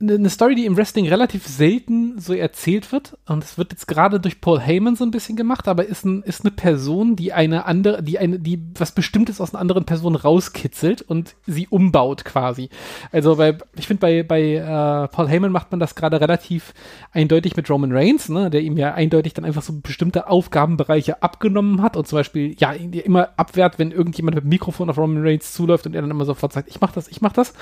eine 0.00 0.30
Story, 0.30 0.54
die 0.54 0.64
im 0.64 0.76
Wrestling 0.76 1.06
relativ 1.06 1.46
selten 1.46 2.18
so 2.18 2.32
erzählt 2.32 2.90
wird. 2.90 3.18
Und 3.26 3.44
es 3.44 3.58
wird 3.58 3.72
jetzt 3.72 3.86
gerade 3.86 4.18
durch 4.18 4.40
Paul 4.40 4.58
Heyman 4.58 4.96
so 4.96 5.04
ein 5.04 5.10
bisschen 5.10 5.36
gemacht, 5.36 5.68
aber 5.68 5.84
ist, 5.84 6.04
ein, 6.04 6.22
ist 6.22 6.42
eine 6.42 6.50
Person, 6.50 7.16
die 7.16 7.34
eine 7.34 7.66
andere, 7.66 8.02
die 8.02 8.18
eine, 8.18 8.38
die 8.38 8.62
was 8.78 8.92
Bestimmtes 8.92 9.40
aus 9.40 9.52
einer 9.52 9.60
anderen 9.60 9.84
Person 9.84 10.16
rauskitzelt 10.16 11.02
und 11.02 11.34
sie 11.46 11.68
umbaut 11.68 12.24
quasi. 12.24 12.70
Also 13.12 13.36
bei, 13.36 13.58
ich 13.76 13.86
finde 13.86 14.00
bei, 14.00 14.22
bei 14.22 14.54
äh, 14.54 15.08
Paul 15.08 15.28
Heyman 15.28 15.52
macht 15.52 15.70
man 15.70 15.80
das 15.80 15.94
gerade 15.94 16.20
relativ 16.20 16.72
eindeutig 17.12 17.56
mit 17.56 17.68
Roman 17.68 17.92
Reigns, 17.92 18.30
ne, 18.30 18.48
der 18.48 18.62
ihm 18.62 18.78
ja 18.78 18.94
eindeutig 18.94 19.34
dann 19.34 19.44
einfach 19.44 19.62
so 19.62 19.74
bestimmte 19.82 20.28
Aufgabenbereiche 20.28 21.22
abgenommen 21.22 21.82
hat 21.82 21.98
und 21.98 22.08
zum 22.08 22.18
Beispiel 22.18 22.56
ja 22.58 22.72
immer 22.72 23.30
abwehrt, 23.36 23.78
wenn 23.78 23.90
irgendjemand 23.90 24.36
mit 24.36 24.44
dem 24.44 24.48
Mikrofon 24.48 24.88
auf 24.88 24.96
Roman 24.96 25.22
Reigns 25.22 25.52
zuläuft 25.52 25.84
und 25.84 25.94
er 25.94 26.00
dann 26.00 26.10
immer 26.10 26.24
sofort 26.24 26.54
sagt, 26.54 26.70
ich 26.70 26.80
mach 26.80 26.92
das, 26.92 27.08
ich 27.08 27.20
mach 27.20 27.34
das. 27.34 27.52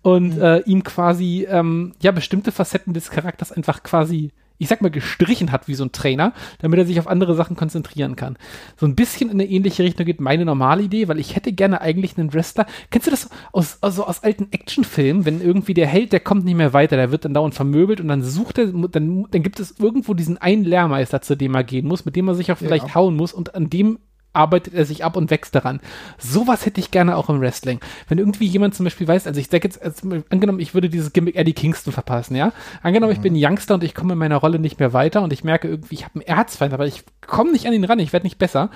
Und 0.00 0.36
mhm. 0.36 0.42
äh, 0.42 0.58
ihm 0.60 0.82
quasi 0.82 1.46
ähm, 1.48 1.73
ähm, 1.74 1.92
ja 2.00 2.12
bestimmte 2.12 2.52
Facetten 2.52 2.94
des 2.94 3.10
Charakters 3.10 3.52
einfach 3.52 3.82
quasi 3.82 4.32
ich 4.58 4.68
sag 4.68 4.82
mal, 4.82 4.90
gestrichen 4.90 5.50
hat 5.50 5.66
wie 5.66 5.74
so 5.74 5.84
ein 5.84 5.92
Trainer, 5.92 6.32
damit 6.60 6.78
er 6.78 6.86
sich 6.86 6.98
auf 7.00 7.08
andere 7.08 7.34
Sachen 7.34 7.56
konzentrieren 7.56 8.14
kann. 8.14 8.36
So 8.76 8.86
ein 8.86 8.94
bisschen 8.94 9.28
in 9.28 9.40
eine 9.40 9.50
ähnliche 9.50 9.82
Richtung 9.82 10.06
geht 10.06 10.20
meine 10.20 10.44
normale 10.44 10.82
Idee, 10.82 11.08
weil 11.08 11.18
ich 11.18 11.34
hätte 11.34 11.52
gerne 11.52 11.80
eigentlich 11.80 12.16
einen 12.16 12.32
Wrestler. 12.32 12.66
Kennst 12.90 13.08
du 13.08 13.10
das 13.10 13.30
aus, 13.52 13.78
also 13.80 14.06
aus 14.06 14.22
alten 14.22 14.52
Actionfilmen, 14.52 15.24
wenn 15.24 15.40
irgendwie 15.40 15.74
der 15.74 15.88
Held, 15.88 16.12
der 16.12 16.20
kommt 16.20 16.44
nicht 16.44 16.54
mehr 16.54 16.72
weiter, 16.72 16.96
der 16.96 17.10
wird 17.10 17.24
dann 17.24 17.34
dauernd 17.34 17.54
vermöbelt 17.54 18.00
und 18.00 18.08
dann 18.08 18.22
sucht 18.22 18.58
er, 18.58 18.66
dann, 18.66 19.26
dann 19.30 19.42
gibt 19.42 19.58
es 19.58 19.74
irgendwo 19.78 20.14
diesen 20.14 20.38
einen 20.38 20.64
Lehrmeister, 20.64 21.20
zu 21.20 21.36
dem 21.36 21.54
er 21.54 21.64
gehen 21.64 21.88
muss, 21.88 22.04
mit 22.04 22.14
dem 22.14 22.28
er 22.28 22.36
sich 22.36 22.52
auch 22.52 22.58
vielleicht 22.58 22.88
ja. 22.88 22.94
hauen 22.94 23.16
muss 23.16 23.32
und 23.32 23.56
an 23.56 23.70
dem 23.70 23.98
arbeitet 24.34 24.74
er 24.74 24.84
sich 24.84 25.04
ab 25.04 25.16
und 25.16 25.30
wächst 25.30 25.54
daran. 25.54 25.80
Sowas 26.18 26.66
hätte 26.66 26.80
ich 26.80 26.90
gerne 26.90 27.16
auch 27.16 27.30
im 27.30 27.40
Wrestling. 27.40 27.80
Wenn 28.08 28.18
irgendwie 28.18 28.46
jemand 28.46 28.74
zum 28.74 28.84
Beispiel 28.84 29.08
weiß, 29.08 29.26
also 29.26 29.40
ich 29.40 29.48
sage 29.48 29.64
jetzt, 29.64 29.80
also 29.82 30.22
angenommen, 30.30 30.60
ich 30.60 30.74
würde 30.74 30.90
dieses 30.90 31.12
Gimmick 31.12 31.36
Eddie 31.36 31.52
Kingston 31.52 31.92
verpassen, 31.92 32.36
ja. 32.36 32.52
Angenommen, 32.82 33.12
mhm. 33.12 33.16
ich 33.16 33.22
bin 33.22 33.34
Youngster 33.36 33.74
und 33.74 33.84
ich 33.84 33.94
komme 33.94 34.12
in 34.12 34.18
meiner 34.18 34.36
Rolle 34.36 34.58
nicht 34.58 34.78
mehr 34.78 34.92
weiter 34.92 35.22
und 35.22 35.32
ich 35.32 35.44
merke 35.44 35.68
irgendwie, 35.68 35.94
ich 35.94 36.04
habe 36.04 36.14
einen 36.14 36.38
Erzfeind, 36.38 36.74
aber 36.74 36.86
ich 36.86 37.04
komme 37.26 37.52
nicht 37.52 37.66
an 37.66 37.72
ihn 37.72 37.84
ran, 37.84 37.98
ich 37.98 38.12
werde 38.12 38.26
nicht 38.26 38.38
besser 38.38 38.70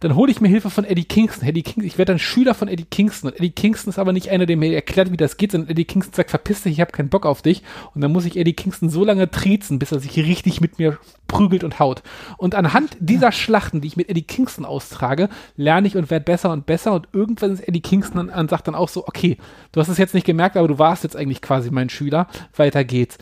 dann 0.00 0.14
hole 0.14 0.30
ich 0.30 0.40
mir 0.40 0.48
Hilfe 0.48 0.70
von 0.70 0.84
Eddie 0.84 1.04
Kingston. 1.04 1.48
Eddie 1.48 1.62
Kingston, 1.62 1.84
ich 1.84 1.98
werde 1.98 2.12
dann 2.12 2.18
Schüler 2.18 2.54
von 2.54 2.68
Eddie 2.68 2.84
Kingston. 2.84 3.30
Und 3.30 3.36
Eddie 3.36 3.50
Kingston 3.50 3.90
ist 3.90 3.98
aber 3.98 4.12
nicht 4.12 4.30
einer, 4.30 4.46
der 4.46 4.56
mir 4.56 4.74
erklärt, 4.74 5.12
wie 5.12 5.16
das 5.16 5.36
geht, 5.36 5.52
sondern 5.52 5.70
Eddie 5.70 5.84
Kingston 5.84 6.14
sagt, 6.14 6.30
verpiss 6.30 6.62
dich, 6.62 6.74
ich 6.74 6.80
habe 6.80 6.92
keinen 6.92 7.08
Bock 7.08 7.26
auf 7.26 7.42
dich. 7.42 7.62
Und 7.94 8.00
dann 8.00 8.12
muss 8.12 8.24
ich 8.24 8.36
Eddie 8.36 8.54
Kingston 8.54 8.88
so 8.88 9.04
lange 9.04 9.30
triezen, 9.30 9.78
bis 9.78 9.92
er 9.92 10.00
sich 10.00 10.16
richtig 10.16 10.60
mit 10.60 10.78
mir 10.78 10.98
prügelt 11.28 11.64
und 11.64 11.78
haut. 11.78 12.02
Und 12.36 12.54
anhand 12.54 12.96
dieser 13.00 13.32
Schlachten, 13.32 13.80
die 13.80 13.88
ich 13.88 13.96
mit 13.96 14.08
Eddie 14.08 14.22
Kingston 14.22 14.64
austrage, 14.64 15.28
lerne 15.56 15.88
ich 15.88 15.96
und 15.96 16.10
werde 16.10 16.24
besser 16.24 16.52
und 16.52 16.66
besser. 16.66 16.92
Und 16.92 17.08
irgendwann 17.12 17.52
ist 17.52 17.66
Eddie 17.66 17.80
Kingston 17.80 18.28
und 18.28 18.50
sagt 18.50 18.68
dann 18.68 18.74
auch 18.74 18.88
so, 18.88 19.06
okay, 19.06 19.36
du 19.72 19.80
hast 19.80 19.88
es 19.88 19.98
jetzt 19.98 20.14
nicht 20.14 20.26
gemerkt, 20.26 20.56
aber 20.56 20.68
du 20.68 20.78
warst 20.78 21.04
jetzt 21.04 21.16
eigentlich 21.16 21.42
quasi 21.42 21.70
mein 21.70 21.88
Schüler. 21.88 22.28
Weiter 22.56 22.84
geht's 22.84 23.18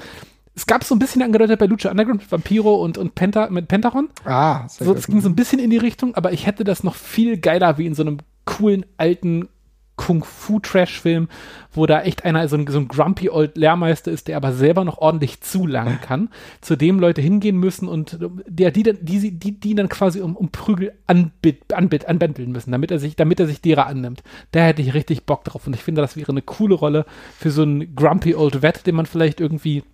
es 0.54 0.66
gab 0.66 0.84
so 0.84 0.94
ein 0.94 0.98
bisschen 0.98 1.22
angedeutet 1.22 1.58
bei 1.58 1.66
Lucha 1.66 1.90
Underground 1.90 2.20
mit 2.20 2.32
Vampiro 2.32 2.76
und, 2.76 2.96
und 2.96 3.14
Penta, 3.14 3.48
mit 3.50 3.68
Pentagon. 3.68 4.08
Ah, 4.24 4.68
sehr 4.68 4.86
so, 4.86 4.94
Es 4.94 5.06
ging 5.06 5.20
so 5.20 5.28
ein 5.28 5.34
bisschen 5.34 5.58
in 5.58 5.70
die 5.70 5.78
Richtung, 5.78 6.14
aber 6.14 6.32
ich 6.32 6.46
hätte 6.46 6.64
das 6.64 6.84
noch 6.84 6.94
viel 6.94 7.38
geiler 7.38 7.78
wie 7.78 7.86
in 7.86 7.94
so 7.94 8.02
einem 8.02 8.18
coolen 8.44 8.86
alten 8.96 9.48
Kung-Fu-Trash-Film, 9.96 11.28
wo 11.72 11.86
da 11.86 12.02
echt 12.02 12.24
einer 12.24 12.48
so 12.48 12.56
ein, 12.56 12.66
so 12.66 12.78
ein 12.78 12.88
grumpy 12.88 13.30
old 13.30 13.56
Lehrmeister 13.56 14.10
ist, 14.10 14.26
der 14.26 14.36
aber 14.36 14.52
selber 14.52 14.84
noch 14.84 14.98
ordentlich 14.98 15.40
zulangen 15.40 16.00
kann, 16.00 16.30
zu 16.60 16.76
dem 16.76 16.98
Leute 16.98 17.20
hingehen 17.20 17.56
müssen 17.56 17.88
und 17.88 18.18
der, 18.46 18.72
die, 18.72 18.82
dann, 18.82 18.98
die, 19.02 19.30
die, 19.30 19.60
die 19.60 19.74
dann 19.74 19.88
quasi 19.88 20.20
um, 20.20 20.36
um 20.36 20.50
Prügel 20.50 20.92
anbit, 21.06 21.72
anbit, 21.72 22.06
anbändeln 22.06 22.50
müssen, 22.50 22.72
damit 22.72 22.90
er 22.90 22.98
sich, 22.98 23.14
damit 23.14 23.38
er 23.38 23.46
sich 23.46 23.60
derer 23.60 23.86
annimmt. 23.86 24.22
Da 24.50 24.64
hätte 24.64 24.82
ich 24.82 24.94
richtig 24.94 25.26
Bock 25.26 25.44
drauf 25.44 25.66
und 25.66 25.74
ich 25.74 25.82
finde, 25.82 26.02
das 26.02 26.16
wäre 26.16 26.32
eine 26.32 26.42
coole 26.42 26.74
Rolle 26.74 27.06
für 27.38 27.50
so 27.50 27.62
einen 27.62 27.94
grumpy 27.94 28.34
old 28.34 28.62
Vet, 28.62 28.86
den 28.86 28.96
man 28.96 29.06
vielleicht 29.06 29.40
irgendwie 29.40 29.84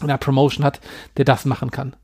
in 0.00 0.08
der 0.08 0.18
Promotion 0.18 0.64
hat, 0.64 0.80
der 1.16 1.24
das 1.24 1.44
machen 1.44 1.70
kann. 1.70 1.96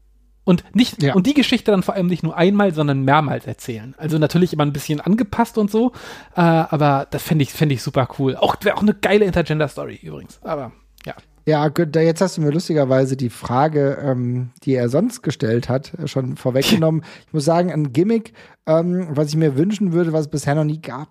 Und 0.45 0.65
nicht, 0.75 1.03
ja. 1.03 1.15
und 1.15 1.27
die 1.27 1.35
Geschichte 1.35 1.71
dann 1.71 1.85
vor 1.85 1.95
allem 1.95 2.09
nicht 2.09 2.25
nur 2.25 2.37
einmal, 2.37 2.75
sondern 2.75 3.05
mehrmals 3.05 3.47
erzählen. 3.47 3.95
Also 3.97 4.19
natürlich 4.19 4.53
immer 4.53 4.65
ein 4.65 4.73
bisschen 4.73 5.01
angepasst 5.01 5.57
und 5.57 5.71
so, 5.71 5.93
äh, 6.35 6.41
aber 6.41 7.07
das 7.11 7.23
fände 7.23 7.45
ich, 7.45 7.53
fände 7.53 7.75
ich 7.75 7.83
super 7.83 8.09
cool. 8.19 8.37
Auch, 8.37 8.57
wäre 8.63 8.77
auch 8.77 8.83
eine 8.83 8.95
geile 8.95 9.25
Intergender-Story 9.25 10.01
übrigens. 10.03 10.41
Aber 10.43 10.73
ja. 11.07 11.15
Ja, 11.45 11.69
gut, 11.69 11.95
jetzt 11.97 12.21
hast 12.21 12.37
du 12.37 12.41
mir 12.41 12.51
lustigerweise 12.51 13.17
die 13.17 13.31
Frage, 13.31 13.99
ähm, 14.01 14.51
die 14.63 14.75
er 14.75 14.89
sonst 14.89 15.23
gestellt 15.23 15.69
hat, 15.69 15.95
äh, 15.95 16.09
schon 16.09 16.37
vorweggenommen. 16.37 17.05
ich 17.27 17.33
muss 17.33 17.45
sagen, 17.45 17.73
ein 17.73 17.93
Gimmick, 17.93 18.33
ähm, 18.67 19.09
was 19.11 19.29
ich 19.29 19.37
mir 19.37 19.57
wünschen 19.57 19.93
würde, 19.93 20.13
was 20.13 20.23
es 20.23 20.31
bisher 20.31 20.57
noch 20.57 20.65
nie 20.65 20.81
gab, 20.81 21.09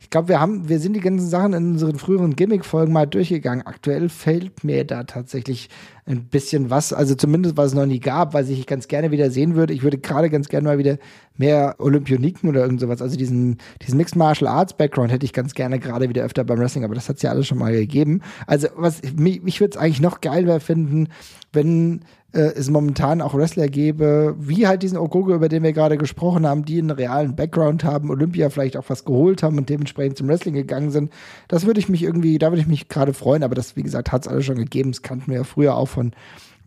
ich 0.00 0.10
glaube, 0.10 0.28
wir 0.28 0.40
haben, 0.40 0.68
wir 0.68 0.78
sind 0.78 0.94
die 0.94 1.00
ganzen 1.00 1.28
Sachen 1.28 1.52
in 1.52 1.72
unseren 1.72 1.98
früheren 1.98 2.36
Gimmick-Folgen 2.36 2.92
mal 2.92 3.06
durchgegangen. 3.06 3.66
Aktuell 3.66 4.08
fällt 4.08 4.64
mir 4.64 4.84
da 4.84 5.04
tatsächlich 5.04 5.68
ein 6.06 6.24
bisschen 6.24 6.70
was, 6.70 6.92
also 6.92 7.14
zumindest 7.14 7.56
was 7.56 7.68
es 7.68 7.74
noch 7.74 7.86
nie 7.86 8.00
gab, 8.00 8.34
was 8.34 8.48
ich 8.48 8.66
ganz 8.66 8.88
gerne 8.88 9.10
wieder 9.10 9.30
sehen 9.30 9.54
würde. 9.54 9.72
Ich 9.72 9.82
würde 9.82 9.98
gerade 9.98 10.28
ganz 10.28 10.48
gerne 10.48 10.68
mal 10.68 10.78
wieder 10.78 10.98
mehr 11.36 11.76
Olympioniken 11.78 12.48
oder 12.48 12.62
irgend 12.62 12.80
sowas, 12.80 13.00
also 13.00 13.16
diesen, 13.16 13.58
diesen 13.82 13.96
Mixed 13.96 14.16
Martial 14.16 14.48
Arts 14.48 14.74
Background 14.74 15.12
hätte 15.12 15.24
ich 15.24 15.32
ganz 15.32 15.54
gerne 15.54 15.78
gerade 15.78 16.08
wieder 16.08 16.22
öfter 16.22 16.44
beim 16.44 16.58
Wrestling, 16.58 16.84
aber 16.84 16.94
das 16.94 17.08
hat 17.08 17.16
es 17.16 17.22
ja 17.22 17.30
alles 17.30 17.46
schon 17.46 17.58
mal 17.58 17.72
gegeben. 17.72 18.20
Also 18.46 18.68
was, 18.76 19.00
mich, 19.16 19.42
mich 19.42 19.60
würde 19.60 19.72
es 19.72 19.76
eigentlich 19.76 20.00
noch 20.00 20.20
geiler 20.20 20.60
finden, 20.60 21.08
wenn 21.52 22.04
äh, 22.34 22.52
es 22.56 22.68
momentan 22.68 23.20
auch 23.20 23.34
Wrestler 23.34 23.68
gäbe, 23.68 24.34
wie 24.38 24.66
halt 24.66 24.82
diesen 24.82 24.98
Ogogo, 24.98 25.34
über 25.34 25.48
den 25.48 25.62
wir 25.62 25.72
gerade 25.72 25.96
gesprochen 25.96 26.46
haben, 26.46 26.64
die 26.64 26.78
einen 26.78 26.90
realen 26.90 27.36
Background 27.36 27.84
haben, 27.84 28.10
Olympia 28.10 28.50
vielleicht 28.50 28.76
auch 28.76 28.84
was 28.88 29.04
geholt 29.04 29.42
haben 29.42 29.56
und 29.56 29.68
dementsprechend 29.68 30.18
zum 30.18 30.28
Wrestling 30.28 30.54
gegangen 30.54 30.90
sind. 30.90 31.12
Das 31.48 31.66
würde 31.66 31.80
ich 31.80 31.88
mich 31.88 32.02
irgendwie, 32.02 32.38
da 32.38 32.50
würde 32.50 32.60
ich 32.60 32.66
mich 32.66 32.88
gerade 32.88 33.14
freuen, 33.14 33.42
aber 33.44 33.54
das, 33.54 33.76
wie 33.76 33.82
gesagt, 33.82 34.12
hat 34.12 34.22
es 34.22 34.28
alles 34.28 34.44
schon 34.44 34.56
gegeben. 34.56 34.92
Das 34.92 35.02
kannten 35.02 35.30
wir 35.30 35.38
ja 35.38 35.44
früher 35.44 35.76
auch 35.76 35.88
von 35.88 36.12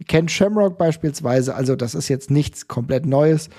Ken 0.08 0.30
Shamrock 0.30 0.78
beispielsweise. 0.78 1.56
Also 1.56 1.76
das 1.76 1.96
ist 1.96 2.08
jetzt 2.08 2.32
nichts 2.32 2.68
komplett 2.68 3.06
Neues. 3.06 3.50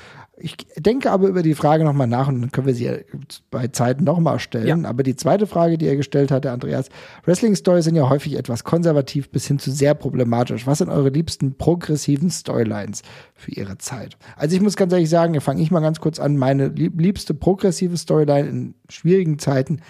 Ich 0.40 0.56
denke 0.76 1.10
aber 1.10 1.28
über 1.28 1.42
die 1.42 1.54
Frage 1.54 1.84
nochmal 1.84 2.06
nach 2.06 2.28
und 2.28 2.40
dann 2.40 2.52
können 2.52 2.66
wir 2.66 2.74
sie 2.74 3.04
bei 3.50 3.68
Zeiten 3.68 4.04
nochmal 4.04 4.38
stellen. 4.38 4.82
Ja. 4.82 4.88
Aber 4.88 5.02
die 5.02 5.16
zweite 5.16 5.46
Frage, 5.46 5.78
die 5.78 5.86
er 5.86 5.96
gestellt 5.96 6.30
hat, 6.30 6.44
der 6.44 6.52
Andreas, 6.52 6.88
Wrestling-Stories 7.24 7.84
sind 7.84 7.96
ja 7.96 8.08
häufig 8.08 8.34
etwas 8.34 8.62
konservativ 8.62 9.30
bis 9.30 9.46
hin 9.46 9.58
zu 9.58 9.70
sehr 9.70 9.94
problematisch. 9.94 10.66
Was 10.66 10.78
sind 10.78 10.90
eure 10.90 11.08
liebsten 11.08 11.54
progressiven 11.56 12.30
Storylines 12.30 13.02
für 13.34 13.50
ihre 13.52 13.78
Zeit? 13.78 14.16
Also 14.36 14.54
ich 14.54 14.62
muss 14.62 14.76
ganz 14.76 14.92
ehrlich 14.92 15.10
sagen, 15.10 15.40
fange 15.40 15.60
ich 15.60 15.70
mal 15.70 15.80
ganz 15.80 15.98
kurz 16.00 16.20
an. 16.20 16.36
Meine 16.36 16.68
liebste 16.68 17.34
progressive 17.34 17.96
Storyline 17.96 18.48
in 18.48 18.74
schwierigen 18.88 19.38
Zeiten 19.38 19.80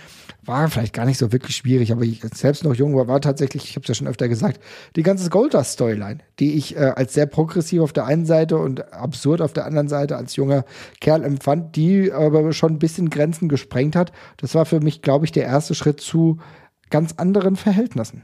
war 0.48 0.68
vielleicht 0.68 0.94
gar 0.94 1.04
nicht 1.04 1.18
so 1.18 1.32
wirklich 1.32 1.56
schwierig, 1.56 1.92
aber 1.92 2.02
ich 2.02 2.20
selbst 2.34 2.64
noch 2.64 2.74
jung 2.74 2.96
war, 2.96 3.06
war 3.06 3.20
tatsächlich, 3.20 3.64
ich 3.64 3.76
habe 3.76 3.82
es 3.82 3.88
ja 3.88 3.94
schon 3.94 4.08
öfter 4.08 4.28
gesagt, 4.28 4.60
die 4.96 5.02
ganze 5.02 5.28
Goldust-Storyline, 5.30 6.18
die 6.38 6.54
ich 6.54 6.76
äh, 6.76 6.92
als 6.96 7.14
sehr 7.14 7.26
progressiv 7.26 7.82
auf 7.82 7.92
der 7.92 8.06
einen 8.06 8.26
Seite 8.26 8.56
und 8.56 8.92
absurd 8.92 9.40
auf 9.40 9.52
der 9.52 9.66
anderen 9.66 9.88
Seite 9.88 10.16
als 10.16 10.36
junger 10.36 10.64
Kerl 11.00 11.22
empfand, 11.24 11.76
die 11.76 12.10
aber 12.12 12.52
schon 12.52 12.72
ein 12.72 12.78
bisschen 12.78 13.10
Grenzen 13.10 13.48
gesprengt 13.48 13.94
hat. 13.94 14.12
Das 14.38 14.54
war 14.54 14.64
für 14.64 14.80
mich, 14.80 15.02
glaube 15.02 15.24
ich, 15.24 15.32
der 15.32 15.44
erste 15.44 15.74
Schritt 15.74 16.00
zu 16.00 16.38
ganz 16.90 17.14
anderen 17.18 17.56
Verhältnissen. 17.56 18.22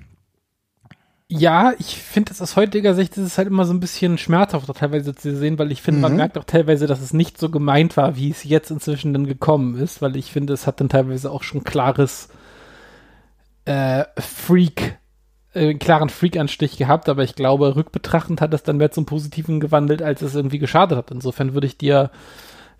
Ja, 1.36 1.72
ich 1.80 1.96
finde 1.96 2.28
das 2.28 2.40
aus 2.40 2.54
heutiger 2.54 2.94
Sicht 2.94 3.16
ist 3.16 3.24
es 3.24 3.38
halt 3.38 3.48
immer 3.48 3.64
so 3.64 3.72
ein 3.72 3.80
bisschen 3.80 4.18
schmerzhaft 4.18 4.72
teilweise 4.76 5.16
zu 5.16 5.34
sehen, 5.36 5.58
weil 5.58 5.72
ich 5.72 5.82
finde, 5.82 5.98
mhm. 5.98 6.02
man 6.02 6.16
merkt 6.16 6.38
auch 6.38 6.44
teilweise, 6.44 6.86
dass 6.86 7.00
es 7.00 7.12
nicht 7.12 7.38
so 7.38 7.50
gemeint 7.50 7.96
war, 7.96 8.16
wie 8.16 8.30
es 8.30 8.44
jetzt 8.44 8.70
inzwischen 8.70 9.12
dann 9.12 9.26
gekommen 9.26 9.74
ist, 9.74 10.00
weil 10.00 10.14
ich 10.14 10.30
finde, 10.30 10.52
es 10.52 10.68
hat 10.68 10.80
dann 10.80 10.88
teilweise 10.88 11.32
auch 11.32 11.42
schon 11.42 11.64
klares 11.64 12.28
äh, 13.64 14.04
Freak, 14.16 14.96
äh, 15.54 15.70
einen 15.70 15.80
klaren 15.80 16.08
Freak-Anstich 16.08 16.76
gehabt, 16.76 17.08
aber 17.08 17.24
ich 17.24 17.34
glaube, 17.34 17.74
rückbetrachtend 17.74 18.40
hat 18.40 18.54
es 18.54 18.62
dann 18.62 18.76
mehr 18.76 18.92
zum 18.92 19.04
Positiven 19.04 19.58
gewandelt, 19.58 20.02
als 20.02 20.22
es 20.22 20.36
irgendwie 20.36 20.60
geschadet 20.60 20.96
hat. 20.96 21.10
Insofern 21.10 21.52
würde 21.52 21.66
ich 21.66 21.76
dir 21.76 22.12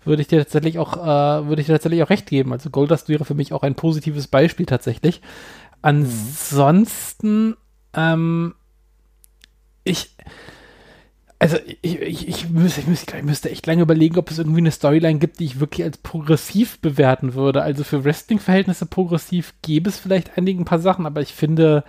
würde 0.05 0.21
ich 0.21 0.27
dir 0.29 0.37
tatsächlich 0.37 0.79
auch, 0.79 0.95
äh, 0.95 1.47
würde 1.47 1.61
ich 1.61 1.65
dir 1.65 1.73
tatsächlich 1.73 2.03
auch 2.03 2.09
recht 2.11 2.27
geben. 2.27 2.53
Also 2.53 2.69
Goldust 2.69 3.09
wäre 3.09 3.25
für 3.25 3.33
mich 3.33 3.51
auch 3.51 3.63
ein 3.63 3.75
positives 3.75 4.27
Beispiel 4.27 4.67
tatsächlich. 4.67 5.19
Mhm. 5.19 5.77
Ansonsten 5.81 7.55
ähm, 7.95 8.55
ich, 9.83 10.15
also 11.39 11.57
ich, 11.81 12.01
ich, 12.01 12.27
ich, 12.27 12.49
müsste, 12.49 12.81
ich, 12.81 12.87
müsste, 12.87 13.17
ich 13.17 13.23
müsste 13.23 13.49
echt 13.49 13.67
lange 13.67 13.83
überlegen, 13.83 14.17
ob 14.17 14.31
es 14.31 14.39
irgendwie 14.39 14.59
eine 14.59 14.71
Storyline 14.71 15.19
gibt, 15.19 15.39
die 15.39 15.45
ich 15.45 15.59
wirklich 15.59 15.83
als 15.85 15.97
progressiv 15.97 16.79
bewerten 16.79 17.33
würde. 17.33 17.61
Also 17.61 17.83
für 17.83 18.03
Wrestling-Verhältnisse 18.03 18.85
progressiv 18.85 19.53
gäbe 19.61 19.89
es 19.89 19.99
vielleicht 19.99 20.37
einige 20.37 20.61
ein 20.61 20.65
paar 20.65 20.79
Sachen, 20.79 21.05
aber 21.05 21.21
ich 21.21 21.33
finde, 21.33 21.83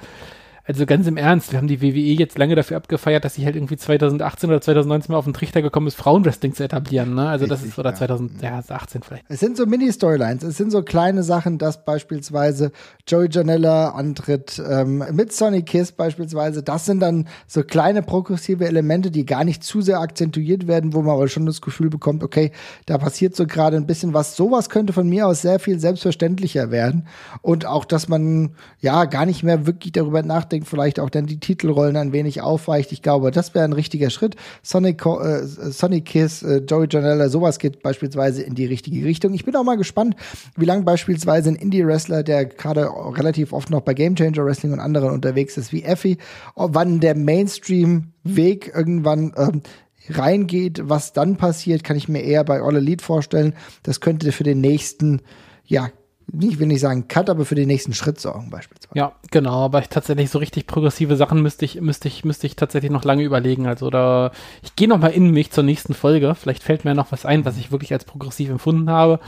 also 0.66 0.84
ganz 0.84 1.06
im 1.06 1.16
Ernst, 1.16 1.52
wir 1.52 1.58
haben 1.58 1.68
die 1.68 1.80
WWE 1.80 2.18
jetzt 2.18 2.38
lange 2.38 2.56
dafür 2.56 2.76
abgefeiert, 2.76 3.24
dass 3.24 3.34
sie 3.34 3.44
halt 3.44 3.54
irgendwie 3.54 3.76
2018 3.76 4.50
oder 4.50 4.60
2019 4.60 5.12
mal 5.12 5.18
auf 5.18 5.24
den 5.24 5.34
Trichter 5.34 5.62
gekommen 5.62 5.86
ist, 5.86 5.94
Frauenwrestling 5.94 6.54
zu 6.54 6.64
etablieren. 6.64 7.14
Ne? 7.14 7.28
Also 7.28 7.46
das 7.46 7.62
ist 7.62 7.78
oder 7.78 7.94
2018 7.94 9.02
vielleicht. 9.02 9.24
Es 9.28 9.38
sind 9.40 9.56
so 9.56 9.64
Mini-Storylines, 9.66 10.42
es 10.42 10.56
sind 10.56 10.72
so 10.72 10.82
kleine 10.82 11.22
Sachen, 11.22 11.58
dass 11.58 11.84
beispielsweise 11.84 12.72
Joey 13.06 13.28
Janella 13.30 13.90
antritt 13.90 14.60
ähm, 14.68 15.04
mit 15.12 15.32
Sonny 15.32 15.62
Kiss 15.62 15.92
beispielsweise. 15.92 16.64
Das 16.64 16.84
sind 16.84 17.00
dann 17.00 17.28
so 17.46 17.62
kleine 17.62 18.02
progressive 18.02 18.66
Elemente, 18.66 19.12
die 19.12 19.24
gar 19.24 19.44
nicht 19.44 19.62
zu 19.62 19.80
sehr 19.80 20.00
akzentuiert 20.00 20.66
werden, 20.66 20.94
wo 20.94 21.02
man 21.02 21.14
aber 21.14 21.28
schon 21.28 21.46
das 21.46 21.60
Gefühl 21.60 21.90
bekommt, 21.90 22.24
okay, 22.24 22.50
da 22.86 22.98
passiert 22.98 23.36
so 23.36 23.46
gerade 23.46 23.76
ein 23.76 23.86
bisschen 23.86 24.14
was. 24.14 24.34
Sowas 24.34 24.68
könnte 24.68 24.92
von 24.92 25.08
mir 25.08 25.28
aus 25.28 25.42
sehr 25.42 25.60
viel 25.60 25.78
selbstverständlicher 25.78 26.72
werden 26.72 27.06
und 27.42 27.66
auch, 27.66 27.84
dass 27.84 28.08
man 28.08 28.56
ja 28.80 29.04
gar 29.04 29.26
nicht 29.26 29.44
mehr 29.44 29.66
wirklich 29.66 29.92
darüber 29.92 30.22
nachdenkt, 30.22 30.55
Setting 30.56 30.64
vielleicht 30.64 31.00
auch 31.00 31.10
dann 31.10 31.26
die 31.26 31.38
Titelrollen 31.38 31.96
ein 31.96 32.12
wenig 32.12 32.40
aufweicht. 32.40 32.92
Ich 32.92 33.02
glaube, 33.02 33.30
das 33.30 33.54
wäre 33.54 33.64
ein 33.64 33.72
richtiger 33.72 34.10
Schritt. 34.10 34.36
Sonic, 34.62 35.04
äh, 35.04 35.44
Sonic 35.44 36.06
Kiss, 36.06 36.42
äh, 36.42 36.58
Joey 36.58 36.86
Janella, 36.90 37.28
sowas 37.28 37.58
geht 37.58 37.82
beispielsweise 37.82 38.42
in 38.42 38.54
die 38.54 38.66
richtige 38.66 39.04
Richtung. 39.04 39.34
Ich 39.34 39.44
bin 39.44 39.54
auch 39.56 39.64
mal 39.64 39.76
gespannt, 39.76 40.16
wie 40.56 40.64
lange 40.64 40.82
beispielsweise 40.84 41.50
ein 41.50 41.56
Indie-Wrestler, 41.56 42.22
der 42.22 42.46
gerade 42.46 42.88
relativ 42.88 43.52
oft 43.52 43.70
noch 43.70 43.82
bei 43.82 43.94
Game 43.94 44.16
Changer 44.16 44.44
Wrestling 44.44 44.72
und 44.72 44.80
anderen 44.80 45.10
unterwegs 45.10 45.56
ist, 45.56 45.72
wie 45.72 45.82
Effie, 45.82 46.18
wann 46.54 47.00
der 47.00 47.14
Mainstream-Weg 47.14 48.72
irgendwann 48.74 49.32
ähm, 49.36 49.62
reingeht, 50.08 50.82
was 50.84 51.12
dann 51.12 51.36
passiert, 51.36 51.84
kann 51.84 51.96
ich 51.96 52.08
mir 52.08 52.22
eher 52.22 52.44
bei 52.44 52.60
All 52.60 52.76
Elite 52.76 53.04
vorstellen. 53.04 53.54
Das 53.82 54.00
könnte 54.00 54.32
für 54.32 54.44
den 54.44 54.60
nächsten, 54.60 55.20
ja, 55.64 55.90
ich 56.32 56.58
will 56.58 56.66
nicht 56.66 56.80
sagen 56.80 57.06
Cut, 57.08 57.30
aber 57.30 57.44
für 57.44 57.54
den 57.54 57.68
nächsten 57.68 57.94
Schritt 57.94 58.20
sorgen 58.20 58.50
beispielsweise. 58.50 58.98
Ja, 58.98 59.12
genau, 59.30 59.64
aber 59.64 59.80
ich 59.80 59.88
tatsächlich 59.88 60.30
so 60.30 60.38
richtig 60.38 60.66
progressive 60.66 61.16
Sachen 61.16 61.40
müsste 61.40 61.64
ich, 61.64 61.80
müsste 61.80 62.08
ich, 62.08 62.24
müsste 62.24 62.46
ich 62.46 62.56
tatsächlich 62.56 62.90
noch 62.90 63.04
lange 63.04 63.22
überlegen. 63.22 63.66
Also 63.66 63.90
da, 63.90 64.32
ich 64.62 64.74
gehe 64.74 64.88
noch 64.88 64.98
mal 64.98 65.08
in 65.08 65.30
mich 65.30 65.52
zur 65.52 65.64
nächsten 65.64 65.94
Folge. 65.94 66.34
Vielleicht 66.34 66.62
fällt 66.62 66.84
mir 66.84 66.94
noch 66.94 67.12
was 67.12 67.24
ein, 67.24 67.44
was 67.44 67.56
ich 67.56 67.70
wirklich 67.70 67.92
als 67.92 68.04
progressiv 68.04 68.50
empfunden 68.50 68.90
habe. 68.90 69.20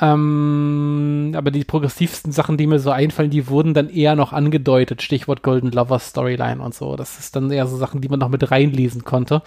Ähm, 0.00 1.34
aber 1.36 1.50
die 1.50 1.64
progressivsten 1.64 2.32
Sachen, 2.32 2.56
die 2.56 2.66
mir 2.66 2.78
so 2.78 2.90
einfallen, 2.90 3.30
die 3.30 3.48
wurden 3.48 3.74
dann 3.74 3.90
eher 3.90 4.14
noch 4.14 4.32
angedeutet. 4.32 5.02
Stichwort 5.02 5.42
Golden 5.42 5.72
Lovers 5.72 6.08
Storyline 6.08 6.62
und 6.62 6.74
so. 6.74 6.96
Das 6.96 7.18
ist 7.18 7.36
dann 7.36 7.50
eher 7.50 7.66
so 7.66 7.76
Sachen, 7.76 8.00
die 8.00 8.08
man 8.08 8.20
noch 8.20 8.28
mit 8.28 8.50
reinlesen 8.50 9.04
konnte. 9.04 9.42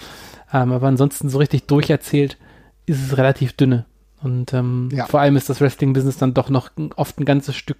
Ähm, 0.53 0.73
aber 0.73 0.87
ansonsten 0.87 1.29
so 1.29 1.37
richtig 1.37 1.67
durcherzählt 1.67 2.37
ist 2.85 3.01
es 3.01 3.17
relativ 3.17 3.53
dünne. 3.53 3.85
Und 4.23 4.53
ähm, 4.53 4.89
ja. 4.91 5.05
vor 5.05 5.19
allem 5.19 5.35
ist 5.35 5.49
das 5.49 5.61
Wrestling-Business 5.61 6.17
dann 6.17 6.33
doch 6.33 6.49
noch 6.49 6.69
oft 6.95 7.19
ein 7.19 7.25
ganzes 7.25 7.55
Stück 7.55 7.77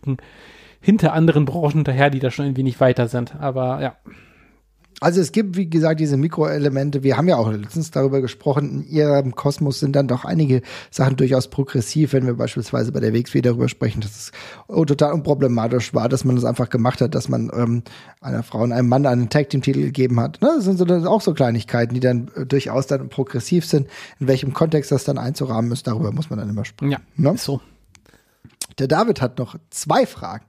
hinter 0.80 1.14
anderen 1.14 1.46
Branchen 1.46 1.78
hinterher, 1.78 2.10
die 2.10 2.20
da 2.20 2.32
schon 2.32 2.46
ein 2.46 2.58
wenig 2.58 2.80
weiter 2.80 3.08
sind. 3.08 3.36
Aber 3.40 3.82
ja. 3.82 3.96
Also 5.02 5.20
es 5.20 5.32
gibt, 5.32 5.58
wie 5.58 5.68
gesagt, 5.68 6.00
diese 6.00 6.16
Mikroelemente. 6.16 7.02
Wir 7.02 7.18
haben 7.18 7.28
ja 7.28 7.36
auch 7.36 7.52
letztens 7.52 7.90
darüber 7.90 8.22
gesprochen. 8.22 8.70
In 8.70 8.88
ihrem 8.88 9.34
Kosmos 9.34 9.80
sind 9.80 9.96
dann 9.96 10.08
doch 10.08 10.26
einige 10.26 10.62
Sachen 10.92 11.18
durchaus 11.18 11.48
progressiv, 11.48 12.14
wenn 12.14 12.28
wir 12.28 12.36
beispielsweise 12.36 12.92
bei 12.92 13.00
der 13.00 13.12
WXW 13.12 13.42
darüber 13.42 13.68
sprechen, 13.68 14.02
dass 14.02 14.12
es 14.12 14.32
oh, 14.68 14.86
total 14.86 15.14
unproblematisch 15.14 15.96
war, 15.96 16.08
dass 16.08 16.24
man 16.24 16.36
das 16.36 16.46
einfach 16.46 16.70
gemacht 16.70 17.02
hat, 17.02 17.16
dass 17.16 17.30
man 17.30 17.50
ähm, 17.52 17.82
einer 18.22 18.44
Frau 18.44 18.62
und 18.62 18.74
einem 18.74 18.90
Mann 18.90 19.08
einen 19.08 19.30
Tag-Team-Titel 19.30 19.82
gegeben 19.82 20.20
hat. 20.20 20.40
Ne? 20.40 20.52
Das 20.56 20.66
sind 20.66 20.78
so, 20.78 20.86
das 20.86 21.04
auch 21.08 21.22
so 21.22 21.34
Kleinigkeiten, 21.34 21.96
die 21.96 22.00
dann 22.00 22.30
äh, 22.36 22.46
durchaus 22.46 22.86
dann 22.86 23.10
progressiv 23.10 23.66
sind. 23.66 23.88
In 24.20 24.28
welchem 24.28 24.54
Kontext 24.54 24.92
das 24.92 25.04
dann 25.04 25.18
einzurahmen 25.18 25.72
ist, 25.72 25.88
darüber 25.88 26.12
muss 26.12 26.30
man 26.30 26.38
dann 26.38 26.50
immer 26.50 26.64
sprechen. 26.64 26.92
Ja, 26.92 27.00
ne? 27.16 27.36
so. 27.40 27.60
Der 28.78 28.88
David 28.88 29.22
hat 29.22 29.38
noch 29.38 29.56
zwei 29.70 30.06
Fragen. 30.06 30.46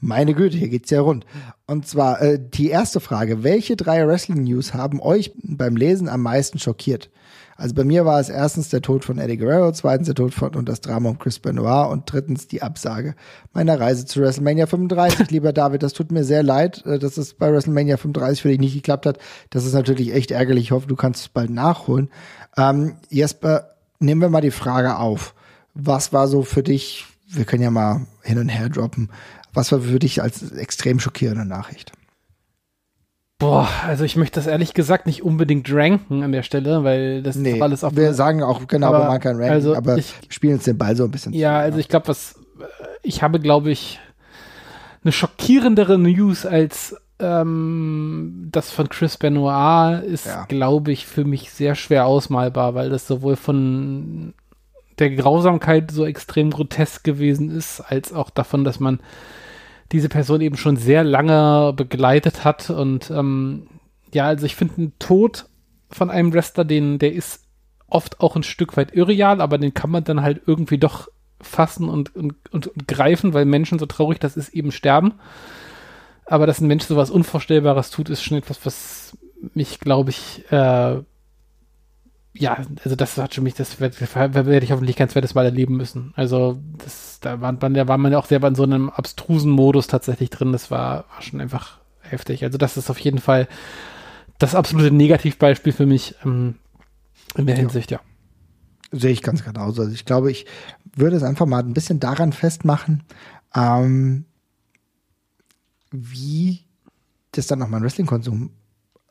Meine 0.00 0.34
Güte, 0.34 0.56
hier 0.56 0.68
geht's 0.68 0.90
ja 0.90 1.00
rund. 1.00 1.26
Und 1.66 1.86
zwar 1.86 2.20
äh, 2.20 2.38
die 2.38 2.68
erste 2.68 3.00
Frage: 3.00 3.42
Welche 3.42 3.76
drei 3.76 4.06
Wrestling 4.06 4.44
News 4.44 4.74
haben 4.74 5.00
euch 5.00 5.32
beim 5.42 5.76
Lesen 5.76 6.08
am 6.08 6.22
meisten 6.22 6.58
schockiert? 6.58 7.10
Also 7.58 7.74
bei 7.74 7.84
mir 7.84 8.04
war 8.04 8.20
es 8.20 8.28
erstens 8.28 8.68
der 8.68 8.82
Tod 8.82 9.04
von 9.04 9.18
Eddie 9.18 9.38
Guerrero, 9.38 9.72
zweitens 9.72 10.06
der 10.06 10.14
Tod 10.14 10.34
von 10.34 10.54
und 10.54 10.68
das 10.68 10.82
Drama 10.82 11.08
um 11.08 11.18
Chris 11.18 11.38
Benoit 11.38 11.90
und 11.90 12.10
drittens 12.10 12.48
die 12.48 12.62
Absage 12.62 13.14
meiner 13.54 13.80
Reise 13.80 14.04
zu 14.04 14.20
WrestleMania 14.20 14.66
35. 14.66 15.30
Lieber 15.30 15.54
David, 15.54 15.82
das 15.82 15.94
tut 15.94 16.12
mir 16.12 16.24
sehr 16.24 16.42
leid, 16.42 16.84
äh, 16.84 16.98
dass 16.98 17.16
es 17.16 17.34
bei 17.34 17.50
WrestleMania 17.50 17.96
35 17.96 18.42
für 18.42 18.48
dich 18.48 18.60
nicht 18.60 18.74
geklappt 18.74 19.06
hat. 19.06 19.18
Das 19.50 19.64
ist 19.64 19.72
natürlich 19.72 20.14
echt 20.14 20.30
ärgerlich. 20.30 20.64
Ich 20.64 20.70
hoffe, 20.72 20.86
du 20.86 20.96
kannst 20.96 21.22
es 21.22 21.28
bald 21.28 21.50
nachholen. 21.50 22.10
Ähm, 22.58 22.96
Jesper, 23.08 23.76
nehmen 24.00 24.20
wir 24.20 24.28
mal 24.28 24.42
die 24.42 24.50
Frage 24.50 24.98
auf. 24.98 25.34
Was 25.72 26.12
war 26.12 26.28
so 26.28 26.42
für 26.42 26.62
dich, 26.62 27.06
wir 27.26 27.44
können 27.44 27.62
ja 27.62 27.70
mal 27.70 28.06
hin 28.22 28.38
und 28.38 28.48
her 28.48 28.68
droppen, 28.68 29.10
was 29.56 29.72
war 29.72 29.80
für 29.80 29.98
dich 29.98 30.22
als 30.22 30.52
extrem 30.52 31.00
schockierende 31.00 31.44
Nachricht? 31.44 31.92
Boah, 33.38 33.68
also 33.86 34.04
ich 34.04 34.16
möchte 34.16 34.40
das 34.40 34.46
ehrlich 34.46 34.72
gesagt 34.72 35.06
nicht 35.06 35.22
unbedingt 35.22 35.70
ranken 35.70 36.22
an 36.22 36.32
der 36.32 36.42
Stelle, 36.42 36.84
weil 36.84 37.22
das 37.22 37.36
nee, 37.36 37.52
ist 37.52 37.62
alles 37.62 37.84
auf. 37.84 37.94
Wir 37.94 38.14
sagen 38.14 38.42
auch 38.42 38.66
genau, 38.66 38.88
aber, 38.88 39.00
wir 39.00 39.06
machen 39.08 39.20
kein 39.20 39.36
Ranking, 39.36 39.50
also 39.50 39.76
aber 39.76 39.98
ich, 39.98 40.14
spielen 40.30 40.54
uns 40.54 40.64
den 40.64 40.78
Ball 40.78 40.96
so 40.96 41.04
ein 41.04 41.10
bisschen 41.10 41.34
Ja, 41.34 41.58
zu, 41.58 41.64
also 41.64 41.76
ja. 41.76 41.80
ich 41.80 41.88
glaube, 41.88 42.08
was 42.08 42.36
ich 43.02 43.22
habe, 43.22 43.38
glaube 43.38 43.70
ich, 43.70 44.00
eine 45.04 45.12
schockierendere 45.12 45.98
News 45.98 46.46
als 46.46 46.96
ähm, 47.18 48.48
das 48.50 48.70
von 48.70 48.88
Chris 48.88 49.18
Benoit 49.18 50.02
ist, 50.02 50.26
ja. 50.26 50.44
glaube 50.46 50.92
ich, 50.92 51.06
für 51.06 51.24
mich 51.24 51.50
sehr 51.50 51.74
schwer 51.74 52.06
ausmalbar, 52.06 52.74
weil 52.74 52.88
das 52.88 53.06
sowohl 53.06 53.36
von 53.36 54.34
der 54.98 55.10
Grausamkeit 55.10 55.90
so 55.90 56.06
extrem 56.06 56.50
grotesk 56.50 57.04
gewesen 57.04 57.54
ist, 57.54 57.80
als 57.80 58.12
auch 58.12 58.30
davon, 58.30 58.64
dass 58.64 58.80
man 58.80 59.00
diese 59.92 60.08
Person 60.08 60.40
eben 60.40 60.56
schon 60.56 60.76
sehr 60.76 61.04
lange 61.04 61.72
begleitet 61.74 62.44
hat. 62.44 62.70
Und 62.70 63.10
ähm, 63.10 63.66
ja, 64.12 64.26
also 64.26 64.46
ich 64.46 64.56
finde, 64.56 64.82
ein 64.82 64.92
Tod 64.98 65.46
von 65.90 66.10
einem 66.10 66.32
Wrestler, 66.32 66.64
den, 66.64 66.98
der 66.98 67.12
ist 67.12 67.44
oft 67.88 68.20
auch 68.20 68.36
ein 68.36 68.42
Stück 68.42 68.76
weit 68.76 68.94
irreal, 68.94 69.40
aber 69.40 69.58
den 69.58 69.74
kann 69.74 69.90
man 69.90 70.04
dann 70.04 70.22
halt 70.22 70.42
irgendwie 70.46 70.78
doch 70.78 71.08
fassen 71.40 71.88
und, 71.88 72.14
und, 72.16 72.34
und, 72.50 72.66
und 72.66 72.88
greifen, 72.88 73.34
weil 73.34 73.44
Menschen 73.44 73.78
so 73.78 73.86
traurig 73.86 74.18
das 74.18 74.36
ist, 74.36 74.54
eben 74.54 74.72
sterben. 74.72 75.14
Aber 76.24 76.46
dass 76.46 76.60
ein 76.60 76.66
Mensch 76.66 76.84
sowas 76.84 77.10
Unvorstellbares 77.10 77.90
tut, 77.90 78.10
ist 78.10 78.22
schon 78.22 78.38
etwas, 78.38 78.64
was 78.64 79.16
mich, 79.54 79.78
glaube 79.78 80.10
ich, 80.10 80.44
äh, 80.50 80.96
ja, 82.38 82.58
also 82.84 82.96
das 82.96 83.16
hat 83.16 83.34
schon 83.34 83.44
mich, 83.44 83.54
das 83.54 83.80
werde 83.80 84.46
werd 84.46 84.62
ich 84.62 84.72
hoffentlich 84.72 84.96
kein 84.96 85.08
zweites 85.08 85.34
Mal 85.34 85.44
erleben 85.44 85.76
müssen. 85.76 86.12
Also 86.16 86.58
das, 86.78 87.18
da 87.20 87.40
war 87.40 87.52
man, 87.52 87.74
da 87.74 87.88
war 87.88 87.98
man 87.98 88.12
ja 88.12 88.18
auch 88.18 88.26
selber 88.26 88.48
in 88.48 88.54
so 88.54 88.62
einem 88.62 88.90
abstrusen 88.90 89.50
Modus 89.50 89.86
tatsächlich 89.86 90.30
drin. 90.30 90.52
Das 90.52 90.70
war, 90.70 91.04
war 91.12 91.22
schon 91.22 91.40
einfach 91.40 91.78
heftig. 92.00 92.44
Also 92.44 92.58
das 92.58 92.76
ist 92.76 92.90
auf 92.90 92.98
jeden 92.98 93.18
Fall 93.18 93.48
das 94.38 94.54
absolute 94.54 94.94
Negativbeispiel 94.94 95.72
für 95.72 95.86
mich 95.86 96.14
ähm, 96.24 96.56
in 97.36 97.46
der 97.46 97.56
Hinsicht, 97.56 97.90
ja. 97.90 98.00
Sehe 98.92 99.12
ich 99.12 99.22
ganz 99.22 99.44
genauso. 99.44 99.82
Also 99.82 99.94
ich 99.94 100.04
glaube, 100.04 100.30
ich 100.30 100.46
würde 100.94 101.16
es 101.16 101.22
einfach 101.22 101.46
mal 101.46 101.62
ein 101.62 101.74
bisschen 101.74 102.00
daran 102.00 102.32
festmachen, 102.32 103.02
ähm, 103.54 104.26
wie 105.90 106.64
das 107.32 107.46
dann 107.46 107.62
auch 107.62 107.68
mein 107.68 107.82
Wrestling-Konsum 107.82 108.50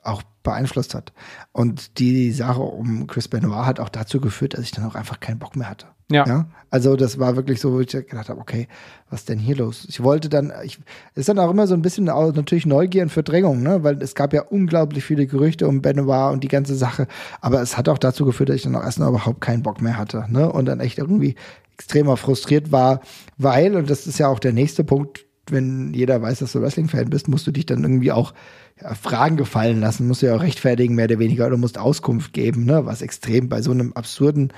auch 0.06 0.24
beeinflusst 0.44 0.94
hat. 0.94 1.14
Und 1.52 2.00
die 2.00 2.32
Sache 2.32 2.62
um 2.62 3.08
Chris 3.08 3.28
Benoit 3.28 3.66
hat 3.66 3.80
auch 3.80 3.90
dazu 3.90 4.22
geführt, 4.22 4.54
dass 4.54 4.62
ich 4.62 4.72
dann 4.72 4.86
auch 4.86 4.96
einfach 4.96 5.20
keinen 5.20 5.40
Bock 5.40 5.56
mehr 5.56 5.70
hatte. 5.70 5.88
Ja. 6.12 6.26
ja? 6.28 6.46
Also 6.70 6.96
das 6.96 7.18
war 7.18 7.36
wirklich 7.36 7.60
so, 7.60 7.74
wo 7.74 7.80
ich 7.80 7.88
gedacht 7.88 8.30
habe, 8.30 8.40
okay, 8.40 8.68
was 9.10 9.22
ist 9.22 9.30
denn 9.30 9.40
hier 9.40 9.56
los? 9.56 9.86
Ich 9.90 10.04
wollte 10.04 10.30
dann, 10.30 10.54
ich, 10.64 10.80
ist 11.16 11.30
dann 11.30 11.40
auch 11.40 11.50
immer 11.50 11.66
so 11.66 11.74
ein 11.74 11.82
bisschen 11.82 12.10
auch 12.10 12.32
natürlich 12.34 12.66
Neugier 12.66 13.02
und 13.02 13.10
Verdrängung, 13.10 13.64
ne? 13.64 13.84
Weil 13.84 14.02
es 14.04 14.14
gab 14.14 14.34
ja 14.34 14.44
unglaublich 14.44 15.04
viele 15.04 15.26
Gerüchte 15.26 15.68
um 15.68 15.82
Benoit 15.82 16.34
und 16.34 16.44
die 16.44 16.48
ganze 16.48 16.76
Sache. 16.76 17.08
Aber 17.42 17.62
es 17.62 17.76
hat 17.78 17.90
auch 17.90 17.98
dazu 17.98 18.26
geführt, 18.26 18.50
dass 18.50 18.58
ich 18.58 18.64
dann 18.64 18.76
auch 18.76 18.84
erstmal 18.84 19.10
überhaupt 19.10 19.42
keinen 19.42 19.64
Bock 19.64 19.82
mehr 19.82 19.98
hatte, 19.98 20.26
ne? 20.30 20.52
Und 20.52 20.66
dann 20.66 20.80
echt 20.80 21.00
irgendwie 21.00 21.36
extremer 21.74 22.18
frustriert 22.18 22.72
war, 22.72 23.02
weil, 23.38 23.76
und 23.76 23.90
das 23.90 24.08
ist 24.08 24.18
ja 24.18 24.28
auch 24.28 24.40
der 24.40 24.54
nächste 24.54 24.84
Punkt, 24.84 25.25
wenn 25.50 25.94
jeder 25.94 26.22
weiß, 26.22 26.40
dass 26.40 26.52
du 26.52 26.62
Wrestling-Fan 26.62 27.10
bist, 27.10 27.28
musst 27.28 27.46
du 27.48 27.52
dich 27.52 27.66
dann 27.66 27.84
irgendwie 27.84 28.12
auch 28.12 28.34
ja, 28.82 28.94
Fragen 28.94 29.38
gefallen 29.38 29.80
lassen, 29.80 30.08
musst 30.08 30.22
du 30.22 30.28
ja 30.28 30.36
auch 30.36 30.42
rechtfertigen, 30.42 30.96
mehr 30.96 31.06
oder 31.06 31.20
weniger, 31.20 31.48
oder 31.48 31.58
musst 31.58 31.78
Auskunft 31.78 32.34
geben, 32.34 32.66
ne? 32.66 32.86
was 32.86 33.02
extrem 33.02 33.50
bei 33.50 33.62
so 33.62 33.72
einem 33.72 33.94
absurden, 33.94 34.52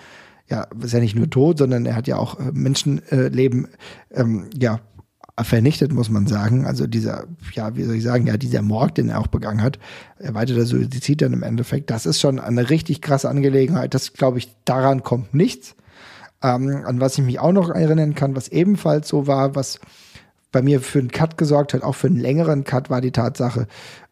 ja, 0.50 0.68
ist 0.82 0.94
ja 0.94 1.00
nicht 1.00 1.16
nur 1.16 1.30
tot, 1.30 1.58
sondern 1.58 1.86
er 1.86 1.96
hat 1.96 2.08
ja 2.08 2.18
auch 2.18 2.40
äh, 2.40 2.52
Menschenleben, 2.54 3.68
äh, 4.10 4.22
ähm, 4.22 4.50
ja, 4.58 4.80
vernichtet, 5.44 5.94
muss 5.94 6.10
man 6.10 6.26
sagen. 6.26 6.66
Also 6.66 6.88
dieser, 6.88 7.26
ja, 7.54 7.76
wie 7.76 7.84
soll 7.84 7.96
ich 7.96 8.04
sagen, 8.04 8.28
ja, 8.28 8.38
dieser 8.38 8.62
Mord, 8.62 8.98
den 8.98 9.10
er 9.10 9.20
auch 9.20 9.28
begangen 9.28 9.62
hat, 9.62 9.78
erweiterter 10.18 10.66
Suizid 10.66 11.22
dann 11.22 11.34
im 11.34 11.44
Endeffekt, 11.44 11.90
das 11.90 12.06
ist 12.06 12.20
schon 12.20 12.40
eine 12.40 12.70
richtig 12.70 13.02
krasse 13.02 13.30
Angelegenheit. 13.30 13.94
Das, 13.94 14.14
glaube 14.14 14.40
ich, 14.40 14.50
daran 14.66 15.04
kommt 15.04 15.34
nichts. 15.34 15.76
Ähm, 16.42 16.84
an 16.86 17.00
was 17.00 17.18
ich 17.18 17.24
mich 17.24 17.40
auch 17.40 17.52
noch 17.52 17.70
erinnern 17.70 18.16
kann, 18.16 18.36
was 18.36 18.48
ebenfalls 18.48 19.08
so 19.08 19.28
war, 19.28 19.56
was 19.56 19.80
bei 20.52 20.62
mir 20.62 20.82
für 20.82 21.00
einen 21.00 21.12
Cut 21.12 21.38
gesorgt 21.38 21.74
hat, 21.74 21.84
auch 21.84 21.96
für 21.96 22.08
einen 22.08 22.20
längeren 22.20 22.64
Cut, 22.64 22.90
war 22.90 23.02
die 23.02 23.12
Tatsache, 23.12 23.68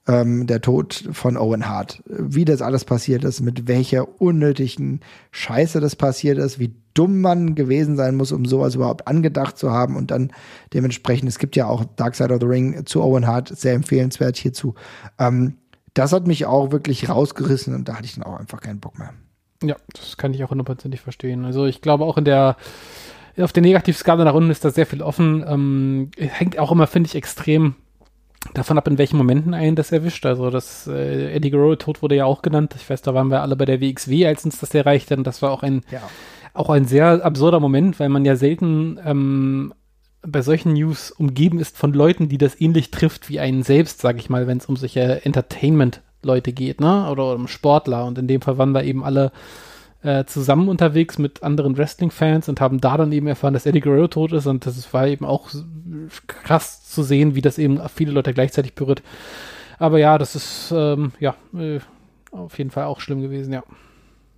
ähm, 0.08 0.48
der 0.48 0.62
Tod 0.62 1.10
von 1.12 1.38
Owen 1.38 1.68
Hart. 1.68 2.04
Wie 2.06 2.46
das 2.46 2.62
alles 2.62 2.86
passiert 2.86 3.24
ist, 3.24 3.42
mit 3.42 3.68
welcher 3.68 4.22
unnötigen 4.22 5.00
Scheiße 5.32 5.80
das 5.80 5.96
passiert 5.96 6.38
ist, 6.38 6.60
wie 6.60 6.76
dumm 6.94 7.22
man 7.22 7.56
gewesen 7.56 7.96
sein 7.96 8.16
muss, 8.16 8.32
um 8.32 8.46
sowas 8.46 8.76
überhaupt 8.76 9.08
angedacht 9.08 9.58
zu 9.58 9.72
haben 9.72 9.96
und 9.96 10.12
dann 10.12 10.32
dementsprechend, 10.74 11.28
es 11.28 11.40
gibt 11.40 11.56
ja 11.56 11.68
auch 11.68 11.84
Dark 11.96 12.16
Side 12.16 12.34
of 12.34 12.40
the 12.40 12.48
Ring 12.48 12.86
zu 12.86 13.02
Owen 13.02 13.28
Hart, 13.28 13.50
sehr 13.50 13.74
empfehlenswert 13.74 14.38
hierzu. 14.38 14.76
Ähm, 15.20 15.58
das 15.94 16.12
hat 16.12 16.28
mich 16.28 16.46
auch 16.46 16.72
wirklich 16.72 17.10
rausgerissen 17.10 17.74
und 17.74 17.88
da 17.88 17.96
hatte 17.96 18.06
ich 18.06 18.16
dann 18.16 18.24
auch 18.24 18.38
einfach 18.38 18.62
keinen 18.62 18.80
Bock 18.80 19.00
mehr. 19.00 19.14
Ja, 19.64 19.78
das 19.94 20.18
kann 20.18 20.34
ich 20.34 20.44
auch 20.44 20.52
hundertprozentig 20.52 21.02
verstehen. 21.02 21.46
Also 21.46 21.66
ich 21.66 21.82
glaube 21.82 22.04
auch 22.04 22.18
in 22.18 22.26
der 22.26 22.58
auf 23.40 23.54
der 23.54 23.64
Negativskala 23.64 24.24
nach 24.24 24.34
unten 24.34 24.50
ist 24.50 24.64
da 24.64 24.70
sehr 24.70 24.86
viel 24.86 25.02
offen. 25.02 25.44
Ähm, 25.48 26.12
hängt 26.18 26.58
auch 26.60 26.72
immer, 26.72 26.88
finde 26.88 27.08
ich, 27.08 27.16
extrem 27.16 27.76
davon 28.54 28.78
ab, 28.78 28.88
in 28.88 28.98
welchen 28.98 29.18
Momenten 29.18 29.54
einen 29.54 29.76
das 29.76 29.92
erwischt. 29.92 30.26
Also 30.26 30.50
das 30.50 30.88
äh, 30.88 31.34
Eddie 31.34 31.50
Guerrero 31.50 31.76
Tod 31.76 32.02
wurde 32.02 32.16
ja 32.16 32.26
auch 32.26 32.42
genannt. 32.42 32.74
Ich 32.78 32.90
weiß, 32.90 33.02
da 33.02 33.14
waren 33.14 33.30
wir 33.30 33.42
alle 33.42 33.56
bei 33.56 33.66
der 33.66 33.82
WXW, 33.82 34.26
als 34.28 34.46
uns 34.46 34.60
das 34.60 34.74
erreichte. 34.74 35.18
Und 35.18 35.26
das 35.26 35.42
war 35.42 35.52
auch 35.52 35.64
ein, 35.64 35.84
ja. 35.92 36.02
auch 36.54 36.70
ein 36.70 36.86
sehr 36.86 37.26
absurder 37.26 37.60
Moment, 37.60 38.00
weil 38.00 38.10
man 38.10 38.26
ja 38.26 38.36
selten 38.36 39.00
ähm, 39.04 39.74
bei 40.22 40.42
solchen 40.42 40.74
News 40.74 41.12
umgeben 41.12 41.60
ist 41.60 41.78
von 41.78 41.94
Leuten, 41.94 42.30
die 42.30 42.38
das 42.38 42.60
ähnlich 42.60 42.92
trifft 42.92 43.30
wie 43.30 43.40
einen 43.40 43.64
selbst, 43.64 44.02
sage 44.02 44.20
ich 44.20 44.30
mal, 44.30 44.48
wenn 44.48 44.58
es 44.58 44.66
um 44.66 44.76
solche 44.76 45.24
Entertainment-Leute 45.26 46.54
geht, 46.54 46.82
ne? 46.82 47.10
Oder 47.10 47.36
um 47.36 47.48
Sportler. 47.48 48.06
Und 48.06 48.18
in 48.18 48.28
dem 48.28 48.42
Fall 48.42 48.58
waren 48.58 48.74
da 48.74 48.82
eben 48.82 49.04
alle 49.04 49.32
äh, 50.06 50.26
zusammen 50.26 50.70
unterwegs 50.70 51.18
mit 51.18 51.42
anderen 51.42 51.78
Wrestling-Fans 51.78 52.48
und 52.48 52.62
haben 52.62 52.80
da 52.80 52.96
dann 52.96 53.12
eben 53.12 53.26
erfahren, 53.26 53.56
dass 53.56 53.66
Eddie 53.66 53.80
Guerrero 53.80 54.08
tot 54.08 54.34
ist. 54.34 54.46
Und 54.46 54.66
das 54.66 54.94
war 54.94 55.08
eben 55.08 55.26
auch 55.26 55.50
krass 56.28 56.88
zu 56.88 57.02
sehen, 57.02 57.34
wie 57.34 57.42
das 57.42 57.58
eben 57.58 57.82
viele 57.94 58.12
Leute 58.12 58.34
gleichzeitig 58.34 58.76
berührt. 58.76 59.02
Aber 59.80 59.98
ja, 59.98 60.20
das 60.20 60.36
ist 60.36 60.72
ähm, 60.76 61.12
ja 61.20 61.36
äh, 61.58 61.80
auf 62.30 62.58
jeden 62.58 62.70
Fall 62.70 62.86
auch 62.86 63.00
schlimm 63.00 63.22
gewesen, 63.22 63.52
ja. 63.52 63.64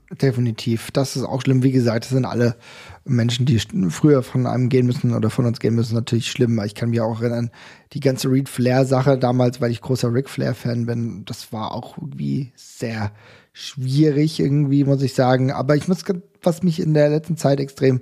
Definitiv. 0.09 0.89
Das 0.91 1.17
ist 1.17 1.23
auch 1.23 1.41
schlimm. 1.41 1.63
Wie 1.63 1.73
gesagt, 1.73 2.05
das 2.05 2.11
sind 2.11 2.23
alle 2.23 2.55
Menschen, 3.03 3.45
die 3.45 3.59
früher 3.89 4.23
von 4.23 4.47
einem 4.47 4.69
gehen 4.69 4.85
müssen 4.85 5.13
oder 5.13 5.29
von 5.29 5.45
uns 5.45 5.59
gehen 5.59 5.75
müssen, 5.75 5.95
natürlich 5.95 6.31
schlimm. 6.31 6.61
Ich 6.65 6.75
kann 6.75 6.91
mich 6.91 7.01
auch 7.01 7.19
erinnern, 7.19 7.51
die 7.91 7.99
ganze 7.99 8.31
Reed 8.31 8.47
Flair-Sache 8.47 9.17
damals, 9.17 9.59
weil 9.59 9.71
ich 9.71 9.81
großer 9.81 10.13
Ric 10.13 10.29
Flair-Fan 10.29 10.85
bin, 10.85 11.25
das 11.25 11.51
war 11.51 11.73
auch 11.73 11.97
irgendwie 11.97 12.53
sehr 12.55 13.11
schwierig 13.57 14.39
irgendwie, 14.39 14.83
muss 14.83 15.01
ich 15.01 15.13
sagen. 15.13 15.51
Aber 15.51 15.75
ich 15.75 15.87
muss, 15.87 16.03
was 16.43 16.63
mich 16.63 16.79
in 16.79 16.93
der 16.93 17.09
letzten 17.09 17.37
Zeit 17.37 17.59
extrem 17.59 18.01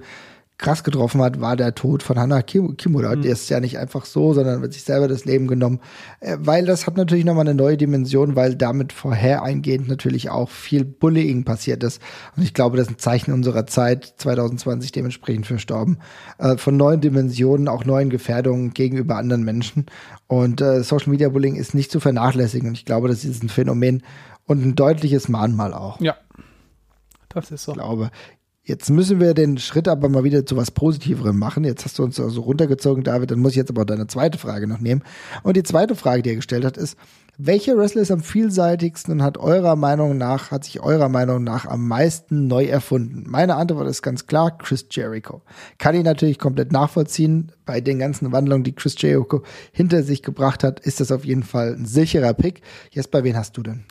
krass 0.58 0.86
getroffen 0.86 1.22
hat, 1.22 1.41
war 1.41 1.58
der 1.58 1.76
Tod 1.76 2.01
von 2.01 2.18
Hannah 2.18 2.41
Kimura. 2.41 3.16
Mhm. 3.16 3.22
Der 3.24 3.34
ist 3.34 3.49
ja 3.49 3.60
nicht 3.60 3.78
einfach 3.78 4.06
so, 4.06 4.34
sondern 4.34 4.62
wird 4.62 4.72
sich 4.74 4.84
selber 4.84 5.10
das 5.10 5.26
Leben 5.26 5.47
genommen. 5.47 5.82
Äh, 6.22 6.38
weil 6.39 6.66
das 6.66 6.88
hat 6.88 6.95
natürlich 6.95 7.26
nochmal 7.26 7.45
eine 7.45 7.56
neue 7.56 7.76
Dimension, 7.76 8.36
weil 8.36 8.56
damit 8.56 8.93
vorher 8.93 9.43
eingehend 9.43 9.89
natürlich 9.89 10.30
auch 10.30 10.49
viel 10.49 10.86
Bullying 10.86 11.43
passiert 11.43 11.84
ist. 11.84 12.01
Und 12.38 12.43
ich 12.43 12.53
glaube, 12.53 12.78
das 12.78 12.88
ist 12.88 12.93
ein 12.93 12.99
Zeichen 12.99 13.34
unserer 13.34 13.68
Zeit, 13.68 14.14
2020 14.18 14.93
dementsprechend 14.93 15.45
verstorben, 15.45 15.97
äh, 16.38 16.56
von 16.58 16.78
neuen 16.78 17.01
Dimensionen, 17.01 17.68
auch 17.68 17.84
neuen 17.84 18.10
Gefährdungen 18.10 18.74
gegenüber 18.74 19.18
anderen 19.18 19.43
Menschen. 19.43 19.88
Und 20.28 20.62
äh, 20.62 20.84
Social 20.84 21.12
Media 21.12 21.28
Bullying 21.30 21.56
ist 21.56 21.76
nicht 21.76 21.91
zu 21.91 21.99
vernachlässigen. 21.99 22.70
Und 22.70 22.78
ich 22.78 22.86
glaube, 22.86 23.10
das 23.10 23.26
ist 23.26 23.43
ein 23.43 23.49
Phänomen 23.49 24.03
und 24.46 24.64
ein 24.64 24.76
deutliches 24.76 25.28
Mahnmal 25.28 25.74
auch. 25.74 26.00
Ja. 26.00 26.16
Das 27.30 27.52
ist 27.52 27.64
so. 27.64 27.74
Ich 27.74 27.78
glaube, 27.78 28.12
Jetzt 28.68 28.89
müssen 28.89 29.20
wir 29.20 29.36
den 29.36 29.60
Schritt 29.60 29.88
aber 29.88 30.10
mal 30.10 30.24
wieder 30.24 30.43
zu 30.43 30.58
was 30.58 30.72
Positiverem 30.72 31.38
machen. 31.38 31.64
Jetzt 31.66 31.86
hast 31.86 32.00
du 32.00 32.04
uns 32.04 32.16
so 32.16 32.24
also 32.24 32.41
runtergezogen, 32.41 33.04
David. 33.04 33.30
Dann 33.30 33.38
muss 33.38 33.52
ich 33.52 33.58
jetzt 33.58 33.70
aber 33.70 33.86
deine 33.86 34.08
zweite 34.08 34.39
Frage 34.39 34.66
noch 34.66 34.80
nehmen. 34.80 35.04
Und 35.43 35.56
die 35.56 35.62
zweite 35.62 35.96
Frage, 35.96 36.24
die 36.24 36.32
er 36.32 36.36
gestellt 36.38 36.66
hat, 36.66 36.76
ist, 36.76 36.98
welcher 37.38 37.78
Wrestler 37.78 38.02
ist 38.02 38.10
am 38.10 38.24
vielseitigsten 38.24 39.14
und 39.14 39.22
hat 39.22 39.38
eurer 39.38 39.76
Meinung 39.76 40.18
nach, 40.18 40.50
hat 40.50 40.64
sich 40.64 40.80
eurer 40.80 41.10
Meinung 41.10 41.43
nach 41.43 41.68
am 41.68 41.88
meisten 41.88 42.48
neu 42.48 42.66
erfunden? 42.66 43.26
Meine 43.28 43.56
Antwort 43.56 43.88
ist 43.88 44.02
ganz 44.02 44.26
klar, 44.26 44.58
Chris 44.58 44.88
Jericho. 44.89 45.43
Kann 45.78 45.93
ich 45.93 46.04
natürlich 46.04 46.39
komplett 46.39 46.72
nachvollziehen. 46.72 47.52
Bei 47.68 47.82
den 47.82 48.00
ganzen 48.00 48.32
Wandlungen, 48.32 48.64
die 48.64 48.74
Chris 48.74 48.96
Jericho 48.98 49.43
hinter 49.74 50.02
sich 50.02 50.24
gebracht 50.24 50.64
hat, 50.64 50.80
ist 50.80 51.00
das 51.00 51.12
auf 51.12 51.24
jeden 51.24 51.43
Fall 51.43 51.76
ein 51.76 51.86
sicherer 51.86 52.34
Pick. 52.34 52.62
Jetzt, 52.89 53.12
bei 53.12 53.24
wen 53.24 53.38
hast 53.38 53.56
du 53.58 53.62
denn? 53.62 53.84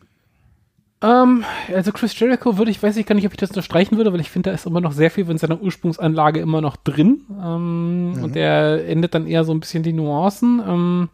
Ähm, 1.04 1.44
also 1.74 1.92
Chris 1.92 2.18
Jericho 2.18 2.56
würde 2.56 2.70
ich, 2.70 2.82
weiß 2.82 2.96
ich 2.96 3.04
gar 3.04 3.14
nicht, 3.14 3.26
ob 3.26 3.32
ich 3.32 3.38
das 3.38 3.50
unterstreichen 3.50 3.96
würde, 3.98 4.12
weil 4.12 4.20
ich 4.20 4.30
finde, 4.30 4.50
da 4.50 4.54
ist 4.54 4.64
immer 4.64 4.80
noch 4.80 4.92
sehr 4.92 5.10
viel 5.10 5.26
von 5.26 5.36
seiner 5.36 5.60
Ursprungsanlage 5.60 6.40
immer 6.40 6.62
noch 6.62 6.76
drin. 6.76 7.22
Ähm, 7.30 8.12
mhm. 8.12 8.24
Und 8.24 8.34
der 8.34 8.88
endet 8.88 9.14
dann 9.14 9.26
eher 9.26 9.44
so 9.44 9.52
ein 9.52 9.60
bisschen 9.60 9.82
die 9.82 9.92
Nuancen. 9.92 10.62
Ähm, 10.66 11.08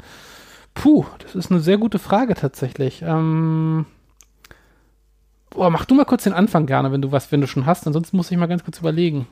puh, 0.75 1.07
das 1.19 1.35
ist 1.35 1.51
eine 1.51 1.61
sehr 1.61 1.79
gute 1.79 1.99
Frage 1.99 2.35
tatsächlich. 2.35 3.03
Ähm, 3.03 3.87
boah, 5.51 5.71
mach 5.71 5.87
du 5.87 5.97
mal 5.97 6.05
kurz 6.05 6.23
den 6.23 6.35
Anfang 6.35 6.67
gerne, 6.67 6.93
wenn 6.93 7.03
du 7.03 7.11
was, 7.11 7.33
wenn 7.33 7.41
du 7.41 7.49
schon 7.49 7.67
hast. 7.67 7.87
Ansonsten 7.87 8.17
muss 8.17 8.31
ich 8.31 8.39
mal 8.39 8.47
ganz 8.47 8.63
kurz 8.63 8.79
überlegen. 8.79 9.27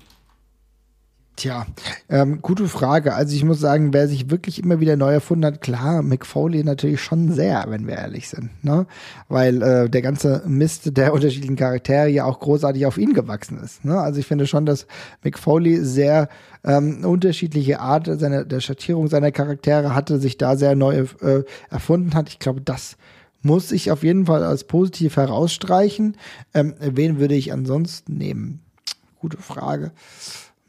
Tja, 1.39 1.69
ähm, 2.09 2.43
gute 2.43 2.67
Frage. 2.67 3.15
Also 3.15 3.37
ich 3.37 3.45
muss 3.45 3.61
sagen, 3.61 3.93
wer 3.93 4.09
sich 4.09 4.29
wirklich 4.29 4.61
immer 4.61 4.81
wieder 4.81 4.97
neu 4.97 5.13
erfunden 5.13 5.47
hat, 5.47 5.61
klar, 5.61 6.03
Mick 6.03 6.27
Foley 6.27 6.65
natürlich 6.65 7.01
schon 7.01 7.31
sehr, 7.31 7.65
wenn 7.69 7.87
wir 7.87 7.95
ehrlich 7.95 8.29
sind, 8.29 8.51
ne? 8.65 8.89
Weil 9.29 9.63
äh, 9.63 9.89
der 9.89 10.03
ganze 10.03 10.43
Mist 10.49 10.97
der 10.97 11.15
unterschiedlichen 11.15 11.55
Charaktere 11.55 12.09
ja 12.09 12.25
auch 12.25 12.41
großartig 12.41 12.87
auf 12.87 12.99
ihn 12.99 13.13
gewachsen 13.13 13.57
ist. 13.63 13.85
Ne? 13.85 14.01
Also 14.01 14.19
ich 14.19 14.27
finde 14.27 14.49
schon, 14.49 14.67
dass 14.67 14.89
Mick 15.23 15.39
Foley 15.39 15.77
sehr 15.85 16.29
ähm, 16.65 17.05
unterschiedliche 17.05 17.79
Art 17.79 18.07
seiner, 18.19 18.45
der 18.45 18.59
Schattierung 18.59 19.07
seiner 19.07 19.31
Charaktere 19.31 19.95
hatte, 19.95 20.19
sich 20.19 20.39
da 20.39 20.57
sehr 20.57 20.75
neu 20.75 21.07
äh, 21.21 21.45
erfunden 21.71 22.15
hat. 22.15 22.31
Ich 22.31 22.41
glaube, 22.41 22.63
das 22.63 22.97
muss 23.43 23.71
ich 23.71 23.93
auf 23.93 24.03
jeden 24.03 24.27
Fall 24.27 24.43
als 24.43 24.65
positiv 24.65 25.17
herausstreichen. 25.17 26.17
Ähm, 26.53 26.75
wen 26.81 27.21
würde 27.21 27.37
ich 27.37 27.53
ansonsten 27.53 28.17
nehmen? 28.17 28.59
Gute 29.21 29.37
Frage. 29.37 29.93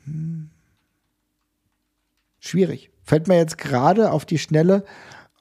Hm 0.06 0.52
schwierig. 2.40 2.92
Fällt 3.04 3.28
mir 3.28 3.38
jetzt 3.38 3.58
gerade 3.58 4.12
auf 4.12 4.26
die 4.26 4.38
Schnelle, 4.38 4.84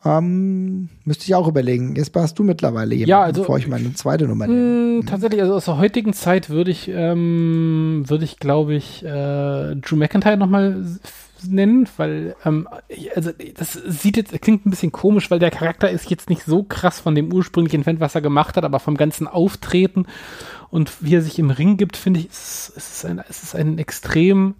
ähm, 0.05 0.88
müsste 1.05 1.24
ich 1.24 1.34
auch 1.34 1.49
überlegen. 1.49 1.96
Jetzt 1.96 2.14
hast 2.14 2.38
du 2.38 2.44
mittlerweile 2.44 2.94
jemanden, 2.94 3.11
ja, 3.11 3.22
also, 3.22 3.42
bevor 3.42 3.59
ich 3.59 3.66
meine 3.66 3.92
zweite 3.94 4.26
Nummer 4.26 4.46
nenne. 4.46 5.01
Mh, 5.01 5.07
tatsächlich, 5.07 5.40
also 5.42 5.55
aus 5.55 5.64
der 5.64 5.78
heutigen 5.78 6.12
Zeit 6.12 6.51
würde 6.51 6.70
ich, 6.70 6.88
ähm, 6.88 8.05
würde 8.07 8.24
ich, 8.24 8.38
glaube 8.38 8.74
ich, 8.74 9.05
äh, 9.05 9.74
Drew 9.74 9.96
McIntyre 9.96 10.36
nochmal 10.36 10.84
nennen, 11.46 11.88
weil, 11.96 12.36
ähm, 12.44 12.68
also 13.14 13.30
das 13.55 13.72
sieht 13.72 14.16
jetzt, 14.16 14.40
klingt 14.40 14.66
ein 14.66 14.70
bisschen 14.70 14.92
komisch, 14.92 15.30
weil 15.30 15.38
der 15.38 15.51
Charakter 15.51 15.90
ist 15.90 16.11
jetzt 16.11 16.30
nicht 16.30 16.44
so 16.44 16.62
krass 16.62 17.01
von 17.01 17.14
dem 17.14 17.32
ursprünglichen 17.32 17.84
Fan, 17.84 18.01
was 18.01 18.14
er 18.14 18.20
gemacht 18.20 18.57
hat, 18.57 18.64
aber 18.64 18.80
vom 18.80 18.96
ganzen 18.96 19.26
Auftreten 19.26 20.07
und 20.70 21.03
wie 21.03 21.14
er 21.16 21.22
sich 21.22 21.38
im 21.38 21.51
Ring 21.51 21.76
gibt, 21.76 21.96
finde 21.96 22.20
ich, 22.20 22.26
ist, 22.28 22.72
ist, 22.76 23.05
ein, 23.05 23.20
ist 23.28 23.55
ein 23.55 23.78
extrem 23.78 24.55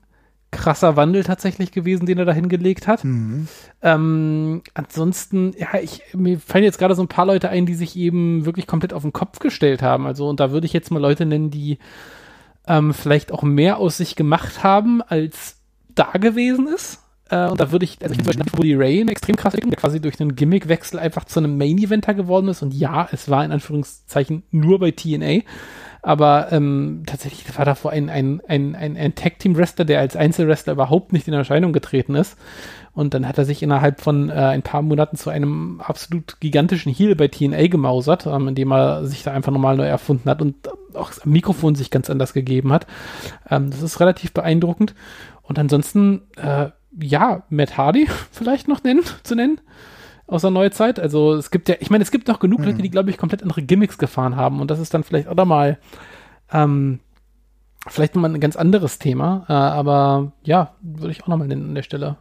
krasser 0.51 0.97
Wandel 0.97 1.25
tatsächlich 1.25 1.73
gewesen, 1.73 2.07
den 2.07 2.19
er 2.19 2.25
da 2.25 2.33
hingelegt 2.33 2.87
hat. 2.87 3.05
Mhm. 3.05 3.49
Ähm, 3.83 4.63
ansonsten, 4.75 5.55
ja, 5.59 5.79
ich, 5.81 6.03
mir 6.15 6.39
fallen 6.39 6.65
jetzt 6.65 6.79
gerade 6.79 6.95
so 6.95 7.03
ein 7.03 7.09
paar 7.09 7.27
Leute 7.27 7.51
ein, 7.51 7.67
die 7.67 7.75
sich 7.75 7.97
eben 7.97 8.47
wirklich 8.47 8.67
komplett 8.67 8.93
auf 8.93 9.03
den 9.03 9.13
Kopf 9.13 9.39
gestellt 9.41 9.83
haben. 9.83 10.07
Also, 10.07 10.29
und 10.29 10.41
da 10.41 10.51
würde 10.51 10.67
ich 10.67 10.73
jetzt 10.73 10.91
mal 10.91 11.03
Leute 11.03 11.27
nennen, 11.27 11.51
die 11.51 11.79
ähm, 12.67 12.95
vielleicht 12.95 13.33
auch 13.33 13.43
mehr 13.43 13.79
aus 13.79 13.99
sich 13.99 14.17
gemacht 14.17 14.63
haben, 14.63 15.03
als 15.03 15.57
da 15.95 16.13
gewesen 16.13 16.67
ist. 16.69 17.01
Äh, 17.31 17.49
und 17.49 17.61
da 17.61 17.71
würde 17.73 17.85
ich, 17.85 17.99
also 18.03 18.13
ich 18.13 18.19
zum 18.19 18.27
Beispiel 18.27 18.59
Woody 18.59 18.75
Ray 18.75 19.09
extrem 19.09 19.37
krasser, 19.37 19.59
der 19.59 19.77
quasi 19.77 20.01
durch 20.01 20.21
einen 20.21 20.35
Gimmickwechsel 20.35 20.99
einfach 20.99 21.25
zu 21.25 21.41
einem 21.41 21.59
Main-Eventer 21.59 22.15
geworden 22.15 22.49
ist. 22.49 22.63
Und 22.63 22.73
ja, 22.75 23.09
es 23.13 23.29
war 23.29 23.45
in 23.45 23.53
Anführungszeichen 23.53 24.45
nur 24.51 24.79
bei 24.79 24.93
TNA. 24.93 25.43
Aber 26.03 26.53
ähm, 26.53 27.03
tatsächlich 27.07 27.57
war 27.59 27.65
davor 27.65 27.91
ein, 27.91 28.09
ein, 28.09 28.41
ein, 28.47 28.75
ein, 28.75 28.97
ein 28.97 29.15
Tag-Team-Wrestler, 29.15 29.85
der 29.85 30.01
als 30.01 30.17
Einzelwrestler 30.17 30.75
überhaupt 30.75 31.13
nicht 31.13 31.27
in 31.29 31.35
Erscheinung 31.35 31.73
getreten 31.73 32.15
ist. 32.15 32.37
Und 32.93 33.15
dann 33.15 33.29
hat 33.29 33.39
er 33.39 33.45
sich 33.45 33.63
innerhalb 33.63 34.01
von 34.01 34.29
äh, 34.29 34.33
ein 34.33 34.63
paar 34.63 34.83
Monaten 34.83 35.17
zu 35.17 35.31
einem 35.31 35.81
absolut 35.81 36.41
gigantischen 36.41 36.93
Heel 36.93 37.15
bei 37.15 37.29
TNA 37.29 37.69
gemausert, 37.69 38.27
ähm, 38.27 38.49
indem 38.49 38.73
er 38.73 39.07
sich 39.07 39.23
da 39.23 39.33
einfach 39.33 39.53
nochmal 39.53 39.77
neu 39.77 39.87
erfunden 39.87 40.29
hat 40.29 40.43
und 40.43 40.69
auch 40.95 41.09
das 41.11 41.25
Mikrofon 41.25 41.75
sich 41.75 41.91
ganz 41.91 42.11
anders 42.11 42.33
gegeben 42.33 42.73
hat. 42.73 42.87
Ähm, 43.51 43.71
das 43.71 43.83
ist 43.83 44.01
relativ 44.01 44.33
beeindruckend. 44.33 44.95
Und 45.43 45.59
ansonsten, 45.59 46.23
äh, 46.37 46.71
ja, 47.01 47.43
Matt 47.51 47.77
Hardy 47.77 48.09
vielleicht 48.33 48.69
noch 48.69 48.83
nennen, 48.83 49.03
zu 49.23 49.35
nennen 49.35 49.61
aus 50.29 50.43
der 50.43 50.51
Neuzeit. 50.51 51.01
Also 51.01 51.35
es 51.35 51.51
gibt 51.51 51.69
ja, 51.69 51.77
ich 51.81 51.91
meine, 51.91 52.03
es 52.03 52.11
gibt 52.11 52.29
noch 52.29 52.39
genug 52.39 52.61
mhm. 52.61 52.67
Leute, 52.67 52.83
die, 52.83 52.91
glaube 52.91 53.11
ich, 53.11 53.17
komplett 53.17 53.43
andere 53.43 53.63
Gimmicks 53.63 53.99
gefahren 53.99 54.37
haben. 54.37 54.61
Und 54.61 54.71
das 54.71 54.79
ist 54.79 54.95
dann 54.95 55.03
vielleicht 55.03 55.29
auch 55.29 55.35
nochmal, 55.35 55.79
ähm, 56.53 57.01
vielleicht 57.87 58.15
nochmal 58.15 58.35
ein 58.35 58.41
ganz 58.41 58.57
anderes 58.57 58.99
Thema. 58.99 59.45
Äh, 59.49 59.53
aber 59.53 60.33
ja, 60.45 60.75
würde 60.83 61.11
ich 61.11 61.23
auch 61.23 61.29
nochmal 61.29 61.49
nennen 61.49 61.71
an 61.71 61.75
der 61.75 61.83
Stelle. 61.83 62.17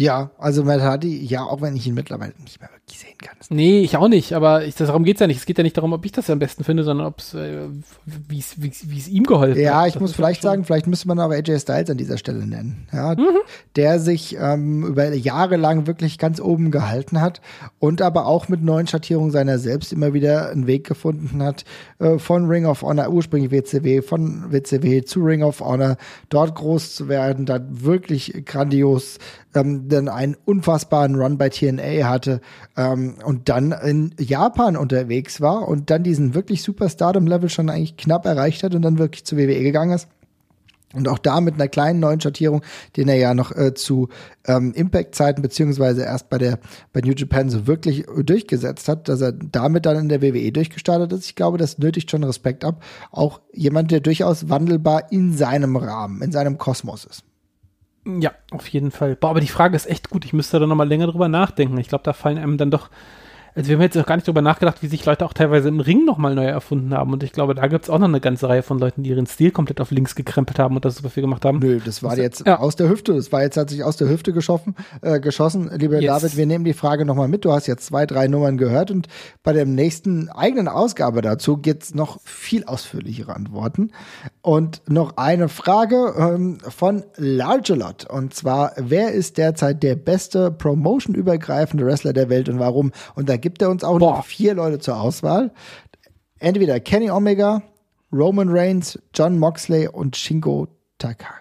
Ja, 0.00 0.30
also 0.38 0.64
Matt 0.64 0.80
Hardy, 0.80 1.22
ja, 1.26 1.42
auch 1.42 1.60
wenn 1.60 1.76
ich 1.76 1.86
ihn 1.86 1.92
mittlerweile 1.92 2.32
nicht 2.42 2.58
mehr 2.58 2.70
wirklich 2.72 2.98
sehen 2.98 3.18
kann. 3.18 3.36
Nee, 3.50 3.82
ich 3.82 3.98
auch 3.98 4.08
nicht, 4.08 4.32
aber 4.32 4.64
ich, 4.64 4.74
darum 4.74 5.04
geht 5.04 5.16
es 5.16 5.20
ja 5.20 5.26
nicht. 5.26 5.36
Es 5.36 5.44
geht 5.44 5.58
ja 5.58 5.62
nicht 5.62 5.76
darum, 5.76 5.92
ob 5.92 6.06
ich 6.06 6.12
das 6.12 6.30
am 6.30 6.38
besten 6.38 6.64
finde, 6.64 6.84
sondern 6.84 7.06
ob 7.06 7.18
es, 7.18 7.34
äh, 7.34 7.68
wie 8.06 8.38
es 8.38 9.08
ihm 9.08 9.24
geholfen 9.24 9.60
ja, 9.60 9.74
hat. 9.74 9.82
Ja, 9.82 9.86
ich 9.88 10.00
muss 10.00 10.14
vielleicht 10.14 10.40
sagen, 10.40 10.64
vielleicht 10.64 10.86
müsste 10.86 11.06
man 11.06 11.18
aber 11.18 11.34
AJ 11.34 11.58
Styles 11.58 11.90
an 11.90 11.98
dieser 11.98 12.16
Stelle 12.16 12.46
nennen. 12.46 12.88
Ja, 12.94 13.14
mhm. 13.14 13.40
Der 13.76 14.00
sich 14.00 14.38
ähm, 14.40 14.86
über 14.86 15.12
Jahre 15.12 15.56
lang 15.56 15.86
wirklich 15.86 16.16
ganz 16.16 16.40
oben 16.40 16.70
gehalten 16.70 17.20
hat 17.20 17.42
und 17.78 18.00
aber 18.00 18.24
auch 18.24 18.48
mit 18.48 18.62
neuen 18.62 18.86
Schattierungen 18.86 19.32
seiner 19.32 19.58
selbst 19.58 19.92
immer 19.92 20.14
wieder 20.14 20.48
einen 20.48 20.66
Weg 20.66 20.86
gefunden 20.86 21.42
hat, 21.42 21.66
äh, 21.98 22.18
von 22.18 22.46
Ring 22.46 22.64
of 22.64 22.80
Honor, 22.80 23.10
ursprünglich 23.10 23.50
WCW, 23.50 24.00
von 24.00 24.50
WCW 24.50 25.02
zu 25.02 25.20
Ring 25.20 25.42
of 25.42 25.60
Honor, 25.60 25.98
dort 26.30 26.54
groß 26.54 26.94
zu 26.94 27.08
werden, 27.08 27.44
dann 27.44 27.84
wirklich 27.84 28.44
grandios 28.46 29.18
ähm, 29.54 29.89
dann 29.90 30.08
einen 30.08 30.36
unfassbaren 30.44 31.14
Run 31.16 31.36
bei 31.36 31.50
TNA 31.50 32.08
hatte 32.08 32.40
ähm, 32.76 33.16
und 33.24 33.48
dann 33.48 33.72
in 33.72 34.14
Japan 34.18 34.76
unterwegs 34.76 35.40
war 35.40 35.68
und 35.68 35.90
dann 35.90 36.02
diesen 36.02 36.34
wirklich 36.34 36.62
Superstardom-Level 36.62 37.48
schon 37.48 37.68
eigentlich 37.68 37.96
knapp 37.96 38.24
erreicht 38.24 38.62
hat 38.62 38.74
und 38.74 38.82
dann 38.82 38.98
wirklich 38.98 39.24
zu 39.24 39.36
WWE 39.36 39.62
gegangen 39.62 39.92
ist. 39.92 40.08
Und 40.92 41.06
auch 41.06 41.18
da 41.18 41.40
mit 41.40 41.54
einer 41.54 41.68
kleinen 41.68 42.00
neuen 42.00 42.20
Schattierung, 42.20 42.62
den 42.96 43.08
er 43.08 43.14
ja 43.14 43.32
noch 43.32 43.52
äh, 43.52 43.74
zu 43.74 44.08
ähm, 44.44 44.72
Impact-Zeiten 44.74 45.40
beziehungsweise 45.40 46.02
erst 46.02 46.30
bei 46.30 46.38
der 46.38 46.58
bei 46.92 47.00
New 47.00 47.12
Japan 47.12 47.48
so 47.48 47.68
wirklich 47.68 48.06
durchgesetzt 48.24 48.88
hat, 48.88 49.08
dass 49.08 49.20
er 49.20 49.32
damit 49.32 49.86
dann 49.86 49.96
in 49.96 50.08
der 50.08 50.20
WWE 50.20 50.50
durchgestartet 50.50 51.12
ist. 51.12 51.26
Ich 51.26 51.36
glaube, 51.36 51.58
das 51.58 51.78
nötigt 51.78 52.10
schon 52.10 52.24
Respekt 52.24 52.64
ab. 52.64 52.82
Auch 53.12 53.40
jemand, 53.52 53.92
der 53.92 54.00
durchaus 54.00 54.48
wandelbar 54.48 55.12
in 55.12 55.32
seinem 55.32 55.76
Rahmen, 55.76 56.22
in 56.22 56.32
seinem 56.32 56.58
Kosmos 56.58 57.04
ist. 57.04 57.22
Ja, 58.18 58.32
auf 58.50 58.68
jeden 58.68 58.90
Fall. 58.90 59.16
Boah, 59.16 59.30
aber 59.30 59.40
die 59.40 59.46
Frage 59.46 59.76
ist 59.76 59.86
echt 59.86 60.10
gut. 60.10 60.24
Ich 60.24 60.32
müsste 60.32 60.58
da 60.58 60.66
nochmal 60.66 60.88
länger 60.88 61.06
drüber 61.06 61.28
nachdenken. 61.28 61.78
Ich 61.78 61.88
glaube, 61.88 62.04
da 62.04 62.12
fallen 62.12 62.38
einem 62.38 62.58
dann 62.58 62.70
doch 62.70 62.90
also 63.54 63.68
wir 63.68 63.76
haben 63.76 63.82
jetzt 63.82 63.96
noch 63.96 64.06
gar 64.06 64.16
nicht 64.16 64.26
darüber 64.28 64.42
nachgedacht, 64.42 64.82
wie 64.82 64.86
sich 64.86 65.04
Leute 65.04 65.24
auch 65.24 65.32
teilweise 65.32 65.68
im 65.68 65.80
Ring 65.80 66.04
nochmal 66.04 66.34
neu 66.34 66.44
erfunden 66.44 66.94
haben. 66.94 67.12
Und 67.12 67.22
ich 67.22 67.32
glaube, 67.32 67.54
da 67.54 67.66
gibt 67.66 67.84
es 67.84 67.90
auch 67.90 67.98
noch 67.98 68.08
eine 68.08 68.20
ganze 68.20 68.48
Reihe 68.48 68.62
von 68.62 68.78
Leuten, 68.78 69.02
die 69.02 69.10
ihren 69.10 69.26
Stil 69.26 69.50
komplett 69.50 69.80
auf 69.80 69.90
links 69.90 70.14
gekrempelt 70.14 70.58
haben 70.58 70.76
und 70.76 70.84
das 70.84 70.96
super 70.96 71.10
viel 71.10 71.22
gemacht 71.22 71.44
haben. 71.44 71.58
Nö, 71.58 71.80
das 71.84 72.02
war 72.02 72.10
das, 72.10 72.18
jetzt 72.18 72.46
ja. 72.46 72.58
aus 72.58 72.76
der 72.76 72.88
Hüfte. 72.88 73.14
Das 73.14 73.32
war 73.32 73.42
jetzt 73.42 73.54
tatsächlich 73.54 73.84
aus 73.84 73.96
der 73.96 74.08
Hüfte 74.08 74.32
geschossen. 74.32 74.74
Äh, 75.02 75.20
geschossen. 75.20 75.70
Lieber 75.74 76.00
yes. 76.00 76.20
David, 76.20 76.36
wir 76.36 76.46
nehmen 76.46 76.64
die 76.64 76.72
Frage 76.72 77.04
nochmal 77.04 77.28
mit. 77.28 77.44
Du 77.44 77.52
hast 77.52 77.66
jetzt 77.66 77.86
zwei, 77.86 78.06
drei 78.06 78.28
Nummern 78.28 78.56
gehört 78.56 78.90
und 78.90 79.08
bei 79.42 79.52
der 79.52 79.66
nächsten 79.66 80.28
eigenen 80.28 80.68
Ausgabe 80.68 81.20
dazu 81.22 81.56
gibt 81.56 81.82
es 81.82 81.94
noch 81.94 82.20
viel 82.24 82.64
ausführlichere 82.64 83.34
Antworten. 83.34 83.90
Und 84.42 84.82
noch 84.88 85.16
eine 85.16 85.48
Frage 85.48 86.14
ähm, 86.16 86.58
von 86.60 87.04
Largelot. 87.16 88.06
Und 88.08 88.34
zwar, 88.34 88.72
wer 88.76 89.12
ist 89.12 89.38
derzeit 89.38 89.82
der 89.82 89.96
beste 89.96 90.50
promotion-übergreifende 90.50 91.84
Wrestler 91.84 92.12
der 92.12 92.28
Welt 92.28 92.48
und 92.48 92.58
warum? 92.58 92.92
Und 93.14 93.28
da 93.28 93.36
gibt 93.40 93.62
er 93.62 93.70
uns 93.70 93.84
auch 93.84 93.98
Boah. 93.98 94.16
noch 94.16 94.24
vier 94.24 94.54
Leute 94.54 94.78
zur 94.78 95.00
Auswahl. 95.00 95.52
Entweder 96.38 96.80
Kenny 96.80 97.10
Omega, 97.10 97.62
Roman 98.12 98.48
Reigns, 98.48 98.98
John 99.14 99.38
Moxley 99.38 99.88
und 99.88 100.16
Shingo 100.16 100.68
Takagi. 100.98 101.40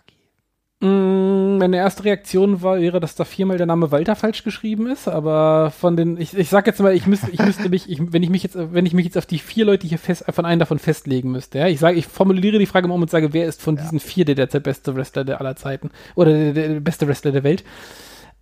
Mm, 0.81 1.57
meine 1.57 1.75
erste 1.75 2.05
Reaktion 2.05 2.61
war, 2.61 2.79
wäre, 2.79 3.01
dass 3.01 3.15
da 3.15 3.25
viermal 3.25 3.57
der 3.57 3.65
Name 3.65 3.91
Walter 3.91 4.15
falsch 4.15 4.45
geschrieben 4.45 4.87
ist, 4.87 5.09
aber 5.09 5.71
von 5.71 5.97
den, 5.97 6.15
ich, 6.15 6.37
ich 6.37 6.47
sag 6.47 6.67
jetzt 6.67 6.79
mal, 6.79 6.95
ich 6.95 7.05
müsste, 7.05 7.29
ich 7.31 7.39
müsste 7.39 7.67
mich, 7.67 7.89
ich, 7.89 7.99
wenn 8.13 8.23
ich 8.23 8.29
mich 8.29 8.43
jetzt, 8.43 8.55
wenn 8.55 8.85
ich 8.85 8.93
mich 8.93 9.03
jetzt 9.03 9.17
auf 9.17 9.25
die 9.25 9.39
vier 9.39 9.65
Leute 9.65 9.87
hier 9.87 9.99
fest, 9.99 10.23
von 10.29 10.45
einem 10.45 10.59
davon 10.59 10.79
festlegen 10.79 11.31
müsste, 11.31 11.59
ja, 11.59 11.67
ich 11.67 11.79
sage, 11.79 11.97
ich 11.97 12.07
formuliere 12.07 12.59
die 12.59 12.65
Frage 12.65 12.87
mal 12.87 12.93
um 12.93 13.01
und 13.01 13.09
sage, 13.11 13.33
wer 13.33 13.45
ist 13.45 13.61
von 13.61 13.75
ja. 13.75 13.81
diesen 13.81 13.99
vier 13.99 14.23
der 14.23 14.35
derzeit 14.35 14.63
beste 14.63 14.95
Wrestler 14.95 15.25
der 15.25 15.41
aller 15.41 15.57
Zeiten 15.57 15.91
oder 16.15 16.31
der, 16.31 16.53
der 16.53 16.79
beste 16.79 17.09
Wrestler 17.09 17.33
der 17.33 17.43
Welt? 17.43 17.65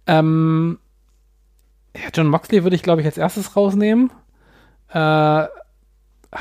Ähm, 0.05 0.77
ja, 2.03 2.09
John 2.13 2.27
Moxley 2.27 2.63
würde 2.63 2.75
ich, 2.75 2.83
glaube 2.83 3.01
ich, 3.01 3.07
als 3.07 3.17
erstes 3.17 3.55
rausnehmen. 3.55 4.11
Äh, 4.89 5.45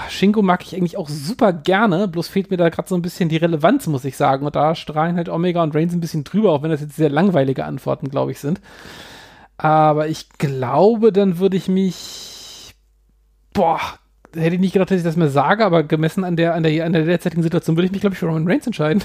Shingo 0.08 0.42
mag 0.42 0.64
ich 0.64 0.74
eigentlich 0.74 0.96
auch 0.96 1.08
super 1.08 1.52
gerne, 1.52 2.08
bloß 2.08 2.28
fehlt 2.28 2.50
mir 2.50 2.56
da 2.56 2.68
gerade 2.68 2.88
so 2.88 2.96
ein 2.96 3.02
bisschen 3.02 3.28
die 3.28 3.36
Relevanz, 3.36 3.86
muss 3.86 4.04
ich 4.04 4.16
sagen. 4.16 4.44
Und 4.44 4.56
da 4.56 4.74
strahlen 4.74 5.16
halt 5.16 5.28
Omega 5.28 5.62
und 5.62 5.74
Reigns 5.74 5.92
ein 5.92 6.00
bisschen 6.00 6.24
drüber, 6.24 6.52
auch 6.52 6.62
wenn 6.62 6.70
das 6.70 6.80
jetzt 6.80 6.96
sehr 6.96 7.10
langweilige 7.10 7.64
Antworten, 7.64 8.08
glaube 8.08 8.32
ich, 8.32 8.40
sind. 8.40 8.60
Aber 9.56 10.08
ich 10.08 10.28
glaube, 10.38 11.12
dann 11.12 11.38
würde 11.38 11.56
ich 11.56 11.68
mich. 11.68 12.74
Boah, 13.54 13.80
hätte 14.34 14.56
ich 14.56 14.60
nicht 14.60 14.72
gedacht, 14.72 14.90
dass 14.90 14.98
ich 14.98 15.04
das 15.04 15.16
mir 15.16 15.30
sage, 15.30 15.64
aber 15.64 15.82
gemessen 15.82 16.24
an 16.24 16.36
der, 16.36 16.54
an 16.54 16.62
der, 16.62 16.84
an 16.84 16.92
der 16.92 17.04
derzeitigen 17.04 17.42
Situation 17.42 17.76
würde 17.76 17.86
ich 17.86 17.92
mich, 17.92 18.00
glaube 18.00 18.14
ich, 18.14 18.18
für 18.18 18.26
Roman 18.26 18.46
Reigns 18.46 18.66
entscheiden. 18.66 19.02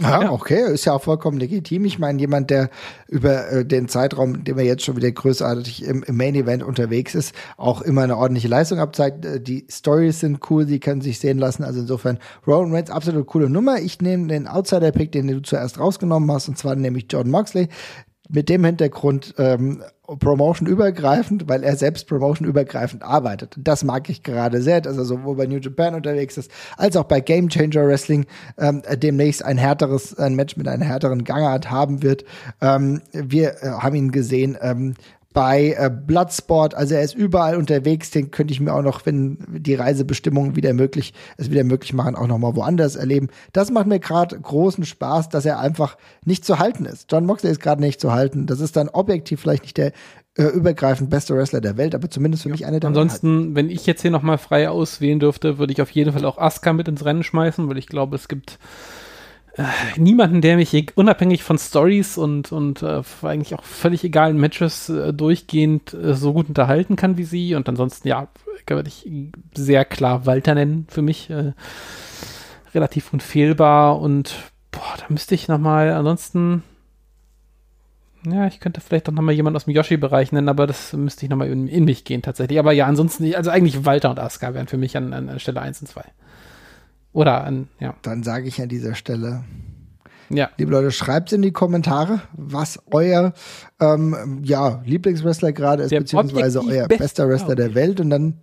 Ja, 0.00 0.32
okay, 0.32 0.72
ist 0.72 0.86
ja 0.86 0.94
auch 0.94 1.02
vollkommen 1.02 1.38
legitim. 1.38 1.84
Ich 1.84 1.98
meine, 1.98 2.18
jemand, 2.18 2.48
der 2.48 2.70
über 3.08 3.50
äh, 3.50 3.64
den 3.64 3.88
Zeitraum, 3.88 4.42
den 4.42 4.56
wir 4.56 4.64
jetzt 4.64 4.84
schon 4.84 4.96
wieder 4.96 5.10
größartig 5.12 5.84
im, 5.84 6.02
im, 6.02 6.16
Main 6.16 6.34
Event 6.34 6.62
unterwegs 6.62 7.14
ist, 7.14 7.34
auch 7.58 7.82
immer 7.82 8.00
eine 8.02 8.16
ordentliche 8.16 8.48
Leistung 8.48 8.78
abzeigt. 8.78 9.26
Äh, 9.26 9.40
die 9.40 9.66
Stories 9.70 10.20
sind 10.20 10.40
cool, 10.48 10.64
die 10.64 10.80
können 10.80 11.02
sich 11.02 11.18
sehen 11.18 11.38
lassen. 11.38 11.62
Also 11.62 11.80
insofern, 11.80 12.18
Roman 12.46 12.72
Reigns, 12.72 12.90
absolut 12.90 13.26
coole 13.26 13.50
Nummer. 13.50 13.80
Ich 13.80 14.00
nehme 14.00 14.28
den 14.28 14.48
Outsider-Pick, 14.48 15.12
den 15.12 15.28
du 15.28 15.42
zuerst 15.42 15.78
rausgenommen 15.78 16.30
hast, 16.32 16.48
und 16.48 16.56
zwar 16.56 16.74
nämlich 16.74 17.06
John 17.10 17.28
Moxley 17.28 17.68
mit 18.32 18.48
dem 18.48 18.64
Hintergrund 18.64 19.34
ähm, 19.38 19.82
Promotion 20.18 20.66
übergreifend, 20.66 21.48
weil 21.48 21.62
er 21.62 21.76
selbst 21.76 22.08
Promotion 22.08 22.48
übergreifend 22.48 23.02
arbeitet. 23.02 23.54
Das 23.58 23.84
mag 23.84 24.08
ich 24.08 24.22
gerade 24.22 24.60
sehr, 24.62 24.80
dass 24.80 24.96
er 24.96 25.04
sowohl 25.04 25.36
bei 25.36 25.46
New 25.46 25.58
Japan 25.58 25.94
unterwegs 25.94 26.36
ist, 26.38 26.50
als 26.76 26.96
auch 26.96 27.04
bei 27.04 27.20
Game 27.20 27.48
Changer 27.48 27.86
Wrestling 27.86 28.26
ähm, 28.58 28.82
demnächst 28.96 29.44
ein 29.44 29.58
härteres, 29.58 30.18
ein 30.18 30.34
Match 30.34 30.56
mit 30.56 30.66
einem 30.66 30.82
härteren 30.82 31.24
Gangart 31.24 31.70
haben 31.70 32.02
wird. 32.02 32.24
Ähm, 32.60 33.02
wir 33.12 33.62
äh, 33.62 33.68
haben 33.68 33.94
ihn 33.94 34.10
gesehen 34.10 34.56
ähm, 34.60 34.94
bei 35.32 35.74
äh, 35.78 35.90
Bloodsport, 35.90 36.74
also 36.74 36.94
er 36.94 37.02
ist 37.02 37.14
überall 37.14 37.56
unterwegs, 37.56 38.10
den 38.10 38.30
könnte 38.30 38.52
ich 38.52 38.60
mir 38.60 38.72
auch 38.74 38.82
noch, 38.82 39.06
wenn 39.06 39.38
die 39.48 39.74
Reisebestimmungen 39.74 40.56
wieder 40.56 40.72
möglich, 40.72 41.14
es 41.36 41.50
wieder 41.50 41.64
möglich 41.64 41.92
machen, 41.92 42.14
auch 42.14 42.26
noch 42.26 42.38
mal 42.38 42.56
woanders 42.56 42.96
erleben. 42.96 43.28
Das 43.52 43.70
macht 43.70 43.86
mir 43.86 44.00
gerade 44.00 44.38
großen 44.38 44.84
Spaß, 44.84 45.28
dass 45.28 45.44
er 45.44 45.58
einfach 45.58 45.96
nicht 46.24 46.44
zu 46.44 46.58
halten 46.58 46.84
ist. 46.84 47.10
John 47.10 47.26
Moxley 47.26 47.50
ist 47.50 47.60
gerade 47.60 47.80
nicht 47.80 48.00
zu 48.00 48.12
halten. 48.12 48.46
Das 48.46 48.60
ist 48.60 48.76
dann 48.76 48.88
objektiv 48.88 49.40
vielleicht 49.40 49.62
nicht 49.62 49.76
der 49.76 49.92
äh, 50.36 50.44
übergreifend 50.44 51.10
beste 51.10 51.36
Wrestler 51.36 51.60
der 51.60 51.76
Welt, 51.76 51.94
aber 51.94 52.08
zumindest 52.08 52.44
für 52.44 52.48
mich 52.48 52.64
eine 52.64 52.80
der 52.80 52.88
Ansonsten, 52.88 53.54
wenn 53.54 53.68
ich 53.68 53.86
jetzt 53.86 54.02
hier 54.02 54.10
noch 54.10 54.22
mal 54.22 54.38
frei 54.38 54.70
auswählen 54.70 55.20
dürfte, 55.20 55.58
würde 55.58 55.72
ich 55.72 55.82
auf 55.82 55.90
jeden 55.90 56.12
Fall 56.12 56.24
auch 56.24 56.38
Asuka 56.38 56.72
mit 56.72 56.88
ins 56.88 57.04
Rennen 57.04 57.22
schmeißen, 57.22 57.68
weil 57.68 57.76
ich 57.78 57.86
glaube, 57.86 58.16
es 58.16 58.28
gibt 58.28 58.58
äh, 59.56 59.64
niemanden, 59.98 60.40
der 60.40 60.56
mich 60.56 60.96
unabhängig 60.96 61.42
von 61.42 61.58
Stories 61.58 62.16
und, 62.16 62.52
und 62.52 62.82
äh, 62.82 63.02
eigentlich 63.22 63.54
auch 63.54 63.64
völlig 63.64 64.02
egalen 64.04 64.38
Matches 64.38 64.88
äh, 64.88 65.12
durchgehend 65.12 65.92
äh, 65.94 66.14
so 66.14 66.32
gut 66.32 66.48
unterhalten 66.48 66.96
kann 66.96 67.16
wie 67.16 67.24
sie. 67.24 67.54
Und 67.54 67.68
ansonsten, 67.68 68.08
ja, 68.08 68.28
würde 68.66 68.88
ich 68.88 69.08
sehr 69.54 69.84
klar 69.84 70.24
Walter 70.24 70.54
nennen 70.54 70.86
für 70.88 71.02
mich. 71.02 71.28
Äh, 71.30 71.52
relativ 72.74 73.12
unfehlbar 73.12 74.00
und 74.00 74.34
boah, 74.70 74.96
da 74.98 75.04
müsste 75.08 75.34
ich 75.34 75.48
nochmal, 75.48 75.90
ansonsten, 75.90 76.62
ja, 78.24 78.46
ich 78.46 78.60
könnte 78.60 78.80
vielleicht 78.80 79.08
auch 79.08 79.12
nochmal 79.12 79.34
jemanden 79.34 79.56
aus 79.56 79.64
dem 79.64 79.74
Yoshi-Bereich 79.74 80.32
nennen, 80.32 80.48
aber 80.48 80.66
das 80.66 80.92
müsste 80.92 81.26
ich 81.26 81.30
nochmal 81.30 81.48
in, 81.48 81.68
in 81.68 81.84
mich 81.84 82.04
gehen 82.04 82.22
tatsächlich. 82.22 82.58
Aber 82.58 82.72
ja, 82.72 82.86
ansonsten, 82.86 83.34
also 83.34 83.50
eigentlich 83.50 83.84
Walter 83.84 84.10
und 84.10 84.20
Asuka 84.20 84.54
wären 84.54 84.68
für 84.68 84.76
mich 84.76 84.96
an, 84.96 85.12
an 85.12 85.38
Stelle 85.38 85.60
1 85.60 85.82
und 85.82 85.88
2. 85.88 86.04
Oder 87.12 87.44
an, 87.44 87.68
ja. 87.78 87.94
Dann 88.02 88.22
sage 88.22 88.48
ich 88.48 88.60
an 88.60 88.68
dieser 88.68 88.94
Stelle. 88.94 89.44
Ja. 90.30 90.48
Liebe 90.56 90.70
Leute, 90.70 90.90
schreibt 90.92 91.32
in 91.32 91.42
die 91.42 91.52
Kommentare, 91.52 92.22
was 92.32 92.78
euer 92.90 93.34
ähm, 93.80 94.40
ja, 94.42 94.80
Lieblingswrestler 94.86 95.52
gerade 95.52 95.82
ist, 95.82 95.92
der 95.92 96.00
beziehungsweise 96.00 96.64
euer 96.64 96.88
bester 96.88 97.28
Wrestler 97.28 97.54
der 97.54 97.74
Welt. 97.74 98.00
Und 98.00 98.08
dann 98.08 98.38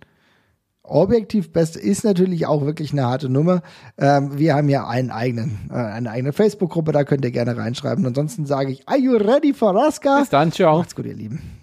objektiv 0.84 1.52
best 1.52 1.76
ist 1.76 2.04
natürlich 2.04 2.46
auch 2.46 2.64
wirklich 2.64 2.92
eine 2.92 3.06
harte 3.06 3.28
Nummer. 3.28 3.62
Ähm, 3.98 4.38
wir 4.38 4.54
haben 4.54 4.68
ja 4.68 4.86
einen 4.86 5.10
eigenen, 5.10 5.68
äh, 5.70 5.74
eine 5.74 6.10
eigene 6.10 6.32
Facebook-Gruppe, 6.32 6.92
da 6.92 7.02
könnt 7.04 7.24
ihr 7.24 7.32
gerne 7.32 7.56
reinschreiben. 7.56 8.06
Ansonsten 8.06 8.46
sage 8.46 8.70
ich, 8.70 8.88
are 8.88 8.98
you 8.98 9.16
ready 9.16 9.52
for 9.52 9.74
Asuka? 9.74 10.20
Bis 10.20 10.28
dann, 10.28 10.52
ciao. 10.52 10.78
Macht's 10.78 10.94
gut, 10.94 11.06
ihr 11.06 11.14
Lieben. 11.14 11.59